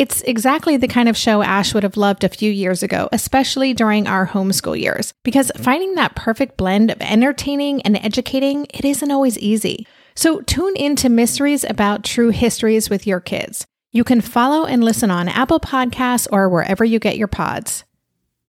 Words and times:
It's 0.00 0.22
exactly 0.22 0.78
the 0.78 0.88
kind 0.88 1.10
of 1.10 1.16
show 1.18 1.42
Ash 1.42 1.74
would 1.74 1.82
have 1.82 1.98
loved 1.98 2.24
a 2.24 2.30
few 2.30 2.50
years 2.50 2.82
ago, 2.82 3.10
especially 3.12 3.74
during 3.74 4.06
our 4.06 4.26
homeschool 4.26 4.80
years, 4.80 5.12
because 5.24 5.52
finding 5.58 5.94
that 5.96 6.16
perfect 6.16 6.56
blend 6.56 6.90
of 6.90 7.02
entertaining 7.02 7.82
and 7.82 7.98
educating, 7.98 8.66
it 8.72 8.86
isn't 8.86 9.10
always 9.10 9.36
easy. 9.36 9.86
So 10.14 10.40
tune 10.40 10.74
in 10.76 10.96
to 10.96 11.10
Mysteries 11.10 11.64
About 11.64 12.02
True 12.02 12.30
Histories 12.30 12.88
with 12.88 13.06
your 13.06 13.20
kids. 13.20 13.66
You 13.92 14.02
can 14.02 14.22
follow 14.22 14.64
and 14.64 14.82
listen 14.82 15.10
on 15.10 15.28
Apple 15.28 15.60
Podcasts 15.60 16.26
or 16.32 16.48
wherever 16.48 16.82
you 16.82 16.98
get 16.98 17.18
your 17.18 17.28
pods. 17.28 17.84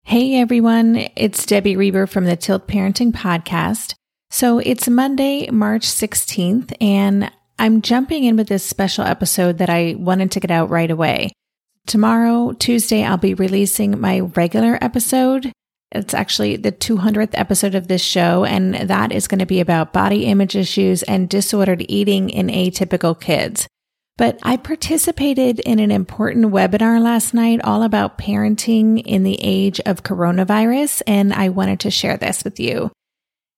Hey 0.04 0.40
everyone, 0.40 1.10
it's 1.18 1.46
Debbie 1.46 1.76
Reber 1.76 2.08
from 2.08 2.24
the 2.24 2.38
Tilt 2.38 2.66
Parenting 2.66 3.12
Podcast. 3.12 3.94
So 4.30 4.60
it's 4.60 4.88
Monday, 4.88 5.50
March 5.52 5.84
16th, 5.86 6.74
and 6.80 7.30
I'm 7.60 7.82
jumping 7.82 8.24
in 8.24 8.38
with 8.38 8.48
this 8.48 8.64
special 8.64 9.04
episode 9.04 9.58
that 9.58 9.70
I 9.70 9.96
wanted 10.00 10.32
to 10.32 10.40
get 10.40 10.50
out 10.50 10.70
right 10.70 10.90
away. 10.90 11.34
Tomorrow, 11.88 12.54
Tuesday, 12.54 13.04
I'll 13.04 13.18
be 13.18 13.34
releasing 13.34 14.00
my 14.00 14.20
regular 14.20 14.78
episode. 14.82 15.52
It's 15.92 16.14
actually 16.14 16.56
the 16.56 16.72
200th 16.72 17.32
episode 17.34 17.76
of 17.76 17.88
this 17.88 18.02
show, 18.02 18.46
and 18.46 18.76
that 18.76 19.12
is 19.12 19.28
going 19.28 19.40
to 19.40 19.46
be 19.46 19.60
about 19.60 19.92
body 19.92 20.26
image 20.26 20.56
issues 20.56 21.04
and 21.04 21.28
disordered 21.28 21.84
eating 21.90 22.30
in 22.30 22.48
atypical 22.48 23.20
kids. 23.20 23.68
But 24.18 24.40
I 24.44 24.56
participated 24.56 25.60
in 25.60 25.80
an 25.80 25.92
important 25.92 26.54
webinar 26.54 27.02
last 27.02 27.34
night 27.34 27.60
all 27.64 27.84
about 27.84 28.18
parenting 28.18 29.02
in 29.04 29.24
the 29.24 29.40
age 29.42 29.82
of 29.86 30.04
coronavirus, 30.04 31.02
and 31.08 31.34
I 31.34 31.50
wanted 31.50 31.80
to 31.82 31.92
share 31.92 32.18
this 32.18 32.44
with 32.44 32.60
you. 32.60 32.92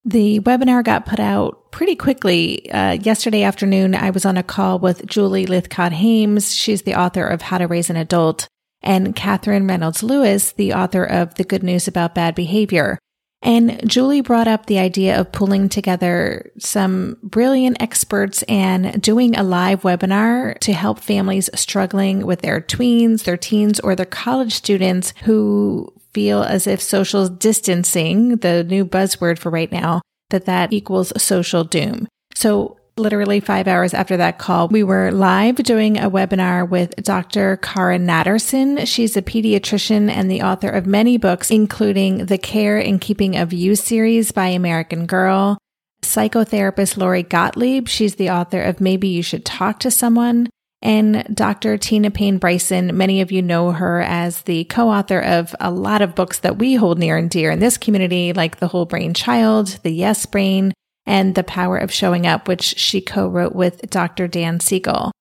The 0.06 0.41
webinar 0.41 0.84
got 0.84 1.06
put 1.06 1.19
out 1.19 1.72
pretty 1.72 1.96
quickly. 1.96 2.69
Uh, 2.69 2.94
yesterday 2.94 3.44
afternoon, 3.44 3.96
I 3.96 4.09
was 4.09 4.25
on 4.25 4.38
a 4.38 4.44
call 4.44 4.80
with 4.80 5.06
Julie 5.06 5.46
Lythcott 5.46 5.94
Haims. 5.94 6.53
She's 6.53 6.81
the 6.81 6.96
author 6.96 7.25
of 7.25 7.41
How 7.41 7.58
to 7.58 7.68
Raise 7.68 7.90
an 7.90 7.96
Adult, 7.96 8.47
and 8.81 9.16
Katherine 9.16 9.66
Reynolds 9.66 10.03
Lewis, 10.03 10.52
the 10.52 10.74
author 10.74 11.06
of 11.06 11.36
The 11.36 11.46
Good 11.46 11.64
News 11.64 11.88
About 11.88 12.16
Bad 12.16 12.36
Behavior. 12.36 13.00
And 13.41 13.90
Julie 13.90 14.22
brought 14.22 14.47
up 14.47 14.66
the 14.66 14.80
idea 14.80 15.19
of 15.19 15.34
pulling 15.34 15.68
together 15.68 16.52
some 16.59 17.18
brilliant 17.22 17.81
experts 17.81 18.41
and 18.44 19.02
doing 19.02 19.35
a 19.35 19.44
live 19.44 19.81
webinar 19.81 20.58
to 20.59 20.72
help 20.72 21.00
families 21.00 21.50
struggling 21.53 22.25
with 22.25 22.41
their 22.41 22.62
tweens, 22.62 23.24
their 23.24 23.35
teens, 23.35 23.81
or 23.81 23.96
their 23.96 24.06
college 24.06 24.53
students 24.53 25.14
who 25.24 25.94
feel 26.13 26.44
as 26.44 26.68
if 26.68 26.81
social 26.81 27.28
distancing, 27.28 28.38
the 28.38 28.63
new 28.63 28.85
buzzword 28.85 29.40
for 29.40 29.50
right 29.50 29.72
now, 29.72 30.01
that 30.29 30.46
that 30.46 30.74
equals 30.74 31.13
social 31.22 31.63
doom. 31.63 32.07
So 32.35 32.78
literally 32.97 33.40
five 33.40 33.68
hours 33.68 33.94
after 33.94 34.18
that 34.18 34.38
call, 34.38 34.68
we 34.68 34.84
were 34.84 35.12
live 35.12 35.56
doing 35.56 35.97
a 35.97 36.09
webinar 36.09 36.68
with 36.68 36.96
Dr. 36.97 37.57
Cara 37.57 37.97
Natterson. 37.97 38.88
She's 38.88 39.18
a 39.18 39.22
pediatrician 39.22 40.09
and 40.09 40.29
the 40.29 40.44
author 40.44 40.69
of 40.69 40.85
many 40.85 41.18
books, 41.18 41.50
including 41.50 42.25
the 42.25 42.38
Care 42.38 42.78
and 42.78 43.02
Keeping 43.02 43.35
of 43.35 43.53
You 43.53 43.75
series 43.75 44.31
by 44.31 44.47
American 44.47 45.06
Girl. 45.06 45.57
Psychotherapist 46.03 46.97
Lori 46.97 47.23
Gottlieb. 47.23 47.88
She's 47.88 48.16
the 48.16 48.29
author 48.29 48.62
of 48.62 48.81
Maybe 48.81 49.07
You 49.07 49.23
Should 49.23 49.46
Talk 49.46 49.79
to 49.79 49.90
Someone 49.90 50.50
and 50.83 51.25
Dr. 51.33 51.77
Tina 51.77 52.11
Payne 52.11 52.38
Bryson. 52.38 52.95
Many 52.95 53.21
of 53.21 53.31
you 53.31 53.41
know 53.41 53.71
her 53.71 54.01
as 54.01 54.41
the 54.41 54.66
co-author 54.66 55.19
of 55.19 55.55
a 55.59 55.71
lot 55.71 56.01
of 56.01 56.13
books 56.13 56.39
that 56.39 56.57
we 56.59 56.75
hold 56.75 56.99
near 56.99 57.17
and 57.17 57.29
dear 57.29 57.51
in 57.51 57.59
this 57.59 57.77
community, 57.77 58.33
like 58.33 58.59
The 58.59 58.67
Whole 58.67 58.85
Brain 58.85 59.13
Child, 59.13 59.79
The 59.83 59.91
Yes 59.91 60.25
Brain, 60.25 60.73
and 61.05 61.35
The 61.35 61.43
Power 61.43 61.77
of 61.77 61.91
Showing 61.91 62.27
Up, 62.27 62.49
which 62.49 62.77
she 62.77 62.99
co-wrote 62.99 63.55
with 63.55 63.89
Dr. 63.89 64.27
Dan 64.27 64.59
Siegel. 64.59 65.11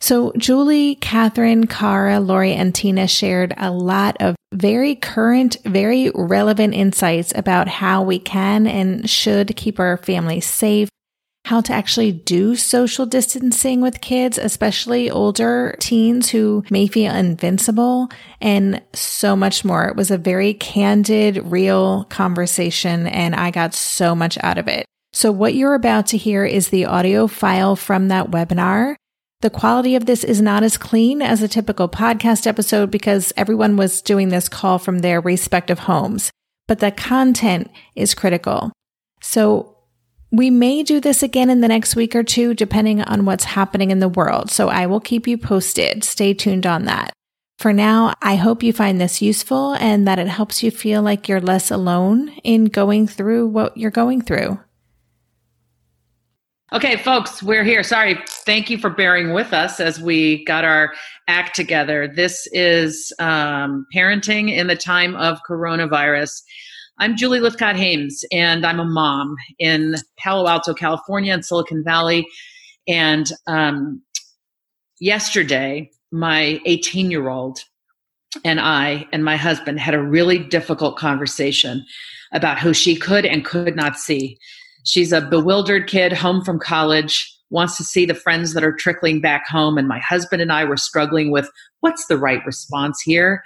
So 0.00 0.32
Julie, 0.36 0.96
Katherine, 0.96 1.66
Cara, 1.66 2.20
Lori, 2.20 2.52
and 2.52 2.74
Tina 2.74 3.08
shared 3.08 3.54
a 3.56 3.70
lot 3.70 4.16
of 4.20 4.36
very 4.52 4.94
current, 4.94 5.56
very 5.64 6.10
relevant 6.14 6.74
insights 6.74 7.32
about 7.34 7.68
how 7.68 8.02
we 8.02 8.18
can 8.18 8.66
and 8.66 9.08
should 9.08 9.56
keep 9.56 9.80
our 9.80 9.96
families 9.96 10.46
safe, 10.46 10.88
how 11.50 11.60
to 11.60 11.72
actually 11.72 12.12
do 12.12 12.54
social 12.54 13.04
distancing 13.04 13.80
with 13.80 14.00
kids, 14.00 14.38
especially 14.38 15.10
older 15.10 15.74
teens 15.80 16.28
who 16.28 16.62
may 16.70 16.86
feel 16.86 17.12
invincible, 17.12 18.08
and 18.40 18.80
so 18.92 19.34
much 19.34 19.64
more. 19.64 19.88
It 19.88 19.96
was 19.96 20.12
a 20.12 20.16
very 20.16 20.54
candid, 20.54 21.38
real 21.38 22.04
conversation, 22.04 23.08
and 23.08 23.34
I 23.34 23.50
got 23.50 23.74
so 23.74 24.14
much 24.14 24.38
out 24.44 24.58
of 24.58 24.68
it. 24.68 24.86
So, 25.12 25.32
what 25.32 25.56
you're 25.56 25.74
about 25.74 26.06
to 26.08 26.16
hear 26.16 26.44
is 26.44 26.68
the 26.68 26.84
audio 26.84 27.26
file 27.26 27.74
from 27.74 28.06
that 28.08 28.30
webinar. 28.30 28.94
The 29.40 29.50
quality 29.50 29.96
of 29.96 30.06
this 30.06 30.22
is 30.22 30.40
not 30.40 30.62
as 30.62 30.78
clean 30.78 31.20
as 31.20 31.42
a 31.42 31.48
typical 31.48 31.88
podcast 31.88 32.46
episode 32.46 32.92
because 32.92 33.32
everyone 33.36 33.76
was 33.76 34.02
doing 34.02 34.28
this 34.28 34.48
call 34.48 34.78
from 34.78 35.00
their 35.00 35.20
respective 35.20 35.80
homes, 35.80 36.30
but 36.68 36.78
the 36.78 36.92
content 36.92 37.72
is 37.96 38.14
critical. 38.14 38.70
So, 39.20 39.69
we 40.30 40.50
may 40.50 40.82
do 40.82 41.00
this 41.00 41.22
again 41.22 41.50
in 41.50 41.60
the 41.60 41.68
next 41.68 41.96
week 41.96 42.14
or 42.14 42.22
two, 42.22 42.54
depending 42.54 43.02
on 43.02 43.24
what's 43.24 43.44
happening 43.44 43.90
in 43.90 44.00
the 44.00 44.08
world. 44.08 44.50
So 44.50 44.68
I 44.68 44.86
will 44.86 45.00
keep 45.00 45.26
you 45.26 45.36
posted. 45.36 46.04
Stay 46.04 46.34
tuned 46.34 46.66
on 46.66 46.84
that. 46.84 47.12
For 47.58 47.72
now, 47.72 48.14
I 48.22 48.36
hope 48.36 48.62
you 48.62 48.72
find 48.72 49.00
this 49.00 49.20
useful 49.20 49.74
and 49.74 50.08
that 50.08 50.18
it 50.18 50.28
helps 50.28 50.62
you 50.62 50.70
feel 50.70 51.02
like 51.02 51.28
you're 51.28 51.42
less 51.42 51.70
alone 51.70 52.30
in 52.42 52.66
going 52.66 53.06
through 53.06 53.48
what 53.48 53.76
you're 53.76 53.90
going 53.90 54.22
through. 54.22 54.58
Okay, 56.72 56.96
folks, 56.98 57.42
we're 57.42 57.64
here. 57.64 57.82
Sorry. 57.82 58.16
Thank 58.46 58.70
you 58.70 58.78
for 58.78 58.90
bearing 58.90 59.32
with 59.34 59.52
us 59.52 59.80
as 59.80 60.00
we 60.00 60.44
got 60.44 60.64
our 60.64 60.94
act 61.26 61.56
together. 61.56 62.06
This 62.06 62.46
is 62.52 63.12
um, 63.18 63.84
parenting 63.92 64.56
in 64.56 64.68
the 64.68 64.76
time 64.76 65.16
of 65.16 65.40
coronavirus. 65.48 66.42
I'm 67.00 67.16
Julie 67.16 67.40
Lythcott 67.40 67.76
Haims, 67.76 68.26
and 68.30 68.66
I'm 68.66 68.78
a 68.78 68.84
mom 68.84 69.34
in 69.58 69.94
Palo 70.18 70.46
Alto, 70.46 70.74
California, 70.74 71.32
in 71.32 71.42
Silicon 71.42 71.82
Valley. 71.82 72.28
And 72.86 73.32
um, 73.46 74.02
yesterday, 75.00 75.90
my 76.12 76.60
18 76.66 77.10
year 77.10 77.30
old 77.30 77.60
and 78.44 78.60
I 78.60 79.08
and 79.12 79.24
my 79.24 79.36
husband 79.36 79.80
had 79.80 79.94
a 79.94 80.02
really 80.02 80.38
difficult 80.38 80.98
conversation 80.98 81.86
about 82.34 82.58
who 82.58 82.74
she 82.74 82.96
could 82.96 83.24
and 83.24 83.46
could 83.46 83.74
not 83.74 83.96
see 83.96 84.38
She's 84.84 85.12
a 85.12 85.20
bewildered 85.20 85.88
kid 85.88 86.12
home 86.12 86.42
from 86.44 86.58
college, 86.58 87.36
wants 87.50 87.76
to 87.76 87.84
see 87.84 88.06
the 88.06 88.14
friends 88.14 88.54
that 88.54 88.64
are 88.64 88.72
trickling 88.72 89.20
back 89.20 89.46
home. 89.46 89.76
And 89.76 89.88
my 89.88 89.98
husband 89.98 90.40
and 90.40 90.52
I 90.52 90.64
were 90.64 90.76
struggling 90.76 91.30
with 91.30 91.50
what's 91.80 92.06
the 92.06 92.16
right 92.16 92.44
response 92.46 93.00
here? 93.00 93.42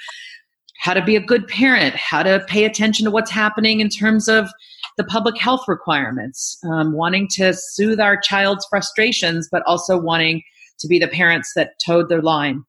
How 0.80 0.94
to 0.94 1.04
be 1.04 1.16
a 1.16 1.20
good 1.20 1.46
parent, 1.48 1.94
how 1.94 2.22
to 2.22 2.44
pay 2.48 2.64
attention 2.64 3.04
to 3.04 3.10
what's 3.10 3.30
happening 3.30 3.80
in 3.80 3.88
terms 3.88 4.28
of 4.28 4.48
the 4.96 5.04
public 5.04 5.38
health 5.38 5.66
requirements, 5.66 6.58
um, 6.70 6.92
wanting 6.92 7.28
to 7.32 7.52
soothe 7.54 8.00
our 8.00 8.16
child's 8.16 8.66
frustrations, 8.68 9.48
but 9.50 9.62
also 9.66 9.98
wanting 9.98 10.42
to 10.78 10.88
be 10.88 10.98
the 10.98 11.08
parents 11.08 11.52
that 11.56 11.72
towed 11.84 12.08
their 12.08 12.22
line. 12.22 12.62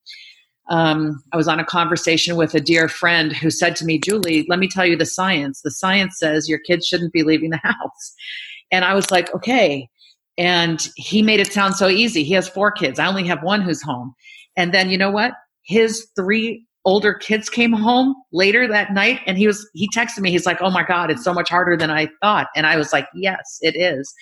Um, 0.70 1.22
I 1.32 1.38
was 1.38 1.48
on 1.48 1.60
a 1.60 1.66
conversation 1.66 2.36
with 2.36 2.56
a 2.56 2.60
dear 2.60 2.88
friend 2.88 3.32
who 3.34 3.52
said 3.52 3.76
to 3.78 3.86
me, 3.86 4.00
Julie, 4.00 4.46
let 4.50 4.58
me 4.58 4.68
tell 4.68 4.86
you 4.86 4.96
the 4.96 5.06
science. 5.06 5.62
The 5.62 5.72
science 5.72 6.18
says 6.18 6.50
your 6.50 6.60
kids 6.60 6.88
shouldn't 6.88 7.14
be 7.14 7.24
leaving 7.24 7.52
the 7.52 7.58
house. 7.64 8.16
And 8.72 8.84
I 8.84 8.96
was 8.96 9.12
like, 9.12 9.34
okay. 9.36 9.88
And 10.38 10.90
he 10.96 11.22
made 11.22 11.40
it 11.40 11.54
sound 11.54 11.76
so 11.76 11.88
easy. 11.88 12.24
He 12.24 12.34
has 12.34 12.50
four 12.50 12.72
kids. 12.72 13.00
I 13.00 13.06
only 13.06 13.26
have 13.28 13.44
one 13.44 13.62
who's 13.62 13.82
home. 13.82 14.16
And 14.58 14.74
then 14.74 14.90
you 14.90 14.98
know 14.98 15.12
what? 15.12 15.34
His 15.64 16.08
three 16.16 16.65
older 16.86 17.14
kids 17.14 17.50
came 17.50 17.74
home 17.74 18.16
later 18.32 18.68
that 18.68 18.94
night 18.94 19.20
and 19.26 19.38
he 19.38 19.48
was 19.48 19.68
he 19.74 19.90
texted 19.90 20.20
me. 20.20 20.32
He's 20.32 20.46
like 20.46 20.62
oh 20.62 20.70
my 20.70 20.84
god 20.84 21.12
it's 21.12 21.24
so 21.24 21.34
much 21.34 21.50
harder 21.50 21.76
than 21.76 21.92
i 21.92 22.08
thought. 22.22 22.48
And 22.56 22.66
i 22.66 22.78
was 22.78 22.94
like 22.94 23.08
yes 23.14 23.58
it 23.62 23.76
is. 23.76 24.14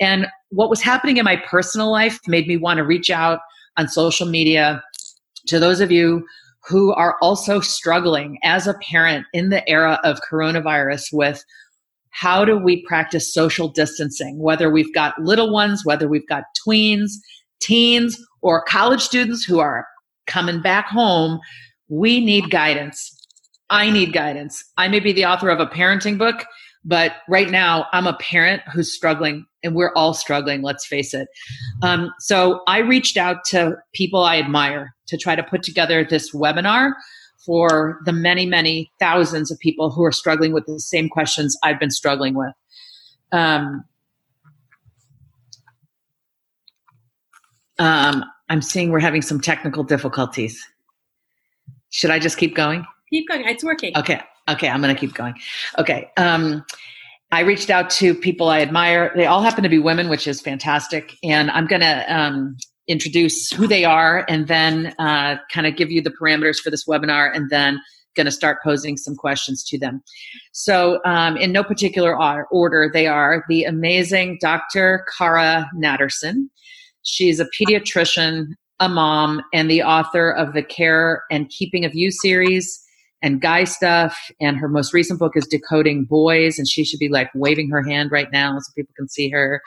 And 0.00 0.28
what 0.50 0.70
was 0.70 0.80
happening 0.80 1.16
in 1.16 1.24
my 1.24 1.36
personal 1.36 1.90
life 1.90 2.20
made 2.28 2.46
me 2.46 2.56
want 2.56 2.78
to 2.78 2.84
reach 2.84 3.10
out 3.10 3.40
on 3.76 3.88
social 3.88 4.28
media 4.28 4.82
to 5.46 5.58
those 5.58 5.80
of 5.80 5.90
you 5.90 6.24
who 6.68 6.92
are 6.92 7.16
also 7.20 7.60
struggling 7.60 8.38
as 8.44 8.66
a 8.66 8.74
parent 8.74 9.26
in 9.32 9.48
the 9.48 9.68
era 9.68 9.98
of 10.04 10.20
coronavirus 10.30 11.06
with 11.12 11.44
how 12.10 12.44
do 12.44 12.56
we 12.56 12.84
practice 12.86 13.32
social 13.32 13.68
distancing 13.68 14.38
whether 14.38 14.70
we've 14.70 14.94
got 14.94 15.20
little 15.20 15.52
ones 15.52 15.84
whether 15.84 16.08
we've 16.08 16.28
got 16.28 16.44
tweens 16.66 17.12
teens 17.60 18.18
or 18.42 18.62
college 18.64 19.02
students 19.02 19.44
who 19.44 19.58
are 19.58 19.86
coming 20.26 20.60
back 20.60 20.86
home 20.86 21.38
we 21.88 22.24
need 22.24 22.50
guidance. 22.50 23.14
I 23.70 23.90
need 23.90 24.12
guidance. 24.12 24.64
I 24.76 24.88
may 24.88 25.00
be 25.00 25.12
the 25.12 25.26
author 25.26 25.50
of 25.50 25.60
a 25.60 25.66
parenting 25.66 26.18
book, 26.18 26.46
but 26.84 27.16
right 27.28 27.50
now 27.50 27.86
I'm 27.92 28.06
a 28.06 28.14
parent 28.14 28.62
who's 28.72 28.92
struggling, 28.92 29.46
and 29.62 29.74
we're 29.74 29.92
all 29.94 30.14
struggling, 30.14 30.62
let's 30.62 30.86
face 30.86 31.12
it. 31.12 31.28
Um, 31.82 32.10
so 32.18 32.60
I 32.66 32.78
reached 32.78 33.16
out 33.16 33.44
to 33.46 33.76
people 33.92 34.22
I 34.22 34.38
admire 34.38 34.94
to 35.08 35.16
try 35.16 35.36
to 35.36 35.42
put 35.42 35.62
together 35.62 36.04
this 36.04 36.32
webinar 36.34 36.92
for 37.44 38.00
the 38.04 38.12
many, 38.12 38.46
many 38.46 38.90
thousands 38.98 39.50
of 39.50 39.58
people 39.58 39.90
who 39.90 40.04
are 40.04 40.12
struggling 40.12 40.52
with 40.52 40.66
the 40.66 40.80
same 40.80 41.08
questions 41.08 41.56
I've 41.62 41.80
been 41.80 41.90
struggling 41.90 42.34
with. 42.34 42.52
Um, 43.32 43.84
um, 47.78 48.24
I'm 48.48 48.62
seeing 48.62 48.90
we're 48.90 49.00
having 49.00 49.22
some 49.22 49.40
technical 49.40 49.84
difficulties. 49.84 50.62
Should 51.90 52.10
I 52.10 52.18
just 52.18 52.38
keep 52.38 52.54
going? 52.54 52.84
Keep 53.10 53.28
going. 53.28 53.46
It's 53.46 53.64
working. 53.64 53.96
Okay. 53.96 54.20
Okay. 54.48 54.68
I'm 54.68 54.80
going 54.82 54.94
to 54.94 55.00
keep 55.00 55.14
going. 55.14 55.34
Okay. 55.78 56.10
Um, 56.16 56.64
I 57.30 57.40
reached 57.40 57.70
out 57.70 57.90
to 57.90 58.14
people 58.14 58.48
I 58.48 58.60
admire. 58.60 59.12
They 59.14 59.26
all 59.26 59.42
happen 59.42 59.62
to 59.62 59.68
be 59.68 59.78
women, 59.78 60.08
which 60.08 60.26
is 60.26 60.40
fantastic. 60.40 61.16
And 61.22 61.50
I'm 61.50 61.66
going 61.66 61.82
to 61.82 62.14
um, 62.14 62.56
introduce 62.88 63.50
who 63.50 63.66
they 63.66 63.84
are 63.84 64.24
and 64.28 64.48
then 64.48 64.94
uh, 64.98 65.36
kind 65.52 65.66
of 65.66 65.76
give 65.76 65.90
you 65.90 66.00
the 66.00 66.10
parameters 66.10 66.56
for 66.56 66.70
this 66.70 66.86
webinar 66.86 67.34
and 67.34 67.50
then 67.50 67.80
going 68.16 68.24
to 68.26 68.32
start 68.32 68.58
posing 68.64 68.96
some 68.96 69.14
questions 69.14 69.62
to 69.64 69.78
them. 69.78 70.02
So, 70.52 71.00
um, 71.04 71.36
in 71.36 71.52
no 71.52 71.62
particular 71.62 72.16
order, 72.50 72.90
they 72.92 73.06
are 73.06 73.44
the 73.48 73.64
amazing 73.64 74.38
Dr. 74.40 75.04
Cara 75.16 75.70
Natterson. 75.76 76.48
She's 77.02 77.40
a 77.40 77.46
pediatrician, 77.58 78.48
a 78.80 78.88
mom 78.88 79.42
and 79.52 79.70
the 79.70 79.82
author 79.82 80.30
of 80.30 80.54
the 80.54 80.62
Care 80.62 81.24
and 81.30 81.48
Keeping 81.48 81.84
of 81.84 81.94
You 81.94 82.10
series 82.10 82.82
and 83.22 83.40
Guy 83.40 83.64
Stuff. 83.64 84.30
And 84.40 84.56
her 84.56 84.68
most 84.68 84.92
recent 84.94 85.18
book 85.18 85.32
is 85.36 85.46
Decoding 85.46 86.04
Boys. 86.04 86.58
And 86.58 86.68
she 86.68 86.84
should 86.84 87.00
be 87.00 87.08
like 87.08 87.30
waving 87.34 87.70
her 87.70 87.82
hand 87.82 88.10
right 88.12 88.28
now 88.32 88.58
so 88.58 88.72
people 88.76 88.94
can 88.96 89.08
see 89.08 89.28
her. 89.30 89.60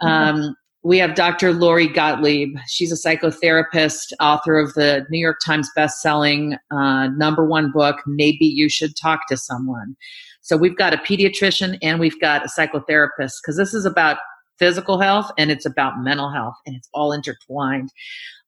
Um, 0.00 0.56
we 0.84 0.98
have 0.98 1.14
Dr. 1.14 1.52
Lori 1.52 1.86
Gottlieb. 1.86 2.56
She's 2.66 2.90
a 2.90 2.96
psychotherapist, 3.08 4.12
author 4.18 4.58
of 4.58 4.74
the 4.74 5.06
New 5.10 5.20
York 5.20 5.38
Times 5.44 5.70
bestselling 5.78 6.56
uh, 6.72 7.06
number 7.08 7.46
one 7.46 7.70
book, 7.70 7.96
Maybe 8.06 8.46
You 8.46 8.68
Should 8.68 8.96
Talk 8.96 9.28
to 9.28 9.36
Someone. 9.36 9.94
So 10.40 10.56
we've 10.56 10.76
got 10.76 10.92
a 10.92 10.96
pediatrician 10.96 11.78
and 11.82 12.00
we've 12.00 12.20
got 12.20 12.44
a 12.44 12.48
psychotherapist 12.48 13.34
because 13.40 13.56
this 13.56 13.74
is 13.74 13.84
about 13.84 14.18
physical 14.58 15.00
health 15.00 15.30
and 15.38 15.50
it's 15.50 15.66
about 15.66 16.00
mental 16.00 16.30
health 16.30 16.54
and 16.66 16.76
it's 16.76 16.88
all 16.92 17.12
intertwined. 17.12 17.90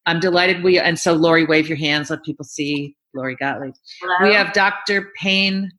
I'm 0.07 0.21
delighted 0.21 0.63
we 0.63 0.79
and 0.79 0.99
so 0.99 1.15
Lori, 1.15 1.45
wave 1.45 1.69
your 1.69 1.79
hands, 1.79 2.11
let 2.11 2.23
people 2.25 2.45
see 2.45 2.97
Lori 3.15 3.37
Gottlieb. 3.37 3.75
Hello. 4.01 4.29
We 4.29 4.35
have 4.35 4.53
Dr. 4.53 5.11
Payne, 5.17 5.71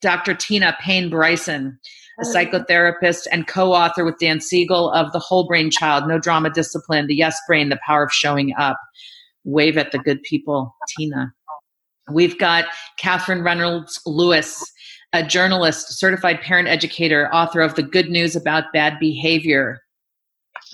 Dr. 0.00 0.34
Tina 0.34 0.76
Payne 0.80 1.10
Bryson, 1.10 1.78
a 2.20 2.24
psychotherapist 2.24 3.26
and 3.32 3.46
co-author 3.46 4.04
with 4.04 4.18
Dan 4.18 4.40
Siegel 4.40 4.90
of 4.92 5.12
The 5.12 5.18
Whole 5.18 5.46
Brain 5.46 5.70
Child, 5.70 6.06
No 6.06 6.18
Drama 6.18 6.50
Discipline, 6.50 7.06
The 7.06 7.16
Yes 7.16 7.38
Brain, 7.48 7.70
The 7.70 7.80
Power 7.84 8.04
of 8.04 8.12
Showing 8.12 8.54
Up. 8.58 8.78
Wave 9.44 9.76
at 9.76 9.90
the 9.90 9.98
good 9.98 10.22
people, 10.22 10.74
Tina. 10.96 11.32
We've 12.10 12.38
got 12.38 12.66
Katherine 12.98 13.42
Reynolds 13.42 14.00
Lewis, 14.06 14.64
a 15.12 15.22
journalist, 15.22 15.98
certified 15.98 16.40
parent 16.40 16.68
educator, 16.68 17.28
author 17.32 17.60
of 17.60 17.74
The 17.74 17.82
Good 17.82 18.08
News 18.08 18.34
About 18.34 18.72
Bad 18.72 18.98
Behavior. 18.98 19.80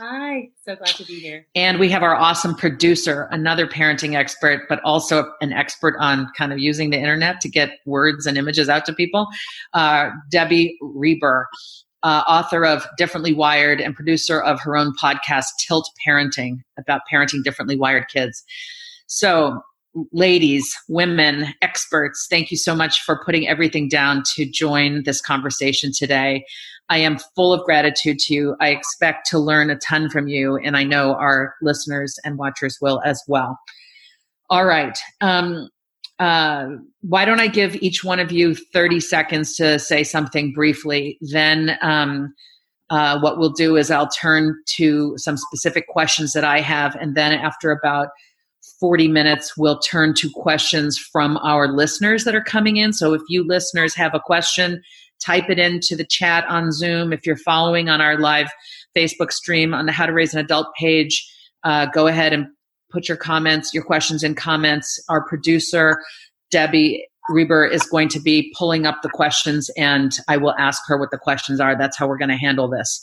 Hi, 0.00 0.48
so 0.64 0.76
glad 0.76 0.94
to 0.94 1.04
be 1.04 1.18
here. 1.18 1.46
And 1.56 1.80
we 1.80 1.88
have 1.88 2.04
our 2.04 2.14
awesome 2.14 2.54
producer, 2.54 3.26
another 3.32 3.66
parenting 3.66 4.14
expert, 4.14 4.62
but 4.68 4.80
also 4.84 5.32
an 5.40 5.52
expert 5.52 5.96
on 5.98 6.30
kind 6.36 6.52
of 6.52 6.60
using 6.60 6.90
the 6.90 6.98
internet 6.98 7.40
to 7.40 7.48
get 7.48 7.78
words 7.84 8.24
and 8.24 8.38
images 8.38 8.68
out 8.68 8.86
to 8.86 8.92
people, 8.92 9.26
uh, 9.74 10.10
Debbie 10.30 10.78
Reber. 10.80 11.48
Uh, 12.04 12.22
author 12.28 12.64
of 12.64 12.86
Differently 12.96 13.34
Wired 13.34 13.80
and 13.80 13.92
producer 13.92 14.40
of 14.40 14.60
her 14.60 14.76
own 14.76 14.94
podcast, 15.02 15.46
Tilt 15.58 15.90
Parenting, 16.06 16.58
about 16.78 17.00
parenting 17.12 17.42
differently 17.42 17.76
wired 17.76 18.06
kids. 18.06 18.44
So, 19.08 19.60
ladies, 20.12 20.74
women, 20.88 21.46
experts, 21.62 22.26
thank 22.30 22.50
you 22.50 22.56
so 22.56 22.74
much 22.74 23.02
for 23.02 23.22
putting 23.24 23.48
everything 23.48 23.88
down 23.88 24.22
to 24.34 24.44
join 24.44 25.02
this 25.04 25.20
conversation 25.20 25.90
today. 25.96 26.44
I 26.90 26.98
am 26.98 27.18
full 27.36 27.52
of 27.52 27.64
gratitude 27.64 28.18
to 28.20 28.34
you. 28.34 28.56
I 28.60 28.68
expect 28.68 29.28
to 29.30 29.38
learn 29.38 29.70
a 29.70 29.76
ton 29.76 30.08
from 30.10 30.28
you, 30.28 30.56
and 30.56 30.76
I 30.76 30.84
know 30.84 31.14
our 31.14 31.54
listeners 31.60 32.18
and 32.24 32.38
watchers 32.38 32.78
will 32.80 33.00
as 33.04 33.22
well. 33.28 33.58
All 34.50 34.64
right. 34.64 34.98
Um, 35.20 35.68
uh, 36.18 36.66
why 37.02 37.24
don't 37.24 37.40
I 37.40 37.46
give 37.46 37.76
each 37.76 38.02
one 38.02 38.18
of 38.18 38.32
you 38.32 38.54
30 38.54 39.00
seconds 39.00 39.54
to 39.56 39.78
say 39.78 40.02
something 40.02 40.52
briefly? 40.52 41.18
Then, 41.20 41.78
um, 41.82 42.34
uh, 42.90 43.20
what 43.20 43.38
we'll 43.38 43.52
do 43.52 43.76
is 43.76 43.90
I'll 43.90 44.08
turn 44.08 44.56
to 44.76 45.12
some 45.18 45.36
specific 45.36 45.86
questions 45.88 46.32
that 46.32 46.44
I 46.44 46.60
have, 46.60 46.96
and 46.96 47.14
then 47.14 47.32
after 47.32 47.70
about 47.70 48.08
40 48.80 49.08
minutes, 49.08 49.56
we'll 49.56 49.78
turn 49.78 50.14
to 50.14 50.30
questions 50.34 50.98
from 50.98 51.36
our 51.38 51.68
listeners 51.68 52.24
that 52.24 52.34
are 52.34 52.42
coming 52.42 52.76
in. 52.76 52.92
So 52.92 53.12
if 53.12 53.22
you 53.28 53.44
listeners 53.44 53.94
have 53.94 54.14
a 54.14 54.20
question, 54.20 54.82
type 55.20 55.50
it 55.50 55.58
into 55.58 55.96
the 55.96 56.04
chat 56.04 56.44
on 56.48 56.70
Zoom. 56.70 57.12
If 57.12 57.26
you're 57.26 57.36
following 57.36 57.88
on 57.88 58.00
our 58.00 58.16
live 58.16 58.50
Facebook 58.96 59.32
stream 59.32 59.74
on 59.74 59.86
the 59.86 59.92
How 59.92 60.06
to 60.06 60.12
Raise 60.12 60.32
an 60.32 60.40
Adult 60.40 60.68
page, 60.78 61.28
uh, 61.64 61.86
go 61.86 62.06
ahead 62.06 62.32
and 62.32 62.46
put 62.90 63.08
your 63.08 63.16
comments, 63.16 63.74
your 63.74 63.84
questions 63.84 64.22
in 64.22 64.34
comments. 64.34 65.02
Our 65.08 65.26
producer, 65.26 66.02
Debbie 66.50 67.06
Reber, 67.28 67.66
is 67.66 67.82
going 67.82 68.08
to 68.10 68.20
be 68.20 68.54
pulling 68.56 68.86
up 68.86 69.02
the 69.02 69.10
questions 69.10 69.70
and 69.76 70.12
I 70.28 70.36
will 70.36 70.54
ask 70.58 70.82
her 70.86 70.96
what 70.96 71.10
the 71.10 71.18
questions 71.18 71.60
are. 71.60 71.76
That's 71.76 71.98
how 71.98 72.06
we're 72.06 72.18
going 72.18 72.30
to 72.30 72.36
handle 72.36 72.68
this. 72.68 73.02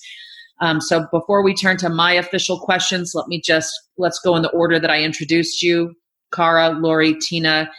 Um, 0.61 0.79
so 0.79 1.05
before 1.11 1.43
we 1.43 1.53
turn 1.53 1.77
to 1.77 1.89
my 1.89 2.13
official 2.13 2.59
questions, 2.59 3.13
let 3.13 3.27
me 3.27 3.41
just 3.41 3.73
let's 3.97 4.19
go 4.19 4.35
in 4.35 4.41
the 4.41 4.49
order 4.49 4.79
that 4.79 4.89
I 4.89 5.01
introduced 5.03 5.61
you. 5.61 5.93
Cara, 6.33 6.69
Lori, 6.69 7.15
Tina, 7.19 7.69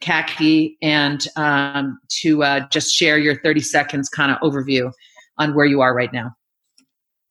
Kaki, 0.00 0.76
and 0.82 1.26
um, 1.36 1.98
to 2.20 2.42
uh, 2.42 2.68
just 2.68 2.94
share 2.94 3.18
your 3.18 3.40
30 3.40 3.60
seconds 3.60 4.08
kind 4.08 4.32
of 4.32 4.38
overview 4.38 4.90
on 5.38 5.54
where 5.54 5.66
you 5.66 5.80
are 5.80 5.94
right 5.94 6.12
now. 6.12 6.34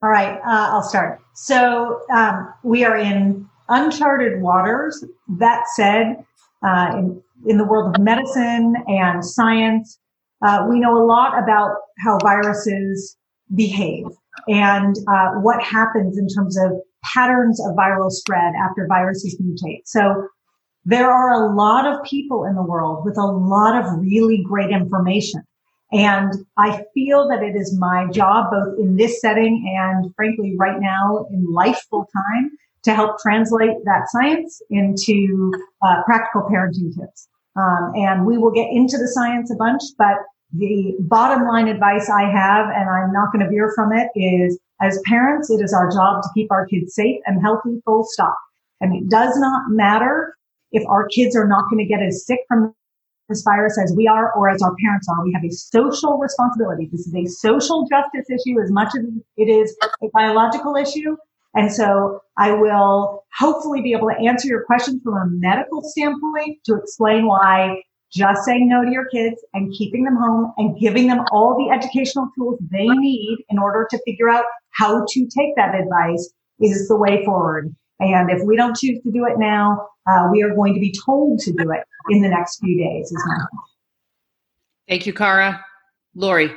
All 0.03 0.09
right, 0.09 0.37
uh, 0.39 0.69
I'll 0.71 0.83
start. 0.83 1.19
So 1.33 2.01
um, 2.13 2.53
we 2.63 2.83
are 2.83 2.97
in 2.97 3.47
uncharted 3.69 4.41
waters. 4.41 5.03
That 5.39 5.63
said, 5.75 6.23
uh, 6.63 6.93
in, 6.97 7.21
in 7.47 7.57
the 7.57 7.65
world 7.65 7.95
of 7.95 8.01
medicine 8.01 8.75
and 8.87 9.25
science, 9.25 9.99
uh, 10.45 10.67
we 10.69 10.79
know 10.79 10.95
a 10.95 11.05
lot 11.05 11.41
about 11.41 11.77
how 11.99 12.19
viruses 12.19 13.17
behave 13.55 14.05
and 14.47 14.95
uh, 15.07 15.31
what 15.41 15.61
happens 15.61 16.17
in 16.17 16.27
terms 16.27 16.57
of 16.57 16.71
patterns 17.13 17.59
of 17.65 17.75
viral 17.75 18.11
spread 18.11 18.53
after 18.61 18.87
viruses 18.87 19.39
mutate. 19.41 19.81
So 19.85 20.27
there 20.85 21.09
are 21.09 21.33
a 21.33 21.55
lot 21.55 21.85
of 21.87 22.03
people 22.03 22.45
in 22.45 22.55
the 22.55 22.63
world 22.63 23.05
with 23.05 23.17
a 23.17 23.25
lot 23.25 23.75
of 23.75 23.99
really 23.99 24.43
great 24.43 24.69
information. 24.69 25.41
And 25.91 26.33
I 26.57 26.83
feel 26.93 27.27
that 27.29 27.41
it 27.43 27.55
is 27.55 27.77
my 27.79 28.07
job, 28.11 28.51
both 28.51 28.79
in 28.79 28.95
this 28.95 29.21
setting 29.21 29.63
and 29.79 30.13
frankly, 30.15 30.55
right 30.57 30.79
now 30.79 31.25
in 31.31 31.45
life 31.51 31.81
full 31.89 32.07
time, 32.13 32.51
to 32.83 32.93
help 32.93 33.19
translate 33.19 33.77
that 33.85 34.07
science 34.09 34.61
into 34.69 35.51
uh, 35.85 36.03
practical 36.05 36.43
parenting 36.43 36.93
tips. 36.95 37.27
Um, 37.55 37.93
and 37.95 38.25
we 38.25 38.37
will 38.37 38.51
get 38.51 38.67
into 38.71 38.97
the 38.97 39.07
science 39.07 39.51
a 39.51 39.55
bunch, 39.55 39.81
but 39.97 40.17
the 40.57 40.95
bottom 40.99 41.47
line 41.47 41.67
advice 41.67 42.09
I 42.09 42.23
have, 42.23 42.67
and 42.73 42.89
I'm 42.89 43.11
not 43.13 43.31
going 43.31 43.43
to 43.43 43.49
veer 43.49 43.71
from 43.75 43.91
it, 43.93 44.09
is 44.15 44.59
as 44.81 45.01
parents, 45.05 45.49
it 45.49 45.63
is 45.63 45.73
our 45.73 45.89
job 45.89 46.21
to 46.23 46.29
keep 46.33 46.51
our 46.51 46.65
kids 46.67 46.93
safe 46.93 47.21
and 47.25 47.41
healthy, 47.41 47.81
full 47.85 48.05
stop. 48.05 48.37
And 48.81 48.95
it 48.95 49.09
does 49.09 49.37
not 49.37 49.63
matter 49.69 50.35
if 50.71 50.85
our 50.87 51.07
kids 51.07 51.35
are 51.35 51.47
not 51.47 51.69
going 51.69 51.83
to 51.83 51.85
get 51.85 52.01
as 52.01 52.25
sick 52.25 52.39
from 52.47 52.73
this 53.29 53.41
virus 53.43 53.79
as 53.81 53.93
we 53.95 54.07
are 54.07 54.33
or 54.33 54.49
as 54.49 54.61
our 54.61 54.75
parents 54.83 55.07
are. 55.09 55.23
We 55.23 55.33
have 55.33 55.43
a 55.43 55.51
social 55.51 56.17
responsibility. 56.17 56.89
This 56.91 57.07
is 57.07 57.15
a 57.15 57.25
social 57.25 57.87
justice 57.89 58.29
issue 58.29 58.61
as 58.61 58.71
much 58.71 58.89
as 58.97 59.05
it 59.37 59.49
is 59.49 59.75
a 60.03 60.07
biological 60.13 60.75
issue. 60.75 61.15
And 61.55 61.71
so 61.71 62.19
I 62.37 62.51
will 62.51 63.23
hopefully 63.37 63.81
be 63.81 63.93
able 63.93 64.09
to 64.09 64.27
answer 64.27 64.47
your 64.47 64.63
question 64.65 64.99
from 65.03 65.13
a 65.15 65.25
medical 65.27 65.81
standpoint 65.81 66.59
to 66.65 66.75
explain 66.75 67.25
why 67.27 67.81
just 68.11 68.43
saying 68.45 68.69
no 68.69 68.83
to 68.83 68.91
your 68.91 69.07
kids 69.09 69.43
and 69.53 69.73
keeping 69.77 70.03
them 70.03 70.15
home 70.15 70.53
and 70.57 70.79
giving 70.79 71.07
them 71.07 71.19
all 71.31 71.55
the 71.57 71.73
educational 71.73 72.29
tools 72.37 72.59
they 72.71 72.87
need 72.87 73.37
in 73.49 73.59
order 73.59 73.87
to 73.89 73.99
figure 74.05 74.29
out 74.29 74.45
how 74.71 75.05
to 75.05 75.27
take 75.27 75.55
that 75.55 75.75
advice 75.75 76.33
is 76.59 76.87
the 76.87 76.95
way 76.95 77.23
forward. 77.25 77.75
And 77.99 78.29
if 78.29 78.41
we 78.45 78.55
don't 78.55 78.75
choose 78.75 79.01
to 79.03 79.11
do 79.11 79.25
it 79.25 79.37
now, 79.37 79.87
uh, 80.07 80.27
we 80.31 80.43
are 80.43 80.53
going 80.53 80.73
to 80.73 80.79
be 80.79 80.93
told 81.05 81.39
to 81.39 81.51
do 81.51 81.71
it 81.71 81.83
in 82.09 82.21
the 82.21 82.29
next 82.29 82.59
few 82.59 82.77
days. 82.77 83.07
Is 83.07 83.23
my 83.25 83.45
Thank 84.87 85.07
you, 85.07 85.13
Cara. 85.13 85.65
Lori. 86.13 86.51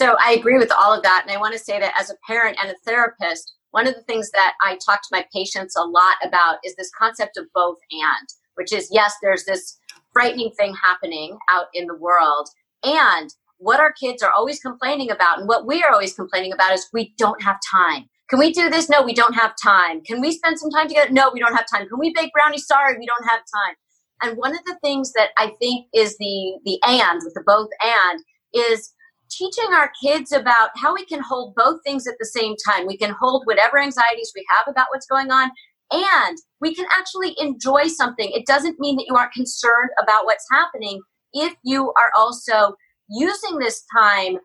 So 0.00 0.16
I 0.24 0.32
agree 0.32 0.58
with 0.58 0.72
all 0.72 0.92
of 0.92 1.02
that. 1.02 1.22
And 1.26 1.36
I 1.36 1.40
want 1.40 1.52
to 1.52 1.58
say 1.58 1.78
that 1.78 1.94
as 1.98 2.10
a 2.10 2.14
parent 2.26 2.58
and 2.60 2.70
a 2.70 2.74
therapist, 2.84 3.54
one 3.70 3.86
of 3.86 3.94
the 3.94 4.02
things 4.02 4.30
that 4.30 4.54
I 4.62 4.78
talk 4.84 5.02
to 5.02 5.08
my 5.10 5.26
patients 5.32 5.76
a 5.76 5.82
lot 5.82 6.16
about 6.24 6.58
is 6.64 6.74
this 6.76 6.90
concept 6.96 7.36
of 7.36 7.46
both 7.54 7.78
and, 7.90 8.28
which 8.54 8.72
is 8.72 8.88
yes, 8.90 9.14
there's 9.22 9.44
this 9.44 9.78
frightening 10.14 10.50
thing 10.52 10.74
happening 10.82 11.36
out 11.50 11.66
in 11.74 11.86
the 11.86 11.96
world. 11.96 12.48
And 12.82 13.30
what 13.58 13.80
our 13.80 13.92
kids 13.92 14.22
are 14.22 14.32
always 14.32 14.60
complaining 14.60 15.10
about 15.10 15.38
and 15.38 15.48
what 15.48 15.66
we 15.66 15.82
are 15.82 15.92
always 15.92 16.14
complaining 16.14 16.52
about 16.52 16.72
is 16.72 16.88
we 16.92 17.14
don't 17.18 17.42
have 17.42 17.58
time. 17.70 18.08
Can 18.30 18.38
we 18.38 18.52
do 18.52 18.70
this? 18.70 18.88
No, 18.88 19.02
we 19.02 19.14
don't 19.14 19.34
have 19.34 19.52
time. 19.62 20.02
Can 20.02 20.20
we 20.20 20.32
spend 20.32 20.58
some 20.58 20.70
time 20.70 20.88
together? 20.88 21.12
No, 21.12 21.30
we 21.32 21.40
don't 21.40 21.54
have 21.54 21.66
time. 21.70 21.86
Can 21.88 21.98
we 21.98 22.12
bake 22.14 22.32
brownies? 22.32 22.66
Sorry, 22.66 22.96
we 22.98 23.06
don't 23.06 23.28
have 23.28 23.40
time. 23.40 23.74
And 24.22 24.38
one 24.38 24.52
of 24.52 24.64
the 24.64 24.78
things 24.82 25.12
that 25.12 25.30
I 25.36 25.52
think 25.60 25.86
is 25.92 26.16
the 26.18 26.58
the 26.64 26.78
and 26.86 27.20
with 27.22 27.34
the 27.34 27.42
both 27.46 27.68
and 27.82 28.20
is 28.54 28.92
teaching 29.30 29.72
our 29.74 29.90
kids 30.02 30.32
about 30.32 30.70
how 30.76 30.94
we 30.94 31.04
can 31.04 31.20
hold 31.20 31.54
both 31.54 31.80
things 31.84 32.06
at 32.06 32.14
the 32.18 32.26
same 32.26 32.54
time. 32.66 32.86
We 32.86 32.96
can 32.96 33.14
hold 33.18 33.42
whatever 33.44 33.78
anxieties 33.78 34.32
we 34.34 34.46
have 34.50 34.68
about 34.68 34.86
what's 34.90 35.06
going 35.06 35.30
on 35.30 35.50
and 35.90 36.38
we 36.60 36.74
can 36.74 36.86
actually 36.98 37.34
enjoy 37.38 37.86
something. 37.86 38.30
It 38.32 38.46
doesn't 38.46 38.80
mean 38.80 38.96
that 38.96 39.06
you 39.06 39.16
aren't 39.16 39.32
concerned 39.32 39.90
about 40.02 40.24
what's 40.24 40.46
happening 40.50 41.00
if 41.32 41.54
you 41.62 41.92
are 41.98 42.10
also 42.16 42.74
using 43.08 43.58
this 43.58 43.84
time 43.94 44.38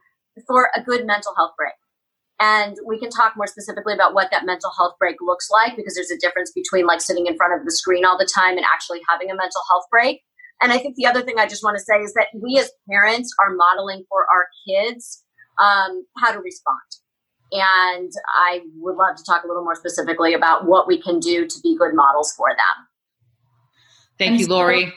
for 0.48 0.69
a 0.75 0.84
good 0.84 1.05
mental 1.05 1.34
health 1.36 1.51
break. 1.58 1.74
And 2.41 2.77
we 2.86 2.98
can 2.98 3.10
talk 3.10 3.34
more 3.36 3.48
specifically 3.48 3.93
about 3.93 4.13
what 4.13 4.31
that 4.31 4.46
mental 4.46 4.72
health 4.77 4.93
break 4.98 5.17
looks 5.22 5.50
like 5.51 5.75
because 5.75 5.96
there's 5.96 6.12
a 6.12 6.17
difference 6.17 6.51
between 6.53 6.86
like 6.86 7.01
sitting 7.01 7.27
in 7.27 7.36
front 7.36 7.60
of 7.60 7.65
the 7.65 7.72
screen 7.72 8.05
all 8.05 8.17
the 8.17 8.29
time 8.34 8.55
and 8.55 8.65
actually 8.72 9.01
having 9.10 9.29
a 9.29 9.36
mental 9.36 9.62
health 9.69 9.84
break. 9.91 10.22
And 10.62 10.72
I 10.72 10.77
think 10.77 10.96
the 10.96 11.05
other 11.05 11.22
thing 11.22 11.36
I 11.38 11.48
just 11.48 11.63
want 11.63 11.77
to 11.77 11.84
say 11.84 12.01
is 12.01 12.13
that 12.13 12.27
we 12.34 12.58
as 12.58 12.72
parents 12.89 13.34
are 13.43 13.53
modeling 13.53 14.03
for 14.10 14.25
our 14.34 14.48
kids 14.67 15.24
um, 15.58 16.05
how 16.17 16.31
to 16.31 16.39
respond. 16.39 16.79
And 17.51 18.12
I 18.38 18.62
would 18.77 18.96
love 18.96 19.15
to 19.15 19.24
talk 19.24 19.44
a 19.44 19.48
little 19.48 19.63
more 19.63 19.75
specifically 19.75 20.34
about 20.34 20.68
what 20.68 20.88
we 20.88 21.01
can 21.01 21.20
do 21.20 21.48
to 21.48 21.60
be 21.62 21.75
good 21.77 21.96
models 21.96 22.34
for 22.38 22.50
them. 22.50 22.88
Thank 24.18 24.34
I'm 24.34 24.39
you, 24.39 24.48
Lori. 24.48 24.86
So, 24.86 24.91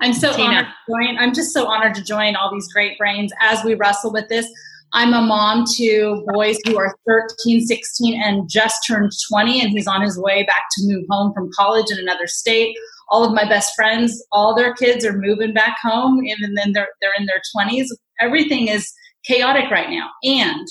I'm 0.00 0.12
so 0.12 0.32
Tina. 0.34 0.48
honored 0.48 0.66
to 0.66 0.92
join. 0.92 1.18
I'm 1.18 1.34
just 1.34 1.52
so 1.52 1.66
honored 1.66 1.94
to 1.94 2.02
join 2.02 2.36
all 2.36 2.52
these 2.52 2.70
great 2.72 2.98
brains 2.98 3.32
as 3.40 3.64
we 3.64 3.74
wrestle 3.74 4.12
with 4.12 4.28
this. 4.28 4.46
I'm 4.92 5.12
a 5.12 5.20
mom 5.20 5.64
to 5.76 6.24
boys 6.28 6.58
who 6.66 6.78
are 6.78 6.94
13, 7.06 7.66
16, 7.66 8.22
and 8.22 8.48
just 8.48 8.86
turned 8.86 9.12
20, 9.30 9.60
and 9.60 9.70
he's 9.70 9.86
on 9.86 10.00
his 10.00 10.18
way 10.18 10.42
back 10.44 10.62
to 10.72 10.86
move 10.86 11.04
home 11.10 11.32
from 11.34 11.50
college 11.54 11.90
in 11.90 11.98
another 11.98 12.26
state. 12.26 12.76
All 13.08 13.24
of 13.24 13.34
my 13.34 13.48
best 13.48 13.74
friends, 13.74 14.24
all 14.32 14.54
their 14.54 14.74
kids 14.74 15.04
are 15.04 15.12
moving 15.12 15.52
back 15.52 15.76
home, 15.82 16.18
and 16.18 16.56
then 16.56 16.72
they're 16.72 16.88
they're 17.00 17.12
in 17.18 17.26
their 17.26 17.42
20s. 17.56 17.86
Everything 18.20 18.68
is 18.68 18.92
chaotic 19.24 19.70
right 19.70 19.90
now, 19.90 20.08
and 20.22 20.66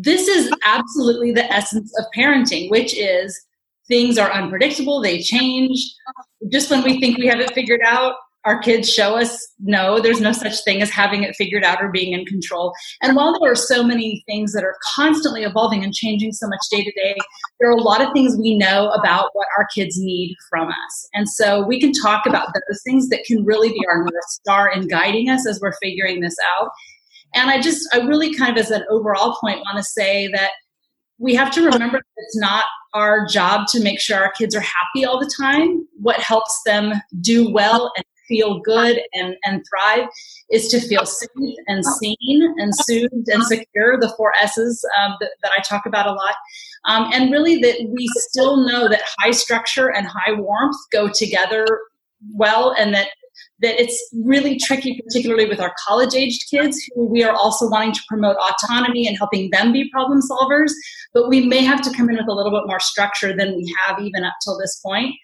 this 0.00 0.28
is 0.28 0.52
absolutely 0.64 1.32
the 1.32 1.52
essence 1.52 1.92
of 1.98 2.04
parenting, 2.16 2.70
which 2.70 2.96
is 2.96 3.38
things 3.88 4.16
are 4.18 4.30
unpredictable, 4.30 5.00
they 5.00 5.20
change. 5.20 5.80
Just 6.52 6.70
when 6.70 6.84
we 6.84 7.00
think 7.00 7.18
we 7.18 7.26
have 7.26 7.40
it 7.40 7.52
figured 7.52 7.80
out, 7.84 8.14
our 8.44 8.60
kids 8.60 8.88
show 8.88 9.16
us 9.16 9.46
no, 9.58 10.00
there's 10.00 10.20
no 10.20 10.30
such 10.30 10.62
thing 10.64 10.80
as 10.80 10.88
having 10.88 11.24
it 11.24 11.34
figured 11.36 11.64
out 11.64 11.82
or 11.82 11.90
being 11.90 12.12
in 12.12 12.24
control. 12.24 12.72
And 13.02 13.16
while 13.16 13.38
there 13.38 13.50
are 13.50 13.56
so 13.56 13.82
many 13.82 14.22
things 14.26 14.52
that 14.52 14.62
are 14.62 14.76
constantly 14.94 15.42
evolving 15.42 15.82
and 15.82 15.92
changing 15.92 16.32
so 16.32 16.46
much 16.46 16.60
day 16.70 16.84
to 16.84 16.92
day, 16.92 17.16
there 17.58 17.68
are 17.68 17.76
a 17.76 17.82
lot 17.82 18.00
of 18.00 18.12
things 18.12 18.36
we 18.38 18.56
know 18.56 18.90
about 18.90 19.30
what 19.32 19.48
our 19.58 19.66
kids 19.74 19.98
need 19.98 20.36
from 20.48 20.68
us. 20.68 21.08
And 21.12 21.28
so 21.28 21.66
we 21.66 21.80
can 21.80 21.92
talk 21.92 22.24
about 22.24 22.48
those 22.54 22.82
things 22.84 23.08
that 23.08 23.24
can 23.26 23.44
really 23.44 23.70
be 23.70 23.84
our 23.90 23.98
North 23.98 24.28
Star 24.28 24.70
in 24.70 24.86
guiding 24.86 25.28
us 25.28 25.46
as 25.46 25.60
we're 25.60 25.74
figuring 25.82 26.20
this 26.20 26.36
out. 26.60 26.70
And 27.34 27.50
I 27.50 27.60
just, 27.60 27.88
I 27.92 27.98
really 27.98 28.34
kind 28.34 28.56
of, 28.56 28.62
as 28.62 28.70
an 28.70 28.84
overall 28.90 29.36
point, 29.40 29.60
want 29.60 29.76
to 29.76 29.82
say 29.82 30.28
that 30.28 30.50
we 31.18 31.34
have 31.34 31.50
to 31.52 31.62
remember 31.62 31.98
that 31.98 32.22
it's 32.24 32.38
not 32.38 32.64
our 32.94 33.26
job 33.26 33.66
to 33.68 33.82
make 33.82 34.00
sure 34.00 34.18
our 34.18 34.32
kids 34.32 34.54
are 34.54 34.60
happy 34.60 35.04
all 35.04 35.20
the 35.20 35.30
time. 35.38 35.86
What 36.00 36.20
helps 36.20 36.62
them 36.64 36.92
do 37.20 37.50
well 37.50 37.92
and 37.96 38.04
feel 38.28 38.60
good 38.60 39.00
and, 39.14 39.34
and 39.44 39.64
thrive 39.68 40.08
is 40.50 40.68
to 40.68 40.80
feel 40.80 41.04
safe 41.06 41.56
and 41.66 41.84
seen 41.84 42.54
and 42.58 42.72
soothed 42.74 43.28
and 43.28 43.42
secure, 43.42 43.98
the 43.98 44.12
four 44.16 44.32
S's 44.40 44.84
um, 45.00 45.14
that, 45.20 45.30
that, 45.42 45.52
I 45.56 45.62
talk 45.62 45.86
about 45.86 46.06
a 46.06 46.12
lot. 46.12 46.34
Um, 46.84 47.10
and 47.12 47.32
really, 47.32 47.56
that 47.60 47.88
we 47.88 48.06
still 48.16 48.66
know 48.66 48.88
that 48.88 49.02
high 49.18 49.32
structure 49.32 49.90
and 49.92 50.06
high 50.06 50.32
warmth 50.32 50.76
go 50.92 51.08
together 51.08 51.66
well, 52.34 52.74
and 52.78 52.94
that 52.94 53.08
that 53.60 53.80
it's 53.80 53.98
really 54.24 54.58
tricky, 54.58 55.00
particularly 55.04 55.48
with 55.48 55.60
our 55.60 55.74
college 55.86 56.14
aged 56.14 56.44
kids, 56.50 56.78
who 56.94 57.06
we 57.06 57.24
are 57.24 57.34
also 57.34 57.68
wanting 57.68 57.92
to 57.92 58.00
promote 58.08 58.36
autonomy 58.36 59.06
and 59.06 59.16
helping 59.18 59.50
them 59.50 59.72
be 59.72 59.90
problem 59.90 60.20
solvers. 60.20 60.70
But 61.12 61.28
we 61.28 61.46
may 61.46 61.64
have 61.64 61.80
to 61.82 61.90
come 61.90 62.08
in 62.08 62.16
with 62.16 62.28
a 62.28 62.32
little 62.32 62.52
bit 62.52 62.66
more 62.66 62.80
structure 62.80 63.36
than 63.36 63.56
we 63.56 63.74
have 63.86 63.98
even 64.00 64.24
up 64.24 64.34
till 64.44 64.58
this 64.58 64.80
point 64.84 65.14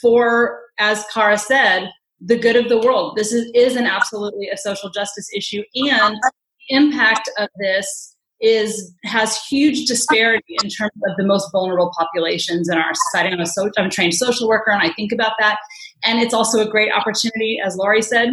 for, 0.00 0.60
as 0.78 1.04
Cara 1.12 1.38
said, 1.38 1.90
the 2.20 2.38
good 2.38 2.56
of 2.56 2.68
the 2.68 2.78
world. 2.78 3.16
This 3.16 3.32
is, 3.32 3.50
is 3.54 3.76
an 3.76 3.86
absolutely 3.86 4.48
a 4.48 4.56
social 4.56 4.90
justice 4.90 5.28
issue, 5.36 5.62
and 5.74 6.16
the 6.16 6.76
impact 6.76 7.28
of 7.38 7.48
this 7.58 8.16
is 8.40 8.92
has 9.04 9.38
huge 9.46 9.86
disparity 9.86 10.56
in 10.62 10.68
terms 10.68 10.92
of 11.08 11.16
the 11.16 11.24
most 11.24 11.50
vulnerable 11.52 11.92
populations 11.96 12.68
in 12.68 12.78
our 12.78 12.92
society. 12.94 13.32
I'm 13.32 13.40
a, 13.40 13.46
so, 13.46 13.70
I'm 13.78 13.86
a 13.86 13.90
trained 13.90 14.14
social 14.14 14.48
worker, 14.48 14.70
and 14.70 14.82
I 14.82 14.92
think 14.94 15.12
about 15.12 15.32
that. 15.38 15.58
And 16.04 16.20
it's 16.20 16.34
also 16.34 16.60
a 16.60 16.68
great 16.68 16.92
opportunity, 16.92 17.60
as 17.64 17.76
Lori 17.76 18.02
said, 18.02 18.30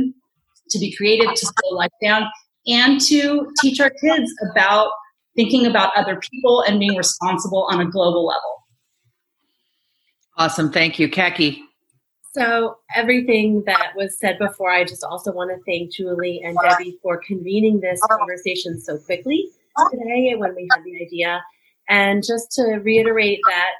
to 0.69 0.79
be 0.79 0.95
creative, 0.95 1.33
to 1.33 1.45
slow 1.45 1.77
life 1.77 1.91
down, 2.01 2.23
and 2.67 2.99
to 3.01 3.47
teach 3.61 3.79
our 3.79 3.89
kids 3.89 4.31
about 4.51 4.91
thinking 5.35 5.65
about 5.65 5.95
other 5.95 6.19
people 6.31 6.61
and 6.67 6.79
being 6.79 6.95
responsible 6.95 7.67
on 7.71 7.79
a 7.79 7.85
global 7.85 8.25
level. 8.25 8.63
Awesome. 10.37 10.71
Thank 10.71 10.99
you. 10.99 11.09
Kaki. 11.09 11.63
So, 12.33 12.77
everything 12.95 13.63
that 13.65 13.91
was 13.95 14.17
said 14.17 14.39
before, 14.39 14.71
I 14.71 14.85
just 14.85 15.03
also 15.03 15.33
want 15.33 15.51
to 15.51 15.61
thank 15.69 15.91
Julie 15.91 16.41
and 16.43 16.57
Debbie 16.63 16.97
for 17.01 17.21
convening 17.27 17.81
this 17.81 17.99
conversation 18.09 18.79
so 18.79 18.97
quickly 18.97 19.49
today 19.91 20.35
when 20.37 20.55
we 20.55 20.67
had 20.71 20.83
the 20.85 21.05
idea. 21.05 21.43
And 21.89 22.23
just 22.25 22.51
to 22.53 22.79
reiterate 22.83 23.39
that, 23.49 23.71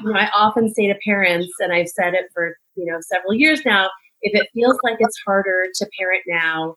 you 0.00 0.12
know, 0.12 0.18
I 0.18 0.28
often 0.32 0.72
say 0.72 0.86
to 0.86 0.94
parents, 1.04 1.52
and 1.58 1.72
I've 1.72 1.88
said 1.88 2.14
it 2.14 2.26
for, 2.32 2.56
you 2.76 2.90
know, 2.90 2.98
several 3.00 3.34
years 3.34 3.64
now, 3.64 3.88
if 4.22 4.40
it 4.40 4.48
feels 4.54 4.78
like 4.82 4.96
it's 4.98 5.18
harder 5.26 5.66
to 5.74 5.86
parent 5.98 6.22
now, 6.26 6.76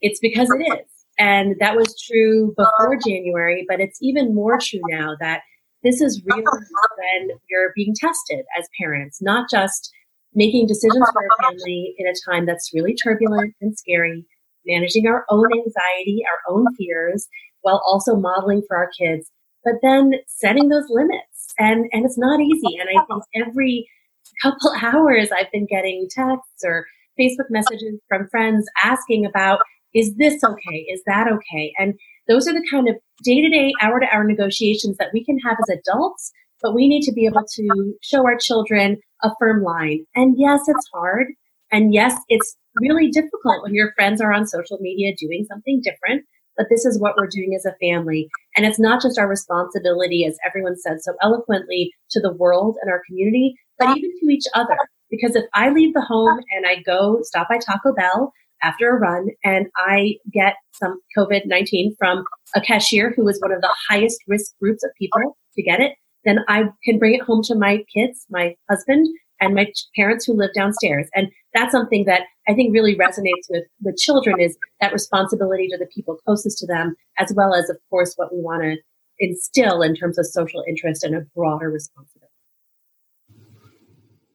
it's 0.00 0.20
because 0.20 0.50
it 0.50 0.62
is. 0.80 0.86
And 1.18 1.56
that 1.60 1.76
was 1.76 1.98
true 2.00 2.54
before 2.56 2.98
January, 3.06 3.64
but 3.68 3.80
it's 3.80 3.98
even 4.02 4.34
more 4.34 4.58
true 4.60 4.80
now 4.88 5.16
that 5.20 5.42
this 5.82 6.00
is 6.00 6.22
really 6.26 6.42
when 6.42 7.28
you're 7.48 7.72
being 7.74 7.94
tested 7.98 8.44
as 8.58 8.68
parents, 8.78 9.22
not 9.22 9.48
just 9.50 9.90
making 10.34 10.66
decisions 10.66 11.04
for 11.12 11.22
our 11.22 11.50
family 11.50 11.94
in 11.98 12.06
a 12.06 12.30
time 12.30 12.44
that's 12.44 12.70
really 12.74 12.94
turbulent 12.94 13.54
and 13.60 13.76
scary, 13.78 14.26
managing 14.66 15.06
our 15.06 15.24
own 15.30 15.46
anxiety, 15.52 16.22
our 16.30 16.54
own 16.54 16.66
fears, 16.76 17.26
while 17.62 17.80
also 17.86 18.16
modeling 18.16 18.62
for 18.68 18.76
our 18.76 18.90
kids, 18.98 19.30
but 19.64 19.74
then 19.82 20.12
setting 20.26 20.68
those 20.68 20.86
limits. 20.90 21.54
And, 21.58 21.86
and 21.92 22.04
it's 22.04 22.18
not 22.18 22.40
easy. 22.40 22.76
And 22.78 22.88
I 22.90 23.02
think 23.06 23.22
every 23.34 23.88
couple 24.42 24.72
hours 24.82 25.30
I've 25.36 25.50
been 25.52 25.66
getting 25.66 26.08
texts 26.10 26.64
or 26.64 26.86
Facebook 27.18 27.50
messages 27.50 27.98
from 28.08 28.28
friends 28.28 28.66
asking 28.82 29.24
about, 29.26 29.60
is 29.94 30.14
this 30.16 30.42
okay? 30.44 30.86
Is 30.92 31.02
that 31.06 31.26
okay? 31.28 31.72
And 31.78 31.94
those 32.28 32.46
are 32.46 32.52
the 32.52 32.66
kind 32.70 32.88
of 32.88 32.96
day 33.22 33.40
to 33.40 33.48
day, 33.48 33.72
hour 33.80 34.00
to 34.00 34.06
hour 34.12 34.24
negotiations 34.24 34.96
that 34.98 35.10
we 35.14 35.24
can 35.24 35.38
have 35.38 35.56
as 35.60 35.78
adults, 35.78 36.32
but 36.62 36.74
we 36.74 36.88
need 36.88 37.02
to 37.02 37.12
be 37.12 37.26
able 37.26 37.44
to 37.54 37.94
show 38.02 38.24
our 38.26 38.36
children 38.36 38.98
a 39.22 39.30
firm 39.38 39.62
line. 39.62 40.04
And 40.14 40.34
yes, 40.38 40.60
it's 40.66 40.88
hard. 40.92 41.28
And 41.72 41.94
yes, 41.94 42.18
it's 42.28 42.56
really 42.80 43.10
difficult 43.10 43.62
when 43.62 43.74
your 43.74 43.92
friends 43.94 44.20
are 44.20 44.32
on 44.32 44.46
social 44.46 44.78
media 44.80 45.14
doing 45.18 45.46
something 45.48 45.80
different. 45.82 46.24
But 46.56 46.66
this 46.70 46.84
is 46.84 47.00
what 47.00 47.14
we're 47.16 47.28
doing 47.28 47.54
as 47.54 47.64
a 47.64 47.76
family. 47.80 48.28
And 48.56 48.64
it's 48.64 48.78
not 48.78 49.02
just 49.02 49.18
our 49.18 49.28
responsibility, 49.28 50.24
as 50.24 50.38
everyone 50.44 50.76
said 50.78 50.98
so 51.02 51.14
eloquently, 51.22 51.92
to 52.10 52.20
the 52.20 52.32
world 52.32 52.76
and 52.80 52.90
our 52.90 53.02
community, 53.06 53.54
but 53.78 53.96
even 53.96 54.10
to 54.20 54.28
each 54.30 54.46
other. 54.54 54.76
Because 55.10 55.36
if 55.36 55.44
I 55.54 55.70
leave 55.70 55.94
the 55.94 56.00
home 56.00 56.40
and 56.56 56.66
I 56.66 56.82
go 56.82 57.20
stop 57.22 57.48
by 57.48 57.58
Taco 57.58 57.92
Bell 57.94 58.32
after 58.62 58.90
a 58.90 58.98
run 58.98 59.28
and 59.44 59.66
I 59.76 60.14
get 60.32 60.54
some 60.72 60.98
COVID 61.16 61.42
19 61.46 61.94
from 61.98 62.24
a 62.54 62.60
cashier 62.60 63.12
who 63.14 63.28
is 63.28 63.40
one 63.40 63.52
of 63.52 63.60
the 63.60 63.74
highest 63.88 64.18
risk 64.26 64.52
groups 64.60 64.82
of 64.82 64.90
people 64.98 65.36
to 65.54 65.62
get 65.62 65.80
it, 65.80 65.92
then 66.24 66.40
I 66.48 66.64
can 66.84 66.98
bring 66.98 67.14
it 67.14 67.22
home 67.22 67.42
to 67.44 67.54
my 67.54 67.84
kids, 67.94 68.26
my 68.30 68.54
husband, 68.68 69.06
and 69.40 69.54
my 69.54 69.66
parents 69.94 70.24
who 70.24 70.34
live 70.34 70.50
downstairs. 70.54 71.08
And 71.14 71.28
that's 71.54 71.72
something 71.72 72.04
that 72.04 72.22
I 72.48 72.54
think 72.54 72.72
really 72.72 72.96
resonates 72.96 73.48
with 73.48 73.64
the 73.80 73.96
children 73.98 74.40
is 74.40 74.56
that 74.80 74.92
responsibility 74.92 75.68
to 75.68 75.78
the 75.78 75.86
people 75.86 76.16
closest 76.24 76.58
to 76.58 76.66
them, 76.66 76.94
as 77.18 77.32
well 77.34 77.54
as, 77.54 77.68
of 77.70 77.76
course, 77.90 78.14
what 78.16 78.32
we 78.32 78.40
want 78.40 78.62
to 78.62 78.76
instill 79.18 79.82
in 79.82 79.94
terms 79.94 80.18
of 80.18 80.26
social 80.26 80.62
interest 80.68 81.02
and 81.02 81.14
a 81.14 81.20
broader 81.34 81.70
responsibility. 81.70 82.32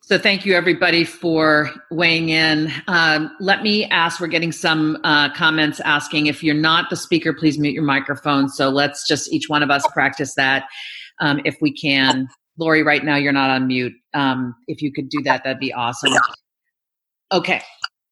So 0.03 0.17
thank 0.17 0.45
you 0.45 0.55
everybody 0.55 1.05
for 1.05 1.69
weighing 1.89 2.29
in. 2.29 2.69
Um, 2.87 3.31
let 3.39 3.63
me 3.63 3.85
ask, 3.85 4.19
we're 4.19 4.27
getting 4.27 4.51
some 4.51 4.97
uh, 5.05 5.33
comments 5.33 5.79
asking 5.81 6.25
if 6.25 6.43
you're 6.43 6.53
not 6.53 6.89
the 6.89 6.97
speaker, 6.97 7.33
please 7.33 7.57
mute 7.57 7.73
your 7.73 7.83
microphone. 7.83 8.49
So 8.49 8.69
let's 8.69 9.07
just 9.07 9.31
each 9.31 9.47
one 9.47 9.63
of 9.63 9.69
us 9.69 9.87
practice 9.93 10.33
that 10.35 10.65
um, 11.21 11.39
if 11.45 11.55
we 11.61 11.71
can. 11.71 12.27
Lori, 12.61 12.83
right 12.83 13.03
now 13.03 13.15
you're 13.15 13.33
not 13.33 13.49
on 13.49 13.67
mute. 13.67 13.93
Um, 14.13 14.55
if 14.67 14.83
you 14.83 14.93
could 14.93 15.09
do 15.09 15.21
that, 15.23 15.43
that'd 15.43 15.59
be 15.59 15.73
awesome. 15.73 16.13
Okay. 17.31 17.61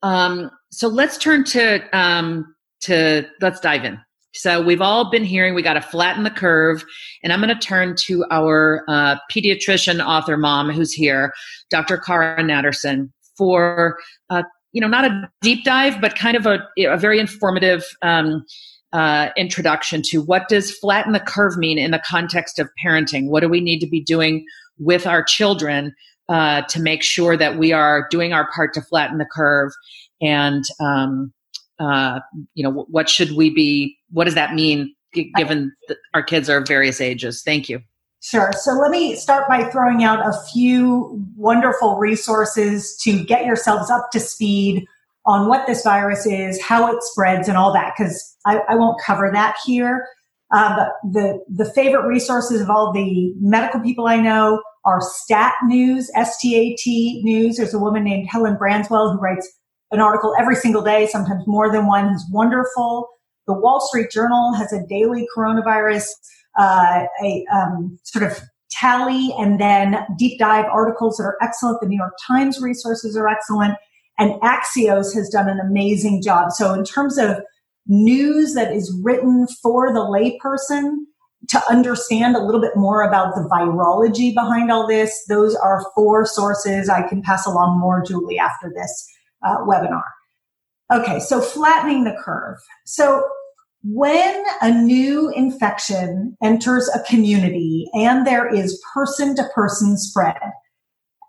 Um, 0.01 0.49
so 0.71 0.87
let's 0.87 1.17
turn 1.17 1.43
to 1.45 1.97
um, 1.97 2.55
to 2.81 3.27
let's 3.41 3.59
dive 3.59 3.85
in. 3.85 3.99
So 4.33 4.61
we've 4.61 4.81
all 4.81 5.11
been 5.11 5.23
hearing 5.23 5.53
we 5.53 5.61
got 5.61 5.73
to 5.73 5.81
flatten 5.81 6.23
the 6.23 6.31
curve, 6.31 6.83
and 7.23 7.31
I'm 7.31 7.41
going 7.41 7.53
to 7.53 7.67
turn 7.67 7.95
to 8.05 8.25
our 8.31 8.83
uh, 8.87 9.17
pediatrician, 9.31 10.03
author, 10.03 10.37
mom 10.37 10.71
who's 10.71 10.93
here, 10.93 11.33
Dr. 11.69 11.97
Cara 11.97 12.41
Natterson, 12.41 13.11
for 13.37 13.97
uh, 14.31 14.43
you 14.71 14.81
know 14.81 14.87
not 14.87 15.05
a 15.05 15.29
deep 15.41 15.63
dive, 15.63 16.01
but 16.01 16.15
kind 16.15 16.35
of 16.35 16.47
a, 16.47 16.59
a 16.79 16.97
very 16.97 17.19
informative 17.19 17.83
um, 18.01 18.43
uh, 18.93 19.29
introduction 19.37 20.01
to 20.03 20.21
what 20.21 20.47
does 20.47 20.71
flatten 20.71 21.13
the 21.13 21.19
curve 21.19 21.57
mean 21.57 21.77
in 21.77 21.91
the 21.91 22.01
context 22.05 22.59
of 22.59 22.69
parenting. 22.83 23.29
What 23.29 23.41
do 23.41 23.49
we 23.49 23.61
need 23.61 23.79
to 23.79 23.87
be 23.87 24.01
doing 24.01 24.45
with 24.79 25.05
our 25.05 25.23
children 25.23 25.93
uh, 26.27 26.61
to 26.63 26.79
make 26.79 27.03
sure 27.03 27.37
that 27.37 27.57
we 27.57 27.71
are 27.71 28.07
doing 28.09 28.33
our 28.33 28.49
part 28.51 28.73
to 28.75 28.81
flatten 28.81 29.17
the 29.17 29.25
curve 29.25 29.71
and 30.21 30.63
um, 30.79 31.33
uh, 31.79 32.19
you 32.53 32.63
know, 32.63 32.85
what 32.89 33.09
should 33.09 33.31
we 33.31 33.49
be, 33.49 33.97
what 34.11 34.25
does 34.25 34.35
that 34.35 34.53
mean 34.53 34.93
given 35.35 35.71
that 35.87 35.97
our 36.13 36.21
kids 36.21 36.49
are 36.49 36.61
various 36.61 36.99
ages? 36.99 37.41
Thank 37.43 37.69
you. 37.69 37.81
Sure. 38.21 38.51
So 38.53 38.73
let 38.73 38.91
me 38.91 39.15
start 39.15 39.47
by 39.47 39.63
throwing 39.69 40.03
out 40.03 40.19
a 40.27 40.33
few 40.51 41.25
wonderful 41.37 41.97
resources 41.97 42.97
to 43.03 43.23
get 43.23 43.45
yourselves 43.45 43.89
up 43.89 44.11
to 44.11 44.19
speed 44.19 44.85
on 45.25 45.47
what 45.47 45.67
this 45.67 45.83
virus 45.83 46.25
is, 46.25 46.61
how 46.61 46.93
it 46.93 47.01
spreads, 47.01 47.47
and 47.47 47.57
all 47.57 47.71
that, 47.71 47.93
because 47.97 48.28
I, 48.45 48.59
I, 48.69 48.75
won't 48.75 49.01
cover 49.05 49.29
that 49.33 49.57
here. 49.65 50.07
Uh, 50.51 50.75
but 50.75 51.11
the, 51.11 51.39
the 51.49 51.71
favorite 51.73 52.07
resources 52.07 52.61
of 52.61 52.69
all 52.69 52.91
the 52.91 53.33
medical 53.39 53.79
people 53.81 54.07
I 54.07 54.17
know 54.17 54.61
are 54.85 54.99
Stat 55.01 55.53
News, 55.65 56.09
S 56.15 56.37
T 56.39 56.55
A 56.55 56.75
T 56.75 57.21
News. 57.23 57.57
There's 57.57 57.73
a 57.73 57.79
woman 57.79 58.03
named 58.03 58.27
Helen 58.29 58.55
Branswell 58.55 59.13
who 59.13 59.19
writes 59.19 59.47
an 59.91 59.99
article 59.99 60.33
every 60.39 60.55
single 60.55 60.81
day, 60.81 61.07
sometimes 61.07 61.43
more 61.45 61.71
than 61.71 61.87
one. 61.87 62.09
He's 62.09 62.25
wonderful. 62.31 63.09
The 63.47 63.53
Wall 63.53 63.85
Street 63.87 64.11
Journal 64.11 64.53
has 64.53 64.71
a 64.71 64.85
daily 64.87 65.27
coronavirus, 65.35 66.05
uh, 66.57 67.05
a 67.23 67.45
um, 67.53 67.99
sort 68.03 68.29
of 68.31 68.39
tally 68.71 69.33
and 69.37 69.59
then 69.59 70.05
deep 70.17 70.39
dive 70.39 70.65
articles 70.65 71.17
that 71.17 71.23
are 71.23 71.37
excellent. 71.41 71.81
The 71.81 71.87
New 71.87 71.97
York 71.97 72.13
Times 72.25 72.61
resources 72.61 73.17
are 73.17 73.27
excellent. 73.27 73.75
And 74.17 74.33
Axios 74.41 75.13
has 75.15 75.29
done 75.29 75.49
an 75.49 75.59
amazing 75.59 76.21
job. 76.21 76.51
So 76.51 76.73
in 76.73 76.83
terms 76.83 77.17
of 77.17 77.37
news 77.89 78.53
that 78.53 78.71
is 78.71 78.97
written 79.03 79.47
for 79.61 79.93
the 79.93 79.99
layperson 79.99 80.99
to 81.49 81.61
understand 81.69 82.35
a 82.35 82.43
little 82.43 82.61
bit 82.61 82.75
more 82.75 83.01
about 83.01 83.33
the 83.33 83.41
virology 83.51 84.33
behind 84.33 84.71
all 84.71 84.87
this, 84.87 85.25
those 85.27 85.55
are 85.55 85.85
four 85.95 86.25
sources. 86.25 86.89
I 86.89 87.07
can 87.07 87.21
pass 87.21 87.45
along 87.45 87.79
more, 87.79 88.03
Julie, 88.05 88.39
after 88.39 88.71
this 88.73 89.07
uh, 89.45 89.57
webinar. 89.59 90.03
Okay, 90.91 91.19
so 91.19 91.41
flattening 91.41 92.03
the 92.03 92.15
curve. 92.23 92.57
So 92.85 93.23
when 93.83 94.43
a 94.61 94.71
new 94.71 95.31
infection 95.31 96.35
enters 96.43 96.89
a 96.89 97.03
community 97.03 97.89
and 97.93 98.27
there 98.27 98.53
is 98.53 98.81
person 98.93 99.35
to 99.37 99.43
person 99.55 99.97
spread, 99.97 100.37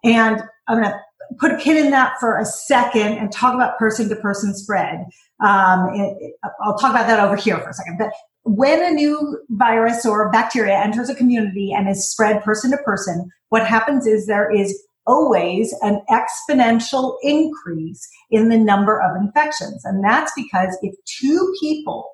and 0.03 0.43
I'm 0.67 0.81
going 0.81 0.91
to 0.91 1.01
put 1.39 1.53
a 1.53 1.59
pin 1.59 1.77
in 1.77 1.91
that 1.93 2.15
for 2.19 2.39
a 2.39 2.45
second 2.45 3.19
and 3.19 3.31
talk 3.31 3.55
about 3.55 3.79
person 3.79 4.09
to 4.09 4.17
person 4.17 4.55
spread. 4.55 5.05
Um, 5.45 5.89
it, 5.95 6.17
it, 6.21 6.35
I'll 6.63 6.77
talk 6.77 6.91
about 6.91 7.07
that 7.07 7.21
over 7.21 7.37
here 7.37 7.59
for 7.59 7.71
a 7.71 7.75
second. 7.75 7.99
But 7.99 8.13
when 8.43 8.83
a 8.83 8.91
new 8.91 9.39
virus 9.51 10.05
or 10.07 10.31
bacteria 10.31 10.79
enters 10.79 11.09
a 11.09 11.15
community 11.15 11.73
and 11.73 11.89
is 11.89 12.11
spread 12.11 12.43
person 12.43 12.71
to 12.71 12.79
person, 12.79 13.31
what 13.49 13.67
happens 13.67 14.07
is 14.07 14.27
there 14.27 14.51
is 14.51 14.83
always 15.07 15.75
an 15.83 16.01
exponential 16.11 17.17
increase 17.23 18.09
in 18.31 18.49
the 18.49 18.59
number 18.59 19.01
of 19.01 19.17
infections. 19.21 19.85
And 19.85 20.05
that's 20.05 20.33
because 20.37 20.77
if 20.83 20.95
two 21.05 21.55
people 21.61 22.09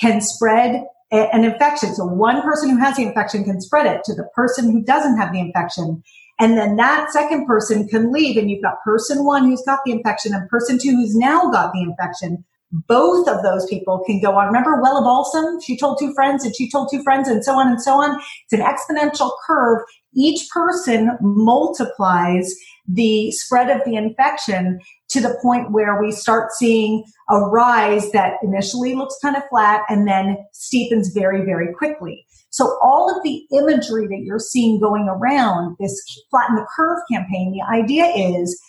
can 0.00 0.20
spread 0.20 0.84
an 1.10 1.44
infection, 1.44 1.94
so 1.94 2.06
one 2.06 2.42
person 2.42 2.70
who 2.70 2.78
has 2.78 2.96
the 2.96 3.02
infection 3.02 3.44
can 3.44 3.60
spread 3.60 3.86
it 3.86 4.04
to 4.04 4.14
the 4.14 4.28
person 4.34 4.70
who 4.70 4.82
doesn't 4.82 5.16
have 5.16 5.32
the 5.32 5.40
infection. 5.40 6.02
And 6.38 6.56
then 6.56 6.76
that 6.76 7.10
second 7.10 7.46
person 7.46 7.88
can 7.88 8.12
leave 8.12 8.36
and 8.36 8.50
you've 8.50 8.62
got 8.62 8.82
person 8.84 9.24
one 9.24 9.44
who's 9.44 9.62
got 9.62 9.80
the 9.84 9.92
infection 9.92 10.32
and 10.32 10.48
person 10.48 10.78
two 10.78 10.90
who's 10.90 11.16
now 11.16 11.50
got 11.50 11.72
the 11.72 11.82
infection 11.82 12.44
both 12.70 13.26
of 13.28 13.42
those 13.42 13.66
people 13.66 14.02
can 14.06 14.20
go 14.20 14.36
on. 14.36 14.46
Remember 14.46 14.82
Wella 14.82 15.02
Balsam? 15.02 15.60
She 15.60 15.76
told 15.76 15.98
two 15.98 16.12
friends 16.14 16.44
and 16.44 16.54
she 16.54 16.70
told 16.70 16.90
two 16.90 17.02
friends 17.02 17.28
and 17.28 17.42
so 17.42 17.58
on 17.58 17.68
and 17.68 17.80
so 17.80 17.94
on. 17.94 18.20
It's 18.44 18.52
an 18.52 18.60
exponential 18.60 19.30
curve. 19.46 19.82
Each 20.14 20.48
person 20.50 21.16
multiplies 21.20 22.54
the 22.86 23.30
spread 23.30 23.70
of 23.70 23.84
the 23.84 23.96
infection 23.96 24.80
to 25.10 25.20
the 25.20 25.38
point 25.42 25.72
where 25.72 26.00
we 26.00 26.12
start 26.12 26.52
seeing 26.52 27.04
a 27.30 27.40
rise 27.40 28.10
that 28.12 28.34
initially 28.42 28.94
looks 28.94 29.16
kind 29.22 29.36
of 29.36 29.42
flat 29.48 29.82
and 29.88 30.06
then 30.06 30.36
steepens 30.54 31.12
very, 31.14 31.44
very 31.44 31.72
quickly. 31.72 32.26
So 32.50 32.78
all 32.82 33.14
of 33.14 33.22
the 33.22 33.46
imagery 33.52 34.06
that 34.06 34.22
you're 34.24 34.38
seeing 34.38 34.80
going 34.80 35.08
around 35.08 35.76
this 35.80 36.02
flatten 36.30 36.56
the 36.56 36.66
curve 36.74 36.98
campaign, 37.10 37.52
the 37.52 37.74
idea 37.74 38.06
is 38.06 38.60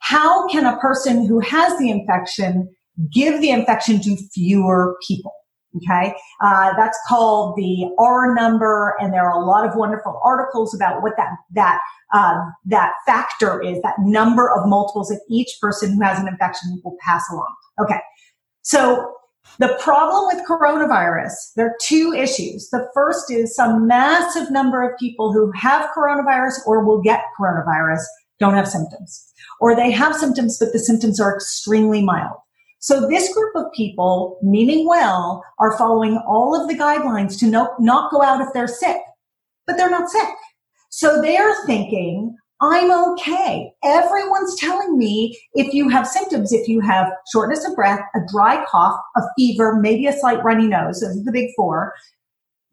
how 0.00 0.48
can 0.48 0.66
a 0.66 0.78
person 0.78 1.26
who 1.26 1.40
has 1.40 1.76
the 1.78 1.90
infection 1.90 2.68
give 3.12 3.40
the 3.40 3.50
infection 3.50 4.00
to 4.00 4.16
fewer 4.32 4.96
people. 5.06 5.32
Okay. 5.76 6.14
Uh, 6.42 6.72
that's 6.76 6.98
called 7.06 7.54
the 7.56 7.94
R 7.98 8.34
number. 8.34 8.96
And 9.00 9.12
there 9.12 9.24
are 9.28 9.40
a 9.40 9.44
lot 9.44 9.66
of 9.68 9.76
wonderful 9.76 10.20
articles 10.24 10.74
about 10.74 11.02
what 11.02 11.12
that, 11.18 11.30
that, 11.52 11.80
uh, 12.12 12.38
that 12.66 12.94
factor 13.06 13.60
is, 13.60 13.80
that 13.82 13.94
number 14.00 14.50
of 14.50 14.66
multiples 14.66 15.08
that 15.08 15.20
each 15.28 15.58
person 15.60 15.94
who 15.94 16.02
has 16.02 16.18
an 16.18 16.26
infection 16.26 16.80
will 16.82 16.96
pass 17.04 17.22
along. 17.30 17.54
Okay. 17.80 18.00
So 18.62 19.12
the 19.58 19.78
problem 19.80 20.26
with 20.26 20.46
coronavirus, 20.46 21.32
there 21.56 21.66
are 21.66 21.76
two 21.82 22.12
issues. 22.12 22.68
The 22.70 22.88
first 22.94 23.30
is 23.30 23.54
some 23.54 23.86
massive 23.86 24.50
number 24.50 24.82
of 24.82 24.98
people 24.98 25.32
who 25.32 25.52
have 25.54 25.90
coronavirus 25.96 26.66
or 26.66 26.84
will 26.84 27.02
get 27.02 27.24
coronavirus 27.38 28.00
don't 28.40 28.54
have 28.54 28.68
symptoms. 28.68 29.32
Or 29.60 29.74
they 29.74 29.90
have 29.90 30.14
symptoms, 30.14 30.58
but 30.58 30.72
the 30.72 30.78
symptoms 30.78 31.20
are 31.20 31.34
extremely 31.34 32.02
mild. 32.02 32.36
So 32.80 33.08
this 33.08 33.32
group 33.34 33.54
of 33.56 33.72
people, 33.72 34.38
meaning 34.42 34.86
well, 34.86 35.42
are 35.58 35.76
following 35.76 36.16
all 36.28 36.60
of 36.60 36.68
the 36.68 36.74
guidelines 36.74 37.38
to 37.40 37.46
no, 37.46 37.74
not 37.80 38.10
go 38.12 38.22
out 38.22 38.40
if 38.40 38.48
they're 38.54 38.68
sick, 38.68 38.98
but 39.66 39.76
they're 39.76 39.90
not 39.90 40.08
sick. 40.08 40.28
So 40.90 41.20
they're 41.20 41.54
thinking, 41.66 42.36
I'm 42.60 42.90
okay. 43.12 43.72
Everyone's 43.84 44.58
telling 44.58 44.96
me 44.96 45.38
if 45.54 45.72
you 45.72 45.88
have 45.88 46.06
symptoms, 46.06 46.52
if 46.52 46.68
you 46.68 46.80
have 46.80 47.12
shortness 47.32 47.64
of 47.64 47.74
breath, 47.76 48.00
a 48.14 48.20
dry 48.32 48.64
cough, 48.68 48.98
a 49.16 49.22
fever, 49.36 49.78
maybe 49.80 50.06
a 50.06 50.12
slight 50.12 50.42
runny 50.42 50.66
nose, 50.66 51.00
those 51.00 51.16
are 51.16 51.24
the 51.24 51.32
big 51.32 51.50
four, 51.56 51.94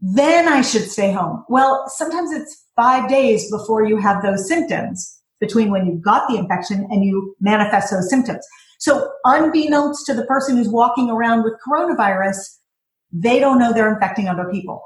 then 0.02 0.48
I 0.48 0.62
should 0.62 0.90
stay 0.90 1.12
home. 1.12 1.46
Well, 1.50 1.86
sometimes 1.88 2.32
it's 2.32 2.66
five 2.76 3.10
days 3.10 3.50
before 3.52 3.86
you 3.86 3.98
have 3.98 4.24
those 4.24 4.48
symptoms 4.48 5.20
between 5.40 5.70
when 5.70 5.86
you've 5.86 6.02
got 6.02 6.28
the 6.30 6.38
infection 6.38 6.88
and 6.90 7.04
you 7.04 7.36
manifest 7.40 7.92
those 7.92 8.10
symptoms. 8.10 8.46
So 8.80 9.12
unbeknownst 9.26 10.06
to 10.08 10.14
the 10.14 10.26
person 10.26 10.58
who's 10.58 10.70
walking 10.70 11.10
around 11.10 11.44
with 11.44 11.54
coronavirus, 11.66 12.38
they 13.12 13.40
don't 13.40 13.60
know 13.60 13.74
they're 13.74 13.94
infecting 13.94 14.28
other 14.28 14.50
people. 14.52 14.82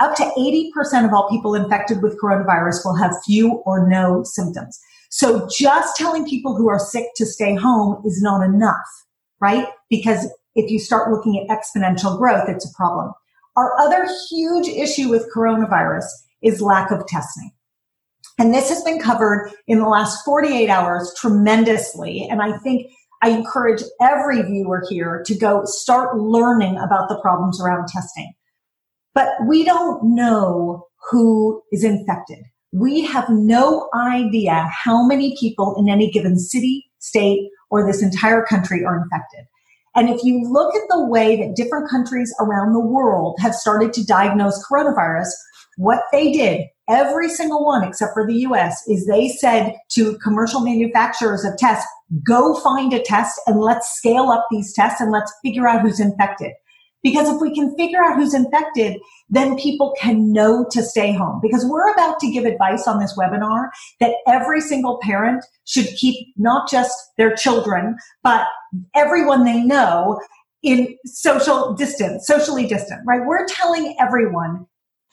Up 0.00 0.14
to 0.16 0.22
80% 0.22 1.04
of 1.04 1.12
all 1.12 1.28
people 1.28 1.54
infected 1.54 2.02
with 2.02 2.20
coronavirus 2.20 2.84
will 2.84 2.96
have 2.96 3.12
few 3.26 3.62
or 3.66 3.88
no 3.88 4.22
symptoms. 4.24 4.78
So 5.10 5.48
just 5.50 5.96
telling 5.96 6.26
people 6.26 6.56
who 6.56 6.68
are 6.68 6.78
sick 6.78 7.06
to 7.16 7.26
stay 7.26 7.54
home 7.54 8.02
is 8.04 8.22
not 8.22 8.42
enough. 8.42 8.76
right? 9.40 9.66
Because 9.88 10.28
if 10.54 10.70
you 10.70 10.78
start 10.78 11.10
looking 11.10 11.38
at 11.38 11.56
exponential 11.56 12.18
growth, 12.18 12.48
it's 12.48 12.68
a 12.68 12.74
problem. 12.76 13.12
Our 13.56 13.78
other 13.78 14.06
huge 14.30 14.68
issue 14.68 15.08
with 15.08 15.30
coronavirus 15.34 16.06
is 16.42 16.60
lack 16.60 16.90
of 16.90 17.06
testing. 17.06 17.52
And 18.38 18.54
this 18.54 18.68
has 18.68 18.82
been 18.84 19.00
covered 19.00 19.50
in 19.66 19.78
the 19.78 19.88
last 19.88 20.24
48 20.24 20.68
hours 20.68 21.12
tremendously. 21.18 22.26
And 22.30 22.40
I 22.40 22.56
think 22.58 22.90
I 23.22 23.30
encourage 23.30 23.82
every 24.00 24.42
viewer 24.42 24.84
here 24.88 25.22
to 25.26 25.34
go 25.34 25.62
start 25.64 26.16
learning 26.16 26.78
about 26.78 27.08
the 27.08 27.18
problems 27.20 27.60
around 27.60 27.88
testing. 27.88 28.32
But 29.14 29.28
we 29.46 29.64
don't 29.64 30.14
know 30.14 30.86
who 31.10 31.62
is 31.72 31.82
infected. 31.82 32.38
We 32.72 33.04
have 33.06 33.28
no 33.28 33.88
idea 33.94 34.68
how 34.84 35.06
many 35.06 35.36
people 35.40 35.74
in 35.78 35.88
any 35.88 36.10
given 36.10 36.38
city, 36.38 36.84
state, 36.98 37.48
or 37.70 37.86
this 37.86 38.02
entire 38.02 38.44
country 38.44 38.84
are 38.84 39.02
infected. 39.02 39.46
And 39.96 40.08
if 40.08 40.22
you 40.22 40.42
look 40.48 40.74
at 40.76 40.82
the 40.88 41.04
way 41.06 41.36
that 41.36 41.56
different 41.56 41.90
countries 41.90 42.32
around 42.40 42.72
the 42.72 42.80
world 42.80 43.36
have 43.40 43.54
started 43.54 43.92
to 43.94 44.04
diagnose 44.04 44.64
coronavirus, 44.64 45.30
what 45.76 46.02
they 46.12 46.30
did, 46.30 46.66
every 46.88 47.28
single 47.28 47.64
one 47.64 47.84
except 47.84 48.12
for 48.14 48.26
the 48.26 48.36
US, 48.40 48.82
is 48.88 49.06
they 49.06 49.28
said 49.28 49.74
to 49.90 50.18
commercial 50.18 50.60
manufacturers 50.60 51.44
of 51.44 51.56
tests, 51.56 51.86
go 52.26 52.54
find 52.60 52.92
a 52.92 53.02
test 53.02 53.40
and 53.46 53.60
let's 53.60 53.96
scale 53.96 54.30
up 54.30 54.46
these 54.50 54.72
tests 54.72 55.00
and 55.00 55.12
let's 55.12 55.32
figure 55.42 55.68
out 55.68 55.82
who's 55.82 56.00
infected. 56.00 56.52
Because 57.02 57.28
if 57.28 57.40
we 57.40 57.54
can 57.54 57.76
figure 57.76 58.02
out 58.02 58.16
who's 58.16 58.34
infected, 58.34 58.98
then 59.30 59.56
people 59.56 59.94
can 60.00 60.32
know 60.32 60.66
to 60.70 60.82
stay 60.82 61.12
home. 61.12 61.38
Because 61.40 61.64
we're 61.64 61.92
about 61.92 62.18
to 62.20 62.30
give 62.30 62.44
advice 62.44 62.88
on 62.88 62.98
this 62.98 63.16
webinar 63.16 63.68
that 64.00 64.14
every 64.26 64.60
single 64.60 64.98
parent 65.02 65.44
should 65.64 65.86
keep 65.96 66.26
not 66.36 66.68
just 66.68 66.92
their 67.16 67.34
children, 67.34 67.96
but 68.24 68.46
everyone 68.94 69.44
they 69.44 69.62
know 69.62 70.20
in 70.62 70.96
social 71.04 71.72
distance, 71.74 72.26
socially 72.26 72.66
distant, 72.66 73.00
right? 73.06 73.24
We're 73.24 73.46
telling 73.46 73.96
everyone 74.00 74.66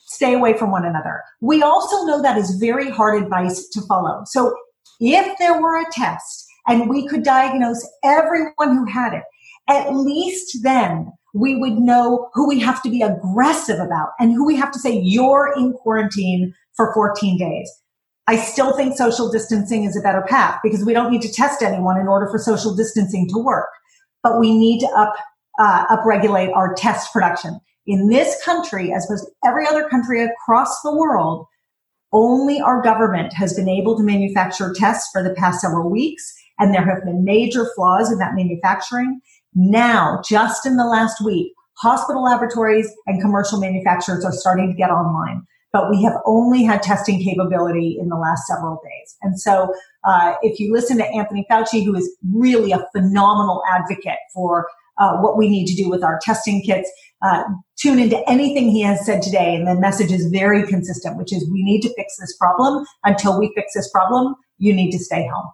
stay 0.06 0.32
away 0.32 0.56
from 0.56 0.70
one 0.70 0.84
another. 0.84 1.22
We 1.40 1.62
also 1.62 2.06
know 2.06 2.22
that 2.22 2.38
is 2.38 2.58
very 2.58 2.90
hard 2.90 3.22
advice 3.22 3.68
to 3.68 3.82
follow. 3.82 4.22
So 4.24 4.56
if 5.00 5.36
there 5.38 5.60
were 5.60 5.80
a 5.80 5.92
test 5.92 6.46
and 6.66 6.88
we 6.88 7.06
could 7.06 7.22
diagnose 7.22 7.86
everyone 8.04 8.76
who 8.76 8.86
had 8.86 9.14
it, 9.14 9.24
at 9.68 9.94
least 9.94 10.62
then 10.62 11.12
we 11.34 11.56
would 11.56 11.74
know 11.74 12.30
who 12.34 12.48
we 12.48 12.58
have 12.60 12.82
to 12.82 12.88
be 12.88 13.02
aggressive 13.02 13.78
about 13.78 14.10
and 14.18 14.32
who 14.32 14.46
we 14.46 14.56
have 14.56 14.70
to 14.72 14.78
say, 14.78 14.98
you're 14.98 15.52
in 15.56 15.72
quarantine 15.74 16.54
for 16.76 16.94
14 16.94 17.36
days. 17.36 17.70
I 18.28 18.36
still 18.36 18.76
think 18.76 18.96
social 18.96 19.30
distancing 19.30 19.84
is 19.84 19.96
a 19.96 20.00
better 20.00 20.22
path 20.22 20.58
because 20.62 20.84
we 20.84 20.92
don't 20.92 21.12
need 21.12 21.22
to 21.22 21.32
test 21.32 21.62
anyone 21.62 22.00
in 22.00 22.08
order 22.08 22.28
for 22.28 22.38
social 22.38 22.74
distancing 22.74 23.28
to 23.28 23.38
work. 23.38 23.68
But 24.22 24.40
we 24.40 24.56
need 24.56 24.80
to 24.80 24.88
up, 24.96 25.14
uh, 25.60 25.96
upregulate 25.96 26.54
our 26.54 26.74
test 26.74 27.12
production 27.12 27.60
in 27.86 28.08
this 28.08 28.42
country, 28.44 28.92
as 28.92 29.04
opposed 29.04 29.26
to 29.26 29.48
every 29.48 29.66
other 29.66 29.88
country 29.88 30.24
across 30.24 30.80
the 30.82 30.94
world, 30.94 31.46
only 32.12 32.60
our 32.60 32.82
government 32.82 33.32
has 33.32 33.54
been 33.54 33.68
able 33.68 33.96
to 33.96 34.02
manufacture 34.02 34.72
tests 34.74 35.08
for 35.12 35.22
the 35.22 35.34
past 35.34 35.60
several 35.60 35.90
weeks. 35.90 36.32
And 36.58 36.72
there 36.72 36.84
have 36.84 37.04
been 37.04 37.24
major 37.24 37.66
flaws 37.74 38.10
in 38.10 38.18
that 38.18 38.34
manufacturing. 38.34 39.20
Now, 39.54 40.20
just 40.26 40.66
in 40.66 40.76
the 40.76 40.86
last 40.86 41.24
week, 41.24 41.52
hospital 41.78 42.24
laboratories 42.24 42.90
and 43.06 43.20
commercial 43.20 43.60
manufacturers 43.60 44.24
are 44.24 44.32
starting 44.32 44.70
to 44.70 44.76
get 44.76 44.90
online. 44.90 45.42
But 45.72 45.90
we 45.90 46.02
have 46.04 46.14
only 46.24 46.64
had 46.64 46.82
testing 46.82 47.22
capability 47.22 47.98
in 48.00 48.08
the 48.08 48.16
last 48.16 48.46
several 48.46 48.80
days. 48.82 49.16
And 49.20 49.38
so, 49.38 49.74
uh, 50.04 50.34
if 50.40 50.58
you 50.58 50.72
listen 50.72 50.96
to 50.98 51.06
Anthony 51.06 51.44
Fauci, 51.50 51.84
who 51.84 51.94
is 51.94 52.16
really 52.32 52.72
a 52.72 52.86
phenomenal 52.92 53.62
advocate 53.70 54.18
for 54.32 54.68
uh, 54.98 55.16
what 55.18 55.36
we 55.36 55.48
need 55.48 55.66
to 55.66 55.74
do 55.74 55.88
with 55.88 56.02
our 56.02 56.18
testing 56.22 56.62
kits, 56.62 56.90
uh, 57.22 57.44
tune 57.78 57.98
into 57.98 58.18
anything 58.28 58.70
he 58.70 58.82
has 58.82 59.04
said 59.04 59.22
today. 59.22 59.54
And 59.54 59.66
the 59.66 59.74
message 59.74 60.12
is 60.12 60.26
very 60.26 60.66
consistent, 60.66 61.18
which 61.18 61.32
is 61.32 61.48
we 61.50 61.62
need 61.62 61.80
to 61.82 61.94
fix 61.94 62.16
this 62.18 62.36
problem. 62.36 62.84
Until 63.04 63.38
we 63.38 63.52
fix 63.54 63.72
this 63.74 63.90
problem, 63.90 64.34
you 64.58 64.72
need 64.72 64.90
to 64.90 64.98
stay 64.98 65.26
home. 65.26 65.50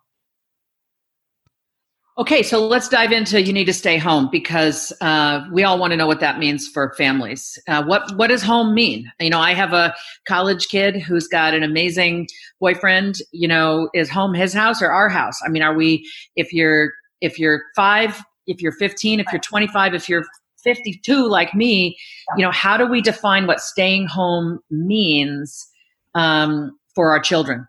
Okay, 2.19 2.43
so 2.43 2.67
let's 2.67 2.91
dive 2.91 3.11
into 3.11 3.41
you 3.41 3.55
need 3.55 3.65
to 3.65 3.73
stay 3.73 3.97
home 3.97 4.29
because 4.31 4.93
uh, 5.01 5.43
we 5.51 5.65
all 5.65 5.79
want 5.79 5.93
to 5.93 5.97
know 5.97 6.07
what 6.07 6.21
that 6.21 6.39
means 6.39 6.69
for 6.69 6.93
families. 6.95 7.59
Uh, 7.67 7.83
what 7.85 8.15
what 8.17 8.27
does 8.27 8.43
home 8.43 8.75
mean? 8.75 9.11
You 9.19 9.31
know, 9.31 9.41
I 9.41 9.55
have 9.55 9.73
a 9.73 9.95
college 10.29 10.69
kid 10.69 11.01
who's 11.01 11.27
got 11.27 11.55
an 11.55 11.63
amazing 11.63 12.29
boyfriend. 12.61 13.17
You 13.31 13.49
know, 13.49 13.89
is 13.95 14.11
home 14.11 14.35
his 14.35 14.53
house 14.53 14.83
or 14.83 14.91
our 14.91 15.09
house? 15.09 15.41
I 15.43 15.49
mean, 15.49 15.63
are 15.63 15.75
we? 15.75 16.07
If 16.37 16.53
you're 16.53 16.93
if 17.23 17.39
you're 17.39 17.63
five, 17.75 18.23
if 18.47 18.61
you're 18.61 18.73
15, 18.73 19.21
if 19.21 19.27
you're 19.33 19.41
25, 19.41 19.95
if 19.95 20.09
you're 20.09 20.25
52 20.63 21.29
like 21.29 21.55
me, 21.55 21.97
you 22.37 22.45
know, 22.45 22.51
how 22.51 22.77
do 22.77 22.87
we 22.87 23.01
define 23.01 23.47
what 23.47 23.61
staying 23.61 24.07
home 24.07 24.61
means 24.71 25.67
um, 26.15 26.79
for 26.95 27.11
our 27.11 27.21
children? 27.21 27.67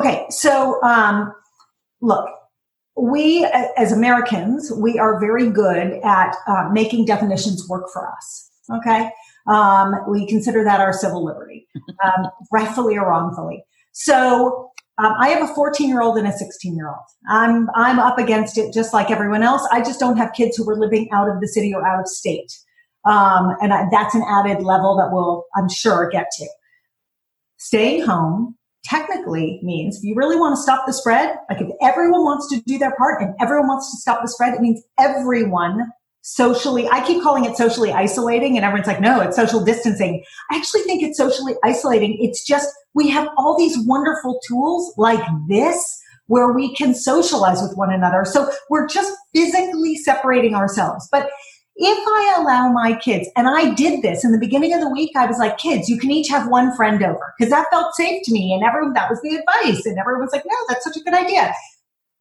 Okay, 0.00 0.24
so 0.30 0.82
um, 0.82 1.32
look, 2.00 2.28
we 2.96 3.44
as 3.76 3.92
Americans, 3.92 4.72
we 4.76 4.98
are 4.98 5.20
very 5.20 5.50
good 5.50 6.00
at 6.04 6.36
uh, 6.46 6.68
making 6.72 7.04
definitions 7.04 7.68
work 7.68 7.86
for 7.92 8.10
us. 8.10 8.50
Okay. 8.70 9.10
Um, 9.46 9.94
we 10.08 10.26
consider 10.26 10.62
that 10.64 10.80
our 10.80 10.92
civil 10.92 11.24
liberty, 11.24 11.66
um, 12.04 12.30
rightfully 12.52 12.98
or 12.98 13.08
wrongfully. 13.08 13.64
So 13.92 14.70
um, 14.98 15.14
I 15.18 15.28
have 15.28 15.48
a 15.48 15.54
14 15.54 15.88
year 15.88 16.02
old 16.02 16.18
and 16.18 16.26
a 16.26 16.32
16 16.32 16.76
year 16.76 16.88
old. 16.88 17.04
I'm 17.28 17.68
I'm 17.74 17.98
up 17.98 18.18
against 18.18 18.58
it 18.58 18.74
just 18.74 18.92
like 18.92 19.10
everyone 19.10 19.42
else. 19.42 19.66
I 19.70 19.80
just 19.80 20.00
don't 20.00 20.16
have 20.16 20.32
kids 20.32 20.56
who 20.56 20.68
are 20.68 20.76
living 20.76 21.08
out 21.12 21.28
of 21.28 21.40
the 21.40 21.48
city 21.48 21.72
or 21.72 21.86
out 21.86 22.00
of 22.00 22.08
state, 22.08 22.52
um, 23.04 23.54
and 23.60 23.72
I, 23.72 23.86
that's 23.90 24.14
an 24.14 24.24
added 24.28 24.62
level 24.62 24.96
that 24.96 25.10
we'll 25.12 25.44
I'm 25.56 25.68
sure 25.68 26.08
get 26.10 26.26
to. 26.38 26.46
Staying 27.58 28.04
home 28.04 28.56
technically 28.84 29.60
means 29.62 29.98
if 29.98 30.04
you 30.04 30.14
really 30.16 30.36
want 30.36 30.56
to 30.56 30.62
stop 30.62 30.86
the 30.86 30.92
spread, 30.92 31.36
like 31.50 31.60
if 31.60 31.68
everyone 31.82 32.24
wants 32.24 32.48
to 32.48 32.60
do 32.62 32.78
their 32.78 32.94
part 32.96 33.22
and 33.22 33.34
everyone 33.40 33.68
wants 33.68 33.90
to 33.92 34.00
stop 34.00 34.22
the 34.22 34.28
spread, 34.28 34.54
it 34.54 34.60
means 34.60 34.82
everyone 34.98 35.92
socially, 36.22 36.88
I 36.88 37.06
keep 37.06 37.22
calling 37.22 37.44
it 37.44 37.56
socially 37.56 37.92
isolating 37.92 38.56
and 38.56 38.64
everyone's 38.64 38.86
like, 38.86 39.00
no, 39.00 39.20
it's 39.20 39.36
social 39.36 39.64
distancing. 39.64 40.22
I 40.50 40.56
actually 40.56 40.82
think 40.82 41.02
it's 41.02 41.16
socially 41.16 41.54
isolating. 41.64 42.18
It's 42.20 42.44
just, 42.44 42.68
we 42.94 43.08
have 43.08 43.28
all 43.36 43.56
these 43.56 43.76
wonderful 43.86 44.40
tools 44.46 44.92
like 44.96 45.24
this 45.48 46.00
where 46.26 46.52
we 46.52 46.74
can 46.74 46.94
socialize 46.94 47.62
with 47.62 47.76
one 47.76 47.92
another. 47.92 48.24
So 48.24 48.50
we're 48.68 48.86
just 48.86 49.12
physically 49.34 49.96
separating 49.96 50.54
ourselves. 50.54 51.08
But 51.10 51.30
if 51.80 51.98
I 52.06 52.34
allow 52.38 52.72
my 52.72 52.96
kids, 52.96 53.28
and 53.36 53.48
I 53.48 53.72
did 53.72 54.02
this 54.02 54.24
in 54.24 54.32
the 54.32 54.38
beginning 54.38 54.74
of 54.74 54.80
the 54.80 54.90
week, 54.90 55.12
I 55.16 55.26
was 55.26 55.38
like, 55.38 55.58
kids, 55.58 55.88
you 55.88 55.96
can 55.96 56.10
each 56.10 56.28
have 56.28 56.48
one 56.48 56.74
friend 56.76 57.02
over 57.02 57.32
because 57.38 57.50
that 57.52 57.68
felt 57.70 57.94
safe 57.94 58.20
to 58.24 58.32
me. 58.32 58.52
And 58.52 58.64
everyone, 58.64 58.94
that 58.94 59.08
was 59.08 59.20
the 59.22 59.36
advice. 59.36 59.86
And 59.86 59.96
everyone 59.96 60.22
was 60.22 60.32
like, 60.32 60.44
no, 60.44 60.56
that's 60.68 60.84
such 60.84 60.96
a 60.96 61.00
good 61.00 61.14
idea. 61.14 61.54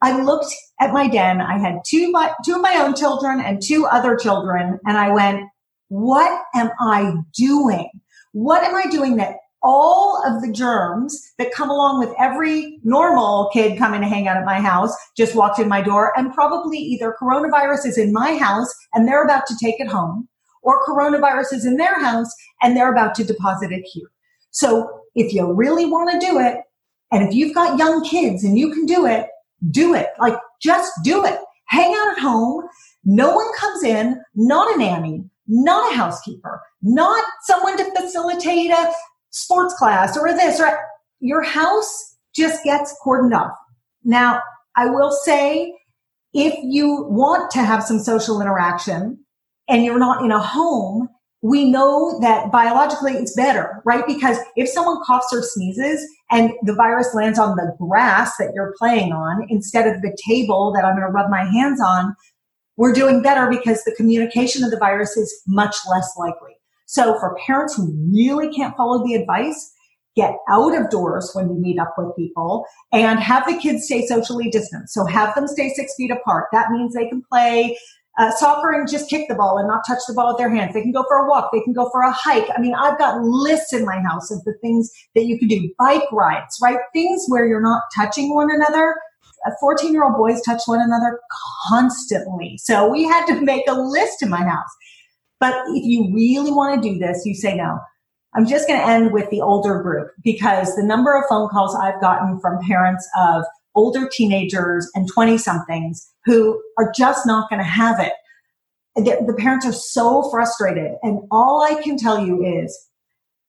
I 0.01 0.21
looked 0.21 0.53
at 0.79 0.93
my 0.93 1.07
den. 1.07 1.41
I 1.41 1.57
had 1.57 1.79
two, 1.85 2.11
my, 2.11 2.31
two 2.45 2.55
of 2.55 2.61
my 2.61 2.75
own 2.75 2.95
children 2.95 3.41
and 3.41 3.61
two 3.61 3.85
other 3.85 4.15
children. 4.15 4.79
And 4.85 4.97
I 4.97 5.11
went, 5.11 5.43
what 5.89 6.43
am 6.53 6.69
I 6.79 7.13
doing? 7.35 7.89
What 8.33 8.63
am 8.63 8.75
I 8.75 8.85
doing 8.89 9.17
that 9.17 9.37
all 9.63 10.21
of 10.25 10.41
the 10.41 10.51
germs 10.51 11.33
that 11.37 11.51
come 11.51 11.69
along 11.69 11.99
with 11.99 12.13
every 12.19 12.79
normal 12.83 13.49
kid 13.51 13.77
coming 13.77 14.01
to 14.01 14.07
hang 14.07 14.27
out 14.27 14.37
at 14.37 14.45
my 14.45 14.61
house 14.61 14.95
just 15.17 15.35
walked 15.35 15.59
in 15.59 15.67
my 15.67 15.81
door 15.81 16.17
and 16.17 16.33
probably 16.33 16.77
either 16.77 17.15
coronavirus 17.21 17.85
is 17.85 17.97
in 17.97 18.13
my 18.13 18.37
house 18.37 18.73
and 18.93 19.07
they're 19.07 19.23
about 19.23 19.45
to 19.47 19.55
take 19.61 19.79
it 19.79 19.87
home 19.87 20.27
or 20.61 20.85
coronavirus 20.85 21.53
is 21.53 21.65
in 21.65 21.77
their 21.77 21.99
house 21.99 22.31
and 22.61 22.75
they're 22.75 22.91
about 22.91 23.15
to 23.15 23.23
deposit 23.23 23.71
it 23.71 23.83
here. 23.91 24.07
So 24.51 25.01
if 25.15 25.33
you 25.33 25.51
really 25.51 25.85
want 25.85 26.11
to 26.11 26.25
do 26.25 26.39
it 26.39 26.57
and 27.11 27.27
if 27.27 27.33
you've 27.33 27.55
got 27.55 27.79
young 27.79 28.03
kids 28.03 28.43
and 28.43 28.57
you 28.57 28.71
can 28.71 28.85
do 28.85 29.05
it, 29.05 29.27
do 29.71 29.93
it. 29.93 30.07
Like 30.19 30.37
just 30.61 30.91
do 31.03 31.25
it. 31.25 31.39
Hang 31.67 31.93
out 31.93 32.17
at 32.17 32.19
home. 32.19 32.63
No 33.03 33.33
one 33.33 33.47
comes 33.57 33.83
in, 33.83 34.21
not 34.35 34.73
a 34.73 34.77
nanny, 34.77 35.23
not 35.47 35.91
a 35.91 35.95
housekeeper, 35.95 36.61
not 36.81 37.23
someone 37.43 37.77
to 37.77 37.91
facilitate 37.99 38.71
a 38.71 38.91
sports 39.31 39.73
class 39.75 40.17
or 40.17 40.33
this 40.33 40.59
or 40.59 40.77
your 41.19 41.41
house 41.41 42.15
just 42.35 42.63
gets 42.63 42.95
cordoned 43.05 43.35
off. 43.35 43.57
Now, 44.03 44.41
I 44.75 44.87
will 44.87 45.11
say 45.11 45.73
if 46.33 46.53
you 46.61 47.05
want 47.09 47.51
to 47.51 47.59
have 47.59 47.83
some 47.83 47.99
social 47.99 48.41
interaction 48.41 49.19
and 49.67 49.83
you're 49.83 49.99
not 49.99 50.23
in 50.23 50.31
a 50.31 50.39
home, 50.39 51.09
we 51.41 51.69
know 51.69 52.19
that 52.21 52.51
biologically 52.51 53.13
it's 53.13 53.35
better, 53.35 53.81
right? 53.85 54.05
Because 54.07 54.37
if 54.55 54.67
someone 54.69 55.03
coughs 55.05 55.27
or 55.31 55.43
sneezes 55.43 56.01
and 56.31 56.51
the 56.63 56.73
virus 56.73 57.13
lands 57.13 57.37
on 57.37 57.55
the 57.55 57.75
grass 57.79 58.35
that 58.37 58.51
you're 58.55 58.73
playing 58.77 59.11
on 59.11 59.45
instead 59.49 59.87
of 59.87 60.01
the 60.01 60.17
table 60.27 60.73
that 60.73 60.83
I'm 60.83 60.95
going 60.95 61.05
to 61.05 61.11
rub 61.11 61.29
my 61.29 61.45
hands 61.45 61.79
on, 61.79 62.15
we're 62.75 62.93
doing 62.93 63.21
better 63.21 63.47
because 63.49 63.83
the 63.83 63.95
communication 63.95 64.63
of 64.63 64.71
the 64.71 64.77
virus 64.77 65.15
is 65.15 65.41
much 65.47 65.75
less 65.89 66.11
likely. 66.17 66.53
So 66.87 67.19
for 67.19 67.37
parents 67.45 67.75
who 67.75 67.93
really 68.13 68.51
can't 68.53 68.75
follow 68.75 69.05
the 69.05 69.13
advice, 69.13 69.73
get 70.15 70.35
out 70.49 70.75
of 70.75 70.89
doors 70.89 71.29
when 71.33 71.47
you 71.47 71.55
meet 71.55 71.79
up 71.79 71.93
with 71.97 72.15
people 72.15 72.65
and 72.91 73.19
have 73.19 73.45
the 73.45 73.57
kids 73.57 73.85
stay 73.85 74.05
socially 74.07 74.49
distant. 74.49 74.89
So 74.89 75.05
have 75.05 75.35
them 75.35 75.47
stay 75.47 75.69
six 75.69 75.93
feet 75.95 76.09
apart. 76.09 76.47
That 76.51 76.71
means 76.71 76.95
they 76.95 77.07
can 77.07 77.21
play 77.31 77.77
uh, 78.17 78.31
soccer 78.31 78.71
and 78.71 78.89
just 78.89 79.09
kick 79.09 79.27
the 79.27 79.35
ball 79.35 79.57
and 79.57 79.67
not 79.67 79.83
touch 79.87 79.99
the 80.07 80.13
ball 80.13 80.29
with 80.29 80.37
their 80.37 80.49
hands. 80.49 80.73
They 80.73 80.81
can 80.81 80.91
go 80.91 81.05
for 81.07 81.17
a 81.17 81.29
walk. 81.29 81.51
They 81.53 81.61
can 81.61 81.73
go 81.73 81.89
for 81.91 82.01
a 82.01 82.11
hike. 82.11 82.47
I 82.55 82.59
mean, 82.59 82.73
I've 82.73 82.97
got 82.97 83.21
lists 83.21 83.73
in 83.73 83.85
my 83.85 83.99
house 84.01 84.31
of 84.31 84.43
the 84.43 84.53
things 84.61 84.89
that 85.15 85.25
you 85.25 85.37
can 85.37 85.47
do. 85.47 85.71
Bike 85.77 86.11
rides, 86.11 86.57
right? 86.61 86.79
Things 86.93 87.25
where 87.27 87.45
you're 87.45 87.61
not 87.61 87.83
touching 87.95 88.33
one 88.33 88.49
another. 88.51 88.95
14 89.59 89.93
year 89.93 90.03
old 90.03 90.17
boys 90.17 90.41
touch 90.41 90.61
one 90.65 90.81
another 90.81 91.19
constantly. 91.69 92.57
So 92.57 92.89
we 92.89 93.03
had 93.03 93.25
to 93.27 93.41
make 93.41 93.63
a 93.67 93.73
list 93.73 94.21
in 94.21 94.29
my 94.29 94.43
house. 94.43 94.75
But 95.39 95.53
if 95.67 95.85
you 95.85 96.11
really 96.13 96.51
want 96.51 96.81
to 96.81 96.89
do 96.89 96.97
this, 96.97 97.21
you 97.23 97.35
say 97.35 97.55
no. 97.55 97.79
I'm 98.35 98.45
just 98.45 98.67
going 98.67 98.79
to 98.79 98.85
end 98.85 99.13
with 99.13 99.29
the 99.29 99.41
older 99.41 99.81
group 99.81 100.11
because 100.23 100.75
the 100.75 100.83
number 100.83 101.15
of 101.15 101.23
phone 101.29 101.49
calls 101.49 101.75
I've 101.75 102.01
gotten 102.01 102.39
from 102.39 102.59
parents 102.67 103.07
of 103.19 103.45
older 103.77 104.09
teenagers 104.11 104.89
and 104.95 105.07
20 105.07 105.37
somethings 105.37 106.11
who 106.25 106.61
are 106.77 106.91
just 106.95 107.25
not 107.25 107.49
going 107.49 107.59
to 107.59 107.65
have 107.65 107.99
it. 107.99 108.13
The, 108.95 109.23
the 109.25 109.35
parents 109.37 109.65
are 109.65 109.73
so 109.73 110.29
frustrated. 110.29 110.93
And 111.03 111.19
all 111.31 111.61
I 111.61 111.81
can 111.81 111.97
tell 111.97 112.25
you 112.25 112.43
is 112.43 112.77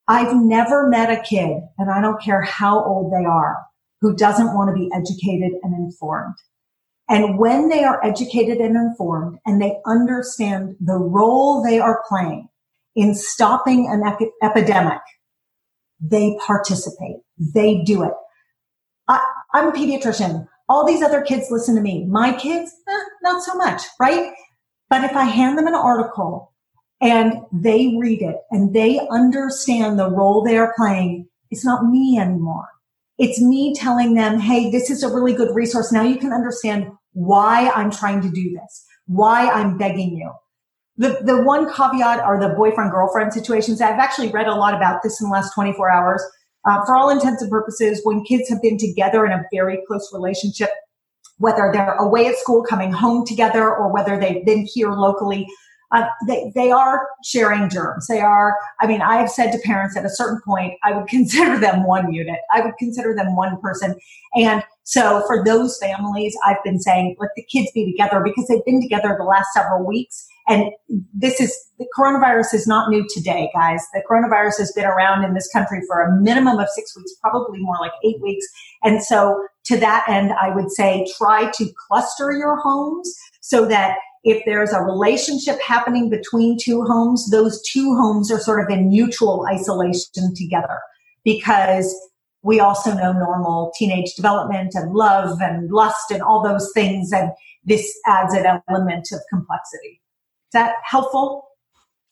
I've 0.07 0.35
never 0.35 0.87
met 0.87 1.11
a 1.11 1.21
kid, 1.21 1.61
and 1.77 1.91
I 1.91 2.01
don't 2.01 2.21
care 2.21 2.41
how 2.41 2.83
old 2.83 3.11
they 3.11 3.25
are, 3.25 3.57
who 4.01 4.15
doesn't 4.15 4.55
want 4.55 4.69
to 4.69 4.73
be 4.73 4.89
educated 4.93 5.51
and 5.61 5.73
informed. 5.75 6.35
And 7.09 7.39
when 7.39 7.69
they 7.69 7.83
are 7.83 8.03
educated 8.05 8.57
and 8.59 8.75
informed 8.75 9.39
and 9.45 9.59
they 9.59 9.77
understand 9.85 10.75
the 10.79 10.97
role 10.97 11.63
they 11.63 11.79
are 11.79 12.03
playing 12.07 12.47
in 12.95 13.15
stopping 13.15 13.87
an 13.89 14.03
ep- 14.05 14.29
epidemic, 14.43 15.01
they 15.99 16.37
participate. 16.45 17.17
They 17.37 17.83
do 17.83 18.03
it. 18.03 18.13
I, 19.53 19.59
am 19.59 19.67
a 19.67 19.71
pediatrician. 19.71 20.47
All 20.67 20.85
these 20.85 21.01
other 21.01 21.21
kids 21.21 21.47
listen 21.49 21.75
to 21.75 21.81
me. 21.81 22.05
My 22.05 22.33
kids, 22.33 22.71
eh, 22.87 22.99
not 23.23 23.43
so 23.43 23.55
much, 23.55 23.83
right? 23.99 24.31
But 24.89 25.03
if 25.03 25.15
I 25.15 25.23
hand 25.25 25.57
them 25.57 25.67
an 25.67 25.75
article 25.75 26.53
and 27.01 27.33
they 27.51 27.95
read 27.99 28.21
it 28.21 28.37
and 28.51 28.73
they 28.73 28.99
understand 29.11 29.97
the 29.97 30.09
role 30.09 30.43
they 30.43 30.57
are 30.57 30.73
playing, 30.75 31.27
it's 31.51 31.65
not 31.65 31.85
me 31.85 32.17
anymore. 32.19 32.67
It's 33.17 33.41
me 33.41 33.73
telling 33.75 34.13
them, 34.13 34.39
Hey, 34.39 34.71
this 34.71 34.89
is 34.89 35.03
a 35.03 35.13
really 35.13 35.33
good 35.33 35.53
resource. 35.55 35.91
Now 35.91 36.03
you 36.03 36.17
can 36.17 36.31
understand 36.31 36.87
why 37.13 37.69
I'm 37.75 37.91
trying 37.91 38.21
to 38.21 38.29
do 38.29 38.51
this, 38.51 38.85
why 39.07 39.49
I'm 39.49 39.77
begging 39.77 40.15
you. 40.15 40.31
The, 40.97 41.19
the 41.23 41.41
one 41.43 41.71
caveat 41.73 42.19
are 42.19 42.39
the 42.39 42.55
boyfriend 42.55 42.91
girlfriend 42.91 43.33
situations. 43.33 43.81
I've 43.81 43.99
actually 43.99 44.29
read 44.31 44.47
a 44.47 44.55
lot 44.55 44.73
about 44.73 45.01
this 45.01 45.21
in 45.21 45.27
the 45.27 45.33
last 45.33 45.53
24 45.53 45.89
hours. 45.89 46.21
Uh, 46.65 46.85
for 46.85 46.95
all 46.95 47.09
intents 47.09 47.41
and 47.41 47.49
purposes, 47.49 48.01
when 48.03 48.23
kids 48.23 48.49
have 48.49 48.61
been 48.61 48.77
together 48.77 49.25
in 49.25 49.31
a 49.31 49.43
very 49.53 49.79
close 49.87 50.11
relationship, 50.13 50.69
whether 51.37 51.69
they're 51.73 51.95
away 51.95 52.27
at 52.27 52.35
school, 52.35 52.63
coming 52.63 52.91
home 52.91 53.25
together, 53.25 53.73
or 53.73 53.91
whether 53.91 54.19
they've 54.19 54.45
been 54.45 54.65
here 54.65 54.91
locally, 54.91 55.47
uh, 55.91 56.05
they, 56.27 56.51
they 56.53 56.71
are 56.71 57.07
sharing 57.23 57.69
germs. 57.69 58.07
They 58.07 58.19
are, 58.19 58.55
I 58.79 58.87
mean, 58.87 59.01
I 59.01 59.17
have 59.17 59.29
said 59.29 59.51
to 59.51 59.59
parents 59.59 59.97
at 59.97 60.05
a 60.05 60.09
certain 60.09 60.39
point, 60.45 60.73
I 60.83 60.91
would 60.91 61.07
consider 61.07 61.57
them 61.57 61.85
one 61.85 62.13
unit. 62.13 62.39
I 62.53 62.61
would 62.61 62.77
consider 62.77 63.15
them 63.15 63.35
one 63.35 63.59
person. 63.61 63.95
And 64.35 64.63
so 64.89 65.21
for 65.27 65.43
those 65.45 65.77
families, 65.77 66.35
I've 66.43 66.63
been 66.63 66.79
saying, 66.79 67.15
let 67.19 67.29
the 67.35 67.43
kids 67.43 67.69
be 67.75 67.85
together 67.85 68.23
because 68.23 68.47
they've 68.47 68.65
been 68.65 68.81
together 68.81 69.15
the 69.15 69.23
last 69.23 69.49
several 69.53 69.85
weeks. 69.85 70.25
And 70.47 70.71
this 71.13 71.39
is, 71.39 71.55
the 71.77 71.85
coronavirus 71.95 72.55
is 72.55 72.65
not 72.65 72.89
new 72.89 73.05
today, 73.07 73.51
guys. 73.53 73.85
The 73.93 74.01
coronavirus 74.09 74.57
has 74.57 74.71
been 74.71 74.85
around 74.85 75.25
in 75.25 75.35
this 75.35 75.47
country 75.53 75.81
for 75.87 76.01
a 76.01 76.19
minimum 76.19 76.57
of 76.57 76.67
six 76.69 76.97
weeks, 76.97 77.13
probably 77.21 77.59
more 77.59 77.75
like 77.79 77.91
eight 78.03 78.19
weeks. 78.19 78.43
And 78.81 79.03
so 79.03 79.45
to 79.65 79.77
that 79.77 80.09
end, 80.09 80.31
I 80.41 80.55
would 80.55 80.71
say 80.71 81.05
try 81.19 81.51
to 81.51 81.69
cluster 81.87 82.31
your 82.31 82.59
homes 82.59 83.13
so 83.41 83.67
that 83.67 83.95
if 84.23 84.41
there's 84.47 84.73
a 84.73 84.81
relationship 84.81 85.61
happening 85.61 86.09
between 86.09 86.57
two 86.59 86.81
homes, 86.81 87.29
those 87.29 87.61
two 87.61 87.95
homes 87.95 88.31
are 88.31 88.39
sort 88.39 88.63
of 88.63 88.75
in 88.75 88.89
mutual 88.89 89.45
isolation 89.53 90.33
together 90.35 90.79
because 91.23 91.95
we 92.41 92.59
also 92.59 92.93
know 92.93 93.11
normal 93.11 93.71
teenage 93.77 94.13
development 94.15 94.71
and 94.73 94.93
love 94.93 95.41
and 95.41 95.69
lust 95.71 96.11
and 96.11 96.21
all 96.21 96.41
those 96.43 96.71
things. 96.73 97.11
And 97.11 97.31
this 97.63 97.91
adds 98.07 98.33
an 98.33 98.61
element 98.69 99.09
of 99.11 99.19
complexity. 99.29 100.01
Is 100.47 100.53
that 100.53 100.75
helpful? 100.83 101.45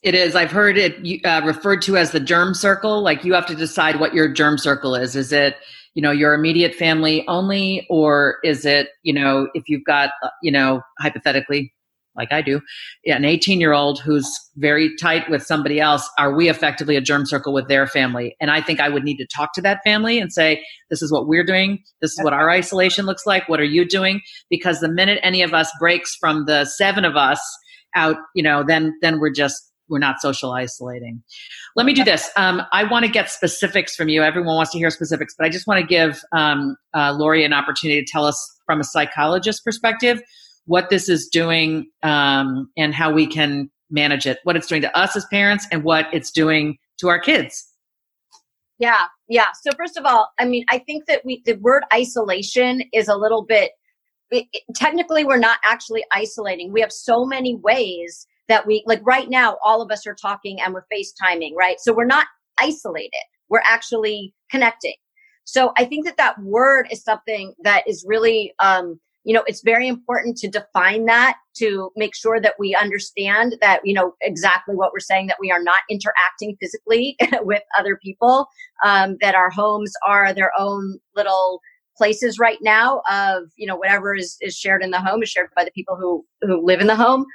It 0.03 0.13
is. 0.13 0.35
I've 0.35 0.51
heard 0.51 0.77
it 0.77 1.25
uh, 1.25 1.41
referred 1.45 1.81
to 1.83 1.97
as 1.97 2.11
the 2.11 2.19
germ 2.19 2.53
circle. 2.53 3.01
Like 3.01 3.23
you 3.23 3.33
have 3.33 3.47
to 3.47 3.55
decide 3.55 3.99
what 3.99 4.13
your 4.13 4.31
germ 4.31 4.57
circle 4.57 4.95
is. 4.95 5.15
Is 5.15 5.31
it, 5.31 5.55
you 5.95 6.01
know, 6.01 6.11
your 6.11 6.33
immediate 6.33 6.75
family 6.75 7.27
only, 7.27 7.87
or 7.89 8.37
is 8.43 8.65
it, 8.65 8.89
you 9.01 9.13
know, 9.13 9.49
if 9.55 9.67
you've 9.67 9.83
got, 9.85 10.11
uh, 10.21 10.29
you 10.43 10.51
know, 10.51 10.81
hypothetically, 10.99 11.73
like 12.17 12.31
I 12.31 12.41
do, 12.41 12.61
an 13.05 13.25
18 13.25 13.59
year 13.59 13.73
old 13.73 13.99
who's 13.99 14.29
very 14.55 14.95
tight 14.97 15.29
with 15.29 15.43
somebody 15.43 15.79
else, 15.79 16.09
are 16.17 16.35
we 16.35 16.49
effectively 16.49 16.95
a 16.95 17.01
germ 17.01 17.25
circle 17.25 17.53
with 17.53 17.67
their 17.67 17.87
family? 17.87 18.35
And 18.41 18.51
I 18.51 18.61
think 18.61 18.79
I 18.79 18.89
would 18.89 19.03
need 19.03 19.17
to 19.17 19.27
talk 19.27 19.53
to 19.53 19.61
that 19.61 19.79
family 19.83 20.19
and 20.19 20.33
say, 20.33 20.63
this 20.89 21.01
is 21.01 21.11
what 21.11 21.27
we're 21.27 21.45
doing. 21.45 21.79
This 22.01 22.11
is 22.11 22.23
what 22.23 22.33
our 22.33 22.49
isolation 22.49 23.05
looks 23.05 23.25
like. 23.25 23.47
What 23.47 23.59
are 23.59 23.65
you 23.65 23.87
doing? 23.87 24.21
Because 24.49 24.79
the 24.79 24.89
minute 24.89 25.19
any 25.21 25.41
of 25.41 25.53
us 25.53 25.71
breaks 25.79 26.15
from 26.15 26.45
the 26.45 26.65
seven 26.65 27.05
of 27.05 27.15
us 27.15 27.39
out, 27.95 28.17
you 28.35 28.43
know, 28.43 28.63
then, 28.63 28.97
then 29.01 29.19
we're 29.19 29.33
just, 29.33 29.63
we're 29.89 29.99
not 29.99 30.19
social 30.19 30.51
isolating. 30.51 31.23
Let 31.75 31.85
me 31.85 31.93
do 31.93 32.03
this. 32.03 32.29
Um, 32.35 32.61
I 32.73 32.83
want 32.83 33.05
to 33.05 33.11
get 33.11 33.29
specifics 33.29 33.95
from 33.95 34.09
you. 34.09 34.21
Everyone 34.21 34.55
wants 34.55 34.71
to 34.71 34.77
hear 34.77 34.89
specifics, 34.89 35.33
but 35.37 35.45
I 35.45 35.49
just 35.49 35.65
want 35.65 35.79
to 35.79 35.87
give 35.87 36.21
um, 36.35 36.75
uh, 36.93 37.13
Lori 37.13 37.45
an 37.45 37.53
opportunity 37.53 38.03
to 38.03 38.11
tell 38.11 38.25
us 38.25 38.37
from 38.65 38.81
a 38.81 38.83
psychologist 38.83 39.63
perspective 39.63 40.21
what 40.67 40.89
this 40.89 41.09
is 41.09 41.27
doing 41.27 41.89
um, 42.03 42.69
and 42.77 42.93
how 42.93 43.11
we 43.11 43.25
can 43.25 43.69
manage 43.89 44.27
it, 44.27 44.39
what 44.43 44.55
it's 44.55 44.67
doing 44.67 44.81
to 44.81 44.97
us 44.97 45.15
as 45.15 45.25
parents, 45.25 45.65
and 45.71 45.83
what 45.83 46.07
it's 46.13 46.29
doing 46.29 46.77
to 46.99 47.07
our 47.07 47.19
kids. 47.19 47.67
Yeah, 48.79 49.05
yeah. 49.27 49.47
So 49.61 49.71
first 49.75 49.97
of 49.97 50.05
all, 50.05 50.29
I 50.39 50.45
mean, 50.45 50.65
I 50.69 50.77
think 50.79 51.05
that 51.07 51.25
we 51.25 51.41
the 51.45 51.55
word 51.55 51.83
isolation 51.93 52.83
is 52.93 53.07
a 53.07 53.15
little 53.15 53.43
bit. 53.43 53.71
It, 54.29 54.45
it, 54.51 54.63
technically, 54.75 55.23
we're 55.23 55.37
not 55.37 55.59
actually 55.65 56.03
isolating. 56.11 56.71
We 56.71 56.81
have 56.81 56.91
so 56.91 57.25
many 57.25 57.55
ways 57.55 58.27
that 58.49 58.67
we 58.67 58.83
like. 58.85 59.01
Right 59.03 59.29
now, 59.29 59.57
all 59.63 59.81
of 59.81 59.89
us 59.89 60.05
are 60.05 60.13
talking 60.13 60.59
and 60.61 60.73
we're 60.73 60.85
FaceTiming, 60.93 61.55
right? 61.55 61.79
So 61.79 61.93
we're 61.93 62.05
not 62.05 62.27
isolated. 62.59 63.11
We're 63.49 63.63
actually 63.65 64.33
connecting. 64.51 64.95
So 65.45 65.71
I 65.77 65.85
think 65.85 66.05
that 66.05 66.17
that 66.17 66.37
word 66.41 66.87
is 66.91 67.03
something 67.03 67.53
that 67.63 67.87
is 67.87 68.03
really 68.05 68.53
um, 68.59 68.99
you 69.27 69.33
know, 69.33 69.43
it's 69.45 69.61
very 69.61 69.89
important 69.89 70.37
to 70.37 70.47
define 70.47 71.03
that 71.03 71.35
to 71.57 71.91
make 71.97 72.15
sure 72.15 72.39
that 72.39 72.53
we 72.57 72.73
understand 72.73 73.57
that, 73.59 73.81
you 73.83 73.93
know, 73.93 74.13
exactly 74.21 74.73
what 74.73 74.93
we're 74.93 75.01
saying, 75.01 75.27
that 75.27 75.35
we 75.37 75.51
are 75.51 75.61
not 75.61 75.79
interacting 75.89 76.55
physically 76.61 77.17
with 77.41 77.61
other 77.77 77.99
people, 78.01 78.47
um, 78.85 79.17
that 79.19 79.35
our 79.35 79.49
homes 79.49 79.91
are 80.07 80.33
their 80.33 80.53
own 80.57 80.97
little 81.13 81.59
places 81.97 82.39
right 82.39 82.59
now 82.61 83.01
of, 83.11 83.49
you 83.57 83.67
know, 83.67 83.75
whatever 83.75 84.15
is, 84.15 84.37
is 84.39 84.55
shared 84.57 84.81
in 84.81 84.91
the 84.91 85.01
home 85.01 85.21
is 85.21 85.27
shared 85.27 85.49
by 85.57 85.65
the 85.65 85.71
people 85.71 85.97
who, 85.97 86.25
who 86.43 86.65
live 86.65 86.79
in 86.79 86.87
the 86.87 86.95
home. 86.95 87.25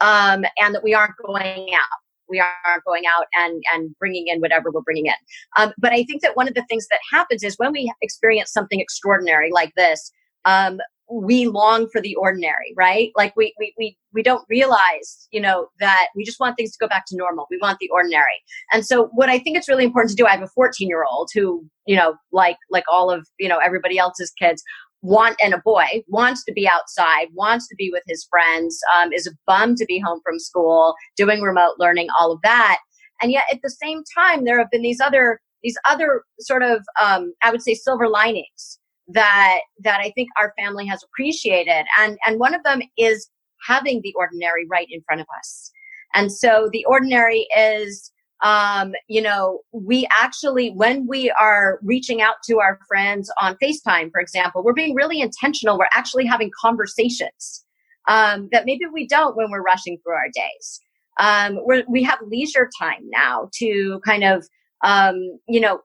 Um, 0.00 0.44
and 0.56 0.72
that 0.74 0.84
we 0.84 0.94
aren't 0.94 1.16
going 1.26 1.74
out 1.74 1.98
we 2.28 2.38
aren't 2.38 2.84
going 2.86 3.02
out 3.06 3.26
and 3.34 3.60
and 3.74 3.92
bringing 3.98 4.28
in 4.28 4.40
whatever 4.40 4.70
we're 4.70 4.82
bringing 4.82 5.06
in. 5.06 5.12
Um, 5.56 5.72
but 5.78 5.92
I 5.92 6.04
think 6.04 6.22
that 6.22 6.36
one 6.36 6.46
of 6.46 6.54
the 6.54 6.64
things 6.68 6.86
that 6.92 7.00
happens 7.10 7.42
is 7.42 7.56
when 7.56 7.72
we 7.72 7.92
experience 8.00 8.52
something 8.52 8.80
extraordinary 8.80 9.50
like 9.50 9.74
this, 9.74 10.12
um, 10.44 10.78
we 11.10 11.46
long 11.46 11.88
for 11.90 12.00
the 12.00 12.14
ordinary, 12.14 12.72
right? 12.76 13.10
Like 13.16 13.34
we, 13.36 13.52
we, 13.58 13.74
we, 13.78 13.96
we 14.14 14.22
don't 14.22 14.44
realize, 14.48 15.28
you 15.30 15.40
know, 15.40 15.68
that 15.80 16.08
we 16.14 16.24
just 16.24 16.38
want 16.38 16.56
things 16.56 16.72
to 16.72 16.78
go 16.80 16.88
back 16.88 17.04
to 17.08 17.16
normal. 17.16 17.46
We 17.50 17.58
want 17.60 17.78
the 17.80 17.90
ordinary. 17.90 18.42
And 18.72 18.86
so 18.86 19.06
what 19.12 19.28
I 19.28 19.38
think 19.38 19.56
it's 19.56 19.68
really 19.68 19.84
important 19.84 20.10
to 20.10 20.16
do, 20.16 20.26
I 20.26 20.30
have 20.30 20.42
a 20.42 20.48
14 20.48 20.88
year 20.88 21.04
old 21.04 21.30
who, 21.34 21.66
you 21.86 21.96
know, 21.96 22.14
like, 22.32 22.56
like 22.70 22.84
all 22.90 23.10
of, 23.10 23.26
you 23.38 23.48
know, 23.48 23.58
everybody 23.58 23.98
else's 23.98 24.32
kids 24.38 24.62
want, 25.02 25.36
and 25.42 25.54
a 25.54 25.62
boy 25.64 26.02
wants 26.08 26.44
to 26.44 26.52
be 26.52 26.68
outside, 26.68 27.28
wants 27.34 27.66
to 27.68 27.74
be 27.76 27.90
with 27.90 28.02
his 28.06 28.26
friends, 28.30 28.78
um, 28.96 29.12
is 29.12 29.32
bummed 29.46 29.78
to 29.78 29.86
be 29.86 29.98
home 29.98 30.20
from 30.24 30.38
school, 30.38 30.94
doing 31.16 31.40
remote 31.40 31.74
learning, 31.78 32.08
all 32.18 32.30
of 32.30 32.40
that. 32.42 32.78
And 33.22 33.32
yet 33.32 33.44
at 33.50 33.60
the 33.62 33.70
same 33.70 34.02
time, 34.16 34.44
there 34.44 34.58
have 34.58 34.70
been 34.70 34.82
these 34.82 35.00
other, 35.00 35.40
these 35.62 35.76
other 35.88 36.22
sort 36.38 36.62
of, 36.62 36.84
um, 37.00 37.32
I 37.42 37.50
would 37.50 37.62
say 37.62 37.74
silver 37.74 38.08
linings 38.08 38.78
that 39.12 39.60
that 39.82 40.00
I 40.00 40.10
think 40.10 40.28
our 40.40 40.52
family 40.58 40.86
has 40.86 41.02
appreciated. 41.02 41.84
And 41.98 42.18
and 42.26 42.38
one 42.38 42.54
of 42.54 42.62
them 42.64 42.82
is 42.96 43.28
having 43.66 44.00
the 44.02 44.14
ordinary 44.16 44.66
right 44.70 44.88
in 44.90 45.02
front 45.02 45.20
of 45.20 45.26
us. 45.38 45.70
And 46.14 46.32
so 46.32 46.68
the 46.72 46.84
ordinary 46.86 47.46
is 47.56 48.10
um, 48.42 48.92
you 49.08 49.20
know, 49.20 49.60
we 49.72 50.08
actually, 50.18 50.70
when 50.70 51.06
we 51.06 51.30
are 51.32 51.78
reaching 51.82 52.22
out 52.22 52.36
to 52.44 52.58
our 52.58 52.78
friends 52.88 53.30
on 53.40 53.56
FaceTime, 53.62 54.10
for 54.10 54.20
example, 54.20 54.62
we're 54.62 54.72
being 54.72 54.94
really 54.94 55.20
intentional. 55.20 55.78
We're 55.78 55.88
actually 55.94 56.24
having 56.24 56.50
conversations 56.58 57.64
um, 58.08 58.48
that 58.52 58.64
maybe 58.64 58.86
we 58.92 59.06
don't 59.06 59.36
when 59.36 59.50
we're 59.50 59.62
rushing 59.62 59.98
through 59.98 60.14
our 60.14 60.30
days. 60.34 60.80
Um, 61.18 61.60
we 61.88 62.02
have 62.02 62.18
leisure 62.22 62.70
time 62.80 63.02
now 63.10 63.50
to 63.58 64.00
kind 64.06 64.24
of, 64.24 64.46
um, 64.82 65.38
you 65.46 65.60
know, 65.60 65.80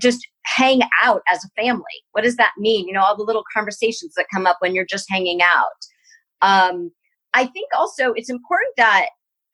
just 0.00 0.26
hang 0.44 0.80
out 1.02 1.22
as 1.32 1.44
a 1.44 1.62
family. 1.62 1.84
What 2.12 2.24
does 2.24 2.36
that 2.36 2.52
mean? 2.58 2.86
You 2.86 2.94
know, 2.94 3.02
all 3.02 3.16
the 3.16 3.22
little 3.22 3.44
conversations 3.52 4.14
that 4.16 4.26
come 4.32 4.46
up 4.46 4.56
when 4.60 4.74
you're 4.74 4.84
just 4.84 5.10
hanging 5.10 5.40
out. 5.42 5.68
Um, 6.42 6.90
I 7.34 7.46
think 7.46 7.70
also 7.76 8.12
it's 8.12 8.30
important 8.30 8.72
that 8.76 9.06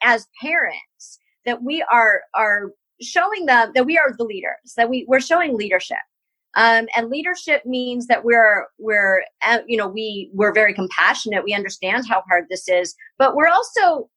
as 0.03 0.27
parents 0.41 1.19
that 1.45 1.63
we 1.63 1.85
are 1.93 2.23
are 2.35 2.73
showing 3.01 3.47
them 3.47 3.73
that 3.75 3.87
we 3.87 3.99
are 3.99 4.13
the 4.17 4.25
leaders, 4.25 4.75
that 4.77 4.89
we 4.89 5.05
we're 5.09 5.21
showing 5.21 5.57
leadership. 5.57 5.99
Um, 6.55 6.89
and 6.97 7.11
leadership 7.11 7.67
means 7.67 8.07
that 8.07 8.25
we're 8.25 8.67
we're 8.79 9.23
uh, 9.47 9.59
you 9.67 9.77
know 9.77 9.89
we 9.89 10.31
we're 10.33 10.55
very 10.55 10.73
compassionate. 10.73 11.45
We 11.45 11.55
understand 11.55 12.07
how 12.09 12.23
hard 12.29 12.47
this 12.49 12.69
is, 12.69 12.95
but 13.19 13.37
we're 13.37 13.49
also 13.49 14.09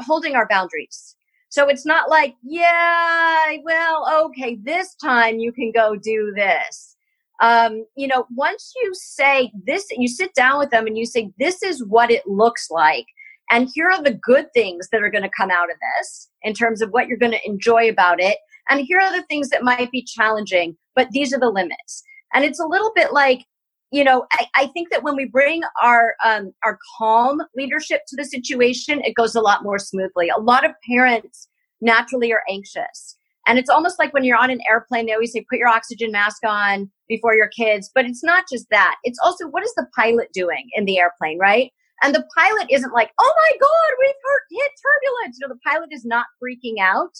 holding 0.00 0.34
our 0.34 0.48
boundaries. 0.48 1.16
So 1.52 1.68
it's 1.68 1.84
not 1.84 2.08
like, 2.08 2.34
yeah, 2.42 3.58
well, 3.62 4.24
okay, 4.24 4.58
this 4.62 4.94
time 4.94 5.36
you 5.36 5.52
can 5.52 5.70
go 5.70 5.96
do 5.96 6.32
this. 6.34 6.96
Um, 7.42 7.84
you 7.94 8.08
know, 8.08 8.24
once 8.34 8.72
you 8.82 8.90
say 8.94 9.52
this, 9.66 9.86
you 9.90 10.08
sit 10.08 10.32
down 10.32 10.58
with 10.58 10.70
them 10.70 10.86
and 10.86 10.96
you 10.96 11.04
say, 11.04 11.30
this 11.38 11.62
is 11.62 11.84
what 11.84 12.10
it 12.10 12.26
looks 12.26 12.70
like. 12.70 13.04
And 13.50 13.68
here 13.74 13.90
are 13.90 14.02
the 14.02 14.18
good 14.22 14.46
things 14.54 14.88
that 14.92 15.02
are 15.02 15.10
going 15.10 15.24
to 15.24 15.30
come 15.36 15.50
out 15.50 15.70
of 15.70 15.76
this 16.00 16.30
in 16.40 16.54
terms 16.54 16.80
of 16.80 16.88
what 16.88 17.06
you're 17.06 17.18
going 17.18 17.32
to 17.32 17.46
enjoy 17.46 17.90
about 17.90 18.18
it. 18.18 18.38
And 18.70 18.80
here 18.80 18.98
are 18.98 19.14
the 19.14 19.26
things 19.26 19.50
that 19.50 19.62
might 19.62 19.90
be 19.90 20.04
challenging, 20.04 20.74
but 20.96 21.10
these 21.10 21.34
are 21.34 21.40
the 21.40 21.50
limits. 21.50 22.02
And 22.32 22.46
it's 22.46 22.60
a 22.60 22.66
little 22.66 22.92
bit 22.94 23.12
like, 23.12 23.44
you 23.92 24.02
know, 24.02 24.26
I, 24.32 24.46
I 24.56 24.66
think 24.68 24.90
that 24.90 25.02
when 25.02 25.16
we 25.16 25.26
bring 25.26 25.62
our 25.82 26.14
um, 26.24 26.52
our 26.64 26.78
calm 26.98 27.42
leadership 27.54 28.00
to 28.08 28.16
the 28.16 28.24
situation, 28.24 29.02
it 29.04 29.14
goes 29.14 29.34
a 29.34 29.40
lot 29.40 29.62
more 29.62 29.78
smoothly. 29.78 30.30
A 30.30 30.40
lot 30.40 30.64
of 30.64 30.72
parents 30.88 31.48
naturally 31.80 32.32
are 32.32 32.42
anxious. 32.48 33.16
And 33.46 33.58
it's 33.58 33.68
almost 33.68 33.98
like 33.98 34.14
when 34.14 34.24
you're 34.24 34.36
on 34.36 34.50
an 34.50 34.60
airplane, 34.70 35.06
they 35.06 35.12
always 35.12 35.32
say, 35.32 35.44
put 35.50 35.58
your 35.58 35.68
oxygen 35.68 36.12
mask 36.12 36.44
on 36.46 36.90
before 37.08 37.34
your 37.34 37.48
kids. 37.48 37.90
But 37.92 38.06
it's 38.06 38.22
not 38.22 38.44
just 38.50 38.66
that. 38.70 38.96
It's 39.02 39.18
also, 39.22 39.48
what 39.48 39.64
is 39.64 39.74
the 39.74 39.86
pilot 39.96 40.28
doing 40.32 40.68
in 40.74 40.84
the 40.84 40.98
airplane, 40.98 41.38
right? 41.38 41.72
And 42.02 42.14
the 42.14 42.24
pilot 42.36 42.68
isn't 42.70 42.92
like, 42.92 43.10
oh 43.20 43.34
my 43.36 43.58
God, 43.60 43.96
we've 44.00 44.58
hit 44.60 44.70
turbulence. 44.82 45.38
You 45.40 45.48
know, 45.48 45.54
the 45.54 45.70
pilot 45.70 45.88
is 45.92 46.04
not 46.04 46.26
freaking 46.42 46.80
out. 46.80 47.18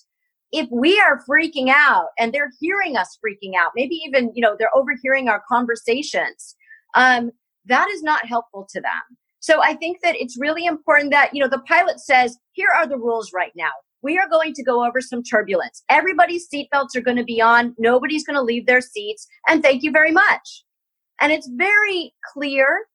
If 0.53 0.69
we 0.71 1.01
are 1.01 1.25
freaking 1.29 1.71
out 1.71 2.09
and 2.19 2.33
they're 2.33 2.53
hearing 2.61 2.97
us 2.97 3.19
freaking 3.25 3.57
out, 3.59 3.73
maybe 3.75 3.97
even, 4.07 4.31
you 4.35 4.43
know, 4.43 4.55
they're 4.57 4.77
overhearing 4.77 5.29
our 5.29 5.43
conversations, 5.49 6.55
um, 6.95 7.31
that 7.67 7.89
is 7.91 8.03
not 8.03 8.27
helpful 8.27 8.67
to 8.71 8.81
them. 8.81 9.19
So 9.41 9.63
I 9.63 9.75
think 9.75 10.03
that 10.03 10.15
it's 10.17 10.39
really 10.39 10.67
important 10.67 11.11
that, 11.11 11.35
you 11.35 11.43
know, 11.43 11.49
the 11.49 11.63
pilot 11.67 12.01
says, 12.01 12.39
here 12.53 12.69
are 12.77 12.87
the 12.87 12.97
rules 12.97 13.33
right 13.33 13.53
now. 13.57 13.71
We 14.03 14.19
are 14.19 14.29
going 14.29 14.53
to 14.55 14.65
go 14.65 14.85
over 14.85 15.01
some 15.01 15.23
turbulence. 15.23 15.83
Everybody's 15.89 16.49
seatbelts 16.49 16.97
are 16.97 17.01
going 17.01 17.17
to 17.17 17.25
be 17.25 17.41
on. 17.41 17.75
Nobody's 17.79 18.25
going 18.25 18.37
to 18.37 18.43
leave 18.43 18.67
their 18.67 18.81
seats. 18.81 19.27
And 19.49 19.63
thank 19.63 19.83
you 19.83 19.91
very 19.91 20.13
much. 20.13 20.65
And 21.21 21.33
it's 21.33 21.49
very 21.57 22.15
clear 22.33 22.87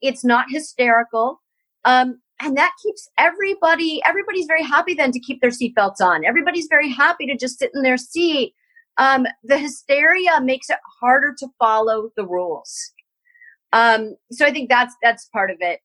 it's 0.00 0.24
not 0.24 0.46
hysterical. 0.50 1.40
Um, 1.84 2.20
and 2.40 2.56
that 2.56 2.72
keeps 2.82 3.08
everybody, 3.18 4.02
everybody's 4.04 4.46
very 4.46 4.64
happy 4.64 4.94
then 4.94 5.12
to 5.12 5.20
keep 5.20 5.40
their 5.40 5.50
seatbelts 5.50 6.00
on. 6.00 6.24
Everybody's 6.24 6.66
very 6.68 6.90
happy 6.90 7.26
to 7.26 7.36
just 7.36 7.58
sit 7.58 7.70
in 7.74 7.82
their 7.82 7.96
seat. 7.96 8.54
Um, 8.98 9.26
the 9.44 9.58
hysteria 9.58 10.40
makes 10.40 10.68
it 10.68 10.78
harder 11.00 11.34
to 11.38 11.48
follow 11.58 12.10
the 12.16 12.26
rules. 12.26 12.92
Um, 13.72 14.16
so 14.30 14.46
I 14.46 14.52
think 14.52 14.68
that's, 14.68 14.94
that's 15.02 15.28
part 15.32 15.50
of 15.50 15.56
it. 15.60 15.80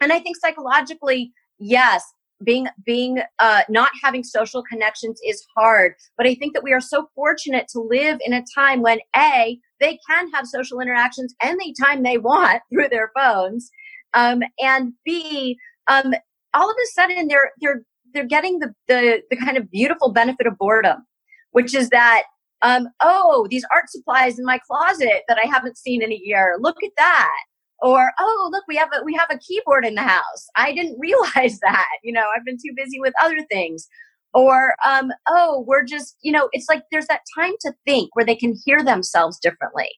And 0.00 0.12
I 0.12 0.18
think 0.20 0.36
psychologically, 0.36 1.32
yes, 1.58 2.04
being 2.44 2.66
being 2.84 3.20
uh, 3.38 3.62
not 3.68 3.90
having 4.02 4.22
social 4.22 4.62
connections 4.62 5.18
is 5.26 5.44
hard 5.56 5.94
but 6.16 6.26
i 6.26 6.34
think 6.34 6.54
that 6.54 6.62
we 6.62 6.72
are 6.72 6.80
so 6.80 7.08
fortunate 7.14 7.66
to 7.68 7.80
live 7.80 8.18
in 8.24 8.32
a 8.32 8.44
time 8.54 8.82
when 8.82 8.98
a 9.16 9.58
they 9.80 9.98
can 10.08 10.30
have 10.32 10.46
social 10.46 10.80
interactions 10.80 11.34
anytime 11.42 12.02
they 12.02 12.18
want 12.18 12.62
through 12.72 12.88
their 12.88 13.10
phones 13.16 13.70
um, 14.14 14.42
and 14.60 14.92
b 15.04 15.56
um, 15.88 16.12
all 16.54 16.70
of 16.70 16.76
a 16.76 16.86
sudden 16.92 17.28
they're 17.28 17.52
they're 17.60 17.82
they're 18.12 18.26
getting 18.26 18.58
the, 18.58 18.72
the 18.88 19.22
the 19.30 19.36
kind 19.36 19.56
of 19.56 19.70
beautiful 19.70 20.12
benefit 20.12 20.46
of 20.46 20.58
boredom 20.58 21.06
which 21.52 21.74
is 21.74 21.88
that 21.90 22.24
um, 22.62 22.88
oh 23.00 23.46
these 23.50 23.64
art 23.72 23.88
supplies 23.88 24.38
in 24.38 24.44
my 24.44 24.58
closet 24.58 25.22
that 25.28 25.38
i 25.38 25.46
haven't 25.46 25.78
seen 25.78 26.02
in 26.02 26.12
a 26.12 26.20
year. 26.22 26.56
Look 26.60 26.82
at 26.82 26.90
that. 26.96 27.38
Or 27.80 28.12
oh 28.18 28.48
look 28.52 28.64
we 28.68 28.76
have 28.76 28.88
a 28.98 29.04
we 29.04 29.14
have 29.14 29.28
a 29.30 29.38
keyboard 29.38 29.84
in 29.84 29.94
the 29.94 30.02
house. 30.02 30.46
I 30.56 30.72
didn't 30.72 30.98
realize 31.00 31.58
that 31.60 31.88
you 32.02 32.12
know 32.12 32.26
i've 32.36 32.44
been 32.44 32.58
too 32.58 32.72
busy 32.76 33.00
with 33.00 33.14
other 33.22 33.44
things. 33.50 33.88
Or 34.34 34.74
um, 34.84 35.12
oh 35.28 35.64
we're 35.66 35.84
just 35.84 36.16
you 36.22 36.32
know 36.32 36.48
it's 36.52 36.68
like 36.68 36.82
there's 36.90 37.06
that 37.06 37.22
time 37.38 37.54
to 37.62 37.72
think 37.86 38.14
where 38.14 38.24
they 38.24 38.36
can 38.36 38.54
hear 38.64 38.82
themselves 38.82 39.38
differently. 39.38 39.88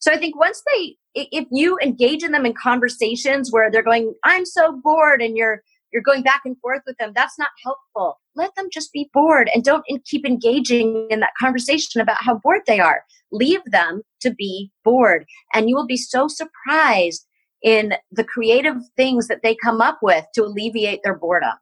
So 0.00 0.12
i 0.12 0.16
think 0.16 0.38
once 0.38 0.62
they 0.72 0.96
if 1.14 1.46
you 1.50 1.78
engage 1.82 2.22
in 2.22 2.32
them 2.32 2.46
in 2.46 2.54
conversations 2.54 3.50
where 3.50 3.70
they're 3.70 3.82
going 3.82 4.14
i'm 4.24 4.44
so 4.46 4.80
bored 4.82 5.20
and 5.20 5.36
you're 5.36 5.62
you're 5.92 6.02
going 6.02 6.22
back 6.22 6.42
and 6.44 6.56
forth 6.60 6.82
with 6.86 6.96
them 6.98 7.12
that's 7.14 7.38
not 7.38 7.50
helpful 7.62 8.18
let 8.34 8.54
them 8.54 8.68
just 8.72 8.92
be 8.92 9.10
bored 9.12 9.50
and 9.54 9.64
don't 9.64 9.84
keep 10.04 10.26
engaging 10.26 11.06
in 11.10 11.20
that 11.20 11.32
conversation 11.38 12.00
about 12.00 12.18
how 12.20 12.34
bored 12.34 12.62
they 12.66 12.80
are 12.80 13.02
leave 13.32 13.60
them 13.66 14.02
to 14.20 14.30
be 14.30 14.70
bored 14.84 15.24
and 15.54 15.68
you 15.68 15.74
will 15.74 15.86
be 15.86 15.96
so 15.96 16.28
surprised 16.28 17.26
in 17.62 17.94
the 18.12 18.24
creative 18.24 18.76
things 18.96 19.28
that 19.28 19.42
they 19.42 19.56
come 19.62 19.80
up 19.80 19.98
with 20.02 20.24
to 20.34 20.44
alleviate 20.44 21.00
their 21.02 21.16
boredom. 21.16 21.54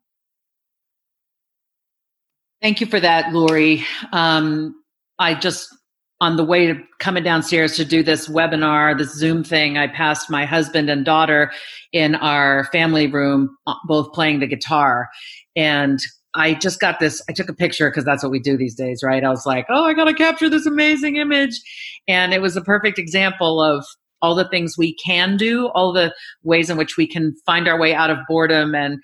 Thank 2.62 2.80
you 2.80 2.86
for 2.86 3.00
that, 3.00 3.32
Lori. 3.32 3.84
Um, 4.12 4.74
I 5.18 5.34
just, 5.34 5.74
on 6.20 6.36
the 6.36 6.44
way 6.44 6.66
to 6.66 6.80
coming 6.98 7.22
downstairs 7.22 7.76
to 7.76 7.84
do 7.84 8.02
this 8.02 8.28
webinar, 8.28 8.96
this 8.96 9.14
Zoom 9.14 9.44
thing, 9.44 9.76
I 9.76 9.86
passed 9.86 10.30
my 10.30 10.46
husband 10.46 10.88
and 10.88 11.04
daughter 11.04 11.52
in 11.92 12.14
our 12.14 12.64
family 12.72 13.06
room, 13.06 13.56
uh, 13.66 13.74
both 13.86 14.12
playing 14.12 14.40
the 14.40 14.46
guitar. 14.46 15.08
And 15.54 16.00
I 16.34 16.54
just 16.54 16.80
got 16.80 17.00
this, 17.00 17.22
I 17.28 17.32
took 17.32 17.48
a 17.48 17.54
picture 17.54 17.90
because 17.90 18.04
that's 18.04 18.22
what 18.22 18.32
we 18.32 18.40
do 18.40 18.56
these 18.56 18.74
days, 18.74 19.02
right? 19.02 19.24
I 19.24 19.30
was 19.30 19.46
like, 19.46 19.66
oh, 19.68 19.84
I 19.84 19.94
got 19.94 20.04
to 20.04 20.14
capture 20.14 20.48
this 20.48 20.66
amazing 20.66 21.16
image. 21.16 21.60
And 22.08 22.32
it 22.32 22.42
was 22.42 22.56
a 22.56 22.62
perfect 22.62 22.98
example 22.98 23.62
of 23.62 23.84
all 24.22 24.34
the 24.34 24.48
things 24.48 24.76
we 24.78 24.94
can 24.94 25.36
do, 25.36 25.68
all 25.68 25.92
the 25.92 26.14
ways 26.42 26.70
in 26.70 26.76
which 26.76 26.96
we 26.96 27.06
can 27.06 27.34
find 27.44 27.68
our 27.68 27.78
way 27.78 27.94
out 27.94 28.10
of 28.10 28.18
boredom 28.28 28.74
and, 28.74 28.98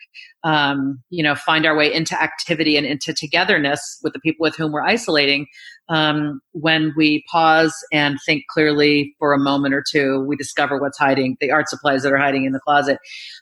um, 0.45 1.03
you 1.11 1.23
know, 1.23 1.35
find 1.35 1.67
our 1.67 1.77
way 1.77 1.93
into 1.93 2.21
activity 2.21 2.77
and 2.77 2.87
into 2.87 3.13
togetherness 3.13 3.99
with 4.03 4.13
the 4.13 4.21
people 4.21 4.43
with 4.43 4.57
whom 4.57 4.73
we're 4.73 4.83
isolating. 4.83 5.47
Um, 5.89 6.41
when 6.53 6.95
we 6.97 7.25
pause 7.31 7.75
and 7.93 8.19
think 8.25 8.45
clearly 8.49 9.15
for 9.19 9.33
a 9.33 9.39
moment 9.39 9.75
or 9.75 9.85
two, 9.89 10.25
we 10.27 10.37
discover 10.37 10.79
what's 10.81 10.99
hiding, 10.99 11.37
the 11.41 11.51
art 11.51 11.69
supplies 11.69 12.03
that 12.03 12.13
are 12.13 12.19
hiding 12.19 12.45
in 12.45 12.53
the 12.53 12.61
closet. 12.61 12.99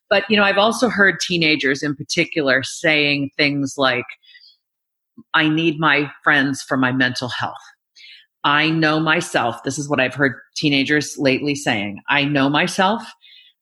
But, 0.08 0.24
you 0.28 0.36
know, 0.36 0.42
I've 0.42 0.58
also 0.58 0.88
heard 0.88 1.20
teenagers 1.20 1.82
in 1.82 1.94
particular 1.94 2.62
saying 2.64 3.30
things 3.36 3.74
like, 3.76 4.06
I 5.34 5.48
need 5.48 5.78
my 5.78 6.10
friends 6.24 6.62
for 6.62 6.76
my 6.76 6.92
mental 6.92 7.28
health. 7.28 7.54
I 8.44 8.70
know 8.70 9.00
myself. 9.00 9.62
This 9.64 9.78
is 9.78 9.88
what 9.88 10.00
I've 10.00 10.14
heard 10.14 10.34
teenagers 10.56 11.16
lately 11.18 11.54
saying. 11.54 12.00
I 12.08 12.24
know 12.24 12.48
myself. 12.48 13.02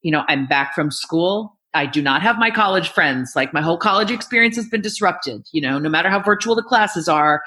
You 0.03 0.13
know, 0.13 0.25
I'm 0.29 0.47
back 0.47 0.75
from 0.75 0.91
school. 0.91 1.59
I 1.75 1.87
do 1.87 2.01
not 2.01 2.23
have 2.23 2.39
my 2.39 2.51
college 2.51 2.89
friends. 2.89 3.33
Like 3.35 3.53
my 3.53 3.61
whole 3.61 3.77
college 3.77 4.11
experience 4.11 4.57
has 4.57 4.69
been 4.69 4.81
disrupted. 4.81 5.47
You 5.53 5.61
know, 5.61 5.79
no 5.79 5.89
matter 5.89 6.09
how 6.09 6.21
virtual 6.21 6.55
the 6.55 6.63
classes 6.63 7.09
are, 7.09 7.43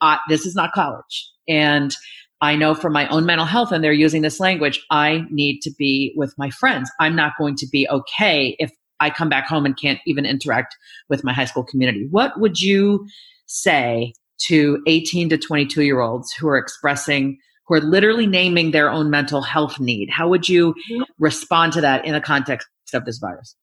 uh, 0.00 0.18
this 0.28 0.44
is 0.44 0.54
not 0.54 0.72
college. 0.72 1.30
And 1.48 1.94
I 2.40 2.56
know 2.56 2.74
from 2.74 2.92
my 2.92 3.06
own 3.08 3.24
mental 3.24 3.46
health, 3.46 3.70
and 3.70 3.84
they're 3.84 3.92
using 3.92 4.22
this 4.22 4.40
language, 4.40 4.84
I 4.90 5.22
need 5.30 5.60
to 5.60 5.70
be 5.78 6.12
with 6.16 6.34
my 6.36 6.50
friends. 6.50 6.90
I'm 6.98 7.14
not 7.14 7.34
going 7.38 7.54
to 7.56 7.66
be 7.70 7.88
okay 7.88 8.56
if 8.58 8.72
I 8.98 9.10
come 9.10 9.28
back 9.28 9.46
home 9.46 9.64
and 9.64 9.78
can't 9.78 10.00
even 10.06 10.26
interact 10.26 10.76
with 11.08 11.22
my 11.22 11.32
high 11.32 11.44
school 11.44 11.64
community. 11.64 12.08
What 12.10 12.40
would 12.40 12.60
you 12.60 13.06
say 13.46 14.14
to 14.46 14.82
18 14.86 15.28
to 15.30 15.38
22 15.38 15.82
year 15.82 16.00
olds 16.00 16.32
who 16.32 16.48
are 16.48 16.58
expressing 16.58 17.38
who 17.66 17.74
are 17.74 17.80
literally 17.80 18.26
naming 18.26 18.70
their 18.70 18.90
own 18.90 19.10
mental 19.10 19.42
health 19.42 19.78
need. 19.78 20.10
How 20.10 20.28
would 20.28 20.48
you 20.48 20.74
mm-hmm. 20.74 21.02
respond 21.18 21.72
to 21.74 21.80
that 21.80 22.04
in 22.04 22.12
the 22.12 22.20
context 22.20 22.68
of 22.92 23.04
this 23.04 23.18
virus? 23.18 23.54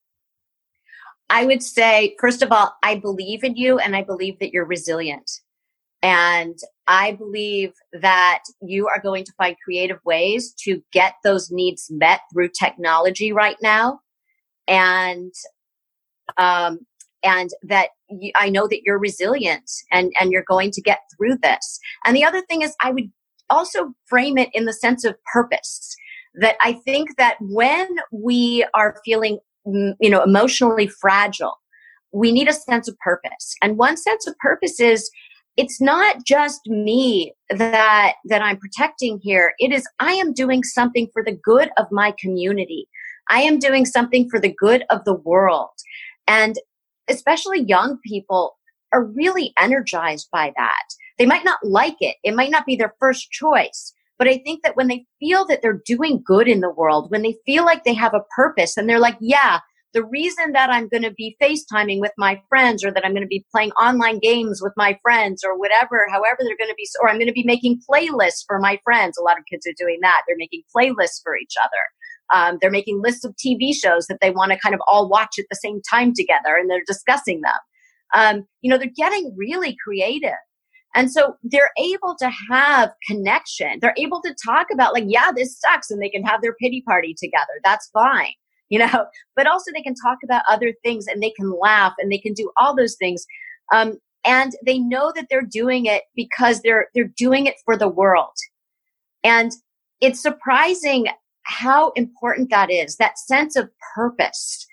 I 1.30 1.46
would 1.46 1.62
say 1.62 2.16
first 2.20 2.42
of 2.42 2.52
all 2.52 2.74
i 2.84 2.96
believe 2.96 3.44
in 3.44 3.56
you 3.56 3.78
and 3.78 3.96
i 3.96 4.04
believe 4.04 4.40
that 4.40 4.52
you're 4.52 4.66
resilient. 4.66 5.30
And 6.02 6.58
i 6.88 7.12
believe 7.12 7.74
that 8.02 8.42
you 8.62 8.88
are 8.88 9.02
going 9.02 9.26
to 9.26 9.34
find 9.38 9.56
creative 9.64 10.00
ways 10.06 10.54
to 10.64 10.82
get 10.92 11.14
those 11.24 11.52
needs 11.52 11.88
met 11.92 12.22
through 12.34 12.50
technology 12.50 13.32
right 13.32 13.58
now. 13.62 14.00
And 14.68 15.34
um, 16.38 16.80
and 17.24 17.50
that 17.64 17.90
you, 18.10 18.32
I 18.36 18.50
know 18.50 18.68
that 18.68 18.82
you're 18.84 19.00
resilient 19.00 19.70
and, 19.92 20.12
and 20.20 20.32
you're 20.32 20.44
going 20.48 20.72
to 20.72 20.82
get 20.82 21.00
through 21.16 21.38
this. 21.42 21.80
And 22.06 22.16
the 22.16 22.24
other 22.24 22.42
thing 22.42 22.62
is, 22.62 22.76
I 22.82 22.92
would 22.92 23.12
also 23.50 23.94
frame 24.08 24.38
it 24.38 24.50
in 24.54 24.66
the 24.66 24.74
sense 24.74 25.04
of 25.04 25.16
purpose. 25.32 25.96
That 26.36 26.56
I 26.62 26.74
think 26.74 27.18
that 27.18 27.38
when 27.42 27.88
we 28.12 28.66
are 28.76 28.96
feeling, 29.04 29.40
mm, 29.68 29.94
you 30.00 30.10
know, 30.10 30.22
emotionally 30.24 30.88
fragile, 30.88 31.56
we 32.12 32.32
need 32.32 32.48
a 32.48 32.54
sense 32.54 32.88
of 32.88 32.98
purpose. 33.00 33.56
And 33.62 33.78
one 33.78 33.98
sense 33.98 34.28
of 34.28 34.38
purpose 34.38 34.80
is 34.80 35.10
it's 35.58 35.82
not 35.82 36.26
just 36.26 36.62
me 36.68 37.34
that 37.50 38.14
that 38.26 38.42
I'm 38.42 38.58
protecting 38.58 39.20
here. 39.22 39.54
It 39.60 39.74
is 39.74 39.86
I 40.00 40.14
am 40.14 40.34
doing 40.34 40.64
something 40.64 41.10
for 41.12 41.24
the 41.24 41.38
good 41.44 41.70
of 41.78 41.88
my 41.92 42.14
community. 42.18 42.88
I 43.30 43.42
am 43.42 43.60
doing 43.60 43.86
something 43.86 44.30
for 44.30 44.40
the 44.40 44.54
good 44.58 44.86
of 44.90 45.04
the 45.06 45.16
world. 45.16 45.72
And 46.28 46.56
especially 47.10 47.62
young 47.62 47.98
people 48.06 48.58
are 48.94 49.06
really 49.06 49.54
energized 49.60 50.30
by 50.32 50.52
that. 50.58 50.84
They 51.18 51.26
might 51.26 51.46
not 51.46 51.60
like 51.64 51.98
it. 52.00 52.16
It 52.24 52.36
might 52.36 52.52
not 52.52 52.66
be 52.66 52.76
their 52.76 52.96
first 53.00 53.32
choice. 53.32 53.94
But 54.18 54.28
I 54.28 54.38
think 54.38 54.64
that 54.64 54.76
when 54.76 54.88
they 54.88 55.06
feel 55.20 55.46
that 55.46 55.62
they're 55.62 55.82
doing 55.86 56.22
good 56.26 56.48
in 56.48 56.60
the 56.60 56.70
world, 56.70 57.10
when 57.10 57.22
they 57.22 57.38
feel 57.46 57.64
like 57.64 57.84
they 57.84 57.94
have 57.94 58.14
a 58.14 58.26
purpose 58.36 58.76
and 58.76 58.90
they're 58.90 59.00
like, 59.00 59.18
yeah, 59.22 59.60
the 59.94 60.06
reason 60.06 60.52
that 60.52 60.70
I'm 60.70 60.88
going 60.88 61.04
to 61.04 61.12
be 61.12 61.38
FaceTiming 61.42 62.00
with 62.00 62.12
my 62.18 62.42
friends 62.48 62.84
or 62.84 62.92
that 62.92 63.06
I'm 63.06 63.14
going 63.14 63.24
to 63.24 63.28
be 63.28 63.46
playing 63.52 63.72
online 63.72 64.20
games 64.20 64.62
with 64.62 64.74
my 64.78 65.00
friends 65.02 65.44
or 65.44 65.58
whatever, 65.58 66.06
however 66.12 66.38
they're 66.40 66.58
going 66.58 66.70
to 66.70 66.76
be, 66.76 66.88
or 67.02 67.10
I'm 67.10 67.16
going 67.18 67.28
to 67.28 67.34
be 67.34 67.46
making 67.46 67.82
playlists 67.90 68.44
for 68.46 68.60
my 68.60 68.80
friends. 68.84 69.18
A 69.18 69.24
lot 69.24 69.40
of 69.40 69.46
kids 69.50 69.66
are 69.66 69.74
doing 69.78 70.00
that. 70.02 70.24
They're 70.28 70.38
making 70.38 70.64
playlists 70.76 71.22
for 71.24 71.36
each 71.38 71.56
other. 71.64 71.72
Um, 72.34 72.58
they're 72.62 72.72
making 72.72 73.02
lists 73.02 73.26
of 73.26 73.36
TV 73.36 73.74
shows 73.74 74.08
that 74.08 74.20
they 74.22 74.32
want 74.32 74.52
to 74.52 74.60
kind 74.60 74.76
of 74.76 74.82
all 74.88 75.10
watch 75.10 75.40
at 75.40 75.46
the 75.50 75.56
same 75.56 75.82
time 75.90 76.14
together 76.14 76.56
and 76.58 76.70
they're 76.70 76.84
discussing 76.86 77.42
them. 77.42 77.54
Um, 78.14 78.48
you 78.62 78.70
know, 78.70 78.78
they're 78.78 78.92
getting 78.96 79.34
really 79.38 79.76
creative. 79.84 80.32
And 80.96 81.12
so 81.12 81.36
they're 81.44 81.72
able 81.78 82.16
to 82.20 82.32
have 82.50 82.92
connection. 83.08 83.78
They're 83.80 83.94
able 83.98 84.22
to 84.24 84.36
talk 84.44 84.68
about 84.74 84.94
like, 84.94 85.06
yeah, 85.08 85.32
this 85.36 85.60
sucks 85.60 85.92
and 85.92 86.02
they 86.02 86.10
can 86.10 86.24
have 86.24 86.42
their 86.42 86.56
pity 86.60 86.82
party 86.82 87.16
together. 87.20 87.60
That's 87.64 87.90
fine 87.94 88.34
you 88.70 88.78
know, 88.78 89.06
but 89.36 89.48
also 89.48 89.72
they 89.74 89.82
can 89.82 89.96
talk 89.96 90.20
about 90.24 90.44
other 90.48 90.74
things 90.84 91.08
and 91.08 91.22
they 91.22 91.32
can 91.32 91.58
laugh 91.60 91.94
and 91.98 92.12
they 92.12 92.20
can 92.20 92.34
do 92.34 92.52
all 92.58 92.76
those 92.76 92.96
things. 92.96 93.26
Um, 93.74 93.98
and 94.26 94.54
they 94.66 94.78
know 94.78 95.12
that 95.16 95.26
they're 95.30 95.42
doing 95.42 95.88
it 95.88 96.04
because 96.16 96.62
they're, 96.62 96.88
they're 96.94 97.12
doing 97.18 97.48
it 97.48 97.56
for 97.66 97.76
the 97.76 97.88
world. 97.88 98.34
And 99.24 99.52
it's 100.02 100.22
surprising 100.22 101.08
how 101.50 101.92
important 101.92 102.50
that 102.50 102.72
is, 102.72 102.98
that 102.98 103.20
sense 103.20 103.56
of 103.56 103.70
purpose 103.96 104.66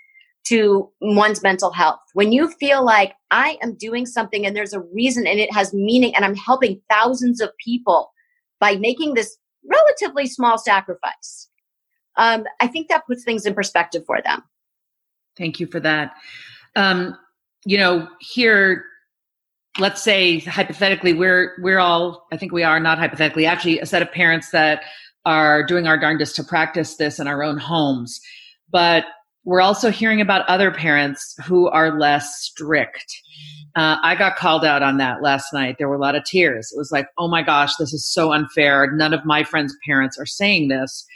to 0.45 0.89
one's 1.01 1.43
mental 1.43 1.73
health. 1.73 1.99
When 2.13 2.33
you 2.33 2.49
feel 2.49 2.85
like 2.85 3.15
I 3.31 3.59
am 3.63 3.75
doing 3.75 4.07
something 4.07 4.47
and 4.47 4.55
there's 4.55 4.73
a 4.73 4.81
reason 4.81 5.27
and 5.27 5.41
it 5.41 5.53
has 5.53 5.75
meaning 5.75 6.15
and 6.15 6.25
I'm 6.25 6.37
helping 6.37 6.81
thousands 6.89 7.41
of 7.41 7.51
people 7.65 8.13
by 8.61 8.77
making 8.77 9.15
this 9.15 9.37
relatively 9.69 10.27
small 10.27 10.57
sacrifice 10.57 11.49
um, 12.17 12.45
I 12.61 12.67
think 12.67 12.89
that 12.89 13.07
puts 13.07 13.25
things 13.25 13.47
in 13.47 13.55
perspective 13.55 14.05
for 14.07 14.21
them. 14.23 14.43
Thank 15.37 15.61
you 15.61 15.67
for 15.67 15.81
that. 15.81 16.15
Um, 16.75 17.17
you 17.65 17.79
know, 17.79 18.09
here, 18.21 18.85
let's 19.79 20.03
say 20.03 20.41
hypothetically, 20.41 21.13
we're 21.13 21.55
we're 21.61 21.79
all, 21.79 22.27
I 22.33 22.37
think 22.37 22.53
we 22.53 22.63
are 22.63 22.81
not 22.81 22.99
hypothetically, 22.99 23.47
actually, 23.47 23.81
a 23.81 23.87
set 23.87 24.03
of 24.03 24.11
parents 24.11 24.51
that 24.51 24.85
are 25.27 25.63
doing 25.63 25.87
our 25.87 25.99
darndest 25.99 26.37
to 26.37 26.45
practice 26.45 26.97
this 26.97 27.19
in 27.19 27.27
our 27.27 27.43
own 27.43 27.59
homes, 27.59 28.19
but 28.71 29.05
we're 29.45 29.61
also 29.61 29.91
hearing 29.91 30.21
about 30.21 30.49
other 30.49 30.71
parents 30.71 31.37
who 31.45 31.69
are 31.69 31.99
less 31.99 32.35
strict. 32.41 33.05
Uh, 33.77 33.97
I 34.03 34.15
got 34.15 34.37
called 34.37 34.65
out 34.65 34.83
on 34.83 34.97
that 34.97 35.23
last 35.23 35.53
night. 35.53 35.77
There 35.79 35.89
were 35.89 35.97
a 35.97 36.01
lot 36.01 36.17
of 36.17 36.25
tears. 36.25 36.73
It 36.75 36.79
was 36.79 36.91
like, 36.91 37.09
oh 37.19 37.29
my 37.29 37.43
gosh, 37.43 37.77
this 37.77 37.93
is 37.93 38.11
so 38.11 38.33
unfair. 38.33 38.91
None 38.91 39.13
of 39.13 39.25
my 39.27 39.45
friends' 39.45 39.77
parents 39.87 40.19
are 40.19 40.27
saying 40.27 40.69
this 40.69 41.07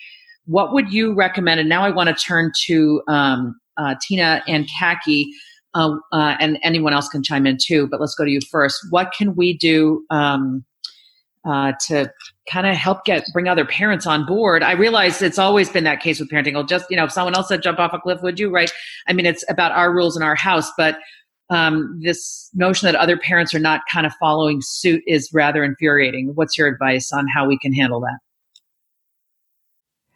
what 0.50 0.72
would 0.72 0.92
you 0.92 1.14
recommend? 1.14 1.60
And 1.60 1.68
now 1.68 1.84
I 1.84 1.90
want 1.90 2.08
to 2.08 2.14
turn 2.14 2.50
to 2.66 3.02
um, 3.06 3.60
uh, 3.76 3.94
Tina 4.02 4.42
and 4.48 4.68
Kaki, 4.78 5.32
uh, 5.74 5.94
uh, 6.12 6.34
and 6.40 6.58
anyone 6.62 6.92
else 6.92 7.08
can 7.08 7.22
chime 7.22 7.46
in 7.46 7.56
too. 7.62 7.86
But 7.86 8.00
let's 8.00 8.16
go 8.16 8.24
to 8.24 8.30
you 8.30 8.40
first. 8.50 8.76
What 8.90 9.12
can 9.16 9.36
we 9.36 9.56
do 9.56 10.04
um, 10.10 10.64
uh, 11.44 11.72
to 11.86 12.10
kind 12.50 12.66
of 12.66 12.76
help 12.76 13.04
get 13.04 13.24
bring 13.32 13.48
other 13.48 13.64
parents 13.64 14.06
on 14.06 14.26
board? 14.26 14.62
I 14.62 14.72
realize 14.72 15.22
it's 15.22 15.38
always 15.38 15.70
been 15.70 15.84
that 15.84 16.00
case 16.00 16.20
with 16.20 16.30
parenting. 16.30 16.54
Well, 16.54 16.64
just 16.64 16.86
you 16.90 16.96
know, 16.96 17.04
if 17.04 17.12
someone 17.12 17.34
else 17.34 17.48
said 17.48 17.62
jump 17.62 17.78
off 17.78 17.92
a 17.92 17.98
cliff, 17.98 18.20
would 18.22 18.38
you? 18.38 18.50
Right? 18.50 18.70
I 19.08 19.12
mean, 19.12 19.26
it's 19.26 19.44
about 19.48 19.72
our 19.72 19.94
rules 19.94 20.16
in 20.16 20.22
our 20.22 20.34
house, 20.34 20.70
but 20.76 20.98
um, 21.50 22.00
this 22.02 22.48
notion 22.54 22.86
that 22.86 22.94
other 22.94 23.18
parents 23.18 23.52
are 23.54 23.58
not 23.58 23.80
kind 23.92 24.06
of 24.06 24.12
following 24.20 24.60
suit 24.62 25.02
is 25.06 25.30
rather 25.32 25.64
infuriating. 25.64 26.32
What's 26.34 26.56
your 26.56 26.68
advice 26.68 27.12
on 27.12 27.26
how 27.26 27.46
we 27.46 27.58
can 27.58 27.72
handle 27.72 28.00
that? 28.00 28.18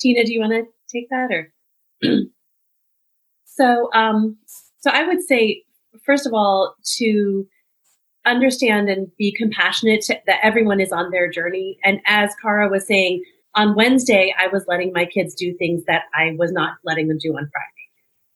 Tina, 0.00 0.24
do 0.24 0.32
you 0.32 0.40
want 0.40 0.52
to 0.52 0.64
take 0.90 1.08
that 1.10 1.30
or? 1.30 1.52
so, 3.44 3.90
um, 3.92 4.38
so 4.80 4.90
I 4.90 5.06
would 5.06 5.22
say, 5.22 5.62
first 6.04 6.26
of 6.26 6.32
all, 6.32 6.74
to 6.96 7.46
understand 8.26 8.88
and 8.88 9.08
be 9.16 9.32
compassionate 9.32 10.02
to, 10.02 10.18
that 10.26 10.40
everyone 10.42 10.80
is 10.80 10.92
on 10.92 11.10
their 11.10 11.30
journey. 11.30 11.78
And 11.84 12.00
as 12.06 12.30
Cara 12.42 12.68
was 12.68 12.86
saying, 12.86 13.22
on 13.54 13.74
Wednesday, 13.74 14.34
I 14.38 14.46
was 14.46 14.64
letting 14.68 14.92
my 14.92 15.04
kids 15.04 15.34
do 15.34 15.54
things 15.56 15.84
that 15.86 16.04
I 16.14 16.34
was 16.38 16.52
not 16.52 16.74
letting 16.84 17.08
them 17.08 17.18
do 17.18 17.30
on 17.30 17.50
Friday. 17.52 17.80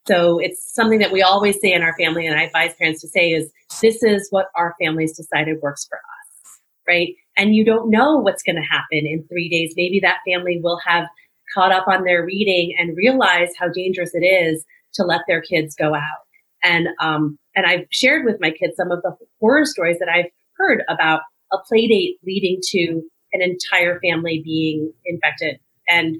So 0.06 0.38
it's 0.38 0.74
something 0.74 0.98
that 0.98 1.12
we 1.12 1.22
always 1.22 1.60
say 1.60 1.72
in 1.72 1.82
our 1.82 1.96
family, 1.96 2.26
and 2.26 2.38
I 2.38 2.44
advise 2.44 2.74
parents 2.74 3.00
to 3.02 3.08
say 3.08 3.30
is 3.30 3.50
this 3.80 4.02
is 4.02 4.28
what 4.30 4.48
our 4.54 4.74
families 4.80 5.16
decided 5.16 5.62
works 5.62 5.86
for 5.86 5.96
us, 5.96 6.60
right? 6.86 7.14
And 7.38 7.54
you 7.54 7.64
don't 7.64 7.90
know 7.90 8.16
what's 8.16 8.42
going 8.42 8.56
to 8.56 8.62
happen 8.62 9.06
in 9.06 9.24
three 9.28 9.48
days. 9.48 9.72
Maybe 9.76 10.00
that 10.00 10.18
family 10.28 10.60
will 10.62 10.78
have 10.84 11.06
caught 11.54 11.72
up 11.72 11.86
on 11.88 12.04
their 12.04 12.24
reading 12.24 12.74
and 12.78 12.96
realize 12.96 13.50
how 13.58 13.68
dangerous 13.68 14.10
it 14.14 14.24
is 14.24 14.64
to 14.94 15.04
let 15.04 15.22
their 15.28 15.40
kids 15.40 15.74
go 15.74 15.94
out. 15.94 16.24
And 16.62 16.88
um, 17.00 17.38
and 17.54 17.66
I've 17.66 17.86
shared 17.90 18.24
with 18.24 18.36
my 18.40 18.50
kids 18.50 18.76
some 18.76 18.90
of 18.90 19.02
the 19.02 19.14
horror 19.40 19.64
stories 19.64 19.98
that 20.00 20.08
I've 20.08 20.30
heard 20.56 20.82
about 20.88 21.20
a 21.52 21.58
play 21.68 21.86
date 21.86 22.16
leading 22.24 22.58
to 22.70 23.02
an 23.32 23.42
entire 23.42 24.00
family 24.00 24.40
being 24.44 24.92
infected. 25.04 25.58
And 25.88 26.16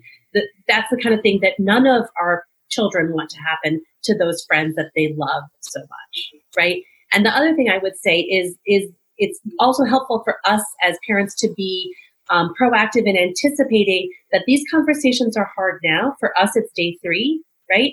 that's 0.68 0.90
the 0.90 1.00
kind 1.00 1.14
of 1.14 1.22
thing 1.22 1.40
that 1.42 1.54
none 1.58 1.86
of 1.86 2.06
our 2.20 2.44
children 2.70 3.12
want 3.12 3.30
to 3.30 3.38
happen 3.38 3.80
to 4.04 4.16
those 4.16 4.44
friends 4.46 4.74
that 4.76 4.90
they 4.96 5.14
love 5.16 5.44
so 5.60 5.80
much, 5.80 6.32
right? 6.56 6.82
And 7.12 7.24
the 7.24 7.30
other 7.30 7.54
thing 7.54 7.70
I 7.70 7.78
would 7.78 7.96
say 7.96 8.20
is 8.20 8.56
is 8.66 8.90
it's 9.16 9.40
also 9.60 9.84
helpful 9.84 10.22
for 10.24 10.38
us 10.44 10.62
as 10.82 10.98
parents 11.06 11.34
to 11.36 11.52
be 11.56 11.94
um, 12.30 12.52
proactive 12.60 13.06
in 13.06 13.16
anticipating 13.16 14.10
that 14.32 14.44
these 14.46 14.64
conversations 14.70 15.36
are 15.36 15.50
hard 15.54 15.80
now. 15.84 16.16
For 16.20 16.38
us, 16.38 16.56
it's 16.56 16.72
day 16.72 16.98
three, 17.02 17.42
right? 17.70 17.92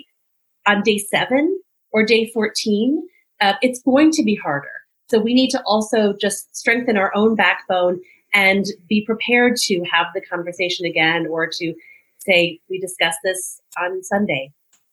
On 0.67 0.81
day 0.83 0.97
seven 0.97 1.59
or 1.91 2.05
day 2.05 2.29
14, 2.31 3.07
uh, 3.41 3.53
it's 3.61 3.81
going 3.81 4.11
to 4.11 4.23
be 4.23 4.35
harder. 4.35 4.71
So 5.09 5.19
we 5.19 5.33
need 5.33 5.49
to 5.49 5.61
also 5.65 6.13
just 6.13 6.55
strengthen 6.55 6.97
our 6.97 7.11
own 7.15 7.35
backbone 7.35 7.99
and 8.33 8.65
be 8.87 9.05
prepared 9.05 9.57
to 9.57 9.83
have 9.91 10.07
the 10.13 10.21
conversation 10.21 10.85
again 10.85 11.27
or 11.27 11.47
to 11.47 11.73
say, 12.19 12.59
we 12.69 12.79
discussed 12.79 13.19
this 13.23 13.59
on 13.77 14.03
Sunday. 14.03 14.51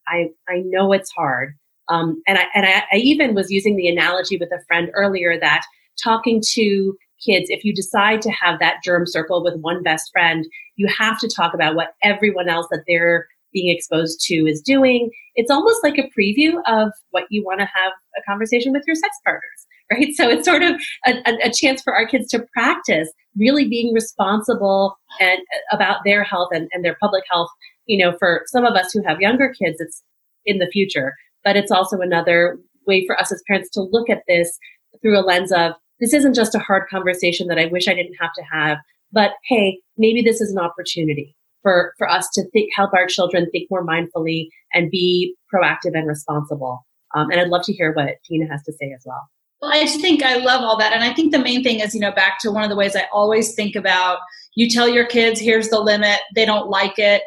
I, 0.09 0.31
I 0.49 0.63
know 0.65 0.93
it's 0.93 1.11
hard. 1.11 1.55
Um, 1.89 2.23
and 2.27 2.39
I, 2.39 2.47
and 2.55 2.67
I, 2.67 2.85
I 2.93 2.97
even 2.97 3.35
was 3.35 3.51
using 3.51 3.77
the 3.77 3.89
analogy 3.89 4.37
with 4.39 4.51
a 4.53 4.65
friend 4.67 4.91
earlier 4.95 5.39
that 5.39 5.63
talking 6.03 6.43
to 6.55 6.97
kids, 7.25 7.47
if 7.49 7.65
you 7.65 7.75
decide 7.75 8.23
to 8.23 8.31
have 8.31 8.59
that 8.61 8.83
germ 8.83 9.07
circle 9.07 9.43
with 9.43 9.61
one 9.61 9.83
best 9.83 10.11
friend, 10.13 10.47
you 10.77 10.89
have 10.89 11.19
to 11.19 11.29
talk 11.29 11.55
about 11.55 11.75
what 11.75 11.95
everyone 12.03 12.49
else 12.49 12.67
that 12.71 12.85
they're 12.87 13.27
being 13.53 13.75
exposed 13.75 14.21
to 14.27 14.47
is 14.47 14.61
doing. 14.61 15.11
It's 15.35 15.51
almost 15.51 15.83
like 15.83 15.99
a 15.99 16.11
preview 16.19 16.61
of 16.67 16.91
what 17.11 17.25
you 17.31 17.45
want 17.45 17.61
to 17.61 17.67
have 17.67 17.93
a 18.17 18.23
conversation 18.29 18.73
with 18.73 18.83
your 18.87 18.97
sex 18.97 19.17
partners, 19.25 19.67
right? 19.93 20.15
So 20.15 20.29
it's 20.29 20.45
sort 20.45 20.63
of 20.63 20.81
a, 21.07 21.23
a, 21.45 21.53
chance 21.53 21.83
for 21.83 21.95
our 21.95 22.07
kids 22.07 22.29
to 22.29 22.45
practice 22.53 23.11
really 23.39 23.67
being 23.69 23.95
responsible 23.95 24.99
and 25.21 25.39
uh, 25.39 25.77
about 25.77 25.99
their 26.05 26.25
health 26.25 26.49
and, 26.53 26.69
and 26.73 26.85
their 26.85 26.97
public 27.01 27.25
health. 27.31 27.49
You 27.87 28.05
know, 28.05 28.17
for 28.19 28.43
some 28.47 28.65
of 28.65 28.75
us 28.75 28.93
who 28.93 29.03
have 29.07 29.21
younger 29.21 29.55
kids, 29.59 29.77
it's 29.81 30.03
in 30.45 30.59
the 30.59 30.69
future, 30.71 31.15
but 31.43 31.57
it's 31.57 31.71
also 31.71 31.99
another 31.99 32.59
way 32.87 33.07
for 33.07 33.19
us 33.19 33.33
as 33.33 33.43
parents 33.47 33.71
to 33.71 33.83
look 33.83 34.11
at 34.11 34.23
this 34.29 34.59
through 35.01 35.19
a 35.19 35.23
lens 35.23 35.53
of 35.53 35.73
this 36.01 36.15
isn't 36.15 36.35
just 36.35 36.55
a 36.55 36.59
hard 36.59 36.89
conversation 36.89 37.49
that 37.49 37.59
I 37.59 37.67
wish 37.67 37.89
I 37.89 37.95
didn't 37.95 38.17
have 38.21 38.33
to 38.35 38.43
have, 38.53 38.79
but 39.13 39.33
hey, 39.45 39.81
maybe 39.97 40.23
this 40.23 40.41
is 40.41 40.53
an 40.53 40.59
opportunity 40.59 41.35
for, 41.63 41.95
for 41.99 42.09
us 42.09 42.29
to 42.35 42.49
think, 42.51 42.71
help 42.75 42.93
our 42.95 43.07
children 43.07 43.49
think 43.51 43.69
more 43.71 43.87
mindfully 43.87 44.49
and 44.73 44.91
be 44.91 45.35
proactive 45.53 45.95
and 45.95 46.07
responsible. 46.07 46.87
Um, 47.15 47.31
and 47.31 47.41
I'd 47.41 47.49
love 47.49 47.65
to 47.65 47.73
hear 47.73 47.93
what 47.93 48.17
Tina 48.25 48.47
has 48.51 48.63
to 48.65 48.73
say 48.73 48.93
as 48.95 49.03
well. 49.05 49.29
Well, 49.61 49.73
I 49.73 49.85
just 49.85 50.01
think 50.01 50.23
I 50.23 50.37
love 50.37 50.63
all 50.63 50.79
that. 50.79 50.93
And 50.93 51.03
I 51.03 51.13
think 51.13 51.33
the 51.33 51.39
main 51.39 51.65
thing 51.65 51.81
is, 51.81 51.95
you 51.95 52.01
know, 52.01 52.13
back 52.13 52.39
to 52.41 52.53
one 52.53 52.63
of 52.63 52.71
the 52.71 52.77
ways 52.77 52.95
I 52.95 53.09
always 53.13 53.55
think 53.55 53.75
about 53.75 54.19
you 54.55 54.69
tell 54.69 54.89
your 54.89 55.07
kids, 55.07 55.41
here's 55.41 55.69
the 55.69 55.81
limit, 55.81 56.21
they 56.35 56.45
don't 56.45 56.69
like 56.69 56.99
it 56.99 57.23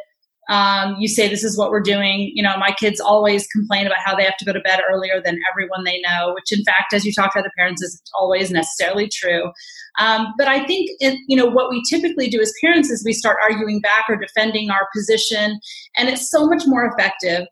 um, 0.50 0.96
you 1.00 1.08
say 1.08 1.28
this 1.28 1.44
is 1.44 1.58
what 1.58 1.70
we're 1.70 1.82
doing. 1.82 2.32
You 2.34 2.44
know 2.44 2.58
my 2.58 2.72
kids 2.72 3.00
always 3.00 3.48
complain 3.48 3.86
about 3.86 4.00
how 4.04 4.16
they 4.16 4.24
have 4.24 4.38
to 4.38 4.46
go 4.46 4.54
to 4.54 4.60
bed 4.62 4.80
earlier 4.92 5.22
than 5.24 5.40
everyone 5.52 5.84
they 5.84 6.02
know 6.02 6.34
which 6.34 6.52
in 6.52 6.64
fact 6.64 6.94
as 6.94 7.06
you 7.06 7.14
talk 7.14 7.34
to 7.34 7.40
other 7.40 7.52
parents 7.58 7.82
is 7.82 8.02
always 8.18 8.52
necessarily 8.52 9.10
true. 9.12 9.52
Um, 10.00 10.28
but 10.38 10.48
i 10.48 10.66
think 10.66 10.90
it, 11.00 11.20
you 11.28 11.36
know 11.36 11.46
what 11.46 11.70
we 11.70 11.84
typically 11.90 12.30
do 12.30 12.40
as 12.40 12.54
parents 12.62 12.90
is 12.90 13.04
we 13.06 13.14
start 13.14 13.38
arguing 13.44 13.82
back 13.82 14.06
or 14.08 14.16
defending 14.16 14.70
our 14.70 14.88
position 14.96 15.60
and 15.98 16.10
it's 16.10 16.30
so 16.30 16.48
much 16.48 16.64
more 16.66 16.86
effective 16.86 17.46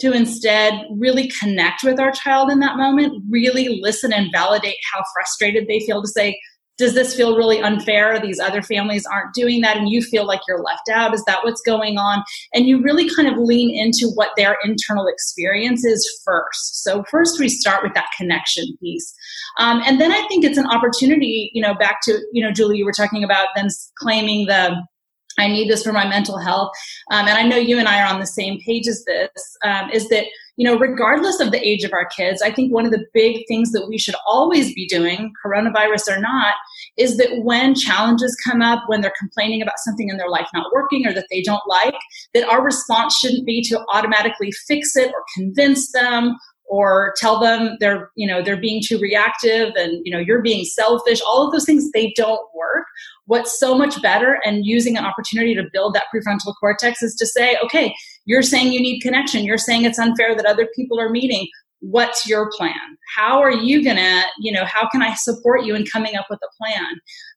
to 0.00 0.12
instead 0.12 0.82
really 0.98 1.30
connect 1.40 1.84
with 1.84 2.00
our 2.00 2.10
child 2.10 2.50
in 2.50 2.58
that 2.58 2.76
moment 2.76 3.22
really 3.30 3.80
listen 3.80 4.12
and 4.12 4.32
validate 4.32 4.76
how 4.92 5.02
frustrated 5.14 5.66
they 5.68 5.80
feel 5.80 6.02
to 6.02 6.08
say 6.08 6.36
does 6.76 6.94
this 6.94 7.14
feel 7.14 7.36
really 7.36 7.60
unfair? 7.60 8.20
These 8.20 8.40
other 8.40 8.62
families 8.62 9.06
aren't 9.06 9.34
doing 9.34 9.60
that, 9.60 9.76
and 9.76 9.88
you 9.88 10.02
feel 10.02 10.26
like 10.26 10.40
you're 10.48 10.62
left 10.62 10.88
out. 10.90 11.14
Is 11.14 11.24
that 11.26 11.44
what's 11.44 11.62
going 11.62 11.98
on? 11.98 12.22
And 12.52 12.66
you 12.66 12.82
really 12.82 13.08
kind 13.14 13.28
of 13.28 13.38
lean 13.38 13.70
into 13.70 14.12
what 14.14 14.30
their 14.36 14.56
internal 14.64 15.06
experience 15.06 15.84
is 15.84 16.06
first. 16.24 16.82
So, 16.82 17.04
first, 17.10 17.38
we 17.38 17.48
start 17.48 17.82
with 17.82 17.94
that 17.94 18.08
connection 18.16 18.66
piece. 18.80 19.14
Um, 19.58 19.82
and 19.86 20.00
then 20.00 20.10
I 20.10 20.26
think 20.28 20.44
it's 20.44 20.58
an 20.58 20.66
opportunity, 20.66 21.50
you 21.54 21.62
know, 21.62 21.74
back 21.74 21.98
to, 22.04 22.18
you 22.32 22.44
know, 22.44 22.52
Julie, 22.52 22.78
you 22.78 22.84
were 22.84 22.92
talking 22.92 23.22
about 23.22 23.48
them 23.54 23.68
claiming 23.98 24.46
the 24.46 24.76
I 25.38 25.48
need 25.48 25.68
this 25.68 25.82
for 25.82 25.92
my 25.92 26.06
mental 26.06 26.38
health. 26.38 26.70
Um, 27.10 27.26
and 27.26 27.36
I 27.36 27.42
know 27.42 27.56
you 27.56 27.78
and 27.78 27.88
I 27.88 28.02
are 28.02 28.12
on 28.12 28.20
the 28.20 28.26
same 28.26 28.60
page 28.60 28.86
as 28.86 29.04
this, 29.04 29.56
um, 29.64 29.90
is 29.90 30.08
that, 30.08 30.26
you 30.56 30.64
know, 30.64 30.78
regardless 30.78 31.40
of 31.40 31.50
the 31.50 31.66
age 31.66 31.82
of 31.82 31.92
our 31.92 32.06
kids, 32.06 32.40
I 32.40 32.52
think 32.52 32.72
one 32.72 32.84
of 32.86 32.92
the 32.92 33.04
big 33.12 33.44
things 33.48 33.72
that 33.72 33.88
we 33.88 33.98
should 33.98 34.14
always 34.26 34.72
be 34.72 34.86
doing, 34.86 35.32
coronavirus 35.44 36.16
or 36.16 36.20
not, 36.20 36.54
is 36.96 37.16
that 37.16 37.42
when 37.42 37.74
challenges 37.74 38.36
come 38.46 38.62
up, 38.62 38.84
when 38.86 39.00
they're 39.00 39.12
complaining 39.18 39.62
about 39.62 39.78
something 39.78 40.08
in 40.08 40.16
their 40.16 40.28
life 40.28 40.46
not 40.54 40.72
working 40.72 41.06
or 41.06 41.12
that 41.12 41.26
they 41.30 41.42
don't 41.42 41.66
like, 41.66 41.96
that 42.34 42.48
our 42.48 42.62
response 42.62 43.16
shouldn't 43.16 43.46
be 43.46 43.62
to 43.62 43.84
automatically 43.92 44.52
fix 44.52 44.94
it 44.94 45.08
or 45.08 45.24
convince 45.36 45.90
them 45.92 46.36
or 46.66 47.14
tell 47.18 47.38
them 47.40 47.76
they're 47.80 48.10
you 48.16 48.26
know 48.26 48.42
they're 48.42 48.60
being 48.60 48.82
too 48.84 48.98
reactive 48.98 49.72
and 49.76 50.00
you 50.04 50.12
know 50.12 50.18
you're 50.18 50.42
being 50.42 50.64
selfish 50.64 51.20
all 51.26 51.46
of 51.46 51.52
those 51.52 51.64
things 51.64 51.90
they 51.92 52.12
don't 52.16 52.48
work 52.54 52.86
what's 53.26 53.58
so 53.58 53.76
much 53.76 54.00
better 54.02 54.38
and 54.44 54.66
using 54.66 54.96
an 54.96 55.04
opportunity 55.04 55.54
to 55.54 55.64
build 55.72 55.94
that 55.94 56.04
prefrontal 56.14 56.54
cortex 56.60 57.02
is 57.02 57.14
to 57.14 57.26
say 57.26 57.56
okay 57.64 57.94
you're 58.26 58.42
saying 58.42 58.72
you 58.72 58.80
need 58.80 59.00
connection. 59.00 59.44
You're 59.44 59.58
saying 59.58 59.84
it's 59.84 59.98
unfair 59.98 60.34
that 60.34 60.46
other 60.46 60.68
people 60.74 60.98
are 61.00 61.10
meeting. 61.10 61.46
What's 61.80 62.26
your 62.26 62.50
plan? 62.56 62.72
How 63.14 63.42
are 63.42 63.52
you 63.52 63.84
gonna 63.84 64.22
you 64.40 64.50
know 64.50 64.64
how 64.64 64.88
can 64.88 65.02
i 65.02 65.12
support 65.12 65.64
you 65.64 65.74
in 65.74 65.84
coming 65.84 66.16
up 66.16 66.24
with 66.30 66.38
a 66.42 66.48
plan? 66.56 66.86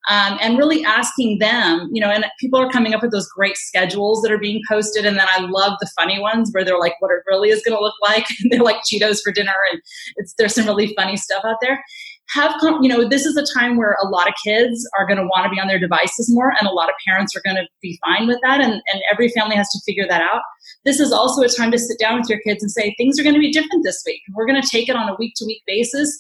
Um, 0.10 0.40
and 0.42 0.58
really 0.58 0.86
asking 0.86 1.40
them 1.40 1.90
you 1.92 2.00
know 2.00 2.10
and 2.10 2.24
people 2.40 2.58
are 2.62 2.70
coming 2.70 2.94
up 2.94 3.02
with 3.02 3.12
those 3.12 3.28
great 3.28 3.58
schedules 3.58 4.22
that 4.22 4.32
are 4.32 4.38
being 4.38 4.62
posted. 4.70 5.06
And 5.06 5.18
then 5.18 5.28
i 5.30 5.42
love 5.42 5.74
the 5.82 5.90
funny 6.00 6.18
ones 6.18 6.52
where 6.54 6.64
they're 6.64 6.80
like 6.80 6.96
what 7.00 7.12
it 7.12 7.24
really 7.28 7.50
is 7.50 7.62
gonna 7.62 7.82
look 7.82 7.96
like. 8.08 8.26
They're 8.50 8.64
like 8.64 8.78
cheetos 8.90 9.20
for 9.22 9.34
dinner 9.34 9.52
and 9.74 9.82
it's 10.16 10.34
there's 10.38 10.56
some 10.56 10.66
really 10.66 10.94
funny 10.96 11.18
stuff 11.18 11.44
out 11.44 11.58
there 11.62 11.84
have 12.30 12.54
you 12.82 12.90
know 12.90 13.08
this 13.08 13.26
is 13.26 13.38
a 13.38 13.46
time 13.58 13.78
where 13.78 13.96
a 14.04 14.08
lot 14.08 14.28
of 14.28 14.34
kids 14.44 14.88
are 14.98 15.06
going 15.06 15.18
to 15.18 15.24
want 15.24 15.46
to 15.46 15.50
be 15.50 15.60
on 15.60 15.68
their 15.68 15.80
devices 15.80 16.30
more 16.30 16.54
and 16.60 16.68
a 16.68 16.72
lot 16.72 16.90
of 16.90 16.96
parents 17.06 17.36
are 17.36 17.42
going 17.46 17.56
to 17.56 17.68
be 17.82 18.00
fine 18.06 18.28
with 18.28 18.40
that 18.44 18.60
and, 18.60 18.74
and 18.74 19.02
every 19.12 19.30
family 19.30 19.56
has 19.56 19.70
to 19.70 19.80
figure 19.86 20.08
that 20.08 20.22
out. 20.22 20.42
This 20.86 21.00
is 21.00 21.12
also 21.12 21.42
a 21.42 21.48
time 21.48 21.72
to 21.72 21.80
sit 21.80 21.98
down 22.00 22.20
with 22.20 22.30
your 22.30 22.40
kids 22.40 22.62
and 22.62 22.72
say 22.72 22.94
things 22.98 23.20
are 23.20 23.24
going 23.24 23.36
to 23.36 23.40
be 23.40 23.52
different 23.52 23.84
this 23.84 24.04
week. 24.06 24.22
We're 24.34 24.46
going 24.46 24.62
to 24.62 24.68
take 24.68 24.90
it 24.90 24.96
on 24.96 25.10
a 25.10 25.16
week 25.18 25.34
to 25.38 25.46
week 25.46 25.62
basis. 25.66 26.20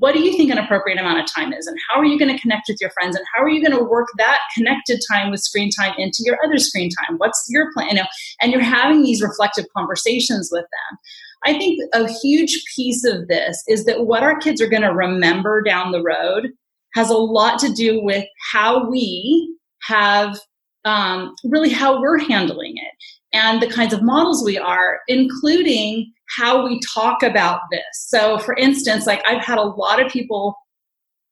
What 0.00 0.12
do 0.12 0.20
you 0.20 0.36
think 0.36 0.50
an 0.50 0.58
appropriate 0.58 0.98
amount 0.98 1.20
of 1.20 1.32
time 1.32 1.52
is 1.52 1.66
and 1.66 1.78
how 1.88 2.00
are 2.00 2.04
you 2.04 2.18
going 2.18 2.34
to 2.34 2.42
connect 2.42 2.64
with 2.68 2.78
your 2.80 2.90
friends 2.90 3.16
and 3.16 3.24
how 3.34 3.42
are 3.42 3.48
you 3.48 3.64
going 3.64 3.78
to 3.78 3.84
work 3.84 4.08
that 4.18 4.40
connected 4.54 5.00
time 5.10 5.30
with 5.30 5.40
screen 5.40 5.70
time 5.70 5.94
into 5.98 6.18
your 6.24 6.36
other 6.44 6.58
screen 6.58 6.90
time? 6.90 7.16
What's 7.16 7.46
your 7.48 7.72
plan? 7.72 7.88
You 7.90 7.94
know 7.94 8.06
and 8.40 8.52
you're 8.52 8.60
having 8.60 9.02
these 9.02 9.22
reflective 9.22 9.66
conversations 9.74 10.50
with 10.52 10.64
them 10.64 10.98
I 11.44 11.52
think 11.52 11.78
a 11.94 12.08
huge 12.08 12.64
piece 12.74 13.04
of 13.04 13.28
this 13.28 13.62
is 13.68 13.84
that 13.84 14.06
what 14.06 14.22
our 14.22 14.38
kids 14.38 14.60
are 14.60 14.68
going 14.68 14.82
to 14.82 14.94
remember 14.94 15.62
down 15.62 15.92
the 15.92 16.02
road 16.02 16.50
has 16.94 17.10
a 17.10 17.16
lot 17.16 17.58
to 17.60 17.72
do 17.72 18.02
with 18.02 18.24
how 18.52 18.88
we 18.88 19.54
have 19.82 20.38
um, 20.84 21.34
really 21.44 21.68
how 21.70 22.00
we're 22.00 22.18
handling 22.18 22.74
it. 22.76 22.94
and 23.32 23.60
the 23.60 23.70
kinds 23.70 23.92
of 23.92 24.02
models 24.02 24.42
we 24.44 24.56
are, 24.58 25.00
including 25.08 26.10
how 26.36 26.64
we 26.64 26.80
talk 26.94 27.22
about 27.22 27.60
this. 27.70 27.82
So, 27.92 28.38
for 28.38 28.54
instance, 28.56 29.06
like 29.06 29.22
I've 29.26 29.44
had 29.44 29.58
a 29.58 29.62
lot 29.62 30.02
of 30.04 30.10
people 30.10 30.56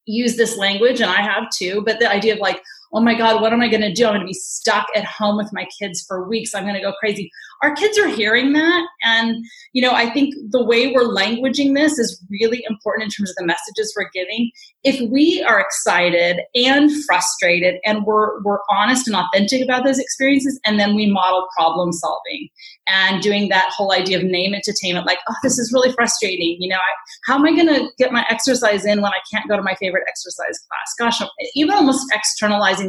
use 0.04 0.36
this 0.36 0.56
language, 0.56 1.00
and 1.00 1.10
I 1.10 1.22
have 1.22 1.44
too, 1.56 1.82
but 1.84 1.98
the 1.98 2.10
idea 2.10 2.34
of 2.34 2.40
like, 2.40 2.60
oh 2.92 3.00
my 3.00 3.14
God, 3.14 3.40
what 3.40 3.52
am 3.52 3.60
I 3.60 3.68
going 3.68 3.82
to 3.82 3.92
do? 3.92 4.06
I'm 4.06 4.14
going 4.14 4.20
to 4.20 4.26
be 4.26 4.32
stuck 4.32 4.86
at 4.94 5.04
home 5.04 5.36
with 5.36 5.50
my 5.52 5.66
kids 5.80 6.04
for 6.06 6.28
weeks. 6.28 6.54
I'm 6.54 6.64
going 6.64 6.74
to 6.74 6.80
go 6.80 6.92
crazy. 7.00 7.30
Our 7.62 7.74
kids 7.74 7.98
are 7.98 8.08
hearing 8.08 8.52
that. 8.54 8.86
And, 9.02 9.44
you 9.72 9.82
know, 9.82 9.92
I 9.92 10.10
think 10.10 10.34
the 10.50 10.64
way 10.64 10.92
we're 10.92 11.08
languaging 11.08 11.74
this 11.74 11.98
is 11.98 12.22
really 12.30 12.64
important 12.68 13.04
in 13.04 13.10
terms 13.10 13.30
of 13.30 13.36
the 13.36 13.46
messages 13.46 13.94
we're 13.96 14.10
giving. 14.12 14.50
If 14.84 15.00
we 15.10 15.42
are 15.42 15.60
excited 15.60 16.40
and 16.54 16.90
frustrated 17.04 17.76
and 17.84 18.04
we're, 18.04 18.42
we're 18.42 18.58
honest 18.70 19.06
and 19.08 19.16
authentic 19.16 19.62
about 19.62 19.84
those 19.84 19.98
experiences, 19.98 20.60
and 20.64 20.78
then 20.78 20.94
we 20.94 21.10
model 21.10 21.46
problem 21.56 21.92
solving 21.92 22.48
and 22.88 23.22
doing 23.22 23.48
that 23.48 23.70
whole 23.76 23.92
idea 23.92 24.18
of 24.18 24.24
name 24.24 24.54
to 24.62 25.02
like, 25.04 25.18
oh, 25.28 25.34
this 25.42 25.58
is 25.58 25.72
really 25.72 25.92
frustrating. 25.92 26.56
You 26.60 26.68
know, 26.68 26.76
I, 26.76 26.80
how 27.24 27.34
am 27.36 27.44
I 27.44 27.50
going 27.50 27.66
to 27.66 27.88
get 27.98 28.12
my 28.12 28.24
exercise 28.28 28.84
in 28.84 29.02
when 29.02 29.12
I 29.12 29.18
can't 29.32 29.48
go 29.48 29.56
to 29.56 29.62
my 29.62 29.74
favorite 29.76 30.04
exercise 30.08 30.58
class? 30.98 31.20
Gosh, 31.20 31.28
even 31.54 31.74
almost 31.74 32.06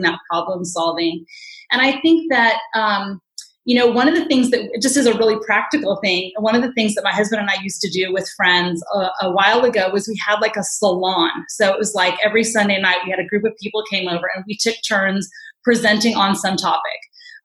that 0.01 0.19
problem 0.29 0.65
solving. 0.65 1.25
And 1.71 1.81
I 1.81 1.99
think 2.01 2.31
that, 2.31 2.57
um, 2.75 3.21
you 3.65 3.77
know, 3.77 3.87
one 3.87 4.07
of 4.07 4.15
the 4.15 4.25
things 4.25 4.49
that 4.51 4.79
just 4.81 4.95
is 4.95 5.05
a 5.05 5.17
really 5.17 5.35
practical 5.45 5.97
thing, 5.97 6.31
one 6.39 6.55
of 6.55 6.61
the 6.61 6.71
things 6.71 6.95
that 6.95 7.03
my 7.03 7.11
husband 7.11 7.41
and 7.41 7.49
I 7.49 7.61
used 7.61 7.81
to 7.81 7.89
do 7.89 8.13
with 8.13 8.29
friends 8.37 8.81
a, 8.93 9.09
a, 9.23 9.31
while 9.31 9.65
ago 9.65 9.89
was 9.91 10.07
we 10.07 10.17
had 10.25 10.39
like 10.39 10.55
a 10.55 10.63
salon. 10.63 11.31
So 11.49 11.73
it 11.73 11.77
was 11.77 11.93
like 11.93 12.13
every 12.23 12.45
Sunday 12.45 12.79
night 12.79 12.99
we 13.03 13.11
had 13.11 13.19
a 13.19 13.27
group 13.27 13.43
of 13.43 13.51
people 13.61 13.83
came 13.91 14.07
over 14.07 14.29
and 14.33 14.45
we 14.47 14.55
took 14.55 14.75
turns 14.87 15.29
presenting 15.65 16.15
on 16.15 16.33
some 16.33 16.55
topic. 16.55 16.99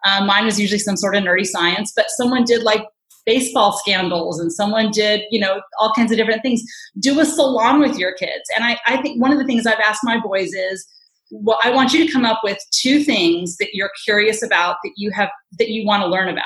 Um, 0.07 0.29
mine 0.29 0.45
was 0.45 0.61
usually 0.61 0.79
some 0.79 0.97
sort 0.97 1.17
of 1.17 1.25
nerdy 1.25 1.45
science, 1.45 1.93
but 1.95 2.07
someone 2.11 2.45
did 2.45 2.63
like 2.63 2.85
baseball 3.27 3.73
scandals 3.73 4.39
and 4.39 4.53
someone 4.53 4.91
did, 4.91 5.23
you 5.31 5.41
know, 5.41 5.61
all 5.81 5.93
kinds 5.95 6.13
of 6.13 6.19
different 6.19 6.43
things. 6.43 6.63
Do 7.01 7.19
a 7.21 7.25
salon 7.25 7.81
with 7.81 7.99
your 7.99 8.15
kids. 8.15 8.43
And 8.55 8.65
I, 8.65 8.79
I 8.87 9.01
think 9.03 9.21
one 9.21 9.33
of 9.33 9.39
the 9.39 9.45
things 9.45 9.67
I've 9.67 9.79
asked 9.85 10.01
my 10.05 10.21
boys 10.21 10.53
is, 10.53 10.87
well, 11.33 11.59
I 11.65 11.71
want 11.71 11.95
you 11.95 12.07
to 12.07 12.13
come 12.13 12.27
up 12.27 12.41
with 12.45 12.59
two 12.73 13.03
things 13.03 13.57
that 13.57 13.71
you're 13.73 13.91
curious 14.05 14.43
about 14.43 14.77
that 14.85 14.93
you 14.97 15.11
have 15.13 15.31
that 15.59 15.71
you 15.71 15.87
want 15.87 16.03
to 16.03 16.07
learn 16.07 16.29
about. 16.29 16.45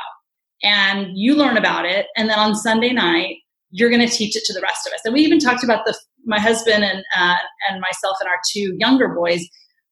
And 0.62 1.08
you 1.14 1.34
learn 1.34 1.58
about 1.58 1.84
it, 1.84 2.06
and 2.16 2.30
then 2.30 2.38
on 2.38 2.54
Sunday 2.54 2.92
night, 2.92 3.36
you're 3.70 3.90
going 3.90 4.06
to 4.06 4.12
teach 4.12 4.36
it 4.36 4.44
to 4.44 4.54
the 4.54 4.62
rest 4.62 4.86
of 4.86 4.92
us. 4.94 5.00
And 5.04 5.12
we 5.12 5.20
even 5.20 5.38
talked 5.38 5.62
about 5.62 5.84
the 5.84 5.94
my 6.24 6.40
husband 6.40 6.82
and 6.84 7.04
uh, 7.16 7.36
and 7.68 7.80
myself 7.80 8.16
and 8.20 8.28
our 8.28 8.40
two 8.52 8.74
younger 8.78 9.08
boys. 9.08 9.46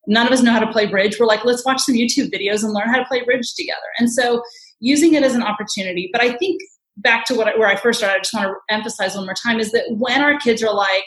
None 0.07 0.27
of 0.27 0.33
us 0.33 0.43
know 0.43 0.53
how 0.53 0.61
to 0.61 0.73
play 0.73 0.87
bridge. 0.87 1.19
We're 1.19 1.27
like, 1.27 1.45
let's 1.45 1.65
watch 1.65 1.81
some 1.81 1.95
YouTube 1.95 2.31
videos 2.33 2.63
and 2.63 2.73
learn 2.73 2.89
how 2.89 2.99
to 2.99 3.05
play 3.07 3.23
bridge 3.25 3.55
together. 3.55 3.81
And 3.99 4.11
so, 4.11 4.43
using 4.81 5.15
it 5.15 5.23
as 5.23 5.35
an 5.35 5.43
opportunity. 5.43 6.09
But 6.13 6.23
I 6.23 6.33
think 6.37 6.61
back 6.97 7.25
to 7.27 7.35
what 7.35 7.59
where 7.59 7.69
I 7.69 7.77
first 7.77 7.99
started, 7.99 8.17
I 8.17 8.21
just 8.21 8.33
want 8.33 8.47
to 8.47 8.75
emphasize 8.75 9.17
one 9.17 9.27
more 9.27 9.35
time 9.35 9.61
is 9.61 9.73
that 9.73 9.85
when 9.91 10.23
our 10.23 10.39
kids 10.39 10.63
are 10.63 10.73
like, 10.73 11.05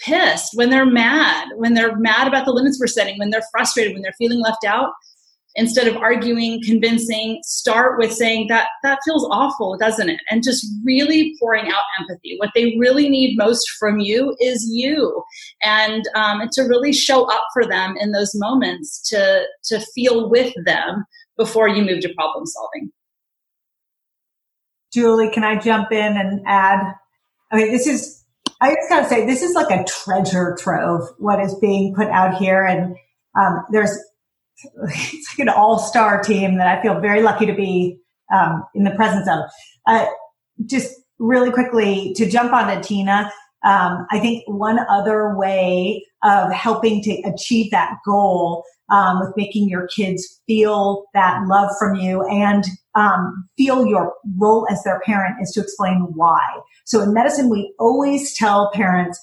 pissed, 0.00 0.50
when 0.54 0.70
they're 0.70 0.86
mad, 0.86 1.48
when 1.56 1.74
they're 1.74 1.96
mad 1.96 2.26
about 2.26 2.44
the 2.44 2.52
limits 2.52 2.78
we're 2.80 2.86
setting, 2.86 3.18
when 3.18 3.30
they're 3.30 3.44
frustrated, 3.52 3.92
when 3.92 4.02
they're 4.02 4.14
feeling 4.18 4.40
left 4.40 4.64
out, 4.66 4.90
instead 5.56 5.86
of 5.86 5.96
arguing, 5.96 6.60
convincing, 6.62 7.38
start 7.44 7.98
with 7.98 8.12
saying 8.12 8.48
that 8.48 8.68
that 8.82 8.98
feels 9.04 9.26
awful, 9.30 9.76
doesn't 9.78 10.08
it? 10.08 10.20
And 10.30 10.42
just 10.42 10.66
really 10.84 11.34
pouring 11.40 11.70
out 11.70 11.82
empathy. 12.00 12.36
What 12.38 12.50
they 12.54 12.76
really 12.78 13.08
need 13.08 13.36
most 13.36 13.68
from 13.78 14.00
you 14.00 14.36
is 14.40 14.68
you, 14.70 15.22
and 15.62 16.04
um, 16.14 16.40
and 16.40 16.50
to 16.52 16.62
really 16.62 16.92
show 16.92 17.24
up 17.30 17.44
for 17.52 17.66
them 17.66 17.96
in 17.98 18.12
those 18.12 18.32
moments, 18.34 19.08
to 19.10 19.44
to 19.64 19.80
feel 19.94 20.28
with 20.28 20.52
them 20.66 21.04
before 21.36 21.68
you 21.68 21.84
move 21.84 22.00
to 22.00 22.12
problem 22.14 22.46
solving. 22.46 22.90
Julie, 24.92 25.30
can 25.30 25.44
I 25.44 25.58
jump 25.58 25.90
in 25.90 26.16
and 26.16 26.40
add? 26.46 26.94
Mean, 27.52 27.70
this 27.70 27.86
is 27.86 28.23
I 28.60 28.74
just 28.74 28.88
gotta 28.88 29.08
say, 29.08 29.26
this 29.26 29.42
is 29.42 29.54
like 29.54 29.70
a 29.70 29.84
treasure 29.84 30.56
trove, 30.58 31.02
what 31.18 31.40
is 31.40 31.54
being 31.56 31.94
put 31.94 32.08
out 32.08 32.36
here. 32.36 32.64
And 32.64 32.96
um, 33.38 33.64
there's, 33.70 33.90
it's 34.88 35.38
like 35.38 35.48
an 35.48 35.54
all-star 35.54 36.22
team 36.22 36.58
that 36.58 36.66
I 36.66 36.82
feel 36.82 37.00
very 37.00 37.22
lucky 37.22 37.46
to 37.46 37.54
be 37.54 37.98
um, 38.34 38.64
in 38.74 38.84
the 38.84 38.92
presence 38.92 39.28
of. 39.28 39.40
Uh, 39.86 40.06
just 40.66 40.94
really 41.18 41.50
quickly 41.50 42.12
to 42.14 42.28
jump 42.28 42.52
on 42.52 42.74
to 42.74 42.82
Tina, 42.82 43.32
um, 43.64 44.06
I 44.10 44.18
think 44.18 44.44
one 44.46 44.78
other 44.90 45.36
way 45.36 46.04
of 46.22 46.52
helping 46.52 47.02
to 47.02 47.22
achieve 47.22 47.70
that 47.70 47.96
goal 48.04 48.64
um, 48.90 49.20
with 49.20 49.32
making 49.36 49.68
your 49.68 49.88
kids 49.88 50.40
feel 50.46 51.04
that 51.14 51.46
love 51.46 51.70
from 51.78 51.96
you 51.96 52.22
and 52.28 52.64
um, 52.94 53.48
feel 53.56 53.86
your 53.86 54.12
role 54.38 54.66
as 54.70 54.82
their 54.84 55.00
parent 55.00 55.36
is 55.40 55.50
to 55.52 55.60
explain 55.60 56.06
why. 56.14 56.42
So 56.84 57.00
in 57.00 57.14
medicine, 57.14 57.50
we 57.50 57.72
always 57.78 58.36
tell 58.36 58.70
parents, 58.72 59.18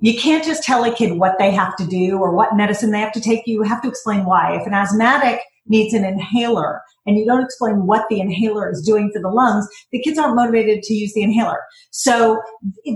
you 0.00 0.18
can't 0.18 0.44
just 0.44 0.62
tell 0.62 0.84
a 0.84 0.94
kid 0.94 1.18
what 1.18 1.38
they 1.38 1.50
have 1.52 1.76
to 1.76 1.86
do 1.86 2.18
or 2.18 2.34
what 2.34 2.56
medicine 2.56 2.90
they 2.90 3.00
have 3.00 3.12
to 3.12 3.20
take. 3.20 3.46
You 3.46 3.62
have 3.62 3.80
to 3.82 3.88
explain 3.88 4.24
why. 4.26 4.56
If 4.60 4.66
an 4.66 4.74
asthmatic 4.74 5.40
needs 5.68 5.94
an 5.94 6.04
inhaler 6.04 6.82
and 7.06 7.16
you 7.16 7.24
don't 7.24 7.44
explain 7.44 7.86
what 7.86 8.06
the 8.08 8.20
inhaler 8.20 8.70
is 8.70 8.82
doing 8.82 9.10
for 9.12 9.20
the 9.20 9.28
lungs, 9.28 9.66
the 9.92 10.00
kids 10.02 10.18
aren't 10.18 10.36
motivated 10.36 10.82
to 10.82 10.94
use 10.94 11.12
the 11.14 11.22
inhaler. 11.22 11.60
So 11.90 12.40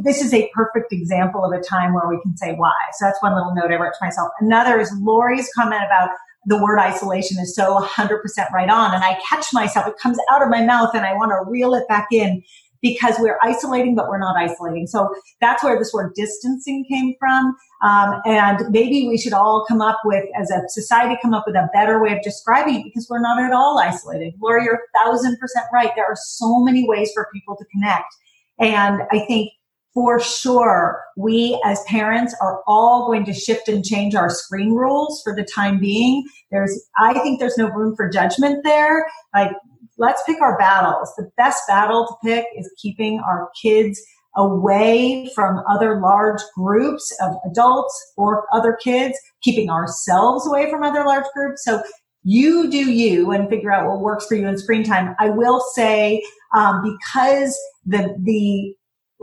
this 0.03 0.21
is 0.21 0.35
a 0.35 0.51
perfect 0.55 0.93
example 0.93 1.45
of 1.45 1.53
a 1.53 1.63
time 1.63 1.95
where 1.95 2.09
we 2.09 2.21
can 2.23 2.37
say 2.37 2.55
why. 2.55 2.75
So 2.99 3.07
that's 3.07 3.23
one 3.23 3.35
little 3.35 3.55
note 3.55 3.71
I 3.71 3.77
wrote 3.77 3.93
to 3.93 4.05
myself. 4.05 4.31
Another 4.41 4.81
is 4.81 4.93
Lori's 5.01 5.49
comment 5.55 5.85
about 5.85 6.11
the 6.47 6.61
word 6.61 6.79
isolation 6.79 7.39
is 7.39 7.55
so 7.55 7.79
100% 7.79 8.19
right 8.53 8.71
on. 8.71 8.95
And 8.95 9.05
I 9.05 9.21
catch 9.29 9.53
myself, 9.53 9.87
it 9.87 9.99
comes 10.03 10.19
out 10.33 10.43
of 10.43 10.49
my 10.49 10.65
mouth 10.65 10.91
and 10.95 11.05
I 11.05 11.15
want 11.15 11.31
to 11.31 11.51
reel 11.51 11.75
it 11.75 11.87
back 11.87 12.09
in 12.11 12.43
because 12.83 13.17
we're 13.19 13.39
isolating, 13.43 13.95
but 13.95 14.09
we're 14.09 14.19
not 14.19 14.37
isolating. 14.37 14.87
So 14.87 15.15
that's 15.41 15.63
where 15.63 15.79
this 15.79 15.93
word 15.93 16.13
distancing 16.15 16.85
came 16.89 17.15
from. 17.19 17.57
Um, 17.83 18.21
and 18.25 18.71
maybe 18.71 19.07
we 19.09 19.19
should 19.19 19.33
all 19.33 19.65
come 19.69 19.81
up 19.81 19.99
with, 20.05 20.25
as 20.39 20.51
a 20.51 20.63
society, 20.69 21.19
come 21.23 21.35
up 21.35 21.45
with 21.47 21.57
a 21.57 21.69
better 21.73 22.03
way 22.03 22.13
of 22.13 22.23
describing 22.23 22.77
it 22.77 22.85
because 22.85 23.07
we're 23.11 23.21
not 23.21 23.43
at 23.43 23.53
all 23.53 23.79
isolated. 23.79 24.35
Laura, 24.41 24.65
you're 24.65 24.75
a 24.75 25.05
thousand 25.05 25.39
percent 25.39 25.67
right. 25.73 25.91
There 25.97 26.07
are 26.07 26.17
so 26.17 26.61
many 26.61 26.89
ways 26.89 27.11
for 27.15 27.29
people 27.33 27.57
to 27.57 27.65
connect. 27.67 28.15
And 28.59 29.03
I 29.11 29.21
think 29.21 29.53
for 29.93 30.21
sure, 30.21 31.03
we 31.17 31.61
as 31.65 31.83
parents 31.85 32.35
are 32.41 32.63
all 32.67 33.07
going 33.07 33.25
to 33.25 33.35
shift 33.35 33.69
and 33.69 33.85
change 33.85 34.15
our 34.15 34.31
screen 34.31 34.73
rules 34.73 35.21
for 35.25 35.35
the 35.35 35.43
time 35.43 35.81
being. 35.81 36.25
There's, 36.53 36.89
I 36.99 37.15
think 37.15 37.41
there's 37.41 37.59
no 37.59 37.69
room 37.69 37.97
for 37.97 38.09
judgment 38.09 38.63
there. 38.63 39.07
Like 39.35 39.51
let's 39.99 40.23
pick 40.25 40.41
our 40.41 40.59
battles. 40.59 41.13
The 41.17 41.31
best 41.37 41.63
battle 41.69 42.07
to 42.07 42.15
pick 42.29 42.47
is 42.57 42.73
keeping 42.81 43.21
our 43.21 43.51
kids 43.61 44.01
away 44.37 45.29
from 45.35 45.63
other 45.69 46.01
large 46.01 46.41
groups 46.55 47.17
of 47.21 47.33
adults 47.51 48.13
or 48.17 48.45
other 48.53 48.79
kids, 48.83 49.19
keeping 49.43 49.71
ourselves 49.71 50.47
away 50.47 50.71
from 50.71 50.83
other 50.83 51.05
large 51.05 51.27
groups. 51.35 51.65
So 51.65 51.83
you 52.23 52.71
do 52.71 52.91
you 52.91 53.33
and 53.33 53.49
figure 53.49 53.73
out 53.73 53.89
what 53.89 54.01
works 54.01 54.27
for 54.27 54.35
you 54.35 54.47
in 54.47 54.59
screen 54.59 54.85
time. 54.85 55.15
I 55.19 55.31
will 55.31 55.61
say, 55.75 56.23
um, 56.55 56.83
because 56.83 57.59
the, 57.87 58.15
the, 58.23 58.75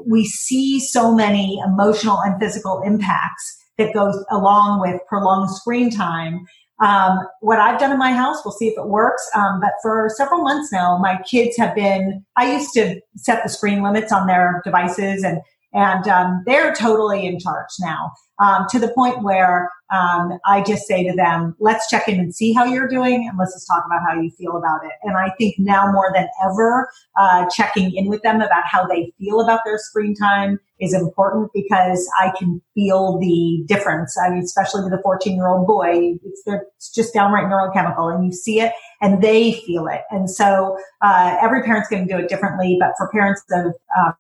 we 0.06 0.26
see 0.26 0.80
so 0.80 1.14
many 1.14 1.60
emotional 1.66 2.20
and 2.20 2.40
physical 2.40 2.82
impacts 2.86 3.58
that 3.78 3.94
goes 3.94 4.24
along 4.32 4.82
with 4.82 5.00
prolonged 5.08 5.56
screen 5.56 5.90
time 5.92 6.46
um, 6.80 7.20
what 7.42 7.60
I've 7.60 7.80
done 7.80 7.92
in 7.92 7.98
my 7.98 8.12
house, 8.12 8.38
we'll 8.46 8.52
see 8.52 8.68
if 8.68 8.78
it 8.78 8.88
works. 8.88 9.28
Um, 9.34 9.60
but 9.60 9.72
for 9.82 10.10
several 10.16 10.42
months 10.42 10.72
now, 10.72 10.98
my 10.98 11.20
kids 11.30 11.58
have 11.58 11.74
been, 11.74 12.24
I 12.36 12.54
used 12.54 12.74
to 12.74 13.02
set 13.16 13.44
the 13.44 13.50
screen 13.50 13.82
limits 13.82 14.12
on 14.12 14.28
their 14.28 14.62
devices 14.64 15.24
and 15.24 15.42
and 15.74 16.08
um, 16.08 16.44
they're 16.46 16.74
totally 16.74 17.26
in 17.26 17.40
charge 17.40 17.70
now 17.80 18.12
um, 18.40 18.66
to 18.70 18.80
the 18.80 18.90
point 18.90 19.24
where 19.24 19.70
um, 19.92 20.38
I 20.46 20.62
just 20.64 20.86
say 20.86 21.04
to 21.04 21.16
them, 21.16 21.56
let's 21.60 21.90
check 21.90 22.08
in 22.08 22.20
and 22.20 22.36
see 22.36 22.54
how 22.54 22.66
you're 22.66 22.88
doing 22.88 23.28
and 23.28 23.38
let's 23.38 23.54
just 23.54 23.68
talk 23.68 23.84
about 23.86 24.02
how 24.08 24.20
you 24.20 24.30
feel 24.32 24.58
about 24.58 24.86
it. 24.86 24.92
And 25.04 25.18
I 25.18 25.32
think 25.38 25.56
now 25.58 25.92
more 25.92 26.12
than 26.14 26.28
ever, 26.46 26.90
uh, 27.18 27.46
checking 27.50 27.96
in 27.96 28.08
with 28.08 28.22
them 28.22 28.38
about 28.38 28.64
how 28.66 28.86
they 28.86 29.14
feel 29.18 29.40
about 29.40 29.62
their 29.66 29.78
screen 29.78 30.14
time 30.14 30.60
is 30.80 30.94
important 30.94 31.52
because 31.54 32.08
I 32.22 32.32
can 32.38 32.62
feel 32.76 33.18
the 33.18 33.64
difference. 33.68 34.18
I 34.18 34.30
mean, 34.30 34.44
especially 34.44 34.84
with 34.84 34.94
a 34.94 35.02
14 35.02 35.36
year 35.36 35.48
old 35.48 35.66
boy, 35.66 36.18
it's, 36.24 36.44
it's, 36.46 36.94
just 36.94 37.14
downright 37.14 37.46
neurochemical 37.46 38.14
and 38.14 38.26
you 38.26 38.32
see 38.32 38.60
it 38.60 38.74
and 39.02 39.22
they 39.22 39.54
feel 39.54 39.88
it. 39.88 40.02
And 40.10 40.30
so, 40.30 40.78
uh, 41.02 41.38
every 41.42 41.64
parent's 41.64 41.90
going 41.90 42.08
to 42.08 42.14
do 42.14 42.20
it 42.20 42.30
differently, 42.30 42.78
but 42.80 42.92
for 42.98 43.10
parents 43.12 43.44
of, 43.52 43.74
uh, 43.98 44.12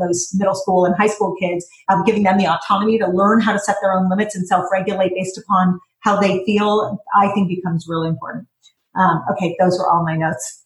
those 0.00 0.30
middle 0.34 0.54
school 0.54 0.84
and 0.84 0.94
high 0.96 1.08
school 1.08 1.34
kids, 1.40 1.66
um, 1.88 2.04
giving 2.04 2.22
them 2.22 2.38
the 2.38 2.46
autonomy 2.46 2.98
to 2.98 3.06
learn 3.08 3.40
how 3.40 3.52
to 3.52 3.58
set 3.58 3.76
their 3.82 3.92
own 3.92 4.08
limits 4.08 4.34
and 4.34 4.46
self-regulate 4.46 5.12
based 5.14 5.38
upon 5.38 5.80
how 6.00 6.20
they 6.20 6.44
feel, 6.44 7.02
I 7.14 7.32
think 7.32 7.48
becomes 7.48 7.86
really 7.88 8.08
important. 8.08 8.46
Um, 8.94 9.22
okay, 9.32 9.56
those 9.58 9.78
were 9.78 9.90
all 9.90 10.04
my 10.04 10.16
notes. 10.16 10.64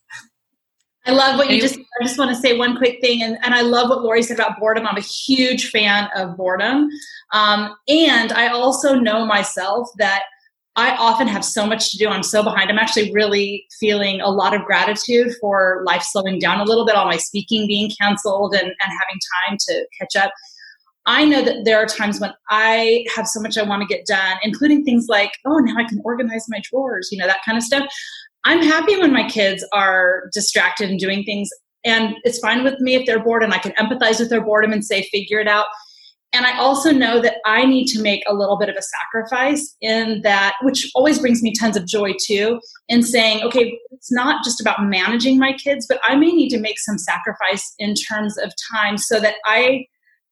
I 1.07 1.13
love 1.13 1.39
what 1.39 1.51
you 1.51 1.61
just. 1.61 1.79
I 1.79 2.05
just 2.05 2.19
want 2.19 2.31
to 2.31 2.37
say 2.37 2.59
one 2.59 2.77
quick 2.77 3.01
thing, 3.01 3.23
and, 3.23 3.39
and 3.45 3.55
I 3.55 3.61
love 3.61 3.91
what 3.91 4.03
Lori 4.03 4.23
said 4.23 4.39
about 4.39 4.59
boredom. 4.59 4.87
I'm 4.87 4.97
a 4.97 5.01
huge 5.01 5.71
fan 5.71 6.09
of 6.17 6.37
boredom, 6.37 6.89
um, 7.33 7.77
and 7.87 8.33
I 8.33 8.49
also 8.49 8.95
know 8.97 9.25
myself 9.25 9.89
that 9.99 10.25
I 10.77 10.95
often 10.97 11.27
have 11.27 11.45
so 11.45 11.67
much 11.67 11.91
to 11.91 11.97
do. 11.97 12.09
I'm 12.09 12.23
so 12.23 12.43
behind. 12.43 12.71
I'm 12.71 12.79
actually 12.79 13.11
really 13.13 13.67
feeling 13.81 14.21
a 14.21 14.29
lot 14.29 14.55
of 14.55 14.63
gratitude 14.67 15.35
for 15.41 15.83
life 15.87 16.03
slowing 16.03 16.39
down 16.39 16.61
a 16.61 16.65
little 16.65 16.85
bit, 16.85 16.95
all 16.95 17.07
my 17.07 17.17
speaking 17.17 17.67
being 17.67 17.91
canceled 17.99 18.53
and, 18.53 18.67
and 18.67 18.75
having 18.79 19.19
time 19.49 19.57
to 19.59 19.87
catch 19.99 20.17
up. 20.23 20.33
I 21.07 21.25
know 21.25 21.41
that 21.43 21.65
there 21.65 21.79
are 21.79 21.87
times 21.87 22.21
when 22.21 22.33
I 22.51 23.07
have 23.15 23.27
so 23.27 23.41
much 23.41 23.57
I 23.57 23.63
want 23.63 23.81
to 23.81 23.87
get 23.87 24.05
done, 24.07 24.37
including 24.43 24.85
things 24.85 25.07
like, 25.09 25.33
oh, 25.47 25.59
now 25.59 25.77
I 25.79 25.85
can 25.85 26.03
organize 26.05 26.45
my 26.49 26.61
drawers, 26.71 27.09
you 27.11 27.19
know, 27.19 27.27
that 27.27 27.45
kind 27.47 27.57
of 27.57 27.65
stuff. 27.65 27.89
I'm 28.45 28.61
happy 28.61 28.99
when 28.99 29.13
my 29.13 29.29
kids 29.29 29.65
are 29.73 30.29
distracted 30.35 30.91
and 30.91 30.99
doing 30.99 31.25
things. 31.25 31.49
And 31.85 32.17
it's 32.25 32.41
fine 32.41 32.65
with 32.65 32.81
me 32.81 32.97
if 32.97 33.07
they're 33.07 33.23
bored 33.23 33.45
and 33.45 33.55
I 33.55 33.59
can 33.59 33.73
empathize 33.73 34.19
with 34.19 34.29
their 34.29 34.41
boredom 34.41 34.73
and 34.73 34.85
say, 34.85 35.03
figure 35.05 35.39
it 35.39 35.49
out. 35.49 35.67
And 36.33 36.45
I 36.45 36.59
also 36.59 36.91
know 36.91 37.21
that 37.23 37.37
I 37.47 37.65
need 37.65 37.87
to 37.87 38.03
make 38.03 38.23
a 38.27 38.35
little 38.35 38.59
bit 38.59 38.69
of 38.69 38.77
a 38.77 38.83
sacrifice 38.83 39.75
in 39.81 40.21
that, 40.23 40.55
which 40.63 40.91
always 40.95 41.19
brings 41.19 41.43
me 41.43 41.55
tons 41.59 41.77
of 41.77 41.87
joy 41.87 42.13
too, 42.27 42.61
in 42.89 43.03
saying, 43.03 43.43
okay, 43.43 43.79
it's 43.93 44.13
not 44.13 44.45
just 44.45 44.61
about 44.61 44.85
managing 44.85 45.39
my 45.39 45.53
kids, 45.53 45.87
but 45.89 45.99
I 46.05 46.17
may 46.17 46.31
need 46.33 46.51
to 46.51 46.61
make 46.61 46.79
some 46.79 46.99
sacrifice 46.99 47.75
in 47.79 47.95
terms 47.95 48.37
of 48.39 48.53
time 48.71 48.99
so 48.99 49.19
that 49.21 49.37
I 49.47 49.87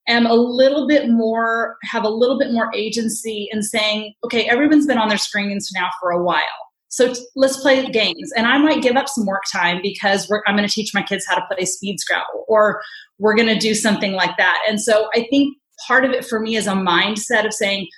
am 0.06 0.26
a 0.26 0.34
little 0.34 0.86
bit 0.86 1.08
more, 1.08 1.76
have 1.84 2.04
a 2.04 2.10
little 2.10 2.38
bit 2.38 2.52
more 2.52 2.70
agency 2.74 3.48
in 3.50 3.62
saying, 3.62 4.12
okay, 4.24 4.46
everyone's 4.48 4.86
been 4.86 4.98
on 4.98 5.08
their 5.08 5.18
screens 5.18 5.70
now 5.74 5.88
for 6.00 6.10
a 6.10 6.22
while. 6.22 6.42
So 6.88 7.12
t- 7.12 7.20
let's 7.34 7.56
play 7.56 7.84
games. 7.86 8.30
And 8.36 8.46
I 8.46 8.58
might 8.58 8.82
give 8.82 8.94
up 8.94 9.08
some 9.08 9.26
work 9.26 9.42
time 9.50 9.80
because 9.82 10.30
I'm 10.46 10.54
going 10.54 10.68
to 10.68 10.72
teach 10.72 10.92
my 10.94 11.02
kids 11.02 11.24
how 11.26 11.34
to 11.34 11.44
play 11.50 11.64
speed 11.64 11.98
Scrabble 11.98 12.44
or 12.46 12.82
we're 13.18 13.34
going 13.34 13.48
to 13.48 13.58
do 13.58 13.74
something 13.74 14.12
like 14.12 14.36
that. 14.36 14.60
And 14.68 14.80
so 14.80 15.08
I 15.14 15.26
think 15.30 15.56
part 15.86 16.04
of 16.04 16.10
it 16.12 16.24
for 16.24 16.40
me 16.40 16.56
is 16.56 16.66
a 16.66 16.72
mindset 16.72 17.46
of 17.46 17.52
saying, 17.52 17.88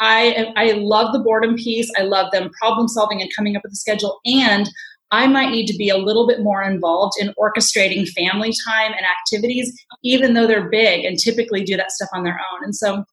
I, 0.00 0.52
I 0.56 0.72
love 0.72 1.12
the 1.12 1.18
boredom 1.18 1.56
piece. 1.56 1.90
I 1.98 2.02
love 2.02 2.30
them 2.30 2.50
problem 2.60 2.88
solving 2.88 3.20
and 3.20 3.30
coming 3.34 3.56
up 3.56 3.62
with 3.64 3.72
a 3.72 3.76
schedule. 3.76 4.20
And 4.24 4.68
I 5.10 5.26
might 5.26 5.50
need 5.50 5.66
to 5.66 5.76
be 5.76 5.88
a 5.88 5.96
little 5.96 6.26
bit 6.26 6.42
more 6.42 6.62
involved 6.62 7.14
in 7.18 7.32
orchestrating 7.38 8.08
family 8.08 8.52
time 8.68 8.92
and 8.92 9.06
activities, 9.06 9.72
even 10.02 10.34
though 10.34 10.46
they're 10.46 10.68
big 10.68 11.04
and 11.04 11.18
typically 11.18 11.64
do 11.64 11.76
that 11.76 11.92
stuff 11.92 12.10
on 12.12 12.24
their 12.24 12.34
own. 12.52 12.64
And 12.64 12.76
so 12.76 13.04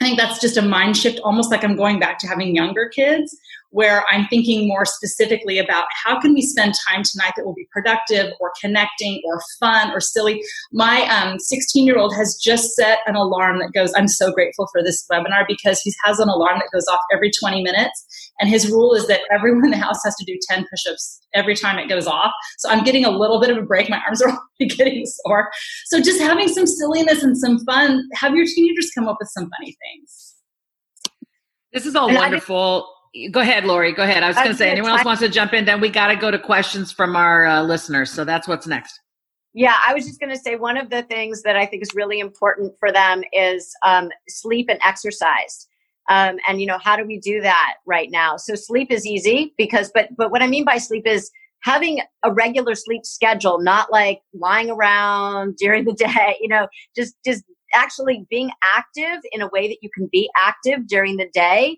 I 0.00 0.04
think 0.04 0.18
that's 0.18 0.40
just 0.40 0.56
a 0.56 0.62
mind 0.62 0.96
shift, 0.96 1.20
almost 1.24 1.50
like 1.50 1.64
I'm 1.64 1.76
going 1.76 1.98
back 1.98 2.18
to 2.20 2.26
having 2.26 2.54
younger 2.54 2.88
kids, 2.88 3.36
where 3.70 4.04
I'm 4.10 4.26
thinking 4.26 4.66
more 4.66 4.84
specifically 4.84 5.58
about 5.58 5.86
how 6.04 6.20
can 6.20 6.34
we 6.34 6.42
spend 6.42 6.74
time 6.88 7.02
tonight 7.04 7.32
that 7.36 7.44
will 7.44 7.54
be 7.54 7.68
productive 7.70 8.32
or 8.40 8.52
connecting 8.60 9.22
or 9.24 9.40
fun 9.58 9.90
or 9.92 10.00
silly. 10.00 10.42
My 10.72 11.36
16 11.38 11.82
um, 11.82 11.86
year 11.86 11.98
old 11.98 12.14
has 12.16 12.36
just 12.36 12.74
set 12.74 12.98
an 13.06 13.14
alarm 13.14 13.58
that 13.60 13.72
goes, 13.72 13.92
I'm 13.96 14.08
so 14.08 14.32
grateful 14.32 14.68
for 14.72 14.82
this 14.82 15.06
webinar 15.10 15.44
because 15.46 15.80
he 15.80 15.92
has 16.04 16.18
an 16.18 16.28
alarm 16.28 16.58
that 16.58 16.70
goes 16.72 16.86
off 16.90 17.00
every 17.12 17.30
20 17.30 17.62
minutes. 17.62 18.32
And 18.40 18.48
his 18.48 18.70
rule 18.70 18.94
is 18.94 19.06
that 19.06 19.20
everyone 19.32 19.64
in 19.66 19.70
the 19.70 19.76
house 19.76 20.02
has 20.04 20.16
to 20.16 20.24
do 20.24 20.38
10 20.48 20.66
push 20.70 20.86
ups 20.90 21.20
every 21.34 21.54
time 21.54 21.78
it 21.78 21.88
goes 21.88 22.06
off. 22.06 22.32
So 22.58 22.70
I'm 22.70 22.84
getting 22.84 23.04
a 23.04 23.10
little 23.10 23.40
bit 23.40 23.50
of 23.50 23.58
a 23.58 23.62
break. 23.62 23.88
My 23.88 24.00
arms 24.06 24.20
are 24.22 24.28
already 24.60 24.74
getting 24.74 25.06
sore. 25.06 25.50
So 25.86 26.00
just 26.00 26.20
having 26.20 26.48
some 26.48 26.66
silliness 26.66 27.22
and 27.22 27.36
some 27.36 27.58
fun, 27.64 28.02
have 28.14 28.34
your 28.34 28.46
teenagers 28.46 28.90
come 28.94 29.06
up 29.06 29.18
with 29.20 29.28
some 29.28 29.48
funny 29.58 29.76
things. 29.82 30.34
This 31.72 31.86
is 31.86 31.94
all 31.94 32.08
and 32.08 32.16
wonderful 32.16 32.88
go 33.32 33.40
ahead, 33.40 33.64
Lori. 33.64 33.92
Go 33.92 34.02
ahead. 34.02 34.22
I 34.22 34.28
was 34.28 34.36
going 34.36 34.48
to 34.48 34.54
say, 34.54 34.70
anyone 34.70 34.92
else 34.92 35.04
wants 35.04 35.20
to 35.22 35.28
jump 35.28 35.52
in? 35.52 35.64
Then 35.64 35.80
we 35.80 35.88
got 35.88 36.08
to 36.08 36.16
go 36.16 36.30
to 36.30 36.38
questions 36.38 36.92
from 36.92 37.16
our 37.16 37.46
uh, 37.46 37.62
listeners. 37.62 38.10
So 38.10 38.24
that's 38.24 38.46
what's 38.46 38.66
next. 38.66 39.00
Yeah, 39.52 39.76
I 39.84 39.94
was 39.94 40.06
just 40.06 40.20
going 40.20 40.30
to 40.30 40.38
say 40.38 40.56
one 40.56 40.76
of 40.76 40.90
the 40.90 41.02
things 41.02 41.42
that 41.42 41.56
I 41.56 41.66
think 41.66 41.82
is 41.82 41.90
really 41.94 42.20
important 42.20 42.72
for 42.78 42.92
them 42.92 43.24
is 43.32 43.72
um, 43.84 44.10
sleep 44.28 44.66
and 44.68 44.78
exercise. 44.84 45.66
Um, 46.08 46.38
and 46.48 46.60
you 46.60 46.66
know, 46.66 46.78
how 46.78 46.96
do 46.96 47.04
we 47.04 47.18
do 47.18 47.40
that 47.40 47.74
right 47.86 48.10
now? 48.10 48.36
So 48.36 48.54
sleep 48.54 48.90
is 48.90 49.06
easy 49.06 49.54
because, 49.58 49.90
but 49.92 50.08
but 50.16 50.30
what 50.30 50.42
I 50.42 50.46
mean 50.46 50.64
by 50.64 50.78
sleep 50.78 51.06
is 51.06 51.30
having 51.62 52.00
a 52.24 52.32
regular 52.32 52.74
sleep 52.74 53.04
schedule, 53.04 53.60
not 53.60 53.90
like 53.90 54.20
lying 54.32 54.70
around 54.70 55.56
during 55.58 55.84
the 55.84 55.92
day. 55.92 56.36
You 56.40 56.48
know, 56.48 56.68
just 56.96 57.16
just 57.24 57.44
actually 57.74 58.26
being 58.30 58.50
active 58.76 59.20
in 59.32 59.42
a 59.42 59.48
way 59.48 59.68
that 59.68 59.78
you 59.82 59.90
can 59.94 60.08
be 60.10 60.30
active 60.36 60.86
during 60.86 61.16
the 61.16 61.28
day 61.32 61.76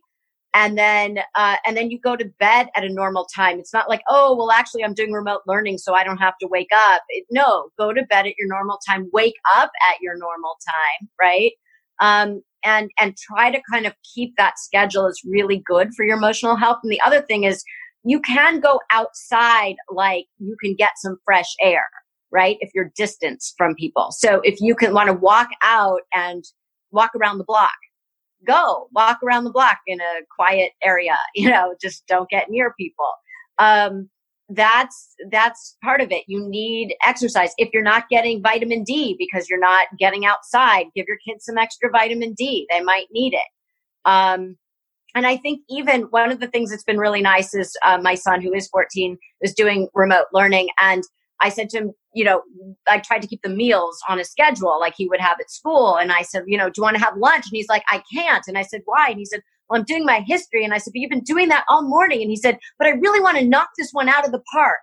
and 0.55 0.77
then 0.77 1.19
uh, 1.35 1.57
and 1.67 1.77
then 1.77 1.91
you 1.91 1.99
go 1.99 2.17
to 2.17 2.25
bed 2.39 2.69
at 2.77 2.85
a 2.85 2.89
normal 2.89 3.27
time. 3.35 3.59
It's 3.59 3.73
not 3.73 3.89
like 3.89 4.03
oh 4.09 4.35
well 4.37 4.51
actually 4.51 4.85
i'm 4.85 4.95
doing 4.95 5.13
remote 5.13 5.43
learning 5.47 5.79
so 5.79 5.95
i 5.95 6.05
don't 6.05 6.19
have 6.19 6.39
to 6.41 6.49
wake 6.49 6.71
up. 6.75 7.03
It, 7.09 7.25
no 7.31 7.71
go 7.79 7.93
to 7.93 8.03
bed 8.05 8.27
at 8.27 8.35
your 8.39 8.49
normal 8.49 8.79
time. 8.89 9.09
Wake 9.13 9.37
up 9.57 9.71
at 9.91 10.01
your 10.01 10.17
normal 10.17 10.57
time 10.67 11.09
right? 11.21 11.53
Um, 12.01 12.43
and 12.65 12.91
and 13.01 13.17
try 13.17 13.51
to 13.51 13.61
kind 13.71 13.87
of 13.87 13.95
keep 14.15 14.35
that 14.37 14.59
schedule 14.59 15.07
is 15.07 15.21
really 15.27 15.63
good 15.65 15.93
for 15.95 16.05
your 16.05 16.17
emotional 16.17 16.57
health. 16.57 16.79
And 16.83 16.93
the 16.93 17.01
other 17.01 17.23
thing 17.23 17.45
is 17.45 17.65
you 18.05 18.21
can 18.21 18.61
go 18.61 18.81
outside 18.91 19.77
like 19.91 20.27
you 20.39 20.57
can 20.63 20.75
get 20.75 20.93
some 20.97 21.17
fresh 21.25 21.55
air 21.61 21.85
right 22.31 22.57
if 22.61 22.71
you're 22.75 22.91
distanced 22.97 23.55
from 23.57 23.75
people. 23.75 24.09
So 24.11 24.41
if 24.43 24.61
you 24.61 24.75
can 24.75 24.95
want 24.95 25.09
to 25.09 25.13
walk 25.13 25.49
out 25.63 26.01
and 26.13 26.45
walk 26.91 27.13
around 27.15 27.39
the 27.39 27.45
block 27.45 27.73
go 28.47 28.89
walk 28.93 29.19
around 29.23 29.45
the 29.45 29.51
block 29.51 29.79
in 29.87 30.01
a 30.01 30.21
quiet 30.35 30.73
area 30.83 31.17
you 31.35 31.49
know 31.49 31.75
just 31.81 32.07
don't 32.07 32.29
get 32.29 32.51
near 32.51 32.75
people. 32.79 33.13
Um, 33.59 34.09
that's 34.49 35.15
that's 35.31 35.77
part 35.83 36.01
of 36.01 36.11
it. 36.13 36.25
You 36.27 36.47
need 36.47 36.95
exercise. 37.05 37.53
If 37.57 37.71
you're 37.73 37.83
not 37.83 38.09
getting 38.09 38.43
vitamin 38.43 38.85
d 38.85 39.17
because 39.19 39.49
you're 39.49 39.59
not 39.59 39.87
getting 39.99 40.27
outside 40.27 40.87
give 40.95 41.07
your 41.09 41.19
kids 41.27 41.45
some 41.45 41.59
extra 41.59 41.91
vitamin 41.91 42.35
d. 42.35 42.67
They 42.71 42.81
might 42.81 43.07
need 43.11 43.35
it. 43.35 43.49
Um, 44.05 44.57
and 45.15 45.27
i 45.27 45.37
think 45.37 45.61
even 45.69 46.03
one 46.05 46.33
of 46.33 46.41
the 46.41 46.47
things 46.49 46.71
that's 46.71 46.85
been 46.85 46.99
really 46.99 47.21
nice 47.21 47.55
is 47.55 47.77
uh, 47.85 47.99
my 47.99 48.15
son 48.15 48.41
who 48.41 48.53
is 48.53 48.69
14 48.69 49.19
is 49.43 49.55
doing 49.55 49.89
remote 49.95 50.27
learning. 50.33 50.69
And 50.81 51.03
I 51.41 51.49
said 51.49 51.69
to 51.71 51.79
him, 51.79 51.93
you 52.15 52.25
know, 52.25 52.43
I 52.89 52.99
tried 52.99 53.23
to 53.23 53.29
keep 53.29 53.43
the 53.43 53.49
meals 53.49 53.99
on 54.09 54.19
a 54.19 54.25
schedule 54.25 54.79
like 54.79 54.95
he 54.97 55.09
would 55.09 55.21
have 55.21 55.39
at 55.41 55.51
school. 55.51 55.97
And 55.97 56.13
I 56.13 56.23
said, 56.23 56.45
you 56.47 56.59
know, 56.59 56.67
do 56.67 56.75
you 56.77 56.83
want 56.83 56.97
to 56.97 57.03
have 57.03 57.17
lunch? 57.17 57.47
And 57.47 57.57
he's 57.57 57.69
like, 57.69 57.85
I 57.91 58.03
can't. 58.13 58.45
And 58.47 58.59
I 58.59 58.63
said, 58.63 58.83
why? 58.85 59.09
And 59.11 59.19
he 59.19 59.25
said, 59.25 59.41
well, 59.69 59.81
I'm 59.81 59.87
doing 59.87 60.05
my 60.05 60.21
history. 60.27 60.65
And 60.65 60.75
I 60.75 60.79
said, 60.79 60.93
but 60.93 61.01
you've 61.01 61.11
been 61.11 61.25
doing 61.25 61.49
that 61.49 61.65
all 61.69 61.83
morning. 61.83 62.21
And 62.21 62.31
he 62.31 62.37
said, 62.37 62.59
but 62.79 62.87
I 62.87 62.91
really 62.91 63.21
want 63.21 63.39
to 63.39 63.49
knock 63.49 63.71
this 63.79 63.91
one 63.93 64.09
out 64.09 64.27
of 64.27 64.33
the 64.33 64.43
park. 64.53 64.81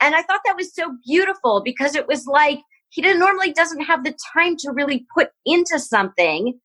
And 0.00 0.14
I 0.14 0.22
thought 0.22 0.40
that 0.44 0.56
was 0.56 0.74
so 0.74 0.94
beautiful 1.06 1.62
because 1.64 1.94
it 1.94 2.06
was 2.06 2.26
like 2.26 2.60
he 2.90 3.00
didn't 3.00 3.20
normally 3.20 3.52
doesn't 3.52 3.82
have 3.82 4.04
the 4.04 4.14
time 4.34 4.56
to 4.58 4.70
really 4.72 5.06
put 5.14 5.30
into 5.46 5.78
something 5.78 6.58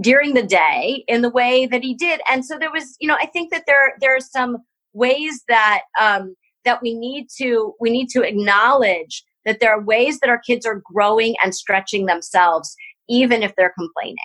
during 0.00 0.34
the 0.34 0.42
day 0.42 1.04
in 1.08 1.22
the 1.22 1.30
way 1.30 1.66
that 1.66 1.82
he 1.82 1.94
did. 1.94 2.20
And 2.30 2.44
so 2.44 2.58
there 2.58 2.72
was, 2.72 2.96
you 3.00 3.08
know, 3.08 3.16
I 3.20 3.26
think 3.26 3.52
that 3.52 3.64
there 3.66 3.94
there 4.00 4.16
are 4.16 4.20
some 4.20 4.58
ways 4.94 5.42
that 5.48 5.82
um, 6.00 6.34
that 6.66 6.82
we 6.82 6.94
need 6.94 7.28
to 7.38 7.74
we 7.80 7.88
need 7.88 8.10
to 8.10 8.22
acknowledge 8.22 9.24
that 9.46 9.60
there 9.60 9.70
are 9.70 9.82
ways 9.82 10.18
that 10.18 10.28
our 10.28 10.38
kids 10.38 10.66
are 10.66 10.82
growing 10.92 11.34
and 11.42 11.54
stretching 11.54 12.04
themselves 12.04 12.76
even 13.08 13.42
if 13.42 13.54
they're 13.56 13.72
complaining. 13.78 14.16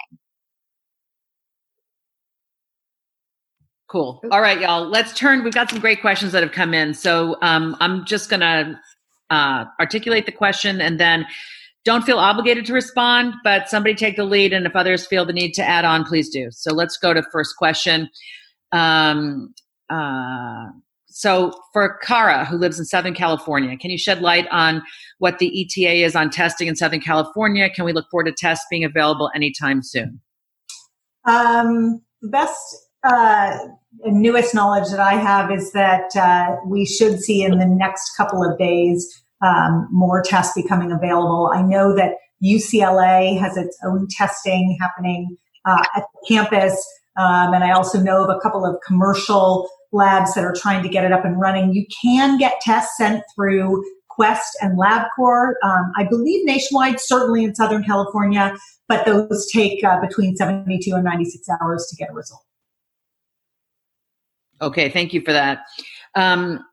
Cool. 3.88 4.22
All 4.32 4.42
right 4.42 4.60
y'all. 4.60 4.88
Let's 4.88 5.14
turn 5.14 5.44
we've 5.44 5.54
got 5.54 5.70
some 5.70 5.80
great 5.80 6.02
questions 6.02 6.34
that 6.34 6.44
have 6.44 6.52
come 6.52 6.74
in. 6.74 6.94
So 6.94 7.38
um, 7.42 7.78
i'm 7.80 8.04
just 8.06 8.30
gonna 8.30 8.80
uh, 9.30 9.66
articulate 9.80 10.26
the 10.26 10.32
question 10.34 10.82
and 10.82 11.00
then 11.00 11.26
don't 11.86 12.04
feel 12.04 12.18
obligated 12.18 12.66
to 12.66 12.74
respond 12.74 13.34
but 13.44 13.70
somebody 13.70 13.96
take 13.96 14.18
the 14.18 14.26
lead. 14.26 14.52
And 14.52 14.66
if 14.66 14.76
others 14.76 15.06
feel 15.06 15.26
the 15.26 15.34
need 15.34 15.54
to 15.54 15.64
add 15.64 15.86
on 15.86 16.04
please 16.04 16.30
do. 16.30 16.50
So 16.52 16.74
let's 16.74 16.98
go 16.98 17.14
to 17.14 17.24
first 17.32 17.56
question. 17.56 18.10
Um, 18.72 19.54
uh, 19.90 20.68
so, 21.12 21.54
for 21.74 21.98
Cara, 22.02 22.46
who 22.46 22.58
lives 22.58 22.80
in 22.80 22.86
Southern 22.86 23.14
California, 23.14 23.76
can 23.78 23.92
you 23.92 23.98
shed 23.98 24.22
light 24.22 24.48
on 24.50 24.82
what 25.20 25.40
the 25.40 25.62
ETA 25.62 26.04
is 26.04 26.16
on 26.16 26.30
testing 26.30 26.68
in 26.68 26.76
Southern 26.76 27.02
California? 27.02 27.70
Can 27.70 27.86
we 27.86 27.94
look 27.94 28.10
forward 28.10 28.26
to 28.26 28.32
tests 28.32 28.66
being 28.70 28.84
available 28.84 29.30
anytime 29.36 29.84
soon? 29.84 30.22
Um, 31.26 32.02
the 32.22 32.30
best 32.30 32.58
uh, 33.04 33.58
newest 34.06 34.56
knowledge 34.56 34.90
that 34.90 35.00
I 35.00 35.14
have 35.14 35.52
is 35.52 35.72
that 35.74 36.16
uh, 36.16 36.56
we 36.66 36.86
should 36.86 37.20
see 37.20 37.44
in 37.44 37.58
the 37.58 37.66
next 37.66 38.16
couple 38.16 38.44
of 38.44 38.58
days 38.58 39.24
um, 39.46 39.88
more 39.92 40.22
tests 40.22 40.54
becoming 40.56 40.92
available. 40.92 41.52
I 41.54 41.62
know 41.62 41.96
that 41.96 42.14
UCLA 42.44 43.40
has 43.40 43.58
its 43.58 43.78
own 43.86 44.08
testing 44.10 44.78
happening 44.80 45.38
uh, 45.66 45.84
at 45.96 46.04
the 46.14 46.36
campus. 46.36 46.74
Um, 47.18 47.54
and 47.54 47.64
I 47.64 47.72
also 47.72 48.00
know 48.00 48.24
of 48.24 48.30
a 48.30 48.40
couple 48.40 48.66
of 48.66 48.76
commercial 48.86 49.68
labs 49.92 50.34
that 50.34 50.44
are 50.44 50.54
trying 50.56 50.84
to 50.84 50.90
get 50.90 51.04
it 51.04 51.12
up 51.12 51.26
and 51.26 51.40
running. 51.40 51.74
You 51.74 51.86
can 52.02 52.38
get 52.38 52.62
tests 52.62 52.98
sent 52.98 53.24
through 53.36 53.84
Quest 54.10 54.58
and 54.62 54.78
LabCorp. 54.78 55.54
Um, 55.64 55.92
I 55.98 56.06
believe 56.10 56.46
nationwide, 56.46 57.00
certainly 57.00 57.44
in 57.44 57.56
Southern 57.56 57.84
California, 57.84 58.56
but 58.88 59.06
those 59.06 59.50
take 59.52 59.84
uh, 59.84 60.00
between 60.02 60.36
72 60.36 60.94
and 60.94 61.04
96 61.04 61.48
hours 61.62 61.88
to 61.90 61.96
get 61.96 62.10
a 62.10 62.14
result. 62.14 62.44
Okay, 64.62 64.90
thank 64.90 65.14
you 65.14 65.22
for 65.22 65.34
that. 65.34 65.64
Um, 66.16 66.64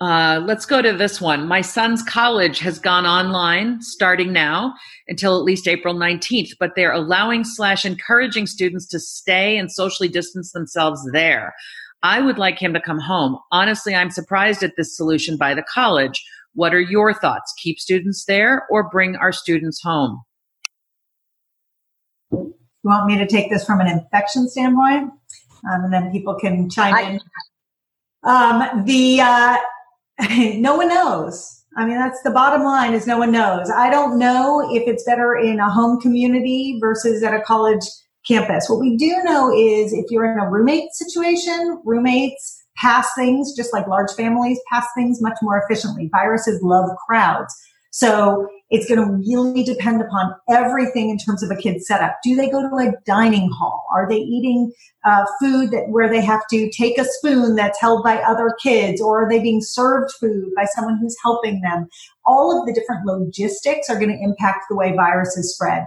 uh, 0.00 0.40
let's 0.44 0.66
go 0.66 0.82
to 0.82 0.92
this 0.92 1.20
one. 1.20 1.46
My 1.46 1.60
son's 1.60 2.02
college 2.02 2.58
has 2.58 2.80
gone 2.80 3.06
online 3.06 3.80
starting 3.80 4.32
now 4.32 4.74
until 5.06 5.36
at 5.36 5.44
least 5.44 5.68
April 5.68 5.94
19th, 5.94 6.50
but 6.58 6.72
they're 6.74 6.92
allowing 6.92 7.44
slash 7.44 7.84
encouraging 7.84 8.48
students 8.48 8.86
to 8.88 8.98
stay 8.98 9.56
and 9.56 9.70
socially 9.70 10.08
distance 10.08 10.50
themselves 10.50 11.08
there. 11.12 11.54
I 12.02 12.20
would 12.20 12.38
like 12.38 12.58
him 12.58 12.72
to 12.74 12.80
come 12.80 12.98
home. 12.98 13.38
Honestly, 13.52 13.94
I'm 13.94 14.10
surprised 14.10 14.62
at 14.62 14.74
this 14.76 14.96
solution 14.96 15.36
by 15.36 15.54
the 15.54 15.62
college. 15.62 16.22
What 16.54 16.74
are 16.74 16.80
your 16.80 17.14
thoughts? 17.14 17.54
Keep 17.58 17.78
students 17.78 18.24
there 18.26 18.66
or 18.70 18.88
bring 18.88 19.16
our 19.16 19.32
students 19.32 19.80
home? 19.82 20.20
You 22.30 22.54
want 22.90 23.06
me 23.06 23.16
to 23.18 23.26
take 23.26 23.50
this 23.50 23.64
from 23.64 23.80
an 23.80 23.86
infection 23.86 24.48
standpoint? 24.48 25.10
Um, 25.70 25.84
and 25.84 25.92
then 25.92 26.10
people 26.10 26.34
can 26.34 26.68
chime 26.68 26.94
I, 26.94 27.02
in. 27.02 27.20
Um, 28.24 28.84
the 28.84 29.20
uh, 29.20 29.56
no 30.58 30.76
one 30.76 30.88
knows. 30.88 31.60
I 31.76 31.86
mean, 31.86 31.96
that's 31.96 32.20
the 32.22 32.30
bottom 32.30 32.64
line 32.64 32.92
is 32.92 33.06
no 33.06 33.18
one 33.18 33.32
knows. 33.32 33.70
I 33.70 33.88
don't 33.88 34.18
know 34.18 34.68
if 34.72 34.86
it's 34.86 35.04
better 35.04 35.36
in 35.36 35.58
a 35.58 35.70
home 35.70 36.00
community 36.00 36.76
versus 36.80 37.22
at 37.22 37.32
a 37.32 37.40
college 37.40 37.84
campus. 38.26 38.68
What 38.68 38.80
we 38.80 38.96
do 38.96 39.22
know 39.24 39.52
is 39.52 39.92
if 39.92 40.06
you're 40.10 40.30
in 40.30 40.38
a 40.38 40.48
roommate 40.48 40.92
situation, 40.92 41.80
roommates 41.84 42.62
pass 42.76 43.08
things 43.14 43.54
just 43.54 43.72
like 43.72 43.86
large 43.86 44.10
families 44.12 44.58
pass 44.70 44.86
things 44.96 45.20
much 45.20 45.36
more 45.42 45.62
efficiently. 45.62 46.08
Viruses 46.12 46.60
love 46.62 46.88
crowds. 47.06 47.54
So 47.94 48.48
it's 48.70 48.88
going 48.88 49.06
to 49.06 49.12
really 49.28 49.62
depend 49.62 50.00
upon 50.00 50.34
everything 50.48 51.10
in 51.10 51.18
terms 51.18 51.42
of 51.42 51.50
a 51.50 51.56
kid's 51.56 51.86
setup. 51.86 52.16
Do 52.24 52.34
they 52.34 52.48
go 52.48 52.62
to 52.62 52.74
a 52.76 52.94
dining 53.04 53.50
hall? 53.50 53.84
Are 53.92 54.08
they 54.08 54.16
eating 54.16 54.72
uh, 55.04 55.26
food 55.38 55.72
that 55.72 55.90
where 55.90 56.08
they 56.08 56.22
have 56.22 56.40
to 56.48 56.70
take 56.70 56.96
a 56.96 57.04
spoon 57.04 57.54
that's 57.54 57.78
held 57.78 58.02
by 58.02 58.16
other 58.16 58.54
kids, 58.62 59.02
or 59.02 59.24
are 59.24 59.28
they 59.28 59.40
being 59.40 59.60
served 59.60 60.10
food 60.18 60.54
by 60.56 60.64
someone 60.64 60.96
who's 61.02 61.16
helping 61.22 61.60
them? 61.60 61.86
All 62.24 62.58
of 62.58 62.66
the 62.66 62.72
different 62.72 63.04
logistics 63.04 63.90
are 63.90 63.98
going 63.98 64.16
to 64.16 64.24
impact 64.24 64.64
the 64.70 64.76
way 64.76 64.96
viruses 64.96 65.54
spread. 65.54 65.84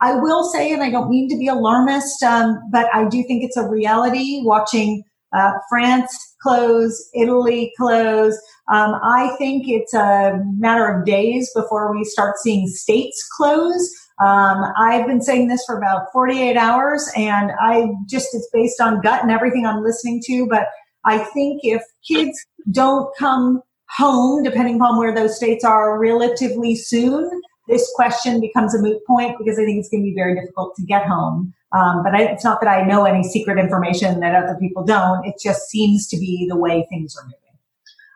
I 0.00 0.14
will 0.14 0.44
say, 0.44 0.72
and 0.72 0.82
I 0.82 0.90
don't 0.90 1.08
mean 1.08 1.28
to 1.30 1.38
be 1.38 1.48
alarmist, 1.48 2.22
um, 2.22 2.58
but 2.70 2.86
I 2.94 3.08
do 3.08 3.22
think 3.24 3.42
it's 3.42 3.56
a 3.56 3.68
reality 3.68 4.42
watching 4.44 5.02
uh, 5.36 5.52
France 5.68 6.12
close, 6.42 7.08
Italy 7.14 7.72
close. 7.76 8.34
Um, 8.72 8.94
I 9.02 9.34
think 9.38 9.64
it's 9.68 9.94
a 9.94 10.40
matter 10.58 10.86
of 10.86 11.06
days 11.06 11.50
before 11.54 11.94
we 11.94 12.04
start 12.04 12.36
seeing 12.38 12.66
states 12.68 13.26
close. 13.36 13.90
Um, 14.20 14.64
I've 14.78 15.06
been 15.06 15.20
saying 15.20 15.48
this 15.48 15.64
for 15.66 15.76
about 15.76 16.06
48 16.12 16.56
hours, 16.56 17.10
and 17.16 17.52
I 17.60 17.88
just, 18.08 18.28
it's 18.32 18.48
based 18.52 18.80
on 18.80 19.00
gut 19.02 19.22
and 19.22 19.30
everything 19.30 19.66
I'm 19.66 19.82
listening 19.82 20.22
to. 20.26 20.46
But 20.48 20.68
I 21.04 21.18
think 21.18 21.60
if 21.64 21.82
kids 22.06 22.38
don't 22.70 23.14
come 23.16 23.62
home, 23.90 24.42
depending 24.42 24.76
upon 24.76 24.98
where 24.98 25.14
those 25.14 25.36
states 25.36 25.64
are 25.64 25.98
relatively 25.98 26.76
soon, 26.76 27.30
this 27.68 27.90
question 27.94 28.40
becomes 28.40 28.74
a 28.74 28.78
moot 28.78 29.04
point 29.06 29.36
because 29.38 29.58
I 29.58 29.64
think 29.64 29.78
it's 29.78 29.88
going 29.88 30.02
to 30.02 30.08
be 30.08 30.14
very 30.14 30.34
difficult 30.34 30.76
to 30.76 30.82
get 30.82 31.06
home. 31.06 31.52
Um, 31.72 32.02
but 32.02 32.14
I, 32.14 32.22
it's 32.22 32.44
not 32.44 32.60
that 32.60 32.68
I 32.68 32.82
know 32.82 33.04
any 33.04 33.22
secret 33.22 33.58
information 33.58 34.20
that 34.20 34.34
other 34.34 34.56
people 34.60 34.84
don't. 34.84 35.24
It 35.26 35.34
just 35.42 35.68
seems 35.68 36.06
to 36.08 36.16
be 36.16 36.46
the 36.48 36.56
way 36.56 36.86
things 36.88 37.16
are 37.16 37.24
moving. 37.24 37.38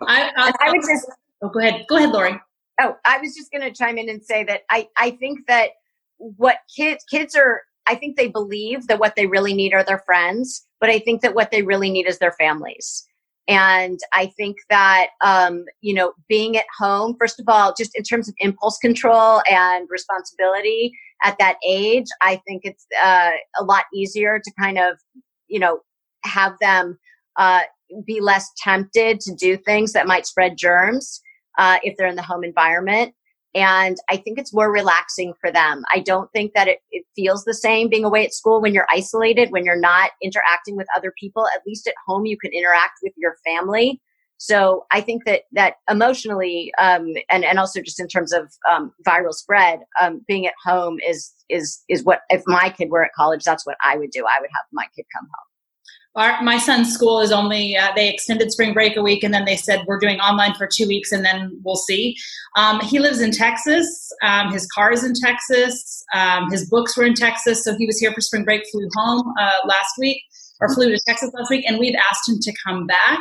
I, 0.06 0.30
I, 0.36 0.52
I 0.66 0.70
would 0.70 0.80
just 0.80 1.10
oh, 1.42 1.48
go 1.48 1.60
ahead. 1.60 1.84
Go 1.88 1.96
ahead, 1.96 2.10
Lori. 2.10 2.40
Oh, 2.80 2.96
I 3.04 3.18
was 3.18 3.34
just 3.34 3.50
going 3.50 3.62
to 3.62 3.72
chime 3.72 3.98
in 3.98 4.08
and 4.08 4.24
say 4.24 4.44
that 4.44 4.62
I, 4.70 4.88
I 4.96 5.10
think 5.10 5.46
that 5.48 5.70
what 6.18 6.58
kids 6.74 7.04
kids 7.10 7.34
are 7.34 7.62
I 7.86 7.96
think 7.96 8.16
they 8.16 8.28
believe 8.28 8.86
that 8.86 9.00
what 9.00 9.16
they 9.16 9.26
really 9.26 9.52
need 9.52 9.74
are 9.74 9.82
their 9.82 9.98
friends, 9.98 10.64
but 10.80 10.90
I 10.90 11.00
think 11.00 11.22
that 11.22 11.34
what 11.34 11.50
they 11.50 11.62
really 11.62 11.90
need 11.90 12.06
is 12.06 12.18
their 12.18 12.32
families. 12.32 13.04
And 13.48 13.98
I 14.12 14.26
think 14.36 14.58
that, 14.68 15.08
um, 15.24 15.64
you 15.80 15.94
know, 15.94 16.12
being 16.28 16.56
at 16.56 16.66
home, 16.78 17.16
first 17.18 17.40
of 17.40 17.46
all, 17.48 17.74
just 17.76 17.96
in 17.96 18.04
terms 18.04 18.28
of 18.28 18.34
impulse 18.38 18.78
control 18.78 19.42
and 19.50 19.88
responsibility 19.90 20.92
at 21.24 21.36
that 21.38 21.56
age, 21.66 22.06
I 22.22 22.40
think 22.46 22.62
it's 22.64 22.86
uh, 23.02 23.32
a 23.58 23.64
lot 23.64 23.84
easier 23.92 24.40
to 24.42 24.52
kind 24.60 24.78
of, 24.78 24.98
you 25.48 25.58
know, 25.58 25.80
have 26.24 26.52
them 26.60 26.98
uh, 27.36 27.62
be 28.04 28.20
less 28.20 28.50
tempted 28.58 29.20
to 29.20 29.34
do 29.34 29.56
things 29.56 29.92
that 29.92 30.06
might 30.06 30.26
spread 30.26 30.56
germs 30.56 31.20
uh, 31.58 31.78
if 31.82 31.96
they're 31.96 32.06
in 32.06 32.16
the 32.16 32.22
home 32.22 32.44
environment 32.44 33.14
and 33.54 33.96
I 34.08 34.16
think 34.16 34.38
it's 34.38 34.54
more 34.54 34.72
relaxing 34.72 35.34
for 35.40 35.50
them. 35.50 35.82
I 35.92 36.00
don't 36.00 36.30
think 36.32 36.52
that 36.54 36.68
it, 36.68 36.78
it 36.90 37.04
feels 37.16 37.44
the 37.44 37.54
same 37.54 37.88
being 37.88 38.04
away 38.04 38.24
at 38.24 38.32
school 38.32 38.60
when 38.60 38.74
you're 38.74 38.86
isolated, 38.90 39.50
when 39.50 39.64
you're 39.64 39.80
not 39.80 40.12
interacting 40.22 40.76
with 40.76 40.86
other 40.96 41.12
people. 41.18 41.46
At 41.54 41.62
least 41.66 41.86
at 41.88 41.94
home, 42.06 42.26
you 42.26 42.38
can 42.38 42.52
interact 42.52 42.98
with 43.02 43.12
your 43.16 43.36
family. 43.44 44.00
So 44.42 44.86
I 44.90 45.02
think 45.02 45.24
that 45.26 45.42
that 45.52 45.74
emotionally, 45.90 46.72
um, 46.78 47.12
and 47.30 47.44
and 47.44 47.58
also 47.58 47.82
just 47.82 48.00
in 48.00 48.08
terms 48.08 48.32
of 48.32 48.50
um, 48.70 48.92
viral 49.06 49.34
spread, 49.34 49.80
um, 50.00 50.22
being 50.26 50.46
at 50.46 50.54
home 50.64 50.98
is 51.06 51.32
is 51.50 51.82
is 51.88 52.04
what 52.04 52.20
if 52.30 52.42
my 52.46 52.70
kid 52.70 52.88
were 52.90 53.04
at 53.04 53.12
college, 53.14 53.44
that's 53.44 53.66
what 53.66 53.76
I 53.84 53.98
would 53.98 54.10
do. 54.12 54.24
I 54.24 54.40
would 54.40 54.50
have 54.54 54.64
my 54.72 54.86
kid 54.96 55.04
come 55.14 55.26
home. 55.26 55.49
Our, 56.16 56.42
my 56.42 56.58
son's 56.58 56.92
school 56.92 57.20
is 57.20 57.30
only 57.30 57.76
uh, 57.76 57.92
they 57.94 58.08
extended 58.08 58.50
spring 58.50 58.72
break 58.72 58.96
a 58.96 59.02
week 59.02 59.22
and 59.22 59.32
then 59.32 59.44
they 59.44 59.56
said 59.56 59.84
we're 59.86 59.98
doing 59.98 60.18
online 60.18 60.54
for 60.54 60.66
two 60.66 60.88
weeks 60.88 61.12
and 61.12 61.24
then 61.24 61.58
we'll 61.62 61.76
see. 61.76 62.16
Um, 62.56 62.80
he 62.80 62.98
lives 62.98 63.20
in 63.20 63.30
texas. 63.30 64.10
Um, 64.22 64.52
his 64.52 64.66
car 64.66 64.92
is 64.92 65.04
in 65.04 65.14
texas. 65.14 66.04
Um, 66.12 66.50
his 66.50 66.68
books 66.68 66.96
were 66.96 67.04
in 67.04 67.14
texas. 67.14 67.62
So 67.62 67.76
he 67.76 67.86
was 67.86 67.98
here 67.98 68.12
for 68.12 68.20
spring 68.20 68.44
break 68.44 68.64
flew 68.72 68.88
home 68.96 69.32
uh, 69.40 69.66
last 69.66 69.92
week 69.98 70.20
or 70.60 70.72
flew 70.74 70.90
to 70.90 71.00
texas 71.06 71.30
last 71.34 71.50
week 71.50 71.64
and 71.66 71.78
we'd 71.78 71.96
asked 72.10 72.28
him 72.28 72.38
to 72.40 72.52
come 72.66 72.86
back 72.86 73.20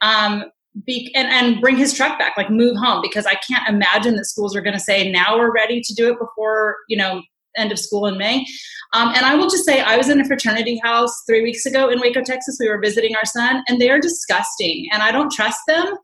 um, 0.00 0.44
be, 0.86 1.12
and, 1.14 1.28
and 1.28 1.60
bring 1.60 1.76
his 1.76 1.94
truck 1.94 2.18
back 2.18 2.36
like 2.36 2.50
move 2.50 2.76
home 2.76 3.02
because 3.02 3.26
i 3.26 3.34
can't 3.34 3.68
imagine 3.68 4.16
that 4.16 4.24
schools 4.24 4.56
are 4.56 4.62
going 4.62 4.72
to 4.72 4.80
say 4.80 5.10
now 5.10 5.36
we're 5.36 5.52
ready 5.52 5.80
to 5.82 5.94
do 5.94 6.10
it 6.10 6.18
before 6.18 6.76
you 6.88 6.96
know 6.96 7.22
end 7.56 7.72
of 7.72 7.78
school 7.78 8.06
in 8.06 8.18
May. 8.18 8.44
Um, 8.92 9.08
and 9.14 9.24
I 9.24 9.34
will 9.34 9.48
just 9.48 9.64
say, 9.64 9.80
I 9.80 9.96
was 9.96 10.08
in 10.08 10.20
a 10.20 10.24
fraternity 10.24 10.80
house 10.82 11.12
three 11.26 11.42
weeks 11.42 11.64
ago 11.66 11.88
in 11.88 12.00
Waco, 12.00 12.22
Texas. 12.22 12.58
We 12.60 12.68
were 12.68 12.80
visiting 12.80 13.14
our 13.16 13.24
son, 13.24 13.62
and 13.68 13.80
they 13.80 13.90
are 13.90 14.00
disgusting. 14.00 14.88
And 14.92 15.02
I 15.02 15.10
don't 15.12 15.32
trust 15.32 15.60
them 15.66 15.94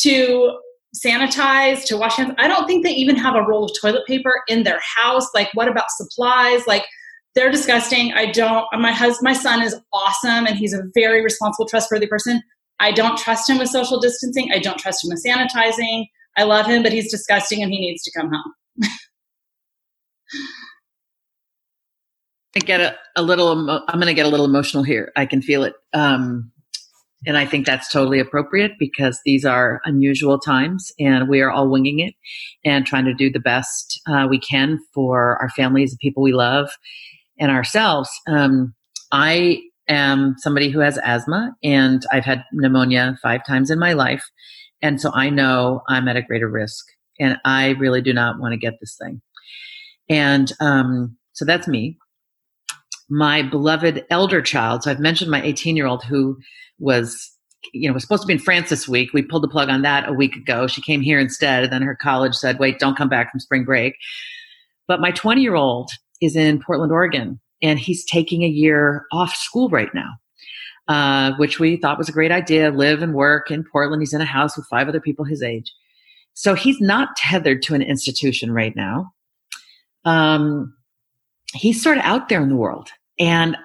to 0.00 0.58
sanitize, 1.04 1.84
to 1.86 1.96
wash 1.96 2.16
hands. 2.16 2.34
I 2.38 2.48
don't 2.48 2.66
think 2.66 2.84
they 2.84 2.92
even 2.92 3.16
have 3.16 3.34
a 3.34 3.42
roll 3.42 3.64
of 3.64 3.72
toilet 3.80 4.06
paper 4.06 4.42
in 4.48 4.62
their 4.62 4.80
house. 4.96 5.26
Like, 5.34 5.48
what 5.54 5.68
about 5.68 5.90
supplies? 5.90 6.66
Like, 6.66 6.84
they're 7.34 7.50
disgusting. 7.50 8.12
I 8.12 8.30
don't. 8.30 8.66
My 8.78 8.92
husband, 8.92 9.24
my 9.24 9.32
son 9.32 9.62
is 9.62 9.74
awesome, 9.92 10.46
and 10.46 10.56
he's 10.56 10.72
a 10.72 10.82
very 10.94 11.22
responsible, 11.22 11.66
trustworthy 11.66 12.06
person. 12.06 12.42
I 12.80 12.92
don't 12.92 13.18
trust 13.18 13.48
him 13.48 13.58
with 13.58 13.68
social 13.68 14.00
distancing. 14.00 14.50
I 14.52 14.58
don't 14.58 14.78
trust 14.78 15.04
him 15.04 15.10
with 15.10 15.24
sanitizing. 15.24 16.06
I 16.36 16.44
love 16.44 16.66
him, 16.66 16.82
but 16.82 16.92
he's 16.92 17.10
disgusting, 17.10 17.62
and 17.62 17.72
he 17.72 17.80
needs 17.80 18.02
to 18.04 18.12
come 18.16 18.30
home. 18.30 18.52
I 22.56 22.60
get 22.60 22.80
a, 22.80 22.96
a 23.16 23.22
little, 23.22 23.68
I'm 23.70 23.98
going 23.98 24.06
to 24.06 24.14
get 24.14 24.26
a 24.26 24.28
little 24.28 24.46
emotional 24.46 24.84
here. 24.84 25.12
I 25.16 25.26
can 25.26 25.42
feel 25.42 25.64
it. 25.64 25.74
Um, 25.92 26.52
and 27.26 27.36
I 27.36 27.46
think 27.46 27.66
that's 27.66 27.88
totally 27.90 28.20
appropriate 28.20 28.72
because 28.78 29.18
these 29.24 29.44
are 29.44 29.80
unusual 29.84 30.38
times 30.38 30.92
and 31.00 31.28
we 31.28 31.40
are 31.40 31.50
all 31.50 31.68
winging 31.68 32.00
it 32.00 32.14
and 32.64 32.86
trying 32.86 33.06
to 33.06 33.14
do 33.14 33.30
the 33.30 33.40
best 33.40 34.00
uh, 34.06 34.26
we 34.28 34.38
can 34.38 34.78
for 34.92 35.38
our 35.40 35.48
families, 35.50 35.92
the 35.92 35.96
people 36.00 36.22
we 36.22 36.32
love, 36.32 36.68
and 37.40 37.50
ourselves. 37.50 38.10
Um, 38.28 38.74
I 39.10 39.62
am 39.88 40.36
somebody 40.38 40.70
who 40.70 40.80
has 40.80 40.98
asthma 41.02 41.54
and 41.62 42.04
I've 42.12 42.24
had 42.24 42.44
pneumonia 42.52 43.18
five 43.22 43.44
times 43.46 43.70
in 43.70 43.78
my 43.78 43.94
life. 43.94 44.24
And 44.82 45.00
so 45.00 45.10
I 45.14 45.30
know 45.30 45.82
I'm 45.88 46.08
at 46.08 46.16
a 46.16 46.22
greater 46.22 46.48
risk 46.48 46.84
and 47.18 47.38
I 47.44 47.70
really 47.70 48.02
do 48.02 48.12
not 48.12 48.38
want 48.38 48.52
to 48.52 48.58
get 48.58 48.74
this 48.80 48.96
thing. 49.00 49.22
And 50.08 50.52
um, 50.60 51.16
so 51.32 51.44
that's 51.44 51.66
me 51.66 51.98
my 53.08 53.42
beloved 53.42 54.04
elder 54.10 54.42
child. 54.42 54.82
So 54.82 54.90
I've 54.90 55.00
mentioned 55.00 55.30
my 55.30 55.42
18 55.42 55.76
year 55.76 55.86
old 55.86 56.04
who 56.04 56.38
was, 56.78 57.30
you 57.72 57.88
know, 57.88 57.94
was 57.94 58.02
supposed 58.02 58.22
to 58.22 58.26
be 58.26 58.34
in 58.34 58.38
France 58.38 58.70
this 58.70 58.88
week. 58.88 59.12
We 59.12 59.22
pulled 59.22 59.42
the 59.42 59.48
plug 59.48 59.68
on 59.68 59.82
that 59.82 60.08
a 60.08 60.12
week 60.12 60.36
ago. 60.36 60.66
She 60.66 60.82
came 60.82 61.00
here 61.00 61.18
instead. 61.18 61.64
And 61.64 61.72
then 61.72 61.82
her 61.82 61.96
college 61.96 62.34
said, 62.34 62.58
wait, 62.58 62.78
don't 62.78 62.96
come 62.96 63.08
back 63.08 63.30
from 63.30 63.40
spring 63.40 63.64
break. 63.64 63.94
But 64.86 65.00
my 65.00 65.10
20 65.10 65.40
year 65.40 65.54
old 65.54 65.90
is 66.20 66.36
in 66.36 66.62
Portland, 66.62 66.92
Oregon, 66.92 67.40
and 67.62 67.78
he's 67.78 68.04
taking 68.04 68.42
a 68.42 68.48
year 68.48 69.06
off 69.12 69.34
school 69.34 69.68
right 69.68 69.92
now. 69.94 70.10
Uh, 70.86 71.32
which 71.38 71.58
we 71.58 71.78
thought 71.78 71.96
was 71.96 72.10
a 72.10 72.12
great 72.12 72.30
idea. 72.30 72.70
Live 72.70 73.00
and 73.00 73.14
work 73.14 73.50
in 73.50 73.64
Portland. 73.64 74.02
He's 74.02 74.12
in 74.12 74.20
a 74.20 74.26
house 74.26 74.54
with 74.54 74.66
five 74.68 74.86
other 74.86 75.00
people 75.00 75.24
his 75.24 75.42
age. 75.42 75.72
So 76.34 76.54
he's 76.54 76.78
not 76.78 77.16
tethered 77.16 77.62
to 77.62 77.74
an 77.74 77.80
institution 77.80 78.52
right 78.52 78.76
now. 78.76 79.14
Um, 80.04 80.74
he's 81.54 81.82
sort 81.82 81.98
of 81.98 82.04
out 82.04 82.28
there 82.28 82.42
in 82.42 82.48
the 82.48 82.56
world. 82.56 82.90
And 83.18 83.56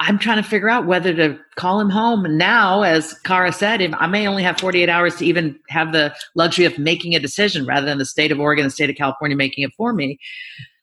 I'm 0.00 0.18
trying 0.18 0.42
to 0.42 0.48
figure 0.48 0.68
out 0.68 0.86
whether 0.86 1.14
to 1.14 1.38
call 1.56 1.80
him 1.80 1.88
home 1.88 2.36
now, 2.36 2.82
as 2.82 3.14
Cara 3.20 3.52
said, 3.52 3.80
I 3.94 4.06
may 4.06 4.26
only 4.26 4.42
have 4.42 4.58
48 4.58 4.88
hours 4.88 5.16
to 5.16 5.24
even 5.24 5.58
have 5.68 5.92
the 5.92 6.14
luxury 6.34 6.64
of 6.64 6.78
making 6.78 7.14
a 7.14 7.20
decision 7.20 7.64
rather 7.64 7.86
than 7.86 7.98
the 7.98 8.04
state 8.04 8.32
of 8.32 8.40
Oregon, 8.40 8.64
the 8.64 8.70
state 8.70 8.90
of 8.90 8.96
California 8.96 9.36
making 9.36 9.64
it 9.64 9.70
for 9.76 9.92
me. 9.92 10.18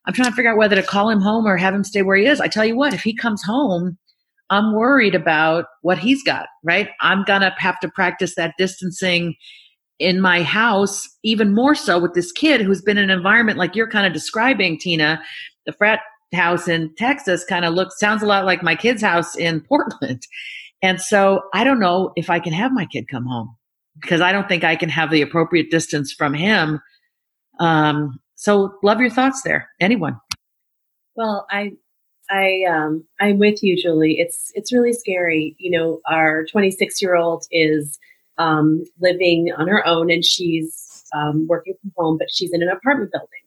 I'm 0.06 0.14
trying 0.14 0.30
to 0.30 0.36
figure 0.36 0.52
out 0.52 0.58
whether 0.58 0.76
to 0.76 0.84
call 0.84 1.10
him 1.10 1.20
home 1.22 1.46
or 1.46 1.58
have 1.58 1.74
him 1.74 1.84
stay 1.84 2.02
where 2.02 2.18
he 2.18 2.26
is. 2.26 2.40
I 2.40 2.48
tell 2.48 2.66
you 2.66 2.76
what, 2.76 2.94
if 2.94 3.04
he 3.04 3.14
comes 3.14 3.44
home, 3.44 3.98
I'm 4.50 4.76
worried 4.76 5.14
about 5.14 5.66
what 5.82 6.00
he's 6.00 6.24
got, 6.24 6.48
right? 6.64 6.90
I'm 7.02 7.24
going 7.24 7.42
to 7.42 7.54
have 7.58 7.80
to 7.82 7.90
practice 7.90 8.36
that 8.36 8.56
distancing 8.58 9.36
in 10.00 10.20
my 10.20 10.42
house, 10.42 11.08
even 11.24 11.54
more 11.54 11.76
so 11.76 12.00
with 12.00 12.14
this 12.16 12.32
kid 12.32 12.62
who's 12.62 12.82
been 12.82 12.98
in 12.98 13.10
an 13.10 13.18
environment 13.18 13.60
like 13.60 13.76
you're 13.76 13.90
kind 13.90 14.08
of 14.08 14.14
describing, 14.14 14.80
Tina. 14.80 15.22
The 15.68 15.74
frat 15.74 16.00
house 16.34 16.68
in 16.68 16.94
Texas 16.96 17.44
kind 17.44 17.66
of 17.66 17.74
looks 17.74 18.00
sounds 18.00 18.24
a 18.24 18.26
lot 18.26 18.46
like 18.46 18.64
my 18.64 18.76
kid's 18.76 19.02
house 19.02 19.36
in 19.36 19.62
Portland. 19.70 20.26
And 20.82 21.00
so 21.00 21.44
I 21.54 21.64
don't 21.64 21.80
know 21.80 22.12
if 22.16 22.30
I 22.30 22.40
can 22.40 22.54
have 22.54 22.72
my 22.72 22.86
kid 22.86 23.08
come 23.08 23.26
home 23.26 23.56
because 24.02 24.22
I 24.22 24.32
don't 24.32 24.48
think 24.48 24.64
I 24.64 24.76
can 24.76 24.90
have 24.90 25.12
the 25.12 25.22
appropriate 25.22 25.70
distance 25.70 26.12
from 26.12 26.34
him. 26.34 26.82
Um, 27.60 28.20
so 28.36 28.74
love 28.82 29.00
your 29.00 29.10
thoughts 29.10 29.44
there. 29.44 29.70
Anyone? 29.80 30.20
Well, 31.16 31.46
I, 31.52 31.74
I, 32.30 32.64
um, 32.70 33.06
I'm 33.20 33.38
with 33.38 33.62
you, 33.62 33.80
Julie. 33.80 34.16
It's, 34.18 34.52
it's 34.56 34.74
really 34.74 34.94
scary. 34.94 35.56
You 35.60 35.78
know, 35.78 36.02
our 36.10 36.46
26 36.46 37.02
year 37.02 37.16
old 37.16 37.46
is, 37.52 38.00
um, 38.38 38.84
living 39.00 39.50
on 39.56 39.68
her 39.68 39.86
own 39.86 40.10
and 40.10 40.26
she's, 40.26 41.04
um, 41.14 41.46
working 41.48 41.76
from 41.82 41.92
home, 41.98 42.18
but 42.18 42.30
she's 42.32 42.54
in 42.54 42.64
an 42.64 42.70
apartment 42.70 43.12
building. 43.12 43.41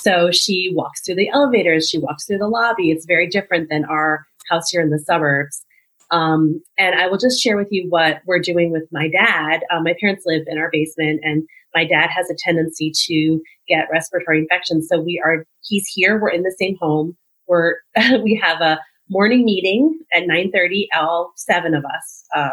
So 0.00 0.30
she 0.30 0.72
walks 0.74 1.02
through 1.02 1.16
the 1.16 1.28
elevators, 1.28 1.88
she 1.88 1.98
walks 1.98 2.24
through 2.24 2.38
the 2.38 2.48
lobby. 2.48 2.90
It's 2.90 3.06
very 3.06 3.28
different 3.28 3.68
than 3.68 3.84
our 3.84 4.26
house 4.48 4.70
here 4.70 4.80
in 4.80 4.90
the 4.90 4.98
suburbs. 4.98 5.62
Um, 6.10 6.60
and 6.78 6.98
I 6.98 7.06
will 7.06 7.18
just 7.18 7.40
share 7.40 7.56
with 7.56 7.68
you 7.70 7.86
what 7.88 8.22
we're 8.26 8.40
doing 8.40 8.72
with 8.72 8.84
my 8.90 9.08
dad. 9.08 9.60
Uh, 9.70 9.80
my 9.80 9.94
parents 10.00 10.24
live 10.26 10.42
in 10.46 10.58
our 10.58 10.70
basement, 10.72 11.20
and 11.22 11.44
my 11.74 11.84
dad 11.84 12.08
has 12.10 12.28
a 12.30 12.34
tendency 12.36 12.92
to 13.06 13.40
get 13.68 13.88
respiratory 13.92 14.38
infections. 14.38 14.88
So 14.90 15.00
we 15.00 15.22
are, 15.24 15.46
he's 15.62 15.86
here. 15.86 16.18
We're 16.20 16.30
in 16.30 16.42
the 16.42 16.56
same 16.58 16.76
home. 16.80 17.16
We're, 17.46 17.76
we 17.96 18.40
have 18.42 18.60
a 18.60 18.80
morning 19.08 19.44
meeting 19.44 19.98
at 20.14 20.24
9:30. 20.24 20.86
All 20.96 21.32
seven 21.36 21.74
of 21.74 21.84
us, 21.84 22.24
uh, 22.34 22.48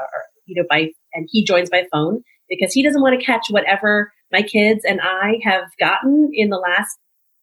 you 0.45 0.61
know, 0.61 0.67
by 0.69 0.91
and 1.13 1.27
he 1.31 1.43
joins 1.43 1.69
by 1.69 1.85
phone 1.91 2.23
because 2.49 2.73
he 2.73 2.83
doesn't 2.83 3.01
want 3.01 3.19
to 3.19 3.25
catch 3.25 3.47
whatever 3.49 4.11
my 4.31 4.41
kids 4.41 4.81
and 4.85 4.99
I 5.01 5.39
have 5.43 5.65
gotten 5.79 6.29
in 6.33 6.49
the 6.49 6.57
last 6.57 6.97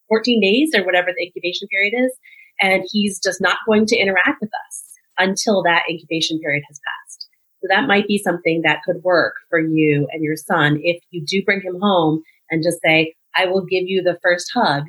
14 0.08 0.40
days 0.40 0.70
or 0.74 0.84
whatever 0.84 1.08
the 1.16 1.24
incubation 1.24 1.68
period 1.68 1.94
is. 1.96 2.12
And 2.60 2.84
he's 2.90 3.20
just 3.20 3.40
not 3.40 3.58
going 3.66 3.86
to 3.86 3.96
interact 3.96 4.40
with 4.40 4.50
us 4.66 4.84
until 5.18 5.62
that 5.62 5.84
incubation 5.90 6.38
period 6.40 6.62
has 6.68 6.80
passed. 6.86 7.28
So 7.60 7.68
that 7.68 7.88
might 7.88 8.06
be 8.06 8.18
something 8.18 8.62
that 8.62 8.82
could 8.84 9.02
work 9.02 9.34
for 9.48 9.58
you 9.58 10.06
and 10.12 10.22
your 10.22 10.36
son 10.36 10.78
if 10.82 11.02
you 11.10 11.24
do 11.26 11.42
bring 11.44 11.62
him 11.62 11.80
home 11.80 12.22
and 12.50 12.62
just 12.62 12.78
say, 12.84 13.14
I 13.36 13.46
will 13.46 13.64
give 13.64 13.84
you 13.86 14.02
the 14.02 14.18
first 14.22 14.50
hug 14.54 14.84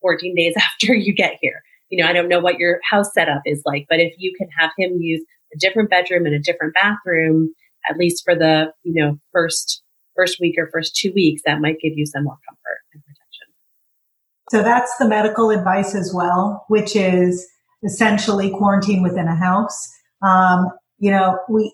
14 0.00 0.34
days 0.34 0.54
after 0.58 0.94
you 0.94 1.14
get 1.14 1.38
here. 1.40 1.62
You 1.88 2.02
know, 2.02 2.08
I 2.08 2.12
don't 2.12 2.28
know 2.28 2.40
what 2.40 2.58
your 2.58 2.80
house 2.88 3.12
setup 3.12 3.42
is 3.46 3.62
like, 3.64 3.86
but 3.88 4.00
if 4.00 4.14
you 4.18 4.32
can 4.36 4.48
have 4.58 4.70
him 4.78 4.98
use 5.00 5.24
a 5.54 5.58
different 5.58 5.90
bedroom 5.90 6.26
and 6.26 6.34
a 6.34 6.40
different 6.40 6.74
bathroom, 6.74 7.52
at 7.88 7.96
least 7.96 8.24
for 8.24 8.34
the, 8.34 8.72
you 8.82 8.94
know, 8.94 9.18
first 9.32 9.82
first 10.16 10.38
week 10.40 10.56
or 10.58 10.68
first 10.72 10.94
two 10.96 11.12
weeks, 11.14 11.42
that 11.46 11.60
might 11.60 11.80
give 11.80 11.92
you 11.94 12.06
some 12.06 12.24
more 12.24 12.38
comfort. 12.48 12.79
So 14.50 14.64
that's 14.64 14.96
the 14.98 15.08
medical 15.08 15.50
advice 15.50 15.94
as 15.94 16.12
well, 16.12 16.64
which 16.66 16.96
is 16.96 17.46
essentially 17.84 18.50
quarantine 18.50 19.00
within 19.00 19.28
a 19.28 19.36
house. 19.36 19.88
Um, 20.22 20.70
you 20.98 21.12
know, 21.12 21.38
we 21.48 21.72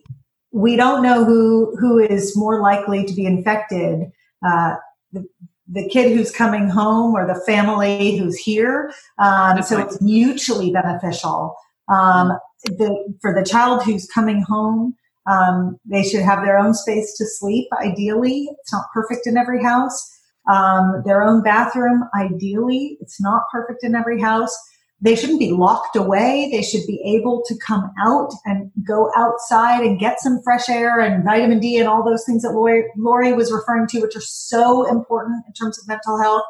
we 0.53 0.77
don't 0.77 1.03
know 1.03 1.25
who 1.25 1.75
who 1.81 1.99
is 1.99 2.37
more 2.37 2.61
likely 2.61 3.05
to 3.07 3.15
be 3.15 3.25
infected. 3.25 4.13
Uh, 4.47 4.75
the, 5.11 5.27
the 5.67 5.89
kid 5.89 6.15
who's 6.15 6.31
coming 6.31 6.69
home 6.69 7.15
or 7.15 7.27
the 7.27 7.41
family 7.47 8.19
who's 8.19 8.37
here. 8.37 8.93
Um, 9.19 9.63
so 9.63 9.79
it's 9.79 10.01
mutually 10.03 10.71
beneficial. 10.71 11.57
Um, 11.89 12.39
the, 12.65 13.15
for 13.23 13.33
the 13.33 13.45
child 13.45 13.85
who's 13.85 14.07
coming 14.07 14.43
home, 14.43 14.95
um, 15.27 15.79
they 15.87 16.03
should 16.03 16.21
have 16.21 16.45
their 16.45 16.59
own 16.59 16.75
space 16.75 17.17
to 17.17 17.25
sleep. 17.27 17.69
Ideally, 17.83 18.51
it's 18.61 18.73
not 18.73 18.85
perfect 18.93 19.27
in 19.27 19.39
every 19.39 19.63
house. 19.63 20.16
Um, 20.53 21.03
their 21.05 21.23
own 21.23 21.43
bathroom. 21.43 22.05
Ideally, 22.15 22.99
it's 23.01 23.21
not 23.21 23.43
perfect 23.53 23.83
in 23.83 23.95
every 23.95 24.21
house 24.21 24.57
they 25.01 25.15
shouldn't 25.15 25.41
be 25.41 25.53
locked 25.53 25.95
away. 25.95 26.49
They 26.51 26.63
should 26.63 26.87
be 26.87 27.01
able 27.05 27.43
to 27.47 27.59
come 27.59 27.91
out 28.01 28.33
and 28.47 28.71
go 28.87 29.11
outside 29.15 29.85
and 29.85 29.99
get 30.01 30.21
some 30.21 30.41
fresh 30.43 30.69
air 30.69 31.01
and 31.01 31.23
vitamin 31.23 31.61
D 31.61 31.79
and 31.79 31.89
all 31.89 32.03
those 32.03 32.25
things 32.25 32.43
that 32.43 32.53
Lori, 32.53 32.85
Lori 32.97 33.33
was 33.35 33.53
referring 33.53 33.87
to, 33.89 34.01
which 34.01 34.17
are 34.17 34.23
so 34.23 34.89
important 34.89 35.45
in 35.47 35.53
terms 35.53 35.79
of 35.79 35.87
mental 35.87 36.19
health. 36.21 36.45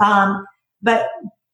Um, 0.00 0.46
but 0.82 1.08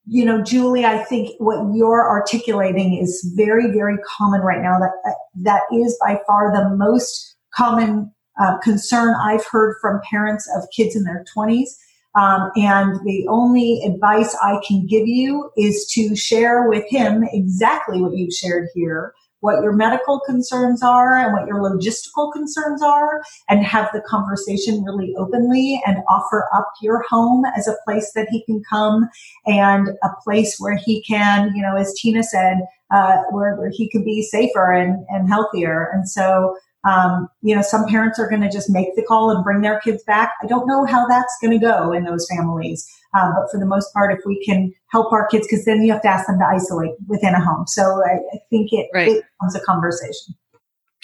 you 0.09 0.25
know, 0.25 0.43
Julie, 0.43 0.85
I 0.85 0.99
think 0.99 1.31
what 1.39 1.75
you're 1.75 2.09
articulating 2.09 2.97
is 2.97 3.33
very, 3.35 3.73
very 3.73 3.97
common 4.07 4.43
right 4.43 4.63
now. 4.63 4.79
That 4.79 5.17
that 5.43 5.63
is 5.75 5.99
by 6.01 6.21
far 6.27 6.53
the 6.53 6.77
most 6.77 7.35
common 7.55 8.13
uh, 8.39 8.59
concern 8.59 9.15
I've 9.15 9.47
heard 9.47 9.77
from 9.81 10.01
parents 10.09 10.49
of 10.57 10.69
kids 10.75 10.95
in 10.95 11.05
their 11.05 11.25
20s 11.37 11.69
um, 12.17 12.51
and 12.57 12.99
the 13.05 13.27
only 13.29 13.83
advice 13.85 14.35
I 14.43 14.59
can 14.67 14.87
give 14.87 15.07
you 15.07 15.51
is 15.57 15.87
to 15.93 16.17
share 16.17 16.67
with 16.69 16.85
him 16.89 17.25
exactly 17.31 18.01
what 18.01 18.17
you've 18.17 18.33
shared 18.33 18.69
here, 18.75 19.13
what 19.41 19.63
your 19.63 19.73
medical 19.73 20.21
concerns 20.21 20.83
are 20.83 21.19
and 21.19 21.35
what 21.35 21.47
your 21.47 21.59
logistical 21.59 22.33
concerns 22.33 22.83
are, 22.83 23.23
and 23.51 23.63
have 23.67 23.91
the 23.93 24.01
conversation 24.01 24.83
really 24.83 25.15
openly 25.19 25.81
and 25.87 25.99
offer 26.09 26.49
up 26.55 26.73
your 26.81 27.03
home 27.03 27.45
as 27.55 27.69
a 27.69 27.77
place 27.85 28.13
that 28.15 28.29
he 28.31 28.43
can 28.45 28.63
come 28.69 29.11
and 29.45 29.91
a 30.03 30.09
place 30.25 30.57
where 30.59 30.77
he 30.77 31.03
can, 31.03 31.53
you 31.55 31.61
know, 31.61 31.77
as 31.77 31.93
Tina 32.01 32.23
said, 32.23 32.57
uh, 32.91 33.19
where, 33.31 33.57
where 33.57 33.71
he 33.71 33.91
can 33.91 34.03
be 34.03 34.23
safer 34.23 34.73
and, 34.73 35.05
and 35.11 35.29
healthier. 35.29 35.91
And 35.93 36.09
so, 36.09 36.57
um, 36.85 37.29
you 37.43 37.55
know, 37.55 37.63
some 37.63 37.87
parents 37.87 38.19
are 38.19 38.29
going 38.29 38.43
to 38.43 38.51
just 38.51 38.71
make 38.71 38.95
the 38.95 39.03
call 39.03 39.31
and 39.31 39.43
bring 39.43 39.61
their 39.61 39.81
kids 39.81 40.03
back. 40.05 40.33
I 40.43 40.47
don't 40.47 40.67
know 40.67 40.85
how 40.85 41.07
that's 41.07 41.37
going 41.41 41.59
to 41.59 41.65
go 41.65 41.93
in 41.93 42.05
those 42.05 42.27
families. 42.29 42.89
Um, 43.15 43.33
but 43.35 43.51
for 43.51 43.59
the 43.59 43.67
most 43.67 43.93
part, 43.93 44.13
if 44.13 44.21
we 44.27 44.45
can 44.45 44.73
help 44.91 45.13
our 45.13 45.27
kids, 45.27 45.47
because 45.49 45.65
then 45.65 45.83
you 45.83 45.93
have 45.93 46.03
to 46.03 46.09
ask 46.09 46.27
them 46.27 46.39
to 46.39 46.47
isolate 46.47 46.93
within 47.09 47.35
a 47.35 47.41
home. 47.41 47.67
So 47.67 47.83
I, 48.05 48.19
I 48.35 48.39
think 48.51 48.73
it, 48.73 48.89
right. 48.95 49.09
it 49.09 49.25
becomes 49.41 49.57
a 49.57 49.61
conversation. 49.61 50.35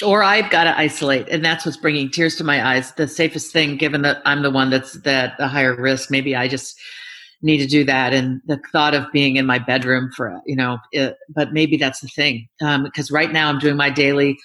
Or 0.04 0.22
I've 0.22 0.50
got 0.50 0.64
to 0.64 0.76
isolate, 0.76 1.28
and 1.28 1.44
that's 1.44 1.64
what's 1.64 1.76
bringing 1.76 2.10
tears 2.10 2.34
to 2.36 2.44
my 2.44 2.66
eyes. 2.66 2.92
The 2.92 3.06
safest 3.06 3.52
thing, 3.52 3.76
given 3.76 4.02
that 4.02 4.20
I'm 4.24 4.42
the 4.42 4.50
one 4.50 4.70
that's 4.70 4.94
that 5.02 5.36
the 5.38 5.46
higher 5.46 5.80
risk, 5.80 6.10
maybe 6.10 6.34
I 6.34 6.48
just 6.48 6.80
need 7.40 7.58
to 7.58 7.66
do 7.66 7.84
that. 7.84 8.12
And 8.12 8.40
the 8.46 8.60
thought 8.72 8.94
of 8.94 9.12
being 9.12 9.36
in 9.36 9.46
my 9.46 9.58
bedroom 9.58 10.10
for, 10.16 10.40
you 10.44 10.56
know, 10.56 10.78
it, 10.90 11.16
but 11.28 11.52
maybe 11.52 11.76
that's 11.76 12.00
the 12.00 12.08
thing. 12.08 12.48
Um, 12.60 12.82
because 12.82 13.10
right 13.10 13.30
now 13.30 13.48
I'm 13.48 13.58
doing 13.58 13.76
my 13.76 13.90
daily 13.90 14.38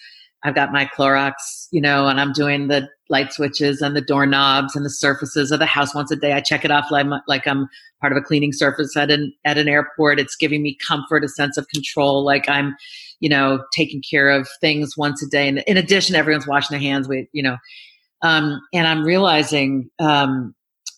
I've 0.43 0.55
got 0.55 0.71
my 0.71 0.85
Clorox, 0.85 1.33
you 1.71 1.81
know, 1.81 2.07
and 2.07 2.19
I'm 2.19 2.31
doing 2.31 2.67
the 2.67 2.87
light 3.09 3.33
switches 3.33 3.81
and 3.81 3.95
the 3.95 4.01
doorknobs 4.01 4.75
and 4.75 4.85
the 4.85 4.89
surfaces 4.89 5.51
of 5.51 5.59
the 5.59 5.65
house 5.65 5.95
once 5.95 6.11
a 6.11 6.15
day. 6.15 6.33
I 6.33 6.41
check 6.41 6.63
it 6.63 6.71
off 6.71 6.91
like, 6.91 7.07
like 7.27 7.47
I'm 7.47 7.67
part 8.01 8.13
of 8.13 8.17
a 8.17 8.21
cleaning 8.21 8.53
surface 8.53 8.95
at 8.95 9.09
an 9.09 9.33
at 9.45 9.57
an 9.57 9.67
airport. 9.67 10.19
It's 10.19 10.35
giving 10.35 10.61
me 10.61 10.77
comfort, 10.87 11.23
a 11.23 11.29
sense 11.29 11.57
of 11.57 11.67
control, 11.69 12.23
like 12.23 12.47
I'm, 12.47 12.75
you 13.19 13.29
know, 13.29 13.63
taking 13.73 14.01
care 14.07 14.29
of 14.29 14.47
things 14.61 14.95
once 14.95 15.23
a 15.23 15.27
day. 15.27 15.47
And 15.47 15.59
in 15.59 15.77
addition, 15.77 16.15
everyone's 16.15 16.47
washing 16.47 16.75
their 16.75 16.87
hands. 16.87 17.07
We, 17.07 17.27
you 17.31 17.41
know, 17.41 17.57
um, 18.21 18.61
and 18.73 18.87
I'm 18.87 19.03
realizing 19.03 19.89
um, 19.99 20.53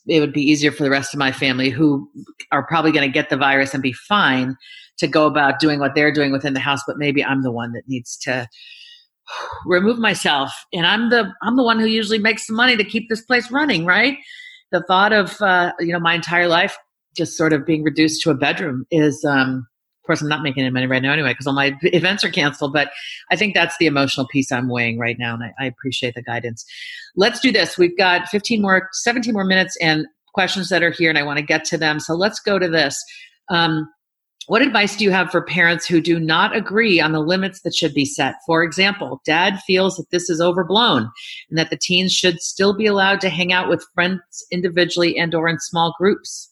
it 0.08 0.20
would 0.20 0.34
be 0.34 0.42
easier 0.42 0.72
for 0.72 0.84
the 0.84 0.90
rest 0.90 1.14
of 1.14 1.18
my 1.18 1.32
family 1.32 1.70
who 1.70 2.10
are 2.52 2.66
probably 2.68 2.92
going 2.92 3.08
to 3.08 3.14
get 3.14 3.30
the 3.30 3.38
virus 3.38 3.74
and 3.74 3.84
be 3.84 3.94
fine 3.94 4.58
to 4.98 5.08
go 5.08 5.26
about 5.26 5.60
doing 5.60 5.80
what 5.80 5.96
they're 5.96 6.12
doing 6.12 6.32
within 6.32 6.54
the 6.54 6.60
house. 6.60 6.82
But 6.86 6.98
maybe 6.98 7.24
I'm 7.24 7.42
the 7.42 7.52
one 7.52 7.72
that 7.72 7.84
needs 7.88 8.18
to 8.24 8.48
remove 9.66 10.00
myself. 10.00 10.52
And 10.74 10.86
i'm 10.86 11.10
the 11.10 11.32
i'm 11.42 11.56
the 11.56 11.64
one 11.64 11.80
who 11.80 11.86
usually 11.86 12.20
makes 12.20 12.48
the 12.48 12.54
money 12.54 12.76
to 12.76 12.84
keep 12.84 13.10
this 13.10 13.22
place 13.22 13.52
running 13.52 13.86
right? 13.86 14.18
The 14.72 14.84
thought 14.84 15.14
of 15.14 15.42
uh, 15.42 15.74
you 15.80 15.92
know 15.94 16.00
my 16.00 16.14
entire 16.14 16.48
life 16.48 16.78
just 17.16 17.36
sort 17.36 17.54
of 17.54 17.66
being 17.66 17.84
reduced 17.84 18.22
to 18.22 18.30
a 18.30 18.36
bedroom 18.36 18.86
is 18.92 19.26
um 19.26 19.68
of 20.02 20.06
course 20.06 20.22
i'm 20.22 20.30
not 20.30 20.44
making 20.44 20.64
any 20.64 20.72
money 20.72 20.86
right 20.86 21.02
now 21.02 21.12
anyway 21.12 21.32
because 21.32 21.48
all 21.48 21.54
my 21.54 21.76
events 21.84 22.24
are 22.24 22.30
canceled 22.30 22.72
but 22.72 22.92
i 23.32 23.36
think 23.36 23.56
that's 23.56 23.78
the 23.80 23.88
emotional 23.88 24.28
piece 24.28 24.52
i'm 24.52 24.70
weighing 24.70 25.00
right 25.00 25.18
now 25.18 25.34
and 25.34 25.44
I, 25.44 25.54
I 25.60 25.66
appreciate 25.66 26.14
the 26.14 26.22
guidance. 26.22 26.64
Let's 27.16 27.40
do 27.40 27.52
this. 27.52 27.78
We've 27.78 27.98
got 27.98 28.30
15 28.30 28.62
more 28.62 28.90
17 28.94 29.34
more 29.34 29.44
minutes 29.44 29.76
and 29.82 30.06
questions 30.34 30.70
that 30.70 30.84
are 30.84 30.92
here 30.92 31.10
and 31.10 31.18
i 31.18 31.24
want 31.24 31.38
to 31.38 31.44
get 31.44 31.66
to 31.66 31.78
them 31.78 32.00
so 32.00 32.14
let's 32.14 32.40
go 32.40 32.60
to 32.60 32.70
this. 32.70 33.04
Um, 33.50 33.90
what 34.50 34.64
advice 34.64 34.96
do 34.96 35.04
you 35.04 35.12
have 35.12 35.30
for 35.30 35.44
parents 35.44 35.86
who 35.86 36.02
do 36.02 36.20
not 36.20 36.56
agree 36.56 37.00
on 37.00 37.12
the 37.12 37.20
limits 37.20 37.62
that 37.62 37.76
should 37.76 37.94
be 37.94 38.04
set? 38.04 38.34
For 38.48 38.64
example, 38.64 39.22
dad 39.24 39.60
feels 39.60 39.96
that 39.98 40.10
this 40.10 40.28
is 40.28 40.42
overblown 40.42 41.12
and 41.52 41.60
that 41.60 41.70
the 41.70 41.78
teens 41.78 42.12
should 42.12 42.42
still 42.42 42.76
be 42.76 42.88
allowed 42.88 43.22
to 43.22 43.30
hang 43.30 43.54
out 43.54 43.70
with 43.70 43.86
friends 43.94 44.20
individually 44.52 45.20
and 45.20 45.36
or 45.36 45.48
in 45.48 45.60
small 45.60 45.94
groups. 46.00 46.52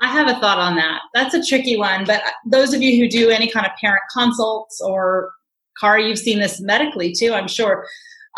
I 0.00 0.08
have 0.08 0.28
a 0.28 0.40
thought 0.40 0.58
on 0.58 0.76
that. 0.76 1.02
That's 1.14 1.34
a 1.34 1.44
tricky 1.44 1.76
one, 1.76 2.04
but 2.04 2.22
those 2.46 2.72
of 2.72 2.80
you 2.82 3.02
who 3.02 3.08
do 3.08 3.30
any 3.30 3.50
kind 3.50 3.66
of 3.66 3.72
parent 3.80 4.02
consults 4.12 4.80
or 4.80 5.32
Cara, 5.78 6.02
you've 6.02 6.18
seen 6.18 6.40
this 6.40 6.60
medically 6.60 7.12
too, 7.12 7.32
I'm 7.32 7.48
sure. 7.48 7.86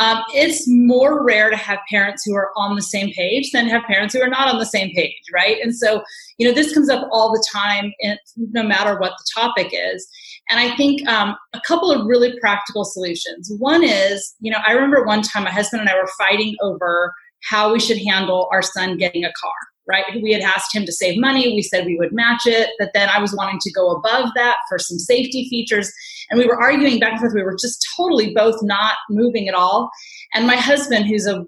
Um, 0.01 0.23
it's 0.33 0.67
more 0.67 1.25
rare 1.25 1.51
to 1.51 1.57
have 1.57 1.79
parents 1.91 2.25
who 2.25 2.35
are 2.35 2.51
on 2.57 2.77
the 2.77 2.83
same 2.83 3.13
page 3.13 3.51
than 3.53 3.69
have 3.69 3.83
parents 3.85 4.15
who 4.15 4.23
are 4.23 4.29
not 4.29 4.49
on 4.49 4.59
the 4.59 4.67
same 4.67 4.91
page, 4.95 5.23
right? 5.33 5.59
And 5.63 5.77
so, 5.77 6.03
you 6.39 6.49
know, 6.49 6.55
this 6.55 6.73
comes 6.73 6.89
up 6.89 7.07
all 7.13 7.31
the 7.31 7.47
time, 7.53 7.93
no 8.37 8.63
matter 8.63 8.99
what 8.99 9.13
the 9.13 9.25
topic 9.35 9.69
is. 9.73 10.09
And 10.49 10.59
I 10.59 10.75
think 10.77 11.07
um, 11.09 11.37
a 11.53 11.61
couple 11.61 11.93
of 11.93 12.07
really 12.07 12.39
practical 12.41 12.85
solutions. 12.85 13.53
One 13.59 13.85
is, 13.85 14.35
you 14.41 14.51
know, 14.51 14.59
I 14.67 14.73
remember 14.73 15.05
one 15.05 15.23
time 15.23 15.45
my 15.45 15.51
husband 15.51 15.83
and 15.83 15.91
I 15.91 15.95
were 15.95 16.09
fighting 16.19 16.57
over 16.63 17.13
how 17.51 17.73
we 17.73 17.79
should 17.79 17.99
handle 17.99 18.49
our 18.51 18.63
son 18.63 18.97
getting 18.97 19.25
a 19.25 19.33
car 19.41 19.53
right? 19.87 20.05
We 20.23 20.33
had 20.33 20.43
asked 20.43 20.75
him 20.75 20.85
to 20.87 20.93
save 20.93 21.19
money. 21.19 21.55
We 21.55 21.63
said 21.63 21.87
we 21.87 21.97
would 21.97 22.13
match 22.13 22.43
it, 22.47 22.71
but 22.79 22.91
then 22.95 23.09
I 23.09 23.21
was 23.21 23.35
wanting 23.35 23.59
to 23.61 23.73
go 23.73 23.91
above 23.91 24.31
that 24.37 24.57
for 24.69 24.79
some 24.79 24.99
safety 24.99 25.49
features. 25.49 25.93
And 26.31 26.39
we 26.39 26.47
were 26.47 26.61
arguing 26.61 26.99
back 26.99 27.13
and 27.13 27.21
forth. 27.21 27.35
We 27.35 27.43
were 27.43 27.57
just 27.61 27.85
totally 27.97 28.33
both 28.35 28.57
not 28.63 28.95
moving 29.11 29.49
at 29.49 29.55
all. 29.55 29.91
And 30.35 30.47
my 30.47 30.57
husband, 30.57 31.07
who's 31.07 31.27
a 31.27 31.45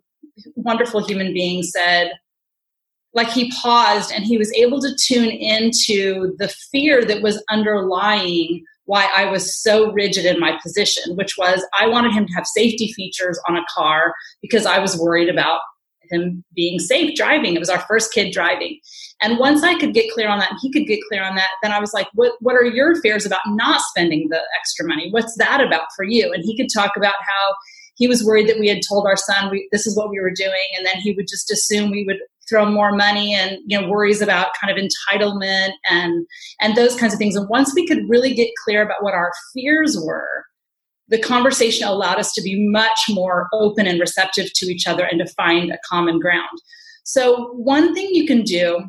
wonderful 0.56 1.06
human 1.06 1.32
being, 1.32 1.62
said, 1.62 2.12
like 3.12 3.28
he 3.28 3.52
paused 3.62 4.12
and 4.12 4.24
he 4.24 4.36
was 4.36 4.52
able 4.54 4.80
to 4.80 4.94
tune 5.00 5.30
into 5.30 6.34
the 6.38 6.48
fear 6.72 7.04
that 7.04 7.22
was 7.22 7.42
underlying 7.48 8.64
why 8.86 9.08
I 9.16 9.26
was 9.30 9.56
so 9.62 9.92
rigid 9.92 10.26
in 10.26 10.38
my 10.38 10.58
position, 10.62 11.16
which 11.16 11.38
was 11.38 11.64
I 11.78 11.86
wanted 11.86 12.12
him 12.12 12.26
to 12.26 12.32
have 12.34 12.46
safety 12.46 12.92
features 12.92 13.40
on 13.48 13.56
a 13.56 13.64
car 13.74 14.12
because 14.42 14.66
I 14.66 14.78
was 14.78 14.98
worried 14.98 15.28
about 15.28 15.60
him 16.10 16.44
being 16.54 16.78
safe 16.78 17.14
driving. 17.14 17.54
It 17.54 17.58
was 17.58 17.68
our 17.68 17.80
first 17.80 18.12
kid 18.12 18.32
driving. 18.32 18.78
And 19.22 19.38
once 19.38 19.62
I 19.62 19.78
could 19.78 19.94
get 19.94 20.12
clear 20.12 20.28
on 20.28 20.38
that 20.38 20.50
and 20.50 20.58
he 20.62 20.72
could 20.72 20.86
get 20.86 21.00
clear 21.08 21.22
on 21.22 21.34
that, 21.36 21.50
then 21.62 21.72
I 21.72 21.80
was 21.80 21.92
like, 21.92 22.08
what, 22.14 22.32
what 22.40 22.56
are 22.56 22.64
your 22.64 23.00
fears 23.00 23.24
about 23.24 23.40
not 23.46 23.80
spending 23.80 24.28
the 24.30 24.40
extra 24.58 24.86
money? 24.86 25.08
What's 25.10 25.36
that 25.36 25.60
about 25.60 25.86
for 25.96 26.04
you? 26.04 26.32
And 26.32 26.42
he 26.44 26.56
could 26.56 26.68
talk 26.74 26.92
about 26.96 27.14
how 27.20 27.54
he 27.96 28.08
was 28.08 28.24
worried 28.24 28.48
that 28.48 28.58
we 28.58 28.68
had 28.68 28.80
told 28.88 29.06
our 29.06 29.16
son 29.16 29.50
we, 29.50 29.68
this 29.70 29.86
is 29.86 29.96
what 29.96 30.10
we 30.10 30.20
were 30.20 30.32
doing. 30.32 30.68
And 30.76 30.84
then 30.84 30.96
he 30.96 31.12
would 31.12 31.28
just 31.28 31.50
assume 31.50 31.90
we 31.90 32.04
would 32.04 32.18
throw 32.48 32.66
more 32.70 32.92
money 32.92 33.34
and 33.34 33.58
you 33.66 33.80
know 33.80 33.88
worries 33.88 34.20
about 34.20 34.48
kind 34.60 34.76
of 34.76 34.82
entitlement 34.82 35.70
and 35.90 36.26
and 36.60 36.76
those 36.76 36.94
kinds 36.96 37.12
of 37.14 37.18
things 37.18 37.36
and 37.36 37.48
once 37.48 37.74
we 37.74 37.86
could 37.86 38.08
really 38.08 38.34
get 38.34 38.50
clear 38.64 38.82
about 38.82 39.02
what 39.02 39.14
our 39.14 39.32
fears 39.54 39.96
were 40.04 40.44
the 41.08 41.18
conversation 41.18 41.86
allowed 41.86 42.18
us 42.18 42.32
to 42.32 42.42
be 42.42 42.66
much 42.68 42.98
more 43.10 43.48
open 43.52 43.86
and 43.86 44.00
receptive 44.00 44.52
to 44.54 44.66
each 44.66 44.86
other 44.86 45.04
and 45.04 45.20
to 45.20 45.32
find 45.34 45.70
a 45.70 45.78
common 45.88 46.18
ground. 46.18 46.58
So, 47.04 47.52
one 47.52 47.94
thing 47.94 48.08
you 48.12 48.26
can 48.26 48.42
do 48.42 48.84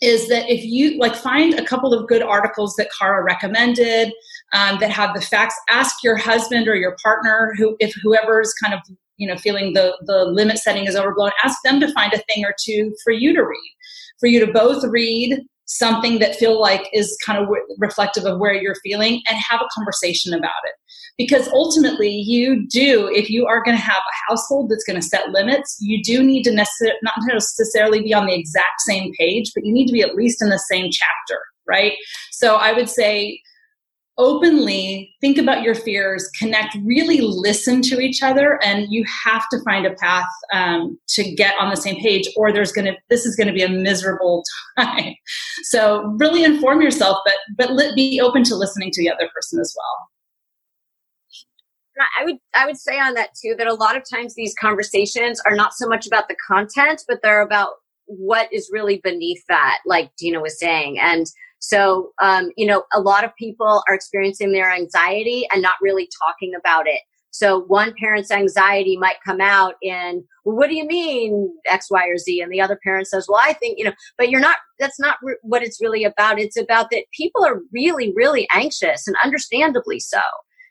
is 0.00 0.28
that 0.28 0.50
if 0.50 0.64
you 0.64 0.98
like 0.98 1.14
find 1.14 1.54
a 1.54 1.64
couple 1.64 1.94
of 1.94 2.08
good 2.08 2.22
articles 2.22 2.74
that 2.76 2.88
Cara 2.98 3.22
recommended 3.22 4.12
um, 4.52 4.78
that 4.80 4.90
have 4.90 5.14
the 5.14 5.20
facts, 5.20 5.54
ask 5.70 6.02
your 6.02 6.16
husband 6.16 6.66
or 6.66 6.74
your 6.74 6.96
partner, 7.02 7.54
who 7.56 7.76
if 7.78 7.94
whoever's 8.02 8.52
kind 8.54 8.74
of 8.74 8.80
you 9.16 9.28
know 9.28 9.36
feeling 9.36 9.74
the 9.74 9.96
the 10.06 10.24
limit 10.24 10.58
setting 10.58 10.86
is 10.86 10.96
overblown, 10.96 11.30
ask 11.44 11.58
them 11.64 11.78
to 11.80 11.92
find 11.92 12.12
a 12.12 12.18
thing 12.18 12.44
or 12.44 12.54
two 12.64 12.94
for 13.04 13.12
you 13.12 13.34
to 13.34 13.42
read, 13.42 13.76
for 14.18 14.26
you 14.26 14.44
to 14.44 14.52
both 14.52 14.82
read 14.84 15.38
something 15.66 16.18
that 16.18 16.36
feel 16.36 16.60
like 16.60 16.88
is 16.92 17.16
kind 17.24 17.42
of 17.42 17.48
reflective 17.78 18.24
of 18.24 18.38
where 18.38 18.54
you're 18.54 18.74
feeling 18.82 19.22
and 19.28 19.38
have 19.38 19.60
a 19.60 19.68
conversation 19.74 20.34
about 20.34 20.50
it 20.64 20.74
because 21.18 21.48
ultimately 21.48 22.10
you 22.10 22.66
do 22.68 23.08
if 23.12 23.28
you 23.30 23.46
are 23.46 23.62
going 23.62 23.76
to 23.76 23.82
have 23.82 23.96
a 23.96 24.30
household 24.30 24.70
that's 24.70 24.84
going 24.84 25.00
to 25.00 25.06
set 25.06 25.30
limits 25.30 25.76
you 25.80 26.02
do 26.02 26.22
need 26.22 26.42
to 26.42 26.50
necess- 26.50 26.92
not 27.02 27.14
necessarily 27.26 28.02
be 28.02 28.14
on 28.14 28.26
the 28.26 28.34
exact 28.34 28.80
same 28.80 29.12
page 29.18 29.50
but 29.54 29.64
you 29.64 29.72
need 29.72 29.86
to 29.86 29.92
be 29.92 30.02
at 30.02 30.14
least 30.14 30.42
in 30.42 30.48
the 30.48 30.58
same 30.58 30.90
chapter 30.90 31.40
right? 31.68 31.92
So 32.30 32.56
i 32.56 32.72
would 32.72 32.88
say 32.88 33.40
openly 34.18 35.14
think 35.20 35.38
about 35.38 35.62
your 35.62 35.74
fears 35.74 36.28
connect 36.38 36.76
really 36.84 37.20
listen 37.20 37.80
to 37.80 37.98
each 37.98 38.22
other 38.22 38.62
and 38.62 38.86
you 38.90 39.04
have 39.24 39.48
to 39.50 39.58
find 39.64 39.86
a 39.86 39.94
path 39.94 40.28
um, 40.52 40.98
to 41.08 41.34
get 41.34 41.54
on 41.58 41.70
the 41.70 41.76
same 41.76 41.96
page 41.96 42.28
or 42.36 42.52
there's 42.52 42.72
to 42.72 42.94
this 43.08 43.24
is 43.24 43.34
going 43.36 43.46
to 43.46 43.54
be 43.54 43.62
a 43.62 43.68
miserable 43.68 44.44
time. 44.78 45.14
So 45.64 46.14
really 46.18 46.44
inform 46.44 46.82
yourself 46.82 47.18
but 47.24 47.36
but 47.56 47.94
be 47.94 48.20
open 48.20 48.44
to 48.44 48.54
listening 48.54 48.90
to 48.92 49.02
the 49.02 49.10
other 49.10 49.30
person 49.34 49.58
as 49.60 49.74
well 49.76 50.08
I 52.18 52.24
would 52.24 52.36
I 52.54 52.66
would 52.66 52.78
say 52.78 52.98
on 52.98 53.14
that 53.14 53.30
too 53.40 53.54
that 53.58 53.66
a 53.66 53.74
lot 53.74 53.96
of 53.96 54.02
times 54.08 54.34
these 54.34 54.54
conversations 54.60 55.40
are 55.46 55.54
not 55.54 55.74
so 55.74 55.86
much 55.88 56.06
about 56.06 56.28
the 56.28 56.36
content, 56.46 57.02
but 57.08 57.20
they're 57.22 57.42
about 57.42 57.74
what 58.06 58.52
is 58.52 58.70
really 58.72 59.00
beneath 59.02 59.42
that, 59.48 59.78
like 59.86 60.10
Tina 60.18 60.40
was 60.40 60.58
saying. 60.58 60.98
And 60.98 61.26
so, 61.60 62.10
um, 62.20 62.50
you 62.56 62.66
know, 62.66 62.84
a 62.92 63.00
lot 63.00 63.24
of 63.24 63.34
people 63.36 63.82
are 63.88 63.94
experiencing 63.94 64.52
their 64.52 64.70
anxiety 64.70 65.46
and 65.52 65.62
not 65.62 65.74
really 65.80 66.08
talking 66.20 66.52
about 66.58 66.88
it. 66.88 67.00
So 67.30 67.60
one 67.60 67.94
parent's 67.98 68.30
anxiety 68.30 68.98
might 68.98 69.16
come 69.24 69.40
out 69.40 69.76
in, 69.80 70.22
well, 70.44 70.56
what 70.56 70.68
do 70.68 70.76
you 70.76 70.84
mean 70.84 71.50
X, 71.70 71.86
Y, 71.90 72.06
or 72.06 72.18
Z? 72.18 72.40
And 72.40 72.52
the 72.52 72.60
other 72.60 72.78
parent 72.84 73.06
says, 73.08 73.26
well, 73.26 73.40
I 73.42 73.54
think, 73.54 73.78
you 73.78 73.86
know, 73.86 73.94
but 74.18 74.28
you're 74.28 74.40
not, 74.40 74.58
that's 74.78 75.00
not 75.00 75.16
re- 75.22 75.38
what 75.42 75.62
it's 75.62 75.80
really 75.80 76.04
about. 76.04 76.38
It's 76.38 76.58
about 76.58 76.90
that 76.90 77.04
people 77.16 77.42
are 77.42 77.60
really, 77.72 78.12
really 78.14 78.46
anxious 78.52 79.06
and 79.06 79.16
understandably 79.24 79.98
so. 79.98 80.20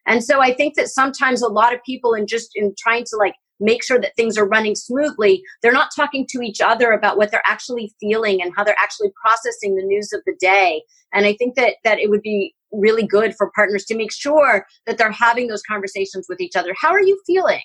And 0.08 0.24
so 0.24 0.42
I 0.42 0.54
think 0.54 0.76
that 0.76 0.88
sometimes 0.88 1.42
a 1.42 1.48
lot 1.48 1.74
of 1.74 1.84
people 1.86 2.14
in 2.14 2.28
just 2.28 2.52
in 2.56 2.74
trying 2.78 3.04
to 3.06 3.18
like 3.18 3.36
make 3.60 3.84
sure 3.84 4.02
that 4.02 4.16
things 4.16 4.38
are 4.38 4.48
running 4.48 4.76
smoothly, 4.76 5.44
they're 5.62 5.72
not 5.72 5.92
talking 5.96 6.26
to 6.30 6.42
each 6.42 6.60
other 6.60 6.92
about 6.92 7.18
what 7.18 7.32
they're 7.32 7.44
actually 7.46 7.94
feeling 8.00 8.42
and 8.42 8.52
how 8.56 8.64
they're 8.64 8.76
actually 8.82 9.12
processing 9.24 9.76
the 9.76 9.84
news 9.84 10.12
of 10.12 10.22
the 10.26 10.36
day. 10.40 10.82
And 11.14 11.26
I 11.26 11.34
think 11.34 11.56
that 11.56 11.76
that 11.84 12.00
it 12.00 12.10
would 12.10 12.22
be 12.22 12.56
really 12.72 13.06
good 13.06 13.36
for 13.36 13.52
partners 13.54 13.86
to 13.86 13.96
make 13.96 14.12
sure 14.12 14.66
that 14.88 14.98
they're 14.98 15.12
having 15.12 15.48
those 15.48 15.62
conversations 15.62 16.26
with 16.28 16.42
each 16.42 16.56
other. 16.56 16.74
How 16.80 16.90
are 16.90 17.02
you 17.02 17.22
feeling? 17.28 17.62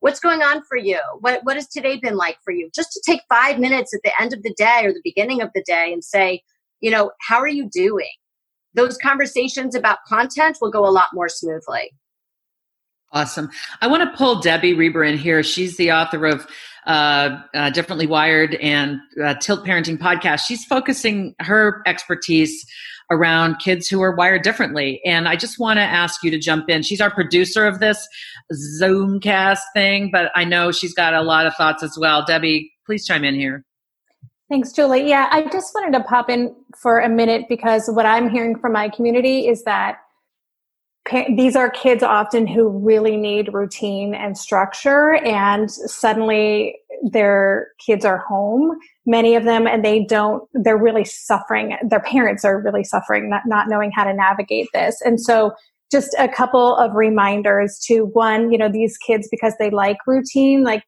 What's 0.00 0.20
going 0.20 0.42
on 0.42 0.62
for 0.68 0.76
you? 0.76 0.98
What 1.20 1.40
what 1.44 1.56
has 1.56 1.68
today 1.68 1.98
been 1.98 2.16
like 2.16 2.38
for 2.44 2.52
you? 2.52 2.68
Just 2.74 2.90
to 2.92 3.02
take 3.06 3.20
5 3.28 3.58
minutes 3.58 3.94
at 3.94 4.00
the 4.02 4.12
end 4.20 4.32
of 4.32 4.42
the 4.42 4.54
day 4.56 4.80
or 4.84 4.92
the 4.92 5.00
beginning 5.04 5.42
of 5.42 5.50
the 5.54 5.62
day 5.66 5.90
and 5.92 6.02
say, 6.02 6.42
you 6.80 6.90
know, 6.90 7.12
how 7.28 7.38
are 7.38 7.48
you 7.48 7.68
doing? 7.72 8.10
Those 8.76 8.96
conversations 8.98 9.74
about 9.74 9.98
content 10.06 10.58
will 10.60 10.70
go 10.70 10.86
a 10.86 10.90
lot 10.90 11.08
more 11.12 11.28
smoothly. 11.28 11.90
Awesome. 13.12 13.50
I 13.80 13.86
want 13.86 14.02
to 14.02 14.16
pull 14.16 14.40
Debbie 14.40 14.74
Reber 14.74 15.02
in 15.02 15.16
here. 15.16 15.42
She's 15.42 15.76
the 15.76 15.92
author 15.92 16.26
of 16.26 16.46
uh, 16.86 17.38
uh, 17.54 17.70
Differently 17.70 18.06
Wired 18.06 18.56
and 18.56 18.98
uh, 19.22 19.34
Tilt 19.34 19.64
Parenting 19.64 19.98
podcast. 19.98 20.46
She's 20.46 20.64
focusing 20.64 21.34
her 21.40 21.82
expertise 21.86 22.64
around 23.10 23.58
kids 23.58 23.86
who 23.88 24.02
are 24.02 24.14
wired 24.14 24.42
differently. 24.42 25.00
And 25.04 25.28
I 25.28 25.36
just 25.36 25.58
want 25.58 25.78
to 25.78 25.82
ask 25.82 26.22
you 26.24 26.30
to 26.30 26.38
jump 26.38 26.68
in. 26.68 26.82
She's 26.82 27.00
our 27.00 27.10
producer 27.10 27.64
of 27.64 27.78
this 27.78 28.06
Zoomcast 28.80 29.60
thing, 29.74 30.10
but 30.12 30.32
I 30.34 30.44
know 30.44 30.72
she's 30.72 30.94
got 30.94 31.14
a 31.14 31.22
lot 31.22 31.46
of 31.46 31.54
thoughts 31.54 31.82
as 31.82 31.96
well. 31.98 32.24
Debbie, 32.24 32.72
please 32.84 33.06
chime 33.06 33.24
in 33.24 33.34
here. 33.34 33.64
Thanks, 34.48 34.72
Julie. 34.72 35.08
Yeah, 35.08 35.28
I 35.32 35.48
just 35.50 35.74
wanted 35.74 35.96
to 35.98 36.04
pop 36.04 36.30
in 36.30 36.54
for 36.80 37.00
a 37.00 37.08
minute 37.08 37.46
because 37.48 37.88
what 37.88 38.06
I'm 38.06 38.30
hearing 38.30 38.56
from 38.56 38.72
my 38.72 38.88
community 38.88 39.48
is 39.48 39.64
that 39.64 39.98
these 41.36 41.54
are 41.54 41.70
kids 41.70 42.02
often 42.02 42.46
who 42.46 42.68
really 42.68 43.16
need 43.16 43.52
routine 43.52 44.14
and 44.14 44.36
structure 44.36 45.14
and 45.24 45.70
suddenly 45.70 46.76
their 47.12 47.68
kids 47.84 48.04
are 48.04 48.18
home 48.18 48.76
many 49.04 49.36
of 49.36 49.44
them 49.44 49.66
and 49.66 49.84
they 49.84 50.04
don't 50.04 50.42
they're 50.52 50.76
really 50.76 51.04
suffering 51.04 51.76
their 51.88 52.00
parents 52.00 52.44
are 52.44 52.60
really 52.60 52.82
suffering 52.82 53.30
not, 53.30 53.42
not 53.46 53.68
knowing 53.68 53.92
how 53.94 54.02
to 54.02 54.12
navigate 54.12 54.66
this 54.72 55.00
and 55.04 55.20
so 55.20 55.52
just 55.92 56.14
a 56.18 56.28
couple 56.28 56.74
of 56.76 56.92
reminders 56.94 57.78
to 57.78 58.06
one 58.12 58.50
you 58.50 58.58
know 58.58 58.70
these 58.70 58.96
kids 58.98 59.28
because 59.30 59.54
they 59.58 59.70
like 59.70 59.98
routine 60.06 60.64
like 60.64 60.82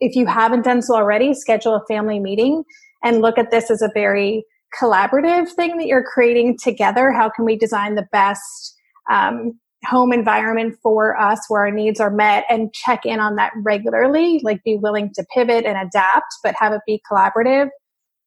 if 0.00 0.16
you 0.16 0.26
haven't 0.26 0.62
done 0.62 0.82
so 0.82 0.94
already 0.94 1.34
schedule 1.34 1.74
a 1.74 1.84
family 1.86 2.18
meeting 2.18 2.64
and 3.02 3.20
look 3.20 3.38
at 3.38 3.50
this 3.50 3.70
as 3.70 3.82
a 3.82 3.90
very 3.94 4.44
collaborative 4.80 5.48
thing 5.52 5.76
that 5.76 5.86
you're 5.86 6.04
creating 6.04 6.56
together 6.62 7.10
how 7.10 7.28
can 7.28 7.44
we 7.44 7.56
design 7.56 7.94
the 7.94 8.06
best 8.12 8.76
um, 9.10 9.58
home 9.86 10.12
environment 10.12 10.76
for 10.82 11.18
us 11.18 11.40
where 11.48 11.62
our 11.62 11.70
needs 11.70 12.00
are 12.00 12.10
met 12.10 12.44
and 12.48 12.72
check 12.72 13.06
in 13.06 13.18
on 13.18 13.36
that 13.36 13.52
regularly, 13.62 14.40
like 14.42 14.62
be 14.62 14.76
willing 14.76 15.10
to 15.14 15.24
pivot 15.34 15.64
and 15.64 15.76
adapt, 15.78 16.34
but 16.42 16.54
have 16.58 16.72
it 16.72 16.82
be 16.86 17.02
collaborative. 17.10 17.68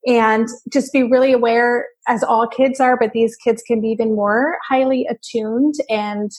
And 0.05 0.49
just 0.71 0.91
be 0.91 1.03
really 1.03 1.31
aware, 1.31 1.87
as 2.09 2.23
all 2.23 2.45
kids 2.47 2.81
are, 2.81 2.97
but 2.97 3.13
these 3.13 3.37
kids 3.37 3.63
can 3.65 3.79
be 3.79 3.87
even 3.89 4.15
more 4.15 4.57
highly 4.67 5.07
attuned 5.09 5.75
and 5.89 6.29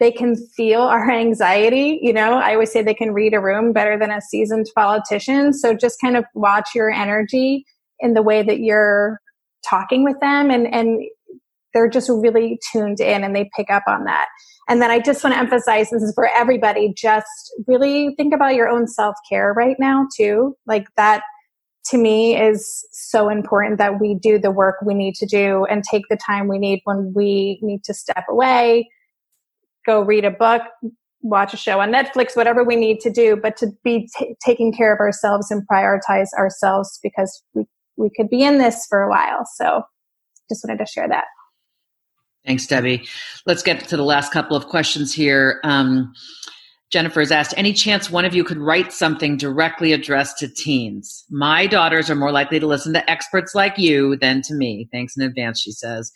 they 0.00 0.10
can 0.10 0.34
feel 0.56 0.80
our 0.80 1.10
anxiety. 1.12 2.00
You 2.02 2.12
know, 2.12 2.34
I 2.34 2.54
always 2.54 2.72
say 2.72 2.82
they 2.82 2.94
can 2.94 3.12
read 3.12 3.34
a 3.34 3.40
room 3.40 3.72
better 3.72 3.98
than 3.98 4.10
a 4.10 4.20
seasoned 4.20 4.66
politician. 4.74 5.52
So 5.52 5.74
just 5.74 6.00
kind 6.00 6.16
of 6.16 6.24
watch 6.34 6.70
your 6.74 6.90
energy 6.90 7.64
in 8.00 8.14
the 8.14 8.22
way 8.22 8.42
that 8.42 8.60
you're 8.60 9.20
talking 9.68 10.04
with 10.04 10.18
them 10.20 10.50
and, 10.50 10.66
and 10.74 11.02
they're 11.72 11.88
just 11.88 12.08
really 12.08 12.58
tuned 12.72 12.98
in 12.98 13.22
and 13.22 13.36
they 13.36 13.48
pick 13.54 13.70
up 13.70 13.84
on 13.86 14.04
that. 14.04 14.26
And 14.68 14.80
then 14.80 14.90
I 14.90 15.00
just 15.00 15.22
want 15.22 15.34
to 15.34 15.40
emphasize 15.40 15.90
this 15.90 16.02
is 16.02 16.14
for 16.14 16.28
everybody. 16.28 16.92
Just 16.96 17.52
really 17.66 18.14
think 18.16 18.34
about 18.34 18.54
your 18.54 18.68
own 18.68 18.86
self 18.86 19.16
care 19.28 19.52
right 19.52 19.76
now, 19.78 20.06
too. 20.16 20.56
Like 20.66 20.86
that 20.96 21.22
to 21.86 21.98
me 21.98 22.40
is 22.40 22.86
so 22.92 23.28
important 23.28 23.78
that 23.78 24.00
we 24.00 24.14
do 24.14 24.38
the 24.38 24.50
work 24.50 24.76
we 24.84 24.94
need 24.94 25.14
to 25.16 25.26
do 25.26 25.64
and 25.64 25.82
take 25.82 26.04
the 26.08 26.16
time 26.16 26.46
we 26.46 26.58
need 26.58 26.80
when 26.84 27.12
we 27.14 27.58
need 27.62 27.82
to 27.84 27.94
step 27.94 28.24
away, 28.28 28.88
go 29.86 30.00
read 30.02 30.24
a 30.24 30.30
book, 30.30 30.62
watch 31.22 31.52
a 31.52 31.56
show 31.56 31.80
on 31.80 31.90
Netflix, 31.92 32.36
whatever 32.36 32.64
we 32.64 32.76
need 32.76 33.00
to 33.00 33.10
do, 33.10 33.36
but 33.36 33.56
to 33.58 33.68
be 33.84 34.08
t- 34.18 34.34
taking 34.44 34.72
care 34.72 34.92
of 34.92 35.00
ourselves 35.00 35.50
and 35.50 35.66
prioritize 35.70 36.28
ourselves 36.38 36.98
because 37.02 37.42
we, 37.54 37.64
we 37.96 38.10
could 38.16 38.28
be 38.28 38.42
in 38.42 38.58
this 38.58 38.86
for 38.88 39.02
a 39.02 39.08
while. 39.08 39.46
So 39.56 39.82
just 40.48 40.64
wanted 40.66 40.84
to 40.84 40.90
share 40.90 41.08
that. 41.08 41.24
Thanks, 42.46 42.66
Debbie. 42.66 43.06
Let's 43.44 43.62
get 43.62 43.86
to 43.88 43.96
the 43.96 44.02
last 44.02 44.32
couple 44.32 44.56
of 44.56 44.66
questions 44.66 45.12
here. 45.12 45.60
Um, 45.62 46.14
Jennifer 46.90 47.20
has 47.20 47.30
asked, 47.30 47.54
any 47.56 47.72
chance 47.72 48.10
one 48.10 48.24
of 48.24 48.34
you 48.34 48.42
could 48.42 48.58
write 48.58 48.92
something 48.92 49.36
directly 49.36 49.92
addressed 49.92 50.38
to 50.38 50.48
teens? 50.48 51.24
My 51.30 51.66
daughters 51.66 52.10
are 52.10 52.16
more 52.16 52.32
likely 52.32 52.58
to 52.58 52.66
listen 52.66 52.92
to 52.94 53.10
experts 53.10 53.54
like 53.54 53.78
you 53.78 54.16
than 54.16 54.42
to 54.42 54.54
me. 54.54 54.88
Thanks 54.90 55.16
in 55.16 55.22
advance, 55.22 55.60
she 55.60 55.70
says. 55.70 56.10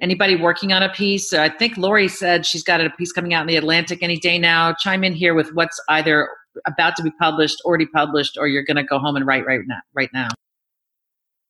Anybody 0.00 0.36
working 0.36 0.72
on 0.72 0.82
a 0.82 0.90
piece? 0.90 1.32
I 1.32 1.48
think 1.48 1.78
Lori 1.78 2.08
said 2.08 2.44
she's 2.44 2.62
got 2.62 2.80
a 2.82 2.90
piece 2.90 3.12
coming 3.12 3.32
out 3.32 3.40
in 3.40 3.46
the 3.46 3.56
Atlantic 3.56 4.02
any 4.02 4.18
day 4.18 4.38
now. 4.38 4.74
Chime 4.74 5.04
in 5.04 5.14
here 5.14 5.34
with 5.34 5.54
what's 5.54 5.80
either 5.88 6.28
about 6.66 6.96
to 6.96 7.02
be 7.02 7.10
published, 7.12 7.62
already 7.64 7.86
published, 7.86 8.36
or 8.38 8.46
you're 8.46 8.62
going 8.62 8.76
to 8.76 8.82
go 8.82 8.98
home 8.98 9.16
and 9.16 9.26
write 9.26 9.46
right 9.46 9.60
now. 9.66 9.80
Right 9.94 10.10
now. 10.12 10.28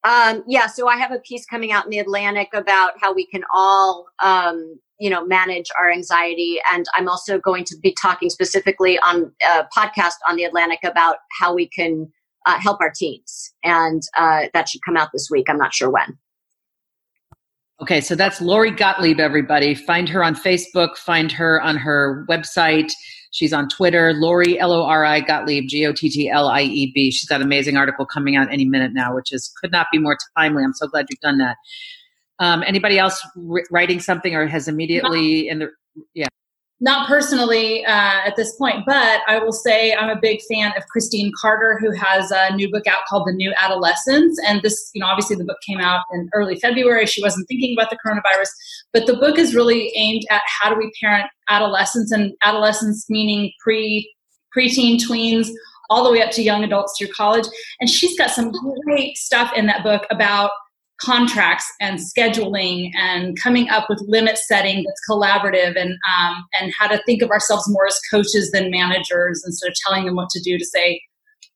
Um, 0.04 0.44
yeah, 0.46 0.68
so 0.68 0.86
I 0.86 0.96
have 0.96 1.10
a 1.10 1.18
piece 1.18 1.44
coming 1.44 1.72
out 1.72 1.84
in 1.84 1.90
the 1.90 1.98
Atlantic 1.98 2.50
about 2.54 2.92
how 3.00 3.12
we 3.12 3.26
can 3.26 3.42
all, 3.52 4.06
um, 4.22 4.78
you 5.00 5.10
know, 5.10 5.26
manage 5.26 5.66
our 5.80 5.90
anxiety, 5.90 6.60
and 6.72 6.86
I'm 6.94 7.08
also 7.08 7.40
going 7.40 7.64
to 7.64 7.76
be 7.82 7.92
talking 8.00 8.30
specifically 8.30 9.00
on 9.00 9.32
a 9.42 9.64
podcast 9.76 10.14
on 10.28 10.36
the 10.36 10.44
Atlantic 10.44 10.78
about 10.84 11.16
how 11.40 11.52
we 11.52 11.66
can 11.66 12.08
uh, 12.46 12.60
help 12.60 12.80
our 12.80 12.92
teens, 12.94 13.52
and 13.64 14.02
uh, 14.16 14.44
that 14.54 14.68
should 14.68 14.82
come 14.82 14.96
out 14.96 15.08
this 15.12 15.28
week. 15.28 15.46
I'm 15.48 15.58
not 15.58 15.74
sure 15.74 15.90
when. 15.90 16.16
Okay, 17.82 18.00
so 18.00 18.14
that's 18.14 18.40
Lori 18.40 18.70
Gottlieb, 18.70 19.20
everybody. 19.20 19.74
Find 19.74 20.08
her 20.08 20.24
on 20.24 20.34
Facebook, 20.34 20.96
find 20.96 21.30
her 21.30 21.60
on 21.60 21.76
her 21.76 22.24
website. 22.28 22.90
She's 23.32 23.52
on 23.52 23.68
Twitter, 23.68 24.14
Lori 24.14 24.58
L 24.58 24.72
O 24.72 24.84
R 24.84 25.04
I 25.04 25.20
Gottlieb 25.20 25.68
G 25.68 25.84
O 25.86 25.92
T 25.92 26.08
T 26.08 26.30
L 26.30 26.48
I 26.48 26.62
E 26.62 26.90
B. 26.94 27.10
She's 27.10 27.28
got 27.28 27.42
an 27.42 27.46
amazing 27.46 27.76
article 27.76 28.06
coming 28.06 28.34
out 28.34 28.50
any 28.50 28.64
minute 28.64 28.92
now, 28.94 29.14
which 29.14 29.30
is 29.30 29.52
could 29.60 29.72
not 29.72 29.88
be 29.92 29.98
more 29.98 30.16
timely. 30.38 30.64
I'm 30.64 30.72
so 30.72 30.86
glad 30.86 31.04
you've 31.10 31.20
done 31.20 31.36
that. 31.36 31.56
Um, 32.38 32.62
anybody 32.66 32.98
else 32.98 33.20
writing 33.70 34.00
something 34.00 34.34
or 34.34 34.46
has 34.46 34.68
immediately 34.68 35.48
in 35.48 35.58
the 35.58 35.68
yeah 36.14 36.28
not 36.80 37.08
personally 37.08 37.84
uh, 37.86 38.26
at 38.26 38.36
this 38.36 38.54
point, 38.56 38.84
but 38.84 39.22
I 39.26 39.38
will 39.38 39.52
say 39.52 39.94
I'm 39.94 40.10
a 40.10 40.20
big 40.20 40.40
fan 40.50 40.72
of 40.76 40.86
Christine 40.88 41.32
Carter, 41.40 41.78
who 41.80 41.90
has 41.92 42.30
a 42.30 42.54
new 42.54 42.70
book 42.70 42.86
out 42.86 42.98
called 43.08 43.26
The 43.26 43.32
New 43.32 43.54
Adolescence. 43.58 44.38
And 44.46 44.60
this, 44.62 44.90
you 44.92 45.00
know, 45.00 45.06
obviously 45.06 45.36
the 45.36 45.44
book 45.44 45.56
came 45.66 45.80
out 45.80 46.02
in 46.12 46.28
early 46.34 46.56
February. 46.56 47.06
She 47.06 47.22
wasn't 47.22 47.48
thinking 47.48 47.74
about 47.78 47.90
the 47.90 47.98
coronavirus, 48.04 48.48
but 48.92 49.06
the 49.06 49.16
book 49.16 49.38
is 49.38 49.54
really 49.54 49.90
aimed 49.96 50.24
at 50.30 50.42
how 50.60 50.68
do 50.68 50.76
we 50.76 50.92
parent 51.00 51.26
adolescents 51.48 52.12
and 52.12 52.32
adolescents 52.44 53.08
meaning 53.08 53.52
pre 53.62 54.12
preteen 54.56 54.98
tweens 54.98 55.48
all 55.88 56.04
the 56.04 56.10
way 56.10 56.22
up 56.22 56.30
to 56.32 56.42
young 56.42 56.64
adults 56.64 56.94
through 56.98 57.08
college. 57.08 57.46
And 57.80 57.88
she's 57.88 58.18
got 58.18 58.30
some 58.30 58.52
great 58.84 59.16
stuff 59.16 59.52
in 59.56 59.66
that 59.66 59.82
book 59.82 60.02
about 60.10 60.50
contracts 61.00 61.66
and 61.80 61.98
scheduling 61.98 62.90
and 62.96 63.38
coming 63.40 63.68
up 63.68 63.86
with 63.88 64.02
limit 64.06 64.38
setting 64.38 64.84
that's 64.84 65.00
collaborative 65.10 65.78
and 65.80 65.92
um, 65.92 66.44
and 66.60 66.72
how 66.78 66.86
to 66.86 67.00
think 67.04 67.22
of 67.22 67.30
ourselves 67.30 67.64
more 67.68 67.86
as 67.86 67.98
coaches 68.10 68.50
than 68.52 68.70
managers 68.70 69.42
instead 69.44 69.68
of 69.68 69.74
telling 69.86 70.06
them 70.06 70.16
what 70.16 70.30
to 70.30 70.40
do 70.42 70.58
to 70.58 70.64
say 70.64 71.00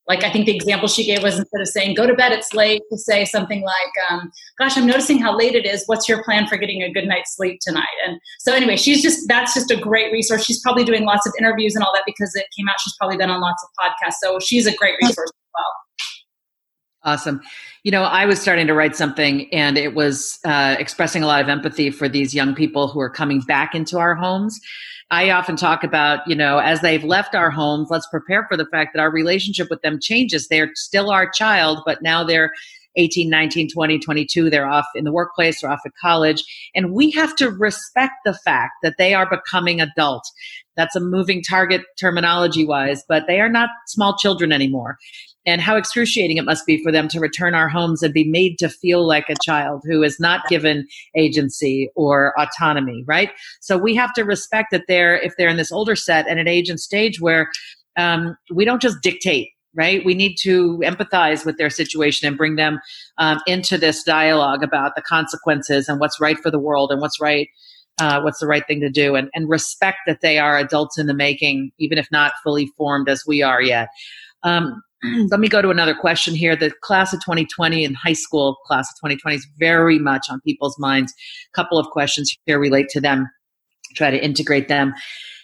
like 0.06 0.24
i 0.24 0.30
think 0.30 0.44
the 0.44 0.54
example 0.54 0.88
she 0.88 1.06
gave 1.06 1.22
was 1.22 1.38
instead 1.38 1.60
of 1.60 1.68
saying 1.68 1.94
go 1.94 2.06
to 2.06 2.14
bed 2.14 2.32
it's 2.32 2.52
late 2.52 2.82
to 2.90 2.98
say 2.98 3.24
something 3.24 3.62
like 3.62 4.10
um, 4.10 4.30
gosh 4.58 4.76
i'm 4.76 4.86
noticing 4.86 5.18
how 5.18 5.36
late 5.36 5.54
it 5.54 5.64
is. 5.64 5.84
What's 5.86 6.08
your 6.08 6.22
plan 6.22 6.46
for 6.46 6.58
getting 6.58 6.82
a 6.82 6.92
good 6.92 7.06
night's 7.06 7.34
sleep 7.34 7.60
tonight? 7.62 7.86
And 8.06 8.20
so 8.40 8.52
anyway 8.52 8.76
she's 8.76 9.02
just 9.02 9.26
that's 9.26 9.54
just 9.54 9.70
a 9.70 9.76
great 9.76 10.12
resource. 10.12 10.44
She's 10.44 10.60
probably 10.60 10.84
doing 10.84 11.04
lots 11.04 11.26
of 11.26 11.32
interviews 11.38 11.74
and 11.74 11.84
all 11.84 11.92
that 11.94 12.02
because 12.04 12.34
it 12.34 12.46
came 12.58 12.68
out. 12.68 12.76
She's 12.80 12.94
probably 12.98 13.16
been 13.16 13.30
on 13.30 13.40
lots 13.40 13.64
of 13.64 13.70
podcasts. 13.78 14.16
So 14.22 14.38
she's 14.38 14.66
a 14.66 14.74
great 14.74 14.96
resource 15.00 15.30
as 15.30 15.50
well 15.54 15.74
Awesome. 17.02 17.40
You 17.82 17.90
know, 17.90 18.02
I 18.02 18.26
was 18.26 18.40
starting 18.40 18.66
to 18.66 18.74
write 18.74 18.94
something 18.94 19.52
and 19.54 19.78
it 19.78 19.94
was 19.94 20.38
uh, 20.44 20.76
expressing 20.78 21.22
a 21.22 21.26
lot 21.26 21.40
of 21.40 21.48
empathy 21.48 21.90
for 21.90 22.08
these 22.08 22.34
young 22.34 22.54
people 22.54 22.88
who 22.88 23.00
are 23.00 23.08
coming 23.08 23.40
back 23.40 23.74
into 23.74 23.98
our 23.98 24.14
homes. 24.14 24.60
I 25.10 25.30
often 25.30 25.56
talk 25.56 25.82
about, 25.82 26.20
you 26.28 26.36
know, 26.36 26.58
as 26.58 26.82
they've 26.82 27.02
left 27.02 27.34
our 27.34 27.50
homes, 27.50 27.88
let's 27.90 28.06
prepare 28.08 28.46
for 28.48 28.56
the 28.56 28.66
fact 28.66 28.90
that 28.94 29.00
our 29.00 29.10
relationship 29.10 29.68
with 29.70 29.80
them 29.80 29.98
changes. 29.98 30.46
They're 30.48 30.70
still 30.74 31.10
our 31.10 31.28
child, 31.28 31.80
but 31.86 32.02
now 32.02 32.22
they're 32.22 32.52
18, 32.96 33.30
19, 33.30 33.70
20, 33.70 33.98
22. 33.98 34.50
They're 34.50 34.68
off 34.68 34.86
in 34.94 35.04
the 35.04 35.12
workplace, 35.12 35.60
they're 35.60 35.70
off 35.70 35.80
at 35.86 35.92
college. 36.00 36.44
And 36.74 36.92
we 36.92 37.10
have 37.12 37.34
to 37.36 37.50
respect 37.50 38.14
the 38.24 38.34
fact 38.34 38.72
that 38.82 38.96
they 38.98 39.14
are 39.14 39.28
becoming 39.28 39.80
adult. 39.80 40.24
That's 40.76 40.96
a 40.96 41.00
moving 41.00 41.42
target 41.42 41.82
terminology 41.98 42.64
wise, 42.64 43.02
but 43.08 43.24
they 43.26 43.40
are 43.40 43.48
not 43.48 43.70
small 43.86 44.16
children 44.16 44.52
anymore 44.52 44.98
and 45.46 45.60
how 45.60 45.76
excruciating 45.76 46.36
it 46.36 46.44
must 46.44 46.66
be 46.66 46.82
for 46.82 46.92
them 46.92 47.08
to 47.08 47.20
return 47.20 47.54
our 47.54 47.68
homes 47.68 48.02
and 48.02 48.12
be 48.12 48.28
made 48.28 48.58
to 48.58 48.68
feel 48.68 49.06
like 49.06 49.28
a 49.28 49.36
child 49.42 49.82
who 49.86 50.02
is 50.02 50.20
not 50.20 50.46
given 50.48 50.86
agency 51.16 51.90
or 51.94 52.34
autonomy 52.38 53.04
right? 53.06 53.30
So 53.60 53.78
we 53.78 53.94
have 53.94 54.12
to 54.14 54.22
respect 54.22 54.68
that 54.72 54.84
they're 54.88 55.16
if 55.16 55.34
they're 55.36 55.48
in 55.48 55.56
this 55.56 55.72
older 55.72 55.96
set 55.96 56.28
and 56.28 56.38
an 56.38 56.48
age 56.48 56.68
and 56.68 56.80
stage 56.80 57.20
where 57.20 57.50
um, 57.96 58.36
we 58.52 58.64
don't 58.64 58.82
just 58.82 59.00
dictate 59.02 59.48
right? 59.74 60.04
We 60.04 60.14
need 60.14 60.34
to 60.40 60.78
empathize 60.78 61.46
with 61.46 61.56
their 61.56 61.70
situation 61.70 62.26
and 62.26 62.36
bring 62.36 62.56
them 62.56 62.80
um, 63.18 63.38
into 63.46 63.78
this 63.78 64.02
dialogue 64.02 64.64
about 64.64 64.96
the 64.96 65.02
consequences 65.02 65.88
and 65.88 66.00
what's 66.00 66.20
right 66.20 66.36
for 66.38 66.50
the 66.50 66.58
world 66.58 66.90
and 66.90 67.00
what's 67.00 67.20
right 67.20 67.48
uh, 68.00 68.20
what's 68.22 68.40
the 68.40 68.46
right 68.46 68.66
thing 68.66 68.80
to 68.80 68.90
do 68.90 69.14
and, 69.14 69.28
and 69.34 69.48
respect 69.48 69.98
that 70.06 70.22
they 70.22 70.38
are 70.38 70.56
adults 70.56 70.98
in 70.98 71.06
the 71.06 71.14
making 71.14 71.70
even 71.78 71.98
if 71.98 72.08
not 72.10 72.32
fully 72.42 72.66
formed 72.76 73.08
as 73.08 73.24
we 73.26 73.42
are 73.42 73.62
yet. 73.62 73.88
Um, 74.42 74.82
let 75.30 75.40
me 75.40 75.48
go 75.48 75.62
to 75.62 75.70
another 75.70 75.94
question 75.94 76.34
here. 76.34 76.54
The 76.54 76.72
class 76.82 77.12
of 77.12 77.20
2020 77.20 77.84
and 77.84 77.96
high 77.96 78.12
school 78.12 78.56
class 78.66 78.90
of 78.90 78.96
2020 78.96 79.36
is 79.36 79.46
very 79.58 79.98
much 79.98 80.26
on 80.30 80.40
people's 80.40 80.78
minds. 80.78 81.12
A 81.12 81.56
couple 81.56 81.78
of 81.78 81.86
questions 81.90 82.34
here 82.44 82.58
relate 82.58 82.88
to 82.90 83.00
them. 83.00 83.28
Try 83.94 84.10
to 84.10 84.22
integrate 84.22 84.68
them. 84.68 84.94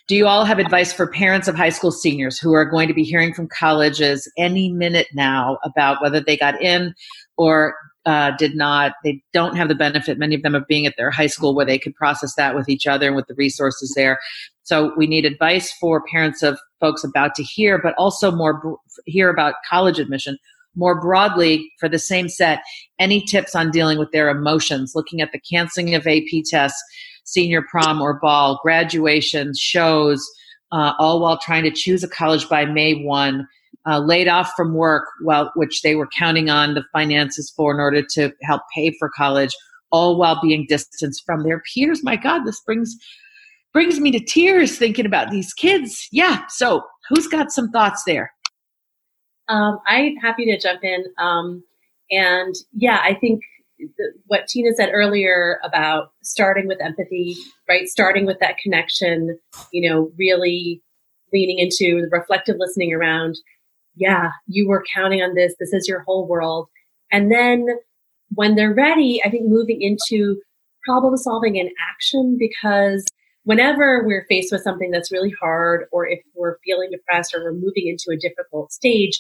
Do 0.08 0.14
you 0.14 0.26
all 0.28 0.44
have 0.44 0.60
advice 0.60 0.92
for 0.92 1.10
parents 1.10 1.48
of 1.48 1.56
high 1.56 1.70
school 1.70 1.90
seniors 1.90 2.38
who 2.38 2.52
are 2.52 2.64
going 2.64 2.86
to 2.86 2.94
be 2.94 3.02
hearing 3.02 3.34
from 3.34 3.48
colleges 3.48 4.30
any 4.38 4.70
minute 4.70 5.08
now 5.14 5.58
about 5.64 6.00
whether 6.00 6.20
they 6.20 6.36
got 6.36 6.60
in 6.62 6.94
or 7.36 7.74
uh, 8.06 8.30
did 8.38 8.54
not. 8.54 8.94
They 9.04 9.22
don't 9.32 9.56
have 9.56 9.68
the 9.68 9.74
benefit, 9.74 10.16
many 10.18 10.36
of 10.36 10.42
them, 10.42 10.54
of 10.54 10.66
being 10.68 10.86
at 10.86 10.94
their 10.96 11.10
high 11.10 11.26
school 11.26 11.54
where 11.54 11.66
they 11.66 11.78
could 11.78 11.94
process 11.94 12.34
that 12.36 12.54
with 12.54 12.68
each 12.68 12.86
other 12.86 13.08
and 13.08 13.16
with 13.16 13.26
the 13.26 13.34
resources 13.34 13.92
there. 13.96 14.18
So 14.62 14.92
we 14.96 15.06
need 15.06 15.24
advice 15.24 15.72
for 15.72 16.04
parents 16.10 16.42
of 16.42 16.58
folks 16.80 17.04
about 17.04 17.34
to 17.34 17.42
hear, 17.42 17.78
but 17.78 17.94
also 17.98 18.30
more 18.30 18.78
hear 19.06 19.28
about 19.28 19.54
college 19.68 19.98
admission. 19.98 20.38
More 20.76 21.00
broadly, 21.00 21.72
for 21.80 21.88
the 21.88 21.98
same 21.98 22.28
set, 22.28 22.60
any 22.98 23.24
tips 23.24 23.54
on 23.54 23.70
dealing 23.70 23.98
with 23.98 24.12
their 24.12 24.28
emotions, 24.28 24.92
looking 24.94 25.20
at 25.20 25.32
the 25.32 25.40
canceling 25.40 25.94
of 25.94 26.06
AP 26.06 26.44
tests, 26.44 26.80
senior 27.24 27.62
prom 27.62 28.00
or 28.00 28.20
ball, 28.20 28.60
graduations, 28.62 29.58
shows, 29.58 30.24
uh, 30.72 30.92
all 30.98 31.20
while 31.20 31.38
trying 31.38 31.64
to 31.64 31.70
choose 31.70 32.04
a 32.04 32.08
college 32.08 32.48
by 32.48 32.66
May 32.66 32.94
1 33.02 33.46
uh, 33.86 34.00
laid 34.00 34.28
off 34.28 34.52
from 34.56 34.74
work, 34.74 35.04
while 35.22 35.50
which 35.54 35.82
they 35.82 35.94
were 35.94 36.08
counting 36.08 36.50
on 36.50 36.74
the 36.74 36.84
finances 36.92 37.52
for 37.56 37.72
in 37.72 37.80
order 37.80 38.02
to 38.02 38.32
help 38.42 38.62
pay 38.74 38.90
for 38.98 39.10
college, 39.16 39.54
all 39.92 40.18
while 40.18 40.40
being 40.42 40.66
distanced 40.68 41.22
from 41.24 41.44
their 41.44 41.62
peers. 41.72 42.02
My 42.02 42.16
God, 42.16 42.44
this 42.44 42.60
brings 42.60 42.96
brings 43.72 44.00
me 44.00 44.10
to 44.10 44.20
tears 44.20 44.78
thinking 44.78 45.06
about 45.06 45.30
these 45.30 45.52
kids. 45.52 46.08
Yeah. 46.10 46.46
So, 46.48 46.82
who's 47.08 47.26
got 47.28 47.52
some 47.52 47.70
thoughts 47.70 48.02
there? 48.06 48.32
Um, 49.48 49.78
I'm 49.86 50.16
happy 50.16 50.46
to 50.46 50.58
jump 50.58 50.82
in. 50.82 51.04
Um, 51.18 51.62
and 52.10 52.54
yeah, 52.72 53.00
I 53.02 53.14
think 53.14 53.42
the, 53.78 54.12
what 54.26 54.46
Tina 54.48 54.72
said 54.74 54.90
earlier 54.92 55.60
about 55.62 56.12
starting 56.22 56.66
with 56.66 56.80
empathy, 56.80 57.36
right? 57.68 57.86
Starting 57.88 58.26
with 58.26 58.38
that 58.40 58.58
connection, 58.58 59.38
you 59.72 59.88
know, 59.88 60.10
really 60.18 60.82
leaning 61.32 61.58
into 61.58 62.00
the 62.02 62.08
reflective 62.10 62.56
listening 62.58 62.92
around 62.92 63.36
yeah, 63.96 64.30
you 64.46 64.68
were 64.68 64.84
counting 64.94 65.22
on 65.22 65.34
this. 65.34 65.54
This 65.58 65.72
is 65.72 65.88
your 65.88 66.02
whole 66.02 66.28
world. 66.28 66.68
And 67.10 67.30
then 67.30 67.66
when 68.34 68.54
they're 68.54 68.74
ready, 68.74 69.20
I 69.24 69.30
think 69.30 69.44
moving 69.46 69.80
into 69.80 70.40
problem 70.84 71.16
solving 71.16 71.58
and 71.58 71.70
action 71.92 72.36
because 72.38 73.04
whenever 73.44 74.04
we're 74.04 74.26
faced 74.28 74.52
with 74.52 74.62
something 74.62 74.90
that's 74.90 75.12
really 75.12 75.32
hard 75.40 75.86
or 75.92 76.06
if 76.06 76.20
we're 76.34 76.58
feeling 76.64 76.90
depressed 76.90 77.34
or 77.34 77.42
we're 77.42 77.52
moving 77.52 77.86
into 77.86 78.12
a 78.12 78.16
difficult 78.16 78.72
stage, 78.72 79.18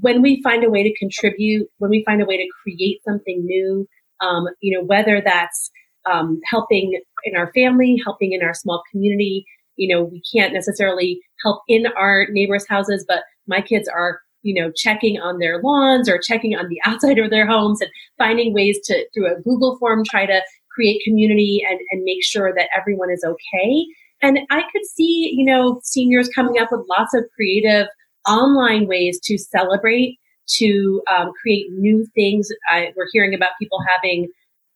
when 0.00 0.22
we 0.22 0.42
find 0.42 0.64
a 0.64 0.70
way 0.70 0.82
to 0.82 0.94
contribute, 0.98 1.68
when 1.78 1.90
we 1.90 2.04
find 2.04 2.20
a 2.20 2.26
way 2.26 2.36
to 2.36 2.48
create 2.62 3.00
something 3.04 3.44
new, 3.44 3.86
um, 4.20 4.46
you 4.60 4.76
know, 4.76 4.84
whether 4.84 5.22
that's 5.24 5.70
um, 6.10 6.40
helping 6.44 7.00
in 7.24 7.36
our 7.36 7.52
family, 7.52 8.00
helping 8.04 8.32
in 8.32 8.42
our 8.42 8.54
small 8.54 8.82
community, 8.90 9.44
you 9.76 9.94
know, 9.94 10.04
we 10.04 10.22
can't 10.32 10.52
necessarily 10.52 11.20
help 11.44 11.62
in 11.68 11.86
our 11.96 12.26
neighbors' 12.30 12.66
houses, 12.68 13.04
but 13.06 13.22
my 13.46 13.60
kids 13.60 13.88
are 13.88 14.20
you 14.42 14.54
know 14.54 14.70
checking 14.76 15.18
on 15.18 15.38
their 15.38 15.60
lawns 15.62 16.08
or 16.08 16.18
checking 16.18 16.54
on 16.54 16.68
the 16.68 16.80
outside 16.86 17.18
of 17.18 17.30
their 17.30 17.46
homes 17.46 17.80
and 17.80 17.90
finding 18.18 18.54
ways 18.54 18.78
to 18.84 19.06
through 19.12 19.26
a 19.26 19.40
google 19.42 19.76
form 19.78 20.04
try 20.04 20.26
to 20.26 20.40
create 20.70 21.00
community 21.04 21.64
and, 21.68 21.78
and 21.92 22.02
make 22.02 22.24
sure 22.24 22.52
that 22.52 22.68
everyone 22.76 23.10
is 23.10 23.24
okay. 23.24 23.86
And 24.22 24.40
i 24.50 24.62
could 24.72 24.84
see 24.94 25.32
you 25.34 25.44
know 25.44 25.80
seniors 25.82 26.28
coming 26.28 26.60
up 26.60 26.68
with 26.70 26.86
lots 26.88 27.14
of 27.14 27.24
creative 27.34 27.88
online 28.28 28.86
ways 28.86 29.20
to 29.24 29.36
celebrate 29.36 30.18
to 30.46 31.02
um, 31.10 31.32
create 31.40 31.66
new 31.72 32.06
things. 32.14 32.48
I, 32.68 32.92
we're 32.96 33.08
hearing 33.12 33.34
about 33.34 33.52
people 33.58 33.78
having 33.88 34.28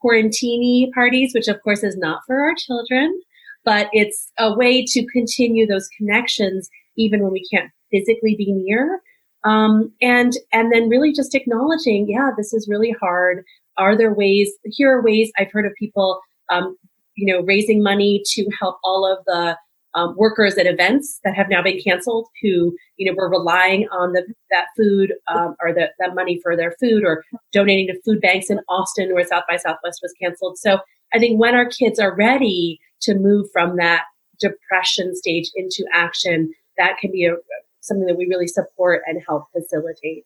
quarantini 0.02 0.90
parties 0.92 1.32
which 1.34 1.48
of 1.48 1.60
course 1.62 1.82
is 1.82 1.96
not 1.96 2.20
for 2.26 2.40
our 2.40 2.54
children 2.54 3.20
but 3.68 3.90
it's 3.92 4.32
a 4.38 4.56
way 4.56 4.82
to 4.82 5.04
continue 5.12 5.66
those 5.66 5.88
connections 5.88 6.70
even 6.96 7.22
when 7.22 7.30
we 7.30 7.46
can't 7.52 7.70
physically 7.90 8.34
be 8.34 8.50
near. 8.50 9.02
Um, 9.44 9.92
and 10.00 10.32
and 10.54 10.72
then 10.72 10.88
really 10.88 11.12
just 11.12 11.34
acknowledging, 11.34 12.08
yeah, 12.08 12.30
this 12.34 12.54
is 12.54 12.66
really 12.66 12.96
hard. 12.98 13.44
Are 13.76 13.94
there 13.94 14.14
ways? 14.14 14.50
Here 14.64 14.90
are 14.90 15.02
ways 15.02 15.30
I've 15.38 15.52
heard 15.52 15.66
of 15.66 15.74
people, 15.78 16.18
um, 16.48 16.78
you 17.14 17.30
know, 17.30 17.42
raising 17.42 17.82
money 17.82 18.22
to 18.30 18.48
help 18.58 18.78
all 18.82 19.04
of 19.06 19.22
the 19.26 19.58
um, 19.92 20.14
workers 20.16 20.56
at 20.56 20.66
events 20.66 21.20
that 21.24 21.34
have 21.34 21.50
now 21.50 21.62
been 21.62 21.78
canceled, 21.78 22.26
who 22.40 22.74
you 22.96 23.04
know 23.04 23.14
were 23.14 23.28
relying 23.28 23.86
on 23.92 24.14
the 24.14 24.22
that 24.50 24.68
food 24.78 25.12
um, 25.26 25.54
or 25.60 25.74
the, 25.74 25.90
that 25.98 26.14
money 26.14 26.40
for 26.42 26.56
their 26.56 26.72
food, 26.80 27.04
or 27.04 27.22
donating 27.52 27.88
to 27.88 28.00
food 28.02 28.22
banks 28.22 28.48
in 28.48 28.60
Austin 28.70 29.12
where 29.12 29.26
South 29.26 29.44
by 29.46 29.58
Southwest 29.58 30.00
was 30.02 30.14
canceled. 30.18 30.56
So 30.56 30.78
I 31.14 31.18
think 31.18 31.40
when 31.40 31.54
our 31.54 31.66
kids 31.66 31.98
are 31.98 32.14
ready 32.14 32.80
to 33.02 33.14
move 33.14 33.48
from 33.52 33.76
that 33.76 34.02
depression 34.40 35.14
stage 35.16 35.50
into 35.54 35.84
action, 35.92 36.52
that 36.76 36.98
can 36.98 37.10
be 37.10 37.24
a, 37.24 37.34
something 37.80 38.06
that 38.06 38.16
we 38.16 38.26
really 38.26 38.46
support 38.46 39.02
and 39.06 39.22
help 39.26 39.44
facilitate. 39.52 40.24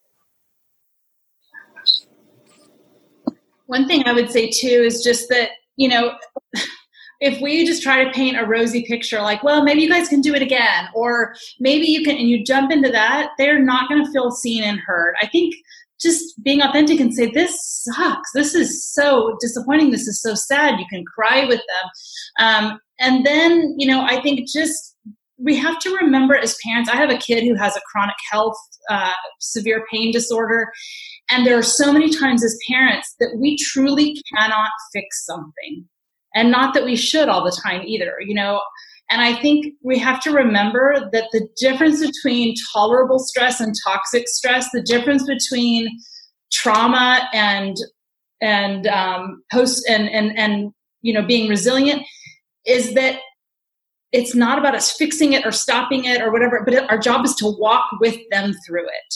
One 3.67 3.87
thing 3.87 4.03
I 4.07 4.13
would 4.13 4.31
say 4.31 4.51
too 4.51 4.67
is 4.67 5.03
just 5.03 5.29
that, 5.31 5.51
you 5.77 5.89
know, 5.89 6.13
if 7.21 7.41
we 7.41 7.65
just 7.65 7.83
try 7.83 8.05
to 8.05 8.11
paint 8.11 8.37
a 8.39 8.45
rosy 8.45 8.85
picture 8.85 9.23
like, 9.23 9.43
well, 9.45 9.63
maybe 9.63 9.81
you 9.81 9.89
guys 9.89 10.09
can 10.09 10.21
do 10.21 10.35
it 10.35 10.43
again, 10.43 10.89
or 10.95 11.35
maybe 11.61 11.87
you 11.87 12.03
can, 12.03 12.17
and 12.17 12.29
you 12.29 12.45
jump 12.45 12.73
into 12.73 12.91
that, 12.91 13.31
they're 13.39 13.61
not 13.61 13.89
going 13.89 14.05
to 14.05 14.11
feel 14.11 14.31
seen 14.33 14.65
and 14.65 14.81
heard. 14.81 15.15
I 15.23 15.29
think 15.29 15.55
just 16.03 16.43
being 16.43 16.63
authentic 16.63 17.01
and 17.01 17.15
say, 17.15 17.31
this 17.31 17.57
sucks. 17.85 18.31
This 18.35 18.55
is 18.55 18.85
so 18.93 19.37
disappointing. 19.41 19.91
This 19.91 20.07
is 20.07 20.21
so 20.21 20.35
sad. 20.35 20.79
You 20.79 20.87
can 20.91 21.05
cry 21.05 21.45
with 21.45 21.61
them. 21.61 21.91
Um, 22.47 22.81
and 22.99 23.25
then, 23.25 23.75
you 23.79 23.87
know, 23.87 24.03
I 24.03 24.21
think 24.21 24.49
just 24.53 24.97
we 25.39 25.57
have 25.57 25.79
to 25.81 25.95
remember 25.97 26.37
as 26.37 26.57
parents 26.65 26.89
i 26.89 26.97
have 26.97 27.11
a 27.11 27.17
kid 27.17 27.43
who 27.43 27.55
has 27.55 27.77
a 27.77 27.81
chronic 27.91 28.15
health 28.31 28.57
uh, 28.91 29.13
severe 29.41 29.85
pain 29.91 30.13
disorder 30.13 30.69
and 31.31 31.47
there 31.47 31.59
are 31.59 31.63
so 31.63 31.93
many 31.93 32.11
times 32.11 32.45
as 32.45 32.57
parents 32.71 33.15
that 33.19 33.37
we 33.41 33.57
truly 33.57 34.21
cannot 34.37 34.71
fix 34.93 35.25
something 35.25 35.85
and 36.35 36.51
not 36.51 36.75
that 36.75 36.85
we 36.85 36.97
should 36.97 37.29
all 37.29 37.45
the 37.45 37.61
time 37.63 37.83
either 37.85 38.17
you 38.21 38.35
know 38.35 38.61
and 39.13 39.21
i 39.23 39.35
think 39.41 39.75
we 39.83 39.99
have 39.99 40.21
to 40.21 40.33
remember 40.33 41.09
that 41.13 41.29
the 41.33 41.47
difference 41.57 42.05
between 42.05 42.55
tolerable 42.75 43.19
stress 43.19 43.61
and 43.61 43.75
toxic 43.87 44.27
stress 44.27 44.69
the 44.73 44.83
difference 44.83 45.25
between 45.27 45.89
trauma 46.51 47.29
and 47.33 47.77
and 48.41 48.87
um, 48.89 49.43
post 49.53 49.89
and 49.89 50.09
and 50.11 50.37
and 50.37 50.73
you 51.03 51.13
know 51.13 51.23
being 51.23 51.49
resilient 51.49 52.03
is 52.67 52.95
that 52.95 53.21
it's 54.13 54.35
not 54.35 54.59
about 54.59 54.75
us 54.75 54.93
fixing 54.93 55.33
it 55.33 55.47
or 55.47 55.53
stopping 55.53 56.05
it 56.05 56.21
or 56.21 56.31
whatever, 56.31 56.63
but 56.67 56.91
our 56.91 56.99
job 56.99 57.25
is 57.25 57.35
to 57.37 57.47
walk 57.59 57.85
with 57.99 58.17
them 58.31 58.53
through 58.67 58.85
it. 58.85 59.15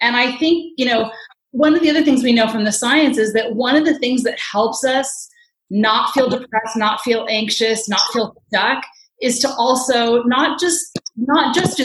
And 0.00 0.16
I 0.16 0.36
think, 0.36 0.72
you 0.76 0.84
know, 0.84 1.12
one 1.52 1.74
of 1.76 1.80
the 1.80 1.90
other 1.90 2.02
things 2.02 2.24
we 2.24 2.32
know 2.32 2.48
from 2.48 2.64
the 2.64 2.72
science 2.72 3.18
is 3.18 3.34
that 3.34 3.54
one 3.54 3.76
of 3.76 3.84
the 3.84 3.96
things 4.00 4.24
that 4.24 4.36
helps 4.40 4.84
us 4.84 5.28
not 5.70 6.12
feel 6.12 6.28
depressed, 6.28 6.76
not 6.76 7.00
feel 7.02 7.24
anxious, 7.30 7.88
not 7.88 8.00
feel 8.12 8.34
stuck 8.48 8.82
is 9.22 9.38
to 9.40 9.48
also 9.56 10.22
not 10.24 10.60
just 10.60 10.98
not 11.16 11.54
just 11.54 11.80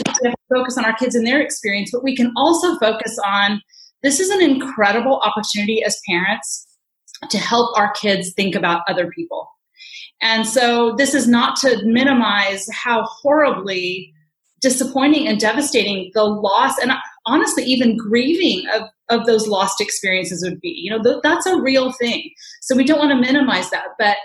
focus 0.52 0.76
on 0.76 0.84
our 0.84 0.94
kids 0.94 1.14
and 1.14 1.26
their 1.26 1.40
experience, 1.40 1.90
but 1.92 2.02
we 2.02 2.16
can 2.16 2.32
also 2.36 2.76
focus 2.78 3.16
on 3.24 3.62
this 4.02 4.20
is 4.20 4.30
an 4.30 4.42
incredible 4.42 5.20
opportunity 5.24 5.82
as 5.84 6.00
parents 6.08 6.66
to 7.30 7.38
help 7.38 7.76
our 7.76 7.92
kids 7.92 8.32
think 8.34 8.54
about 8.54 8.82
other 8.88 9.10
people 9.10 9.48
and 10.20 10.46
so 10.46 10.94
this 10.96 11.14
is 11.14 11.28
not 11.28 11.56
to 11.56 11.80
minimize 11.84 12.66
how 12.72 13.02
horribly 13.04 14.12
disappointing 14.60 15.28
and 15.28 15.38
devastating 15.38 16.10
the 16.14 16.24
loss 16.24 16.78
and 16.78 16.90
honestly 17.26 17.62
even 17.64 17.96
grieving 17.96 18.64
of, 18.74 18.82
of 19.08 19.26
those 19.26 19.46
lost 19.46 19.80
experiences 19.80 20.42
would 20.42 20.60
be. 20.60 20.70
You 20.70 20.90
know, 20.90 21.02
th- 21.02 21.20
that's 21.22 21.46
a 21.46 21.60
real 21.60 21.92
thing. 21.92 22.30
So 22.62 22.74
we 22.74 22.84
don't 22.84 22.98
want 22.98 23.12
to 23.12 23.16
minimize 23.16 23.70
that, 23.70 23.90
but 23.98 24.16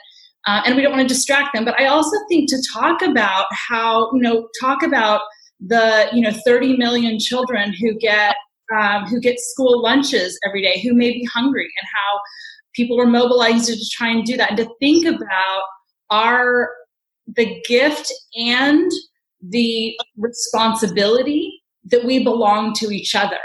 uh, 0.45 0.61
and 0.65 0.75
we 0.75 0.81
don't 0.81 0.91
want 0.91 1.07
to 1.07 1.13
distract 1.13 1.53
them. 1.53 1.65
But 1.65 1.79
I 1.79 1.85
also 1.85 2.15
think 2.29 2.49
to 2.49 2.61
talk 2.73 3.01
about 3.01 3.45
how 3.51 4.11
you 4.13 4.21
know 4.21 4.47
talk 4.59 4.83
about 4.83 5.21
the 5.59 6.09
you 6.13 6.21
know 6.21 6.31
30 6.45 6.77
million 6.77 7.19
children 7.19 7.73
who 7.73 7.93
get 7.97 8.35
um, 8.77 9.05
who 9.05 9.19
get 9.19 9.39
school 9.39 9.81
lunches 9.81 10.39
every 10.45 10.61
day 10.61 10.81
who 10.81 10.93
may 10.93 11.11
be 11.11 11.27
hungry 11.33 11.65
and 11.65 11.87
how 11.93 12.19
people 12.73 12.99
are 12.99 13.05
mobilized 13.05 13.67
to 13.67 13.77
try 13.91 14.09
and 14.09 14.25
do 14.25 14.35
that 14.35 14.49
and 14.49 14.57
to 14.57 14.69
think 14.79 15.05
about 15.05 15.61
are 16.09 16.69
the 17.27 17.61
gift 17.67 18.11
and 18.35 18.91
the 19.41 19.95
responsibility 20.17 21.61
that 21.85 22.03
we 22.03 22.23
belong 22.23 22.73
to 22.73 22.91
each 22.91 23.15
other 23.15 23.39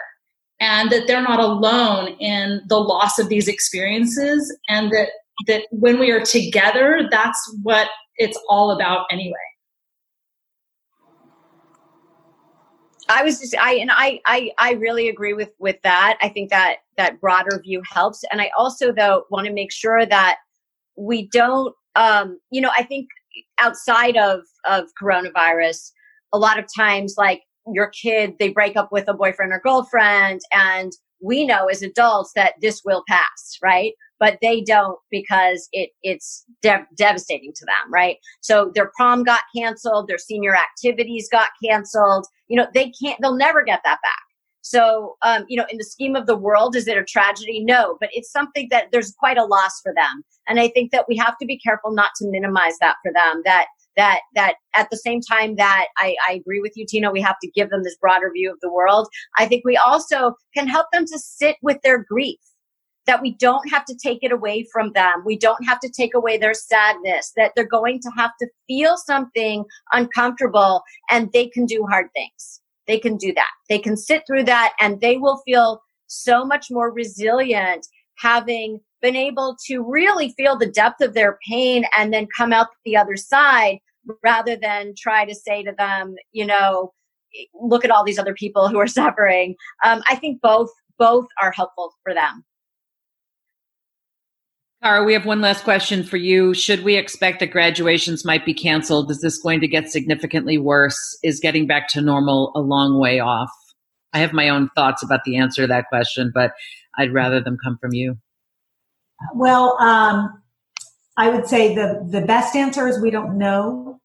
and 0.61 0.91
that 0.91 1.07
they're 1.07 1.23
not 1.23 1.41
alone 1.41 2.09
in 2.21 2.61
the 2.69 2.79
loss 2.79 3.19
of 3.19 3.29
these 3.29 3.49
experiences 3.49 4.57
and 4.69 4.91
that 4.91 5.09
that 5.47 5.63
when 5.71 5.99
we 5.99 6.11
are 6.11 6.25
together 6.25 7.09
that's 7.11 7.57
what 7.63 7.89
it's 8.17 8.39
all 8.49 8.71
about 8.73 9.07
anyway 9.11 9.35
I 13.11 13.23
was 13.23 13.41
just 13.41 13.57
I 13.59 13.75
and 13.75 13.91
I 13.93 14.21
I 14.27 14.51
I 14.59 14.73
really 14.73 15.09
agree 15.09 15.33
with 15.33 15.51
with 15.59 15.77
that. 15.83 16.19
I 16.21 16.29
think 16.29 16.51
that 16.51 16.81
that 16.99 17.19
broader 17.23 17.59
view 17.65 17.81
helps 17.91 18.23
and 18.31 18.39
I 18.39 18.51
also 18.57 18.93
though 18.93 19.25
want 19.31 19.47
to 19.47 19.53
make 19.53 19.73
sure 19.73 20.05
that 20.05 20.37
we 20.95 21.27
don't 21.29 21.75
um, 21.99 22.39
you 22.51 22.61
know, 22.61 22.71
I 22.77 22.85
think 22.85 23.09
outside 23.59 24.17
of 24.17 24.41
of 24.67 24.85
coronavirus, 25.01 25.91
a 26.33 26.39
lot 26.39 26.59
of 26.59 26.67
times 26.77 27.15
like 27.19 27.43
your 27.73 27.89
kid 27.89 28.35
they 28.39 28.49
break 28.49 28.77
up 28.77 28.91
with 28.93 29.09
a 29.09 29.15
boyfriend 29.15 29.53
or 29.53 29.61
girlfriend 29.61 30.41
and 30.55 30.93
we 31.21 31.45
know 31.45 31.67
as 31.67 31.83
adults 31.83 32.33
that 32.35 32.55
this 32.63 32.83
will 32.85 33.03
pass, 33.09 33.59
right? 33.63 33.93
But 34.21 34.39
they 34.43 34.61
don't 34.61 34.99
because 35.11 35.69
it 35.73 35.91
it's 36.03 36.45
de- 36.63 36.87
devastating 36.97 37.53
to 37.55 37.65
them, 37.67 37.93
right? 37.93 38.17
So 38.41 38.73
their 38.75 38.91
prom 38.97 39.23
got 39.23 39.43
canceled, 39.57 40.09
their 40.09 40.19
senior 40.19 40.55
activities 40.57 41.29
got 41.31 41.51
canceled. 41.65 42.27
You 42.49 42.57
know, 42.57 42.67
they 42.75 42.93
can't, 43.03 43.19
they'll 43.21 43.37
never 43.37 43.63
get 43.63 43.81
that 43.85 43.99
back. 44.03 44.29
So, 44.63 45.17
um, 45.23 45.45
you 45.49 45.57
know, 45.57 45.67
in 45.71 45.79
the 45.79 45.85
scheme 45.85 46.15
of 46.15 46.27
the 46.27 46.37
world, 46.37 46.77
is 46.77 46.87
it 46.89 46.99
a 46.99 47.05
tragedy? 47.05 47.65
No, 47.65 47.97
but 48.01 48.11
it's 48.13 48.31
something 48.31 48.69
that 48.71 48.89
there's 48.93 49.15
quite 49.19 49.39
a 49.39 49.45
loss 49.45 49.81
for 49.83 49.95
them. 49.95 50.23
And 50.47 50.61
I 50.61 50.69
think 50.69 50.93
that 50.93 51.07
we 51.09 51.17
have 51.17 51.39
to 51.39 51.47
be 51.47 51.59
careful 51.59 51.93
not 51.93 52.11
to 52.17 52.29
minimize 52.29 52.75
that 52.81 52.97
for 53.03 53.11
them. 53.13 53.43
That 53.45 53.67
that 53.97 54.21
that 54.35 54.55
at 54.75 54.91
the 54.91 54.97
same 54.97 55.21
time 55.21 55.57
that 55.57 55.87
I, 55.97 56.17
I 56.29 56.35
agree 56.35 56.61
with 56.61 56.73
you, 56.77 56.85
Tina, 56.87 57.11
we 57.11 57.21
have 57.23 57.37
to 57.43 57.51
give 57.51 57.71
them 57.71 57.83
this 57.83 57.97
broader 58.01 58.31
view 58.35 58.51
of 58.51 58.59
the 58.61 58.71
world. 58.71 59.09
I 59.39 59.47
think 59.47 59.65
we 59.65 59.77
also 59.77 60.35
can 60.55 60.69
help 60.69 60.87
them 60.93 61.07
to 61.07 61.19
sit 61.19 61.57
with 61.63 61.79
their 61.83 62.05
grief. 62.05 62.39
That 63.09 63.21
we 63.21 63.35
don't 63.35 63.69
have 63.71 63.85
to 63.87 63.97
take 64.01 64.21
it 64.23 64.31
away 64.31 64.65
from 64.73 64.93
them. 64.93 65.25
We 65.27 65.37
don't 65.37 65.65
have 65.65 65.81
to 65.81 65.91
take 65.91 66.15
away 66.15 66.39
their 66.39 66.55
sadness, 66.55 67.33
that 67.37 67.53
they're 67.57 67.67
going 67.67 68.01
to 68.03 68.11
have 68.17 68.31
to 68.41 68.47
feel 68.69 68.97
something 68.97 69.65
uncomfortable 69.93 70.83
and 71.11 71.33
they 71.33 71.49
can 71.49 71.67
do 71.67 71.85
hard 71.91 72.07
things 72.15 72.61
they 72.89 72.99
can 72.99 73.17
do 73.17 73.33
that. 73.35 73.51
They 73.69 73.79
can 73.79 73.97
sit 73.97 74.25
through 74.27 74.45
that 74.45 74.73
and 74.81 75.01
they 75.01 75.19
will 75.19 75.43
feel 75.45 75.81
so 76.09 76.45
much 76.45 76.69
more 76.71 76.91
resilient 76.91 77.87
having 78.17 78.81
been 79.01 79.15
able 79.15 79.57
to 79.67 79.81
really 79.89 80.31
feel 80.37 80.59
the 80.59 80.67
depth 80.67 81.01
of 81.01 81.15
their 81.15 81.39
pain 81.47 81.85
and 81.97 82.13
then 82.13 82.27
come 82.37 82.53
out 82.53 82.69
the 82.85 82.97
other 82.97 83.15
side 83.15 83.79
rather 84.25 84.57
than 84.57 84.95
try 84.97 85.25
to 85.25 85.35
say 85.35 85.63
to 85.63 85.73
them, 85.79 86.17
you 86.33 86.47
know, 86.47 86.93
look 87.55 87.85
at 87.85 87.91
all 87.91 88.03
these 88.03 88.19
other 88.19 88.35
people 88.35 88.69
who 88.69 88.79
are 88.79 88.87
suffering. 88.89 89.55
Um, 89.85 90.03
I 90.09 90.17
think 90.17 90.41
both 90.41 90.71
both 90.99 91.29
are 91.41 91.53
helpful 91.53 91.93
for 92.03 92.13
them. 92.13 92.45
Cara, 94.83 95.03
we 95.03 95.13
have 95.13 95.27
one 95.27 95.41
last 95.41 95.65
question 95.65 96.05
for 96.05 96.19
you. 96.19 96.55
Should 96.55 96.85
we 96.85 96.97
expect 96.97 97.41
that 97.41 97.51
graduations 97.51 98.25
might 98.25 98.45
be 98.45 98.55
canceled? 98.55 99.11
Is 99.11 99.21
this 99.21 99.39
going 99.39 99.59
to 99.61 99.67
get 99.67 99.91
significantly 99.91 100.57
worse? 100.57 101.19
Is 101.25 101.41
getting 101.41 101.67
back 101.67 101.89
to 101.89 102.01
normal 102.01 102.53
a 102.55 102.61
long 102.61 103.01
way 103.01 103.19
off? 103.19 103.51
I 104.13 104.21
have 104.21 104.33
my 104.33 104.49
own 104.49 104.71
thoughts 104.77 105.03
about 105.03 105.25
the 105.25 105.37
answer 105.37 105.63
to 105.63 105.67
that 105.67 105.89
question, 105.89 106.31
but 106.33 106.53
I'd 106.97 107.13
rather 107.13 107.41
them 107.41 107.59
come 107.63 107.77
from 107.81 107.93
you. 107.93 108.19
Well, 109.35 109.77
um, 109.81 110.43
I 111.17 111.29
would 111.29 111.49
say 111.49 111.75
the, 111.75 112.07
the 112.09 112.21
best 112.21 112.55
answer 112.55 112.87
is 112.87 113.01
we 113.01 113.11
don't 113.11 113.37
know, 113.37 114.01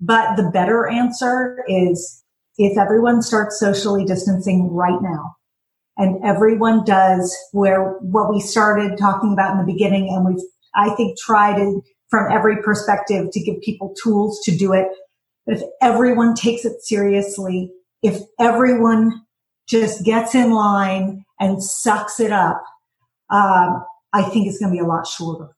but 0.00 0.36
the 0.36 0.50
better 0.50 0.88
answer 0.88 1.62
is 1.68 2.24
if 2.56 2.78
everyone 2.78 3.20
starts 3.20 3.60
socially 3.60 4.06
distancing 4.06 4.72
right 4.72 5.00
now, 5.02 5.35
and 5.96 6.22
everyone 6.24 6.84
does 6.84 7.34
where 7.52 7.92
what 8.00 8.30
we 8.30 8.40
started 8.40 8.98
talking 8.98 9.32
about 9.32 9.52
in 9.52 9.58
the 9.58 9.72
beginning 9.72 10.08
and 10.08 10.26
we've 10.26 10.44
i 10.74 10.94
think 10.94 11.18
tried 11.18 11.58
it 11.58 11.82
from 12.08 12.30
every 12.30 12.62
perspective 12.62 13.28
to 13.32 13.40
give 13.40 13.60
people 13.62 13.92
tools 14.00 14.40
to 14.44 14.56
do 14.56 14.72
it. 14.72 14.86
But 15.44 15.56
if 15.56 15.62
everyone 15.82 16.34
takes 16.34 16.64
it 16.64 16.82
seriously 16.82 17.72
if 18.02 18.20
everyone 18.38 19.22
just 19.68 20.04
gets 20.04 20.34
in 20.34 20.52
line 20.52 21.24
and 21.40 21.62
sucks 21.62 22.20
it 22.20 22.32
up 22.32 22.62
um, 23.30 23.84
i 24.12 24.22
think 24.22 24.46
it's 24.46 24.58
going 24.58 24.72
to 24.72 24.76
be 24.78 24.84
a 24.84 24.86
lot 24.86 25.06
shorter. 25.06 25.48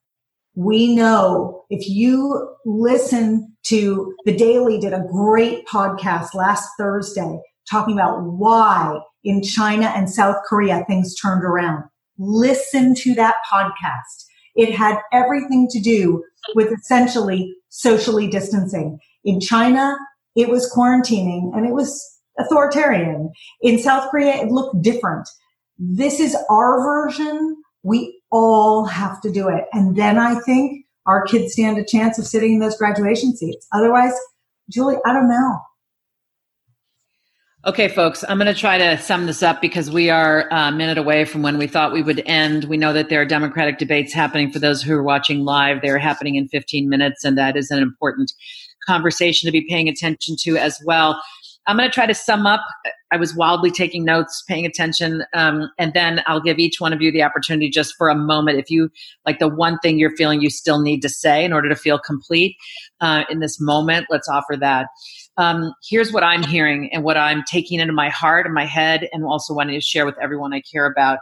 We 0.54 0.94
know 0.96 1.64
if 1.70 1.88
you 1.88 2.56
listen 2.64 3.56
to 3.64 4.14
the 4.24 4.36
daily 4.36 4.78
did 4.78 4.92
a 4.92 5.04
great 5.10 5.66
podcast 5.66 6.34
last 6.34 6.68
thursday 6.78 7.38
talking 7.70 7.94
about 7.94 8.22
why 8.22 8.98
in 9.24 9.42
China 9.42 9.92
and 9.94 10.10
South 10.10 10.36
Korea 10.48 10.84
things 10.86 11.14
turned 11.14 11.44
around. 11.44 11.84
Listen 12.18 12.94
to 12.96 13.14
that 13.14 13.36
podcast. 13.50 14.24
It 14.54 14.74
had 14.74 14.98
everything 15.12 15.68
to 15.70 15.80
do 15.80 16.24
with 16.54 16.72
essentially 16.72 17.54
socially 17.68 18.28
distancing. 18.28 18.98
In 19.24 19.40
China, 19.40 19.96
it 20.34 20.48
was 20.48 20.72
quarantining 20.72 21.54
and 21.54 21.66
it 21.66 21.72
was 21.72 22.04
authoritarian. 22.38 23.30
In 23.60 23.78
South 23.78 24.10
Korea, 24.10 24.42
it 24.42 24.48
looked 24.48 24.82
different. 24.82 25.28
This 25.78 26.20
is 26.20 26.36
our 26.50 26.82
version. 26.82 27.56
We 27.82 28.20
all 28.30 28.84
have 28.84 29.20
to 29.22 29.30
do 29.30 29.48
it. 29.48 29.64
And 29.72 29.96
then 29.96 30.18
I 30.18 30.40
think 30.40 30.84
our 31.06 31.24
kids 31.24 31.52
stand 31.52 31.78
a 31.78 31.84
chance 31.84 32.18
of 32.18 32.26
sitting 32.26 32.54
in 32.54 32.60
those 32.60 32.76
graduation 32.76 33.36
seats. 33.36 33.66
Otherwise, 33.72 34.12
Julie, 34.70 34.98
I 35.06 35.12
don't 35.12 35.28
know. 35.28 35.58
Okay, 37.68 37.88
folks, 37.88 38.24
I'm 38.26 38.38
going 38.38 38.46
to 38.46 38.58
try 38.58 38.78
to 38.78 38.96
sum 38.96 39.26
this 39.26 39.42
up 39.42 39.60
because 39.60 39.90
we 39.90 40.08
are 40.08 40.48
a 40.50 40.72
minute 40.72 40.96
away 40.96 41.26
from 41.26 41.42
when 41.42 41.58
we 41.58 41.66
thought 41.66 41.92
we 41.92 42.02
would 42.02 42.22
end. 42.24 42.64
We 42.64 42.78
know 42.78 42.94
that 42.94 43.10
there 43.10 43.20
are 43.20 43.26
Democratic 43.26 43.76
debates 43.76 44.14
happening 44.14 44.50
for 44.50 44.58
those 44.58 44.82
who 44.82 44.94
are 44.94 45.02
watching 45.02 45.44
live. 45.44 45.82
They're 45.82 45.98
happening 45.98 46.36
in 46.36 46.48
15 46.48 46.88
minutes, 46.88 47.24
and 47.24 47.36
that 47.36 47.58
is 47.58 47.70
an 47.70 47.82
important 47.82 48.32
conversation 48.86 49.46
to 49.48 49.52
be 49.52 49.66
paying 49.68 49.86
attention 49.86 50.36
to 50.44 50.56
as 50.56 50.80
well. 50.86 51.22
I'm 51.66 51.76
going 51.76 51.86
to 51.86 51.92
try 51.92 52.06
to 52.06 52.14
sum 52.14 52.46
up. 52.46 52.62
I 53.12 53.18
was 53.18 53.36
wildly 53.36 53.70
taking 53.70 54.02
notes, 54.02 54.42
paying 54.48 54.64
attention, 54.64 55.24
um, 55.34 55.70
and 55.78 55.92
then 55.92 56.22
I'll 56.26 56.40
give 56.40 56.58
each 56.58 56.80
one 56.80 56.94
of 56.94 57.02
you 57.02 57.12
the 57.12 57.22
opportunity 57.22 57.68
just 57.68 57.94
for 57.98 58.08
a 58.08 58.14
moment. 58.14 58.58
If 58.58 58.70
you 58.70 58.88
like 59.26 59.40
the 59.40 59.48
one 59.48 59.78
thing 59.80 59.98
you're 59.98 60.16
feeling 60.16 60.40
you 60.40 60.48
still 60.48 60.80
need 60.80 61.02
to 61.02 61.10
say 61.10 61.44
in 61.44 61.52
order 61.52 61.68
to 61.68 61.76
feel 61.76 61.98
complete 61.98 62.56
uh, 63.02 63.24
in 63.28 63.40
this 63.40 63.60
moment, 63.60 64.06
let's 64.08 64.26
offer 64.26 64.56
that 64.56 64.86
um, 65.38 65.72
here's 65.88 66.12
what 66.12 66.24
I'm 66.24 66.42
hearing 66.42 66.90
and 66.92 67.02
what 67.04 67.16
I'm 67.16 67.42
taking 67.50 67.80
into 67.80 67.92
my 67.92 68.10
heart 68.10 68.44
and 68.44 68.54
my 68.54 68.66
head, 68.66 69.08
and 69.12 69.24
also 69.24 69.54
wanting 69.54 69.74
to 69.76 69.80
share 69.80 70.04
with 70.04 70.16
everyone 70.20 70.52
I 70.52 70.60
care 70.60 70.86
about. 70.86 71.20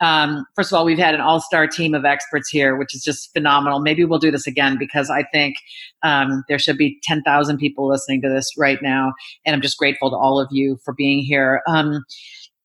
Um, 0.00 0.46
first 0.56 0.72
of 0.72 0.78
all, 0.78 0.86
we've 0.86 0.98
had 0.98 1.14
an 1.14 1.20
all 1.20 1.40
star 1.40 1.66
team 1.66 1.94
of 1.94 2.06
experts 2.06 2.48
here, 2.48 2.74
which 2.76 2.94
is 2.94 3.02
just 3.02 3.30
phenomenal. 3.34 3.80
Maybe 3.80 4.04
we'll 4.04 4.18
do 4.18 4.30
this 4.30 4.46
again 4.46 4.78
because 4.78 5.10
I 5.10 5.24
think 5.24 5.56
um, 6.02 6.42
there 6.48 6.58
should 6.58 6.78
be 6.78 6.98
10,000 7.02 7.58
people 7.58 7.86
listening 7.86 8.22
to 8.22 8.30
this 8.30 8.50
right 8.56 8.80
now. 8.80 9.12
And 9.44 9.54
I'm 9.54 9.60
just 9.60 9.76
grateful 9.76 10.10
to 10.10 10.16
all 10.16 10.40
of 10.40 10.48
you 10.50 10.78
for 10.84 10.94
being 10.94 11.22
here. 11.22 11.60
Um, 11.68 12.04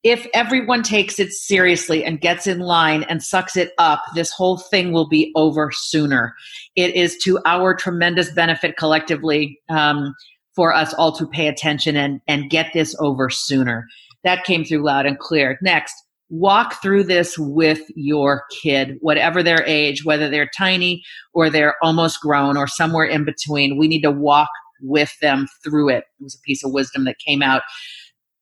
if 0.02 0.26
everyone 0.34 0.82
takes 0.82 1.18
it 1.18 1.32
seriously 1.32 2.04
and 2.04 2.20
gets 2.20 2.46
in 2.46 2.60
line 2.60 3.02
and 3.02 3.22
sucks 3.22 3.56
it 3.56 3.72
up, 3.76 4.02
this 4.14 4.30
whole 4.30 4.56
thing 4.56 4.92
will 4.92 5.08
be 5.08 5.32
over 5.34 5.72
sooner. 5.72 6.32
It 6.76 6.94
is 6.94 7.18
to 7.24 7.40
our 7.44 7.74
tremendous 7.74 8.30
benefit 8.30 8.76
collectively. 8.76 9.58
Um, 9.68 10.14
for 10.56 10.74
us 10.74 10.92
all 10.94 11.12
to 11.12 11.26
pay 11.26 11.46
attention 11.46 11.96
and, 11.96 12.20
and 12.26 12.50
get 12.50 12.72
this 12.72 12.96
over 12.98 13.30
sooner. 13.30 13.86
That 14.24 14.44
came 14.44 14.64
through 14.64 14.84
loud 14.84 15.06
and 15.06 15.18
clear. 15.18 15.58
Next, 15.62 15.94
walk 16.30 16.82
through 16.82 17.04
this 17.04 17.38
with 17.38 17.80
your 17.94 18.44
kid, 18.62 18.96
whatever 19.00 19.42
their 19.42 19.62
age, 19.64 20.04
whether 20.04 20.28
they're 20.28 20.50
tiny 20.56 21.04
or 21.34 21.50
they're 21.50 21.76
almost 21.82 22.20
grown 22.20 22.56
or 22.56 22.66
somewhere 22.66 23.04
in 23.04 23.24
between. 23.24 23.78
We 23.78 23.86
need 23.86 24.02
to 24.02 24.10
walk 24.10 24.48
with 24.82 25.12
them 25.20 25.46
through 25.62 25.90
it. 25.90 26.04
It 26.18 26.24
was 26.24 26.34
a 26.34 26.40
piece 26.40 26.64
of 26.64 26.72
wisdom 26.72 27.04
that 27.04 27.16
came 27.24 27.42
out. 27.42 27.62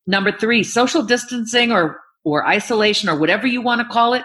Number 0.07 0.33
three, 0.33 0.63
social 0.63 1.03
distancing 1.03 1.73
or 1.73 2.01
or 2.25 2.47
isolation 2.47 3.11
or 3.11 3.19
whatever 3.19 3.47
you 3.47 3.61
want 3.61 3.83
to 3.83 3.87
call 3.87 4.15
it 4.15 4.25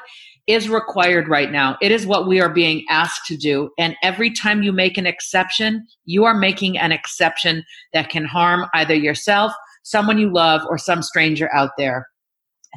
is 0.49 0.67
required 0.67 1.27
right 1.30 1.51
now. 1.51 1.77
It 1.80 1.91
is 1.91 2.07
what 2.07 2.27
we 2.27 2.41
are 2.41 2.49
being 2.49 2.84
asked 2.89 3.27
to 3.27 3.38
do. 3.38 3.69
And 3.77 3.95
every 4.01 4.31
time 4.31 4.63
you 4.63 4.71
make 4.71 4.97
an 4.97 5.05
exception, 5.05 5.85
you 6.05 6.26
are 6.26 6.34
making 6.34 6.76
an 6.76 6.91
exception 6.91 7.63
that 7.93 8.09
can 8.09 8.26
harm 8.26 8.65
either 8.73 8.95
yourself, 8.95 9.53
someone 9.84 10.17
you 10.17 10.34
love, 10.34 10.61
or 10.67 10.80
some 10.80 11.03
stranger 11.03 11.53
out 11.53 11.69
there. 11.77 12.07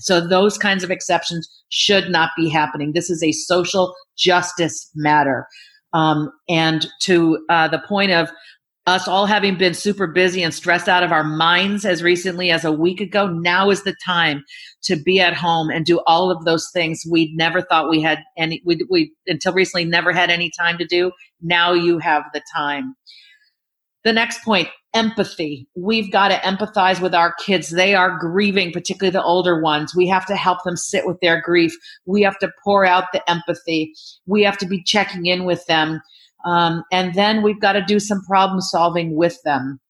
So 0.00 0.26
those 0.26 0.58
kinds 0.58 0.84
of 0.84 0.90
exceptions 0.90 1.48
should 1.70 2.10
not 2.10 2.30
be 2.36 2.50
happening. 2.50 2.92
This 2.92 3.08
is 3.08 3.22
a 3.22 3.32
social 3.32 3.94
justice 4.18 4.90
matter. 4.94 5.46
Um, 5.94 6.30
and 6.50 6.86
to 7.02 7.42
uh, 7.48 7.68
the 7.68 7.82
point 7.88 8.12
of 8.12 8.30
us 8.86 9.06
all 9.06 9.26
having 9.26 9.56
been 9.56 9.74
super 9.74 10.08
busy 10.08 10.42
and 10.42 10.52
stressed 10.52 10.88
out 10.88 11.04
of 11.04 11.12
our 11.12 11.22
minds 11.22 11.84
as 11.84 12.02
recently 12.02 12.50
as 12.50 12.64
a 12.64 12.72
week 12.72 13.00
ago, 13.00 13.28
now 13.28 13.70
is 13.70 13.84
the 13.84 13.94
time 14.04 14.44
to 14.82 14.96
be 14.96 15.20
at 15.20 15.34
home 15.34 15.70
and 15.70 15.84
do 15.84 16.00
all 16.06 16.30
of 16.30 16.44
those 16.44 16.68
things 16.72 17.04
we 17.08 17.32
never 17.36 17.62
thought 17.62 17.88
we 17.88 18.02
had 18.02 18.18
any, 18.36 18.60
we, 18.64 18.80
we 18.90 19.12
until 19.26 19.52
recently 19.52 19.84
never 19.84 20.12
had 20.12 20.30
any 20.30 20.50
time 20.58 20.78
to 20.78 20.84
do. 20.84 21.12
Now 21.40 21.72
you 21.72 21.98
have 21.98 22.24
the 22.34 22.42
time. 22.54 22.94
The 24.04 24.12
next 24.12 24.42
point, 24.42 24.68
empathy. 24.94 25.68
We've 25.76 26.10
got 26.10 26.28
to 26.28 26.34
empathize 26.38 27.00
with 27.00 27.14
our 27.14 27.34
kids. 27.34 27.70
They 27.70 27.94
are 27.94 28.18
grieving, 28.18 28.72
particularly 28.72 29.12
the 29.12 29.22
older 29.22 29.62
ones. 29.62 29.94
We 29.94 30.08
have 30.08 30.26
to 30.26 30.34
help 30.34 30.64
them 30.64 30.76
sit 30.76 31.06
with 31.06 31.20
their 31.20 31.40
grief. 31.40 31.72
We 32.04 32.22
have 32.22 32.38
to 32.40 32.50
pour 32.64 32.84
out 32.84 33.04
the 33.12 33.22
empathy. 33.30 33.94
We 34.26 34.42
have 34.42 34.58
to 34.58 34.66
be 34.66 34.82
checking 34.82 35.26
in 35.26 35.44
with 35.44 35.64
them 35.66 36.00
um, 36.44 36.82
and 36.92 37.14
then 37.14 37.42
we've 37.42 37.60
got 37.60 37.72
to 37.72 37.82
do 37.82 37.98
some 37.98 38.22
problem 38.24 38.60
solving 38.60 39.16
with 39.16 39.38
them. 39.44 39.80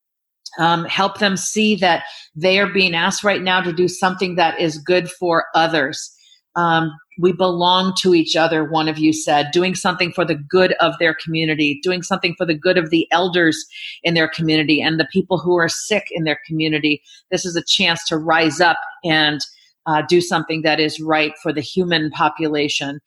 Um, 0.59 0.85
help 0.85 1.19
them 1.19 1.37
see 1.37 1.77
that 1.77 2.05
they 2.35 2.59
are 2.59 2.70
being 2.70 2.95
asked 2.95 3.24
right 3.24 3.41
now 3.41 3.62
to 3.62 3.73
do 3.73 3.89
something 3.89 4.35
that 4.37 4.61
is 4.61 4.79
good 4.79 5.11
for 5.11 5.47
others. 5.55 6.15
Um, 6.57 6.91
we 7.19 7.33
belong 7.33 7.95
to 8.01 8.15
each 8.15 8.37
other, 8.37 8.65
one 8.65 8.89
of 8.89 8.99
you 8.99 9.12
said, 9.12 9.51
doing 9.53 9.74
something 9.74 10.12
for 10.12 10.24
the 10.24 10.35
good 10.35 10.73
of 10.73 10.95
their 10.99 11.15
community, 11.15 11.81
doing 11.83 12.03
something 12.03 12.35
for 12.37 12.47
the 12.47 12.55
good 12.55 12.79
of 12.79 12.91
the 12.91 13.07
elders 13.11 13.65
in 14.03 14.15
their 14.15 14.29
community 14.29 14.81
and 14.81 14.99
the 14.99 15.09
people 15.12 15.39
who 15.39 15.57
are 15.57 15.69
sick 15.69 16.05
in 16.11 16.24
their 16.24 16.39
community. 16.47 17.03
This 17.31 17.45
is 17.45 17.57
a 17.57 17.65
chance 17.66 18.07
to 18.09 18.16
rise 18.16 18.61
up 18.61 18.79
and 19.05 19.41
uh, 19.87 20.03
do 20.09 20.20
something 20.20 20.62
that 20.62 20.81
is 20.81 21.01
right 21.01 21.33
for 21.43 21.53
the 21.53 21.61
human 21.61 22.11
population. 22.11 23.01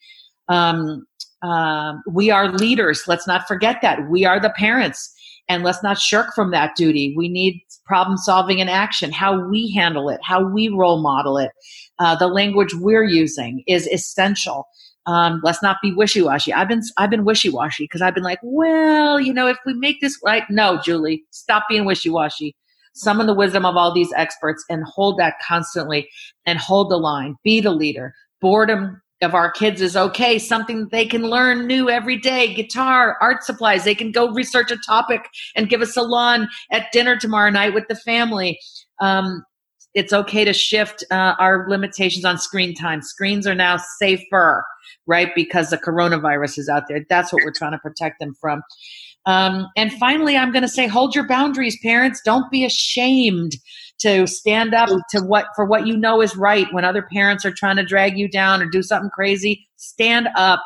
Um, 0.50 1.06
uh, 1.46 1.94
we 2.12 2.32
are 2.32 2.52
leaders. 2.52 3.04
Let's 3.08 3.28
not 3.28 3.48
forget 3.48 3.78
that. 3.82 4.10
We 4.10 4.26
are 4.26 4.40
the 4.40 4.54
parents. 4.58 5.14
And 5.48 5.64
let's 5.64 5.84
not 5.84 6.00
shirk 6.00 6.34
from 6.34 6.50
that 6.52 6.76
duty. 6.76 7.14
We 7.16 7.30
need 7.30 7.62
problem 7.86 8.18
solving 8.18 8.60
and 8.60 8.70
action, 8.70 9.12
how 9.12 9.48
we 9.48 9.72
handle 9.72 10.10
it, 10.10 10.20
how 10.24 10.44
we 10.44 10.70
role 10.70 11.02
model 11.02 11.38
it. 11.38 11.52
Uh, 12.00 12.16
the 12.16 12.28
language 12.28 12.74
we're 12.74 13.04
using 13.04 13.64
is 13.68 13.88
essential. 13.88 14.68
Um, 15.06 15.42
let's 15.44 15.62
not 15.62 15.78
be 15.84 15.94
wishy-washy. 15.94 16.52
I've 16.52 16.68
been 16.68 16.82
I've 16.98 17.12
been 17.12 17.26
wishy-washy 17.26 17.84
because 17.84 18.02
I've 18.02 18.16
been 18.16 18.24
like, 18.24 18.40
well, 18.42 19.20
you 19.20 19.32
know, 19.32 19.48
if 19.48 19.58
we 19.68 19.76
make 19.76 20.02
this 20.02 20.18
right, 20.26 20.44
no, 20.50 20.80
Julie, 20.84 21.24
stop 21.30 21.66
being 21.70 21.86
wishy-washy. 21.86 22.56
Summon 22.96 23.28
the 23.28 23.36
wisdom 23.36 23.66
of 23.66 23.76
all 23.76 23.94
these 23.94 24.12
experts 24.14 24.66
and 24.68 24.84
hold 24.84 25.20
that 25.20 25.36
constantly 25.48 26.10
and 26.48 26.58
hold 26.58 26.90
the 26.90 26.98
line. 26.98 27.36
Be 27.44 27.62
the 27.62 27.72
leader. 27.72 28.16
Boredom 28.42 29.00
of 29.22 29.34
our 29.34 29.50
kids 29.52 29.82
is 29.82 29.96
okay, 29.96 30.38
something 30.38 30.88
they 30.92 31.06
can 31.06 31.24
learn 31.24 31.68
new 31.68 31.90
every 31.90 32.18
day 32.18 32.54
guitar, 32.54 33.18
art 33.22 33.44
supplies. 33.44 33.84
They 33.84 33.96
can 33.96 34.12
go 34.12 34.32
research 34.32 34.72
a 34.72 34.78
topic 34.78 35.30
and 35.56 35.70
give 35.70 35.82
a 35.82 35.86
salon 35.86 36.50
at 36.72 36.92
dinner 36.92 37.18
tomorrow 37.18 37.50
night 37.50 37.74
with 37.74 37.88
the 37.88 37.96
family. 37.96 38.60
Um, 39.02 39.44
it's 39.94 40.12
okay 40.12 40.44
to 40.44 40.52
shift 40.52 41.06
uh, 41.10 41.36
our 41.40 41.70
limitations 41.70 42.26
on 42.26 42.38
screen 42.38 42.76
time. 42.76 43.02
Screens 43.02 43.48
are 43.48 43.56
now 43.56 43.78
safer, 43.98 44.66
right? 45.08 45.34
Because 45.34 45.70
the 45.70 45.78
coronavirus 45.78 46.60
is 46.60 46.68
out 46.68 46.84
there. 46.90 47.06
That's 47.10 47.32
what 47.32 47.44
we're 47.46 47.54
trying 47.54 47.72
to 47.72 47.80
protect 47.80 48.20
them 48.20 48.36
from. 48.40 48.62
Um, 49.26 49.68
and 49.78 49.92
finally, 49.94 50.38
I'm 50.38 50.52
going 50.52 50.64
to 50.64 50.70
say, 50.70 50.88
hold 50.88 51.16
your 51.16 51.28
boundaries, 51.28 51.78
parents. 51.82 52.22
Don't 52.24 52.52
be 52.52 52.66
ashamed 52.66 53.54
to 54.00 54.28
stand 54.28 54.74
up 54.74 54.90
to 55.10 55.22
what 55.22 55.48
for 55.56 55.66
what 55.66 55.88
you 55.88 55.96
know 55.96 56.22
is 56.22 56.36
right. 56.36 56.68
When 56.74 56.86
other 56.86 57.04
parents 57.12 57.46
are 57.46 57.52
trying 57.52 57.78
to 57.78 57.86
drag 57.86 58.18
you 58.18 58.28
down 58.28 58.62
or 58.62 58.66
do 58.66 58.84
something 58.84 59.10
crazy 59.10 59.68
stand 59.78 60.28
up 60.36 60.64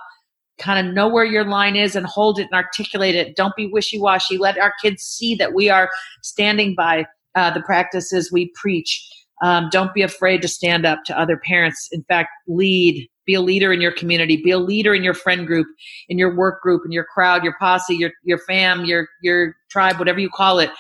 kind 0.60 0.86
of 0.86 0.94
know 0.94 1.08
where 1.08 1.26
your 1.26 1.46
line 1.46 1.76
is 1.76 1.96
and 1.96 2.06
hold 2.06 2.38
it 2.38 2.48
and 2.52 2.54
articulate 2.54 3.16
it. 3.16 3.36
Don't 3.36 3.56
be 3.56 3.68
wishy-washy. 3.68 4.38
Let 4.38 4.60
our 4.60 4.74
kids 4.82 5.04
see 5.04 5.34
that 5.36 5.54
we 5.54 5.70
are 5.70 5.90
standing 6.22 6.76
by 6.76 7.06
uh, 7.36 7.52
the 7.52 7.62
practices 7.62 8.30
we 8.32 8.52
preach. 8.56 9.08
Um, 9.42 9.70
don't 9.72 9.94
be 9.94 10.02
afraid 10.02 10.42
to 10.42 10.50
stand 10.50 10.86
up 10.86 11.06
to 11.06 11.18
other 11.18 11.38
parents. 11.38 11.88
In 11.92 12.04
fact 12.04 12.30
lead. 12.48 13.08
Be 13.26 13.36
a 13.36 13.42
leader 13.42 13.72
in 13.72 13.80
your 13.80 13.92
community. 13.92 14.42
Be 14.44 14.50
a 14.50 14.58
leader 14.58 14.94
in 14.94 15.04
your 15.04 15.14
friend 15.14 15.46
group 15.46 15.68
in 16.10 16.18
your 16.18 16.36
work 16.36 16.62
group 16.62 16.82
in 16.84 16.92
your 16.92 17.06
crowd 17.06 17.44
your 17.44 17.56
posse 17.60 17.96
your 17.96 18.10
your 18.24 18.40
fam 18.40 18.86
your 18.86 19.08
your 19.22 19.56
tribe 19.70 20.00
whatever 20.00 20.20
you 20.20 20.32
call 20.32 20.58
it 20.58 20.72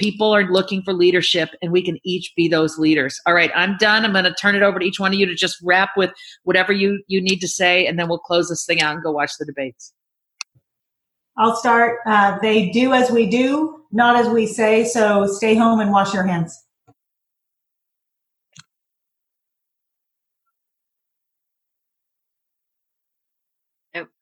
people 0.00 0.34
are 0.34 0.50
looking 0.50 0.82
for 0.82 0.94
leadership 0.94 1.50
and 1.60 1.70
we 1.70 1.82
can 1.82 1.98
each 2.04 2.32
be 2.34 2.48
those 2.48 2.78
leaders. 2.78 3.20
All 3.26 3.34
right 3.34 3.52
i'm 3.54 3.76
done. 3.76 4.04
I'm 4.04 4.12
going 4.12 4.24
to 4.24 4.32
turn 4.32 4.56
it 4.56 4.62
over 4.62 4.78
to 4.78 4.84
each 4.84 4.98
one 4.98 5.12
of 5.12 5.18
you 5.18 5.26
to 5.26 5.34
just 5.34 5.58
wrap 5.62 5.90
with 5.96 6.10
whatever 6.44 6.72
you 6.72 7.02
you 7.06 7.20
need 7.20 7.40
to 7.40 7.48
say 7.48 7.86
and 7.86 7.98
then 7.98 8.08
we'll 8.08 8.18
close 8.18 8.48
this 8.48 8.64
thing 8.64 8.80
out 8.80 8.94
and 8.94 9.04
go 9.04 9.12
watch 9.12 9.32
the 9.38 9.44
debates. 9.44 9.92
I'll 11.36 11.54
start 11.54 11.98
uh, 12.06 12.38
they 12.40 12.70
do 12.70 12.94
as 12.94 13.10
we 13.10 13.26
do 13.26 13.84
not 13.92 14.16
as 14.16 14.28
we 14.28 14.46
say 14.46 14.84
so 14.84 15.26
stay 15.26 15.54
home 15.54 15.80
and 15.80 15.92
wash 15.92 16.14
your 16.14 16.24
hands. 16.24 16.64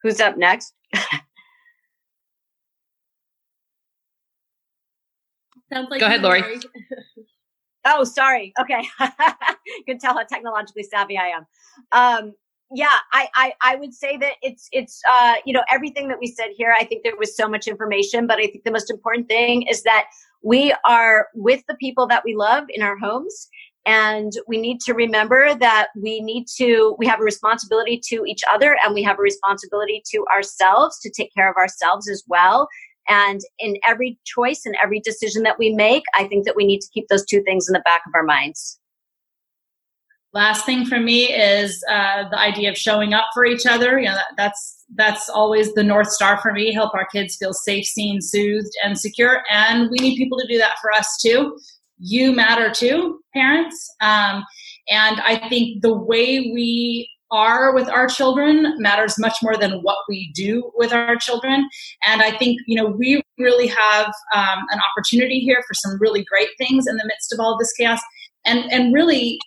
Who's 0.02 0.20
up 0.20 0.36
next 0.36 0.74
Sounds 5.72 5.88
like 5.90 6.00
Go 6.00 6.06
ahead, 6.06 6.22
Lori. 6.22 6.42
oh, 7.84 8.04
sorry. 8.04 8.52
Okay. 8.60 8.88
you 9.00 9.84
can 9.86 9.98
tell 9.98 10.14
how 10.14 10.24
technologically 10.24 10.82
savvy 10.82 11.18
I 11.18 11.28
am. 11.28 11.46
Um, 11.92 12.34
yeah, 12.70 12.96
I, 13.12 13.28
I, 13.34 13.52
I 13.62 13.76
would 13.76 13.94
say 13.94 14.18
that 14.18 14.34
it's, 14.42 14.68
it's, 14.72 15.00
uh, 15.10 15.34
you 15.46 15.54
know, 15.54 15.62
everything 15.70 16.08
that 16.08 16.18
we 16.20 16.26
said 16.26 16.48
here, 16.56 16.74
I 16.78 16.84
think 16.84 17.02
there 17.02 17.16
was 17.16 17.34
so 17.34 17.48
much 17.48 17.66
information, 17.66 18.26
but 18.26 18.38
I 18.38 18.46
think 18.46 18.64
the 18.64 18.70
most 18.70 18.90
important 18.90 19.28
thing 19.28 19.62
is 19.62 19.82
that 19.84 20.04
we 20.42 20.74
are 20.84 21.28
with 21.34 21.62
the 21.66 21.74
people 21.76 22.06
that 22.08 22.24
we 22.24 22.36
love 22.36 22.64
in 22.68 22.82
our 22.82 22.96
homes. 22.98 23.48
And 23.86 24.32
we 24.46 24.60
need 24.60 24.80
to 24.82 24.92
remember 24.92 25.54
that 25.54 25.88
we 25.96 26.20
need 26.20 26.46
to, 26.58 26.94
we 26.98 27.06
have 27.06 27.20
a 27.20 27.24
responsibility 27.24 27.98
to 28.08 28.24
each 28.26 28.42
other 28.52 28.76
and 28.84 28.92
we 28.92 29.02
have 29.02 29.18
a 29.18 29.22
responsibility 29.22 30.02
to 30.10 30.26
ourselves 30.30 31.00
to 31.00 31.10
take 31.10 31.32
care 31.34 31.48
of 31.48 31.56
ourselves 31.56 32.06
as 32.06 32.22
well 32.28 32.68
and 33.08 33.40
in 33.58 33.76
every 33.86 34.18
choice 34.24 34.62
and 34.64 34.76
every 34.82 35.00
decision 35.00 35.42
that 35.44 35.58
we 35.58 35.70
make, 35.70 36.04
I 36.14 36.24
think 36.24 36.44
that 36.44 36.56
we 36.56 36.66
need 36.66 36.80
to 36.80 36.88
keep 36.92 37.08
those 37.08 37.24
two 37.24 37.42
things 37.42 37.68
in 37.68 37.72
the 37.72 37.80
back 37.80 38.02
of 38.06 38.12
our 38.14 38.22
minds. 38.22 38.78
Last 40.34 40.66
thing 40.66 40.84
for 40.84 41.00
me 41.00 41.32
is 41.32 41.82
uh, 41.90 42.28
the 42.28 42.38
idea 42.38 42.70
of 42.70 42.76
showing 42.76 43.14
up 43.14 43.26
for 43.32 43.46
each 43.46 43.64
other. 43.64 43.98
You 43.98 44.08
know, 44.08 44.14
that, 44.14 44.26
that's 44.36 44.84
that's 44.94 45.28
always 45.30 45.72
the 45.72 45.82
north 45.82 46.10
star 46.10 46.38
for 46.38 46.52
me. 46.52 46.72
Help 46.72 46.94
our 46.94 47.06
kids 47.06 47.36
feel 47.36 47.54
safe, 47.54 47.86
seen, 47.86 48.20
soothed, 48.20 48.70
and 48.84 48.98
secure. 48.98 49.42
And 49.50 49.88
we 49.90 49.96
need 49.98 50.18
people 50.18 50.38
to 50.38 50.46
do 50.46 50.58
that 50.58 50.74
for 50.82 50.92
us 50.92 51.18
too. 51.20 51.58
You 51.98 52.32
matter 52.32 52.70
too, 52.70 53.20
parents. 53.34 53.90
Um, 54.00 54.44
and 54.90 55.20
I 55.20 55.48
think 55.48 55.82
the 55.82 55.94
way 55.94 56.50
we 56.52 57.10
are 57.30 57.74
with 57.74 57.88
our 57.88 58.06
children 58.06 58.74
matters 58.78 59.18
much 59.18 59.36
more 59.42 59.56
than 59.56 59.80
what 59.82 59.98
we 60.08 60.32
do 60.34 60.70
with 60.76 60.92
our 60.92 61.16
children. 61.16 61.68
And 62.04 62.22
I 62.22 62.36
think, 62.36 62.60
you 62.66 62.76
know, 62.76 62.86
we 62.86 63.22
really 63.38 63.66
have 63.66 64.06
um, 64.34 64.60
an 64.70 64.80
opportunity 64.90 65.40
here 65.40 65.62
for 65.66 65.74
some 65.74 65.98
really 66.00 66.24
great 66.24 66.48
things 66.58 66.86
in 66.86 66.96
the 66.96 67.04
midst 67.06 67.32
of 67.32 67.40
all 67.40 67.56
this 67.58 67.72
chaos. 67.72 68.00
And, 68.44 68.70
and 68.72 68.94
really, 68.94 69.38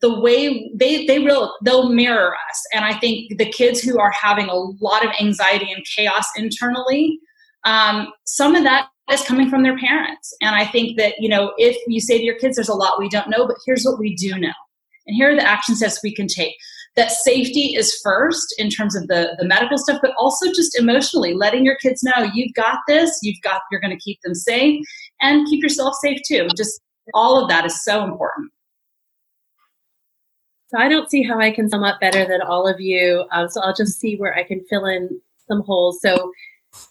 the 0.00 0.20
way 0.20 0.70
they 0.74 1.06
they 1.06 1.18
will 1.18 1.54
they'll 1.64 1.88
mirror 1.88 2.34
us 2.34 2.62
and 2.74 2.84
i 2.84 2.92
think 2.98 3.38
the 3.38 3.50
kids 3.50 3.80
who 3.80 3.98
are 3.98 4.10
having 4.10 4.46
a 4.48 4.54
lot 4.54 5.02
of 5.02 5.10
anxiety 5.18 5.72
and 5.72 5.82
chaos 5.96 6.26
internally 6.36 7.18
um, 7.64 8.12
some 8.24 8.54
of 8.54 8.64
that 8.64 8.88
is 9.10 9.22
coming 9.22 9.48
from 9.48 9.62
their 9.62 9.78
parents 9.78 10.36
and 10.42 10.54
i 10.54 10.64
think 10.64 10.98
that 10.98 11.14
you 11.18 11.28
know 11.28 11.54
if 11.56 11.76
you 11.86 12.00
say 12.00 12.18
to 12.18 12.24
your 12.24 12.38
kids 12.38 12.56
there's 12.56 12.68
a 12.68 12.74
lot 12.74 12.98
we 12.98 13.08
don't 13.08 13.30
know 13.30 13.46
but 13.46 13.56
here's 13.64 13.82
what 13.82 13.98
we 13.98 14.14
do 14.14 14.38
know 14.38 14.52
and 15.06 15.16
here 15.16 15.30
are 15.30 15.36
the 15.36 15.42
action 15.42 15.74
steps 15.74 16.00
we 16.02 16.14
can 16.14 16.26
take 16.26 16.54
that 16.98 17.12
safety 17.12 17.76
is 17.76 17.94
first 18.02 18.52
in 18.58 18.68
terms 18.68 18.96
of 18.96 19.06
the, 19.06 19.36
the 19.38 19.46
medical 19.46 19.78
stuff, 19.78 20.00
but 20.02 20.12
also 20.18 20.46
just 20.48 20.76
emotionally 20.76 21.32
letting 21.32 21.64
your 21.64 21.76
kids 21.76 22.02
know 22.02 22.28
you've 22.34 22.52
got 22.54 22.80
this, 22.88 23.20
you've 23.22 23.40
got, 23.42 23.62
you're 23.70 23.80
going 23.80 23.96
to 23.96 24.02
keep 24.02 24.18
them 24.24 24.34
safe 24.34 24.84
and 25.20 25.46
keep 25.46 25.62
yourself 25.62 25.94
safe 26.02 26.18
too. 26.26 26.48
Just 26.56 26.80
all 27.14 27.40
of 27.40 27.48
that 27.48 27.64
is 27.64 27.84
so 27.84 28.02
important. 28.02 28.50
So 30.70 30.78
I 30.78 30.88
don't 30.88 31.08
see 31.08 31.22
how 31.22 31.38
I 31.38 31.52
can 31.52 31.70
sum 31.70 31.84
up 31.84 32.00
better 32.00 32.26
than 32.26 32.42
all 32.42 32.66
of 32.66 32.80
you. 32.80 33.24
Um, 33.30 33.48
so 33.48 33.60
I'll 33.62 33.74
just 33.74 34.00
see 34.00 34.16
where 34.16 34.34
I 34.34 34.42
can 34.42 34.64
fill 34.68 34.84
in 34.84 35.20
some 35.46 35.62
holes. 35.62 36.00
So 36.02 36.32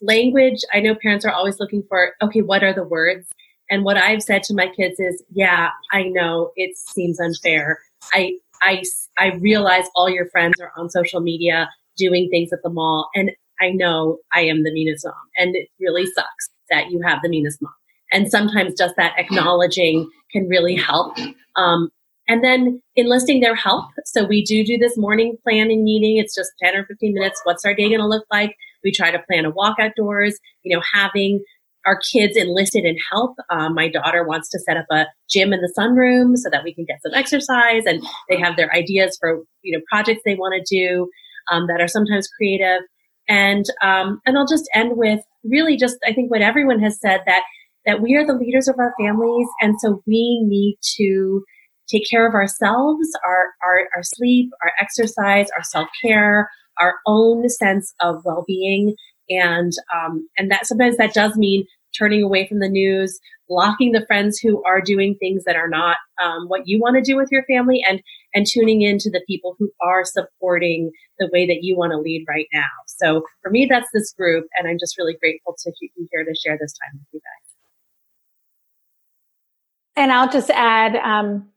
language, 0.02 0.62
I 0.74 0.80
know 0.80 0.96
parents 0.96 1.26
are 1.26 1.34
always 1.34 1.60
looking 1.60 1.84
for, 1.90 2.14
okay, 2.22 2.42
what 2.42 2.64
are 2.64 2.74
the 2.74 2.86
words? 2.86 3.28
And 3.70 3.84
what 3.84 3.98
I've 3.98 4.24
said 4.24 4.44
to 4.44 4.56
my 4.56 4.68
kids 4.70 5.02
is, 5.02 5.22
yeah, 5.34 5.72
I 5.92 6.04
know 6.04 6.52
it 6.56 6.78
seems 6.78 7.20
unfair. 7.20 7.82
I 8.14 8.38
I, 8.62 8.84
I 9.18 9.36
realize 9.36 9.86
all 9.96 10.10
your 10.10 10.30
friends 10.30 10.56
are 10.62 10.72
on 10.78 10.90
social 10.90 11.22
media 11.22 11.70
doing 11.98 12.30
things 12.30 12.54
at 12.54 12.60
the 12.64 12.70
mall. 12.70 13.10
And 13.16 13.32
I 13.60 13.70
know 13.70 14.20
I 14.34 14.42
am 14.42 14.64
the 14.64 14.72
meanest 14.72 15.06
mom. 15.06 15.16
And 15.38 15.56
it 15.56 15.68
really 15.80 16.06
sucks 16.06 16.50
that 16.70 16.92
you 16.92 17.02
have 17.06 17.20
the 17.24 17.30
meanest 17.30 17.62
mom. 17.62 17.74
And 18.12 18.30
sometimes 18.30 18.76
just 18.78 18.96
that 18.98 19.16
acknowledging 19.18 20.10
can 20.32 20.48
really 20.48 20.76
help. 20.76 21.18
Um, 21.56 21.90
and 22.28 22.44
then 22.44 22.82
enlisting 22.96 23.40
their 23.40 23.56
help. 23.56 23.86
So 24.06 24.26
we 24.26 24.44
do 24.44 24.64
do 24.64 24.78
this 24.78 24.98
morning 24.98 25.38
planning 25.44 25.84
meeting. 25.84 26.18
It's 26.18 26.36
just 26.36 26.52
10 26.62 26.76
or 26.76 26.86
15 26.86 27.14
minutes. 27.14 27.42
What's 27.44 27.64
our 27.66 27.74
day 27.74 27.88
going 27.88 28.02
to 28.02 28.08
look 28.08 28.26
like? 28.32 28.56
We 28.84 28.92
try 28.92 29.12
to 29.12 29.20
plan 29.20 29.46
a 29.46 29.50
walk 29.50 29.78
outdoors, 29.80 30.38
you 30.64 30.76
know, 30.76 30.84
having 30.94 31.44
our 31.88 32.00
kids 32.14 32.36
enlisted 32.36 32.84
in 32.84 32.98
help. 33.12 33.38
Um, 33.50 33.74
my 33.74 33.88
daughter 33.88 34.28
wants 34.28 34.50
to 34.50 34.60
set 34.60 34.76
up 34.76 34.86
a 34.92 35.06
gym 35.30 35.54
in 35.54 35.62
the 35.62 35.74
sunroom 35.78 36.36
so 36.36 36.50
that 36.50 36.64
we 36.64 36.74
can 36.74 36.84
get 36.86 37.02
some 37.02 37.14
exercise, 37.14 37.84
and 37.86 38.04
they 38.30 38.38
have 38.38 38.58
their 38.58 38.72
ideas 38.76 39.18
for 39.20 39.42
you 39.64 39.76
know 39.76 39.84
projects 39.90 40.22
they 40.26 40.36
want 40.36 40.54
to 40.54 40.76
do 40.76 41.10
um, 41.50 41.68
that 41.68 41.82
are 41.82 41.88
sometimes 41.88 42.28
creative. 42.28 42.82
And 43.30 43.66
um, 43.82 44.20
and 44.26 44.38
I'll 44.38 44.48
just 44.48 44.70
end 44.76 44.98
with 44.98 45.22
really 45.44 45.78
just 45.78 45.98
I 46.06 46.14
think 46.14 46.30
what 46.30 46.42
everyone 46.42 46.80
has 46.80 47.00
said 47.00 47.22
that 47.26 47.44
that 47.86 48.02
we 48.02 48.16
are 48.16 48.28
the 48.28 48.34
leaders 48.34 48.68
of 48.68 48.76
our 48.78 48.94
families, 49.00 49.48
and 49.62 49.76
so 49.80 50.04
we 50.06 50.44
need 50.44 50.78
to 50.98 51.44
take 51.90 52.10
care 52.10 52.28
of 52.28 52.34
ourselves, 52.34 53.08
our 53.26 53.54
our, 53.66 53.88
our 53.96 54.04
sleep, 54.04 54.52
our 54.62 54.74
exercise, 54.82 55.48
our 55.56 55.64
self 55.64 55.88
care, 56.04 56.50
our 56.80 56.96
own 57.06 57.48
sense 57.48 57.94
of 58.02 58.24
well 58.26 58.44
being 58.46 58.94
and 59.30 59.72
um, 59.94 60.28
and 60.38 60.52
that 60.52 60.66
sometimes 60.66 60.98
that 60.98 61.14
does 61.14 61.36
mean 61.36 61.66
turning 61.98 62.24
away 62.24 62.48
from 62.48 62.60
the 62.60 62.70
news, 62.70 63.20
blocking 63.48 63.92
the 63.92 64.06
friends 64.06 64.40
who 64.40 64.64
are 64.64 64.82
doing 64.82 65.16
things 65.20 65.44
that 65.46 65.56
are 65.56 65.70
not 65.70 65.98
um, 66.24 66.48
what 66.48 66.62
you 66.66 66.80
want 66.80 66.96
to 66.96 67.02
do 67.02 67.16
with 67.16 67.30
your 67.32 67.44
family, 67.46 67.84
and 67.88 68.02
and 68.34 68.46
tuning 68.46 68.82
in 68.82 68.98
to 69.00 69.10
the 69.10 69.24
people 69.28 69.56
who 69.58 69.72
are 69.82 70.04
supporting 70.04 70.92
the 71.20 71.30
way 71.34 71.48
that 71.48 71.60
you 71.62 71.78
want 71.78 71.92
to 71.92 71.98
lead 71.98 72.26
right 72.28 72.48
now. 72.54 72.64
So 72.88 73.24
for 73.42 73.50
me, 73.50 73.66
that's 73.70 73.90
this 73.94 74.14
group, 74.14 74.46
and 74.58 74.68
I'm 74.68 74.78
just 74.80 74.98
really 74.98 75.16
grateful 75.20 75.56
to 75.64 75.72
be 75.80 75.92
here 76.12 76.24
to 76.24 76.36
share 76.36 76.58
this 76.60 76.74
time 76.74 77.00
with 77.00 77.08
you 77.14 77.20
guys. 77.20 77.48
And 79.96 80.12
I'll 80.12 80.30
just 80.30 80.52
add, 80.52 80.96
um, 80.98 81.50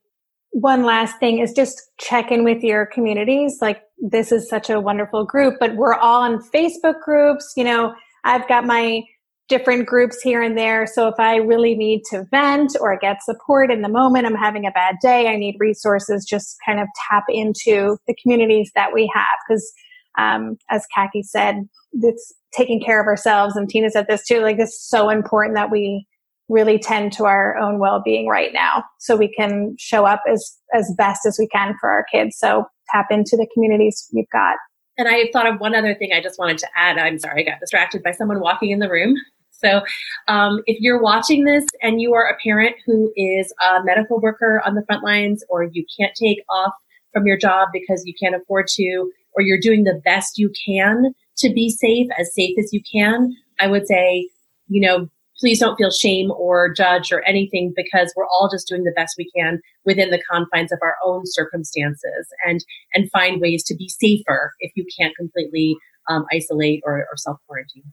one 0.53 0.83
last 0.83 1.19
thing 1.21 1.39
is 1.39 1.53
just 1.53 1.91
check 1.99 2.33
in 2.33 2.43
with 2.43 2.63
your 2.63 2.87
communities. 2.87 3.59
Like 3.61 3.83
this 3.99 4.33
is 4.33 4.49
such 4.49 4.71
a 4.71 4.81
wonderful 4.81 5.25
group, 5.25 5.57
but 5.61 5.77
we're 5.77 5.95
all 5.95 6.25
in 6.25 6.39
Facebook 6.39 7.01
groups. 7.05 7.53
You 7.57 7.65
know, 7.65 7.95
I've 8.25 8.49
got 8.49 8.65
my 8.65 9.03
different 9.51 9.85
groups 9.85 10.23
here 10.23 10.41
and 10.41 10.57
there. 10.57 10.87
So 10.87 11.09
if 11.09 11.17
I 11.19 11.37
really 11.37 11.75
need 11.75 12.05
to 12.11 12.25
vent 12.31 12.77
or 12.81 12.97
get 12.97 13.23
support 13.23 13.71
in 13.71 13.83
the 13.83 13.89
moment, 13.89 14.25
I'm 14.25 14.35
having 14.35 14.65
a 14.65 14.71
bad 14.71 14.97
day, 15.03 15.27
I 15.27 15.37
need 15.37 15.57
resources, 15.59 16.25
just 16.25 16.57
kind 16.65 16.81
of 16.81 16.87
tap 17.11 17.25
into 17.29 17.99
the 18.07 18.15
communities 18.23 18.71
that 18.75 18.95
we 18.95 19.11
have. 19.13 19.27
Because 19.47 19.71
um, 20.19 20.57
as 20.71 20.87
Kaki 20.95 21.25
said, 21.25 21.57
it's 21.93 22.33
taking 22.57 22.81
care 22.81 23.01
of 23.01 23.07
ourselves. 23.07 23.57
And 23.57 23.69
Tina 23.69 23.91
said 23.91 24.07
this 24.09 24.25
too, 24.27 24.41
like 24.41 24.59
it's 24.59 24.89
so 24.89 25.11
important 25.11 25.57
that 25.57 25.71
we 25.71 26.07
really 26.49 26.79
tend 26.79 27.13
to 27.13 27.25
our 27.27 27.57
own 27.59 27.79
well-being 27.79 28.27
right 28.27 28.53
now 28.53 28.85
so 28.99 29.17
we 29.17 29.33
can 29.33 29.75
show 29.79 30.05
up 30.05 30.21
as 30.29 30.59
as 30.75 30.93
best 30.99 31.25
as 31.25 31.37
we 31.39 31.47
can 31.47 31.75
for 31.81 31.89
our 31.89 32.05
kids 32.13 32.37
so 32.37 32.65
tap 32.93 33.07
into 33.11 33.37
the 33.37 33.47
communities 33.55 34.11
we've 34.13 34.29
got 34.33 34.57
and 34.99 35.07
i 35.07 35.31
thought 35.33 35.47
of 35.47 35.61
one 35.61 35.77
other 35.77 35.95
thing 35.95 36.11
i 36.13 36.21
just 36.21 36.41
wanted 36.41 36.59
to 36.59 36.67
add 36.75 36.99
i'm 36.99 37.21
sorry 37.21 37.47
i 37.47 37.49
got 37.49 37.61
distracted 37.61 38.03
by 38.03 38.11
someone 38.11 38.41
walking 38.41 38.71
in 38.71 38.81
the 38.81 38.91
room 38.91 39.15
so 39.63 39.83
um, 40.29 40.61
if 40.67 40.81
you're 40.81 41.01
watching 41.01 41.45
this 41.45 41.67
and 41.83 42.01
you 42.01 42.15
are 42.15 42.29
a 42.29 42.37
parent 42.43 42.77
who 42.87 43.13
is 43.17 43.53
a 43.63 43.83
medical 43.85 44.21
worker 44.21 44.63
on 44.65 44.75
the 44.75 44.85
front 44.87 45.05
lines 45.05 45.45
or 45.49 45.65
you 45.65 45.85
can't 45.99 46.15
take 46.15 46.39
off 46.49 46.73
from 47.13 47.27
your 47.27 47.37
job 47.37 47.69
because 47.73 48.03
you 48.07 48.15
can't 48.21 48.35
afford 48.35 48.67
to 48.69 49.11
or 49.35 49.43
you're 49.43 49.61
doing 49.61 49.85
the 49.85 50.01
best 50.05 50.39
you 50.39 50.51
can 50.67 51.15
to 51.37 51.53
be 51.53 51.71
safe 51.71 52.09
as 52.19 52.35
safe 52.35 52.57
as 52.59 52.73
you 52.73 52.81
can 52.91 53.35
i 53.61 53.67
would 53.67 53.87
say 53.87 54.29
you 54.69 54.81
know 54.81 55.09
please 55.41 55.59
don't 55.59 55.77
feel 55.77 55.91
shame 55.91 56.31
or 56.33 56.73
judge 56.73 57.11
or 57.11 57.23
anything 57.23 57.73
because 57.75 58.13
we're 58.15 58.27
all 58.27 58.49
just 58.53 58.69
doing 58.69 58.85
the 58.85 58.93
best 58.95 59.15
we 59.17 59.31
can 59.35 59.59
within 59.87 60.11
the 60.11 60.23
confines 60.31 60.71
of 60.71 60.79
our 60.83 60.97
own 61.05 61.23
circumstances 61.25 62.29
and 62.47 62.65
and 62.95 63.11
find 63.11 63.41
ways 63.41 63.65
to 63.65 63.75
be 63.75 63.89
safer 63.89 64.53
if 64.61 64.71
you 64.75 64.85
can't 64.99 65.17
completely 65.17 65.77
um, 66.09 66.27
isolate 66.33 66.83
or, 66.85 66.99
or 66.99 67.17
self 67.17 67.39
quarantine. 67.47 67.85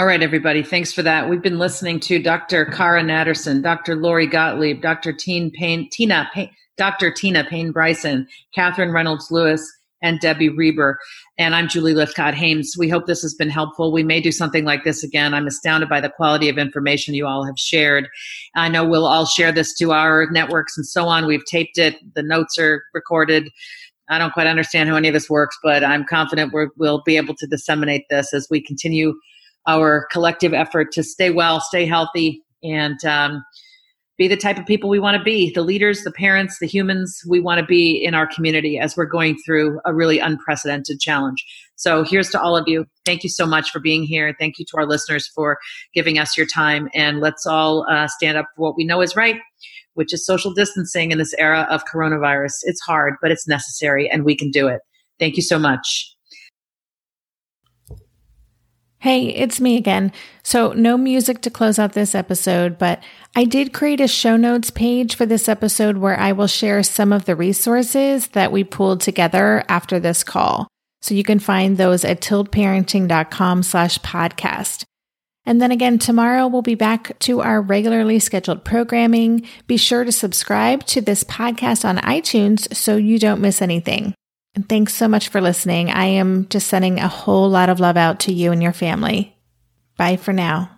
All 0.00 0.06
right, 0.06 0.22
everybody. 0.22 0.62
Thanks 0.62 0.94
for 0.94 1.02
that. 1.02 1.28
We've 1.28 1.42
been 1.42 1.58
listening 1.58 2.00
to 2.00 2.22
Dr. 2.22 2.64
Cara 2.64 3.02
Natterson, 3.02 3.62
Dr. 3.62 3.96
Lori 3.96 4.26
Gottlieb, 4.26 4.80
Dr. 4.80 5.12
Teen 5.12 5.50
Payne, 5.50 5.90
Tina 5.90 6.26
Payne, 6.32 6.48
Dr. 6.78 7.10
Tina 7.10 7.44
Payne 7.44 7.70
Bryson, 7.70 8.26
Katherine 8.54 8.92
Reynolds 8.92 9.30
Lewis, 9.30 9.70
and 10.00 10.18
Debbie 10.18 10.48
Reber. 10.48 10.98
And 11.36 11.54
I'm 11.54 11.68
Julie 11.68 11.92
Lythcott-Haims. 11.92 12.76
We 12.78 12.88
hope 12.88 13.04
this 13.04 13.20
has 13.20 13.34
been 13.34 13.50
helpful. 13.50 13.92
We 13.92 14.02
may 14.02 14.22
do 14.22 14.32
something 14.32 14.64
like 14.64 14.84
this 14.84 15.04
again. 15.04 15.34
I'm 15.34 15.46
astounded 15.46 15.90
by 15.90 16.00
the 16.00 16.08
quality 16.08 16.48
of 16.48 16.56
information 16.56 17.12
you 17.12 17.26
all 17.26 17.44
have 17.44 17.58
shared. 17.58 18.08
I 18.54 18.70
know 18.70 18.88
we'll 18.88 19.06
all 19.06 19.26
share 19.26 19.52
this 19.52 19.76
to 19.80 19.92
our 19.92 20.30
networks 20.30 20.78
and 20.78 20.86
so 20.86 21.08
on. 21.08 21.26
We've 21.26 21.44
taped 21.44 21.76
it, 21.76 21.96
the 22.14 22.22
notes 22.22 22.58
are 22.58 22.84
recorded. 22.94 23.50
I 24.08 24.16
don't 24.16 24.32
quite 24.32 24.46
understand 24.46 24.88
how 24.88 24.96
any 24.96 25.08
of 25.08 25.14
this 25.14 25.28
works, 25.28 25.58
but 25.62 25.84
I'm 25.84 26.06
confident 26.06 26.54
we 26.54 26.68
will 26.78 27.02
be 27.04 27.18
able 27.18 27.34
to 27.34 27.46
disseminate 27.46 28.06
this 28.08 28.32
as 28.32 28.48
we 28.50 28.62
continue 28.62 29.12
our 29.70 30.06
collective 30.10 30.52
effort 30.52 30.92
to 30.92 31.02
stay 31.02 31.30
well, 31.30 31.60
stay 31.60 31.86
healthy, 31.86 32.42
and 32.62 33.04
um, 33.04 33.42
be 34.18 34.28
the 34.28 34.36
type 34.36 34.58
of 34.58 34.66
people 34.66 34.90
we 34.90 34.98
want 34.98 35.16
to 35.16 35.22
be 35.22 35.50
the 35.54 35.62
leaders, 35.62 36.02
the 36.04 36.12
parents, 36.12 36.58
the 36.60 36.66
humans 36.66 37.22
we 37.26 37.40
want 37.40 37.58
to 37.58 37.64
be 37.64 37.92
in 37.92 38.14
our 38.14 38.26
community 38.26 38.78
as 38.78 38.96
we're 38.96 39.06
going 39.06 39.36
through 39.46 39.80
a 39.86 39.94
really 39.94 40.18
unprecedented 40.18 41.00
challenge. 41.00 41.42
So 41.76 42.04
here's 42.04 42.28
to 42.30 42.40
all 42.40 42.54
of 42.54 42.68
you. 42.68 42.84
Thank 43.06 43.22
you 43.22 43.30
so 43.30 43.46
much 43.46 43.70
for 43.70 43.80
being 43.80 44.02
here. 44.02 44.34
Thank 44.38 44.58
you 44.58 44.66
to 44.66 44.76
our 44.76 44.86
listeners 44.86 45.26
for 45.28 45.56
giving 45.94 46.18
us 46.18 46.36
your 46.36 46.46
time. 46.46 46.90
And 46.94 47.20
let's 47.20 47.46
all 47.46 47.86
uh, 47.90 48.08
stand 48.08 48.36
up 48.36 48.44
for 48.54 48.62
what 48.62 48.76
we 48.76 48.84
know 48.84 49.00
is 49.00 49.16
right, 49.16 49.40
which 49.94 50.12
is 50.12 50.26
social 50.26 50.52
distancing 50.52 51.12
in 51.12 51.18
this 51.18 51.34
era 51.38 51.66
of 51.70 51.86
coronavirus. 51.86 52.56
It's 52.64 52.82
hard, 52.82 53.14
but 53.22 53.30
it's 53.30 53.48
necessary, 53.48 54.06
and 54.10 54.24
we 54.24 54.36
can 54.36 54.50
do 54.50 54.68
it. 54.68 54.82
Thank 55.18 55.36
you 55.36 55.42
so 55.42 55.58
much. 55.58 56.14
Hey, 59.00 59.28
it's 59.28 59.62
me 59.62 59.78
again. 59.78 60.12
So, 60.42 60.74
no 60.74 60.98
music 60.98 61.40
to 61.42 61.50
close 61.50 61.78
out 61.78 61.94
this 61.94 62.14
episode, 62.14 62.76
but 62.76 63.02
I 63.34 63.44
did 63.44 63.72
create 63.72 64.02
a 64.02 64.06
show 64.06 64.36
notes 64.36 64.70
page 64.70 65.16
for 65.16 65.24
this 65.24 65.48
episode 65.48 65.96
where 65.96 66.20
I 66.20 66.32
will 66.32 66.46
share 66.46 66.82
some 66.82 67.10
of 67.10 67.24
the 67.24 67.34
resources 67.34 68.26
that 68.28 68.52
we 68.52 68.62
pulled 68.62 69.00
together 69.00 69.64
after 69.70 69.98
this 69.98 70.22
call. 70.22 70.68
So 71.00 71.14
you 71.14 71.24
can 71.24 71.38
find 71.38 71.78
those 71.78 72.04
at 72.04 72.20
tiltparenting.com 72.20 73.62
slash 73.62 73.98
podcast. 74.00 74.84
And 75.46 75.62
then 75.62 75.70
again, 75.70 75.98
tomorrow 75.98 76.46
we'll 76.46 76.60
be 76.60 76.74
back 76.74 77.18
to 77.20 77.40
our 77.40 77.62
regularly 77.62 78.18
scheduled 78.18 78.66
programming. 78.66 79.48
Be 79.66 79.78
sure 79.78 80.04
to 80.04 80.12
subscribe 80.12 80.84
to 80.88 81.00
this 81.00 81.24
podcast 81.24 81.88
on 81.88 81.96
iTunes 81.96 82.74
so 82.76 82.96
you 82.96 83.18
don't 83.18 83.40
miss 83.40 83.62
anything. 83.62 84.14
And 84.54 84.68
thanks 84.68 84.94
so 84.94 85.06
much 85.06 85.28
for 85.28 85.40
listening. 85.40 85.90
I 85.90 86.06
am 86.06 86.48
just 86.48 86.66
sending 86.66 86.98
a 86.98 87.08
whole 87.08 87.48
lot 87.48 87.68
of 87.68 87.80
love 87.80 87.96
out 87.96 88.20
to 88.20 88.32
you 88.32 88.52
and 88.52 88.62
your 88.62 88.72
family. 88.72 89.36
Bye 89.96 90.16
for 90.16 90.32
now. 90.32 90.70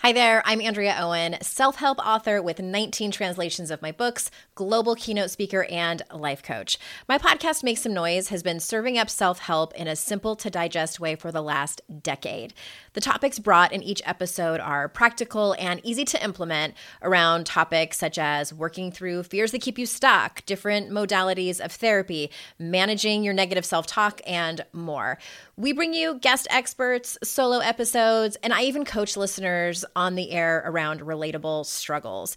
Hi 0.00 0.12
there, 0.12 0.42
I'm 0.44 0.60
Andrea 0.60 0.94
Owen, 1.00 1.38
self 1.40 1.76
help 1.76 1.98
author 1.98 2.42
with 2.42 2.60
19 2.60 3.10
translations 3.10 3.70
of 3.70 3.80
my 3.80 3.90
books, 3.90 4.30
global 4.54 4.94
keynote 4.94 5.30
speaker, 5.30 5.64
and 5.64 6.02
life 6.12 6.42
coach. 6.42 6.78
My 7.08 7.18
podcast, 7.18 7.64
Make 7.64 7.78
Some 7.78 7.92
Noise, 7.92 8.28
has 8.28 8.42
been 8.42 8.60
serving 8.60 8.98
up 8.98 9.10
self 9.10 9.40
help 9.40 9.74
in 9.74 9.88
a 9.88 9.96
simple 9.96 10.36
to 10.36 10.50
digest 10.50 11.00
way 11.00 11.16
for 11.16 11.32
the 11.32 11.42
last 11.42 11.80
decade. 12.02 12.54
The 12.92 13.00
topics 13.00 13.38
brought 13.38 13.72
in 13.72 13.82
each 13.82 14.02
episode 14.04 14.60
are 14.60 14.88
practical 14.88 15.56
and 15.58 15.80
easy 15.84 16.04
to 16.04 16.22
implement 16.22 16.74
around 17.02 17.46
topics 17.46 17.98
such 17.98 18.18
as 18.18 18.54
working 18.54 18.92
through 18.92 19.24
fears 19.24 19.50
that 19.52 19.62
keep 19.62 19.78
you 19.78 19.86
stuck, 19.86 20.46
different 20.46 20.90
modalities 20.90 21.60
of 21.60 21.72
therapy, 21.72 22.30
managing 22.58 23.24
your 23.24 23.34
negative 23.34 23.64
self 23.64 23.86
talk, 23.86 24.20
and 24.26 24.64
more. 24.72 25.18
We 25.56 25.72
bring 25.72 25.94
you 25.94 26.18
guest 26.20 26.46
experts, 26.50 27.18
solo 27.22 27.58
episodes, 27.58 28.36
and 28.42 28.52
I 28.52 28.62
even 28.62 28.84
coach 28.84 29.16
listeners 29.16 29.84
on 29.96 30.14
the 30.14 30.30
air 30.30 30.62
around 30.66 31.00
relatable 31.00 31.66
struggles. 31.66 32.36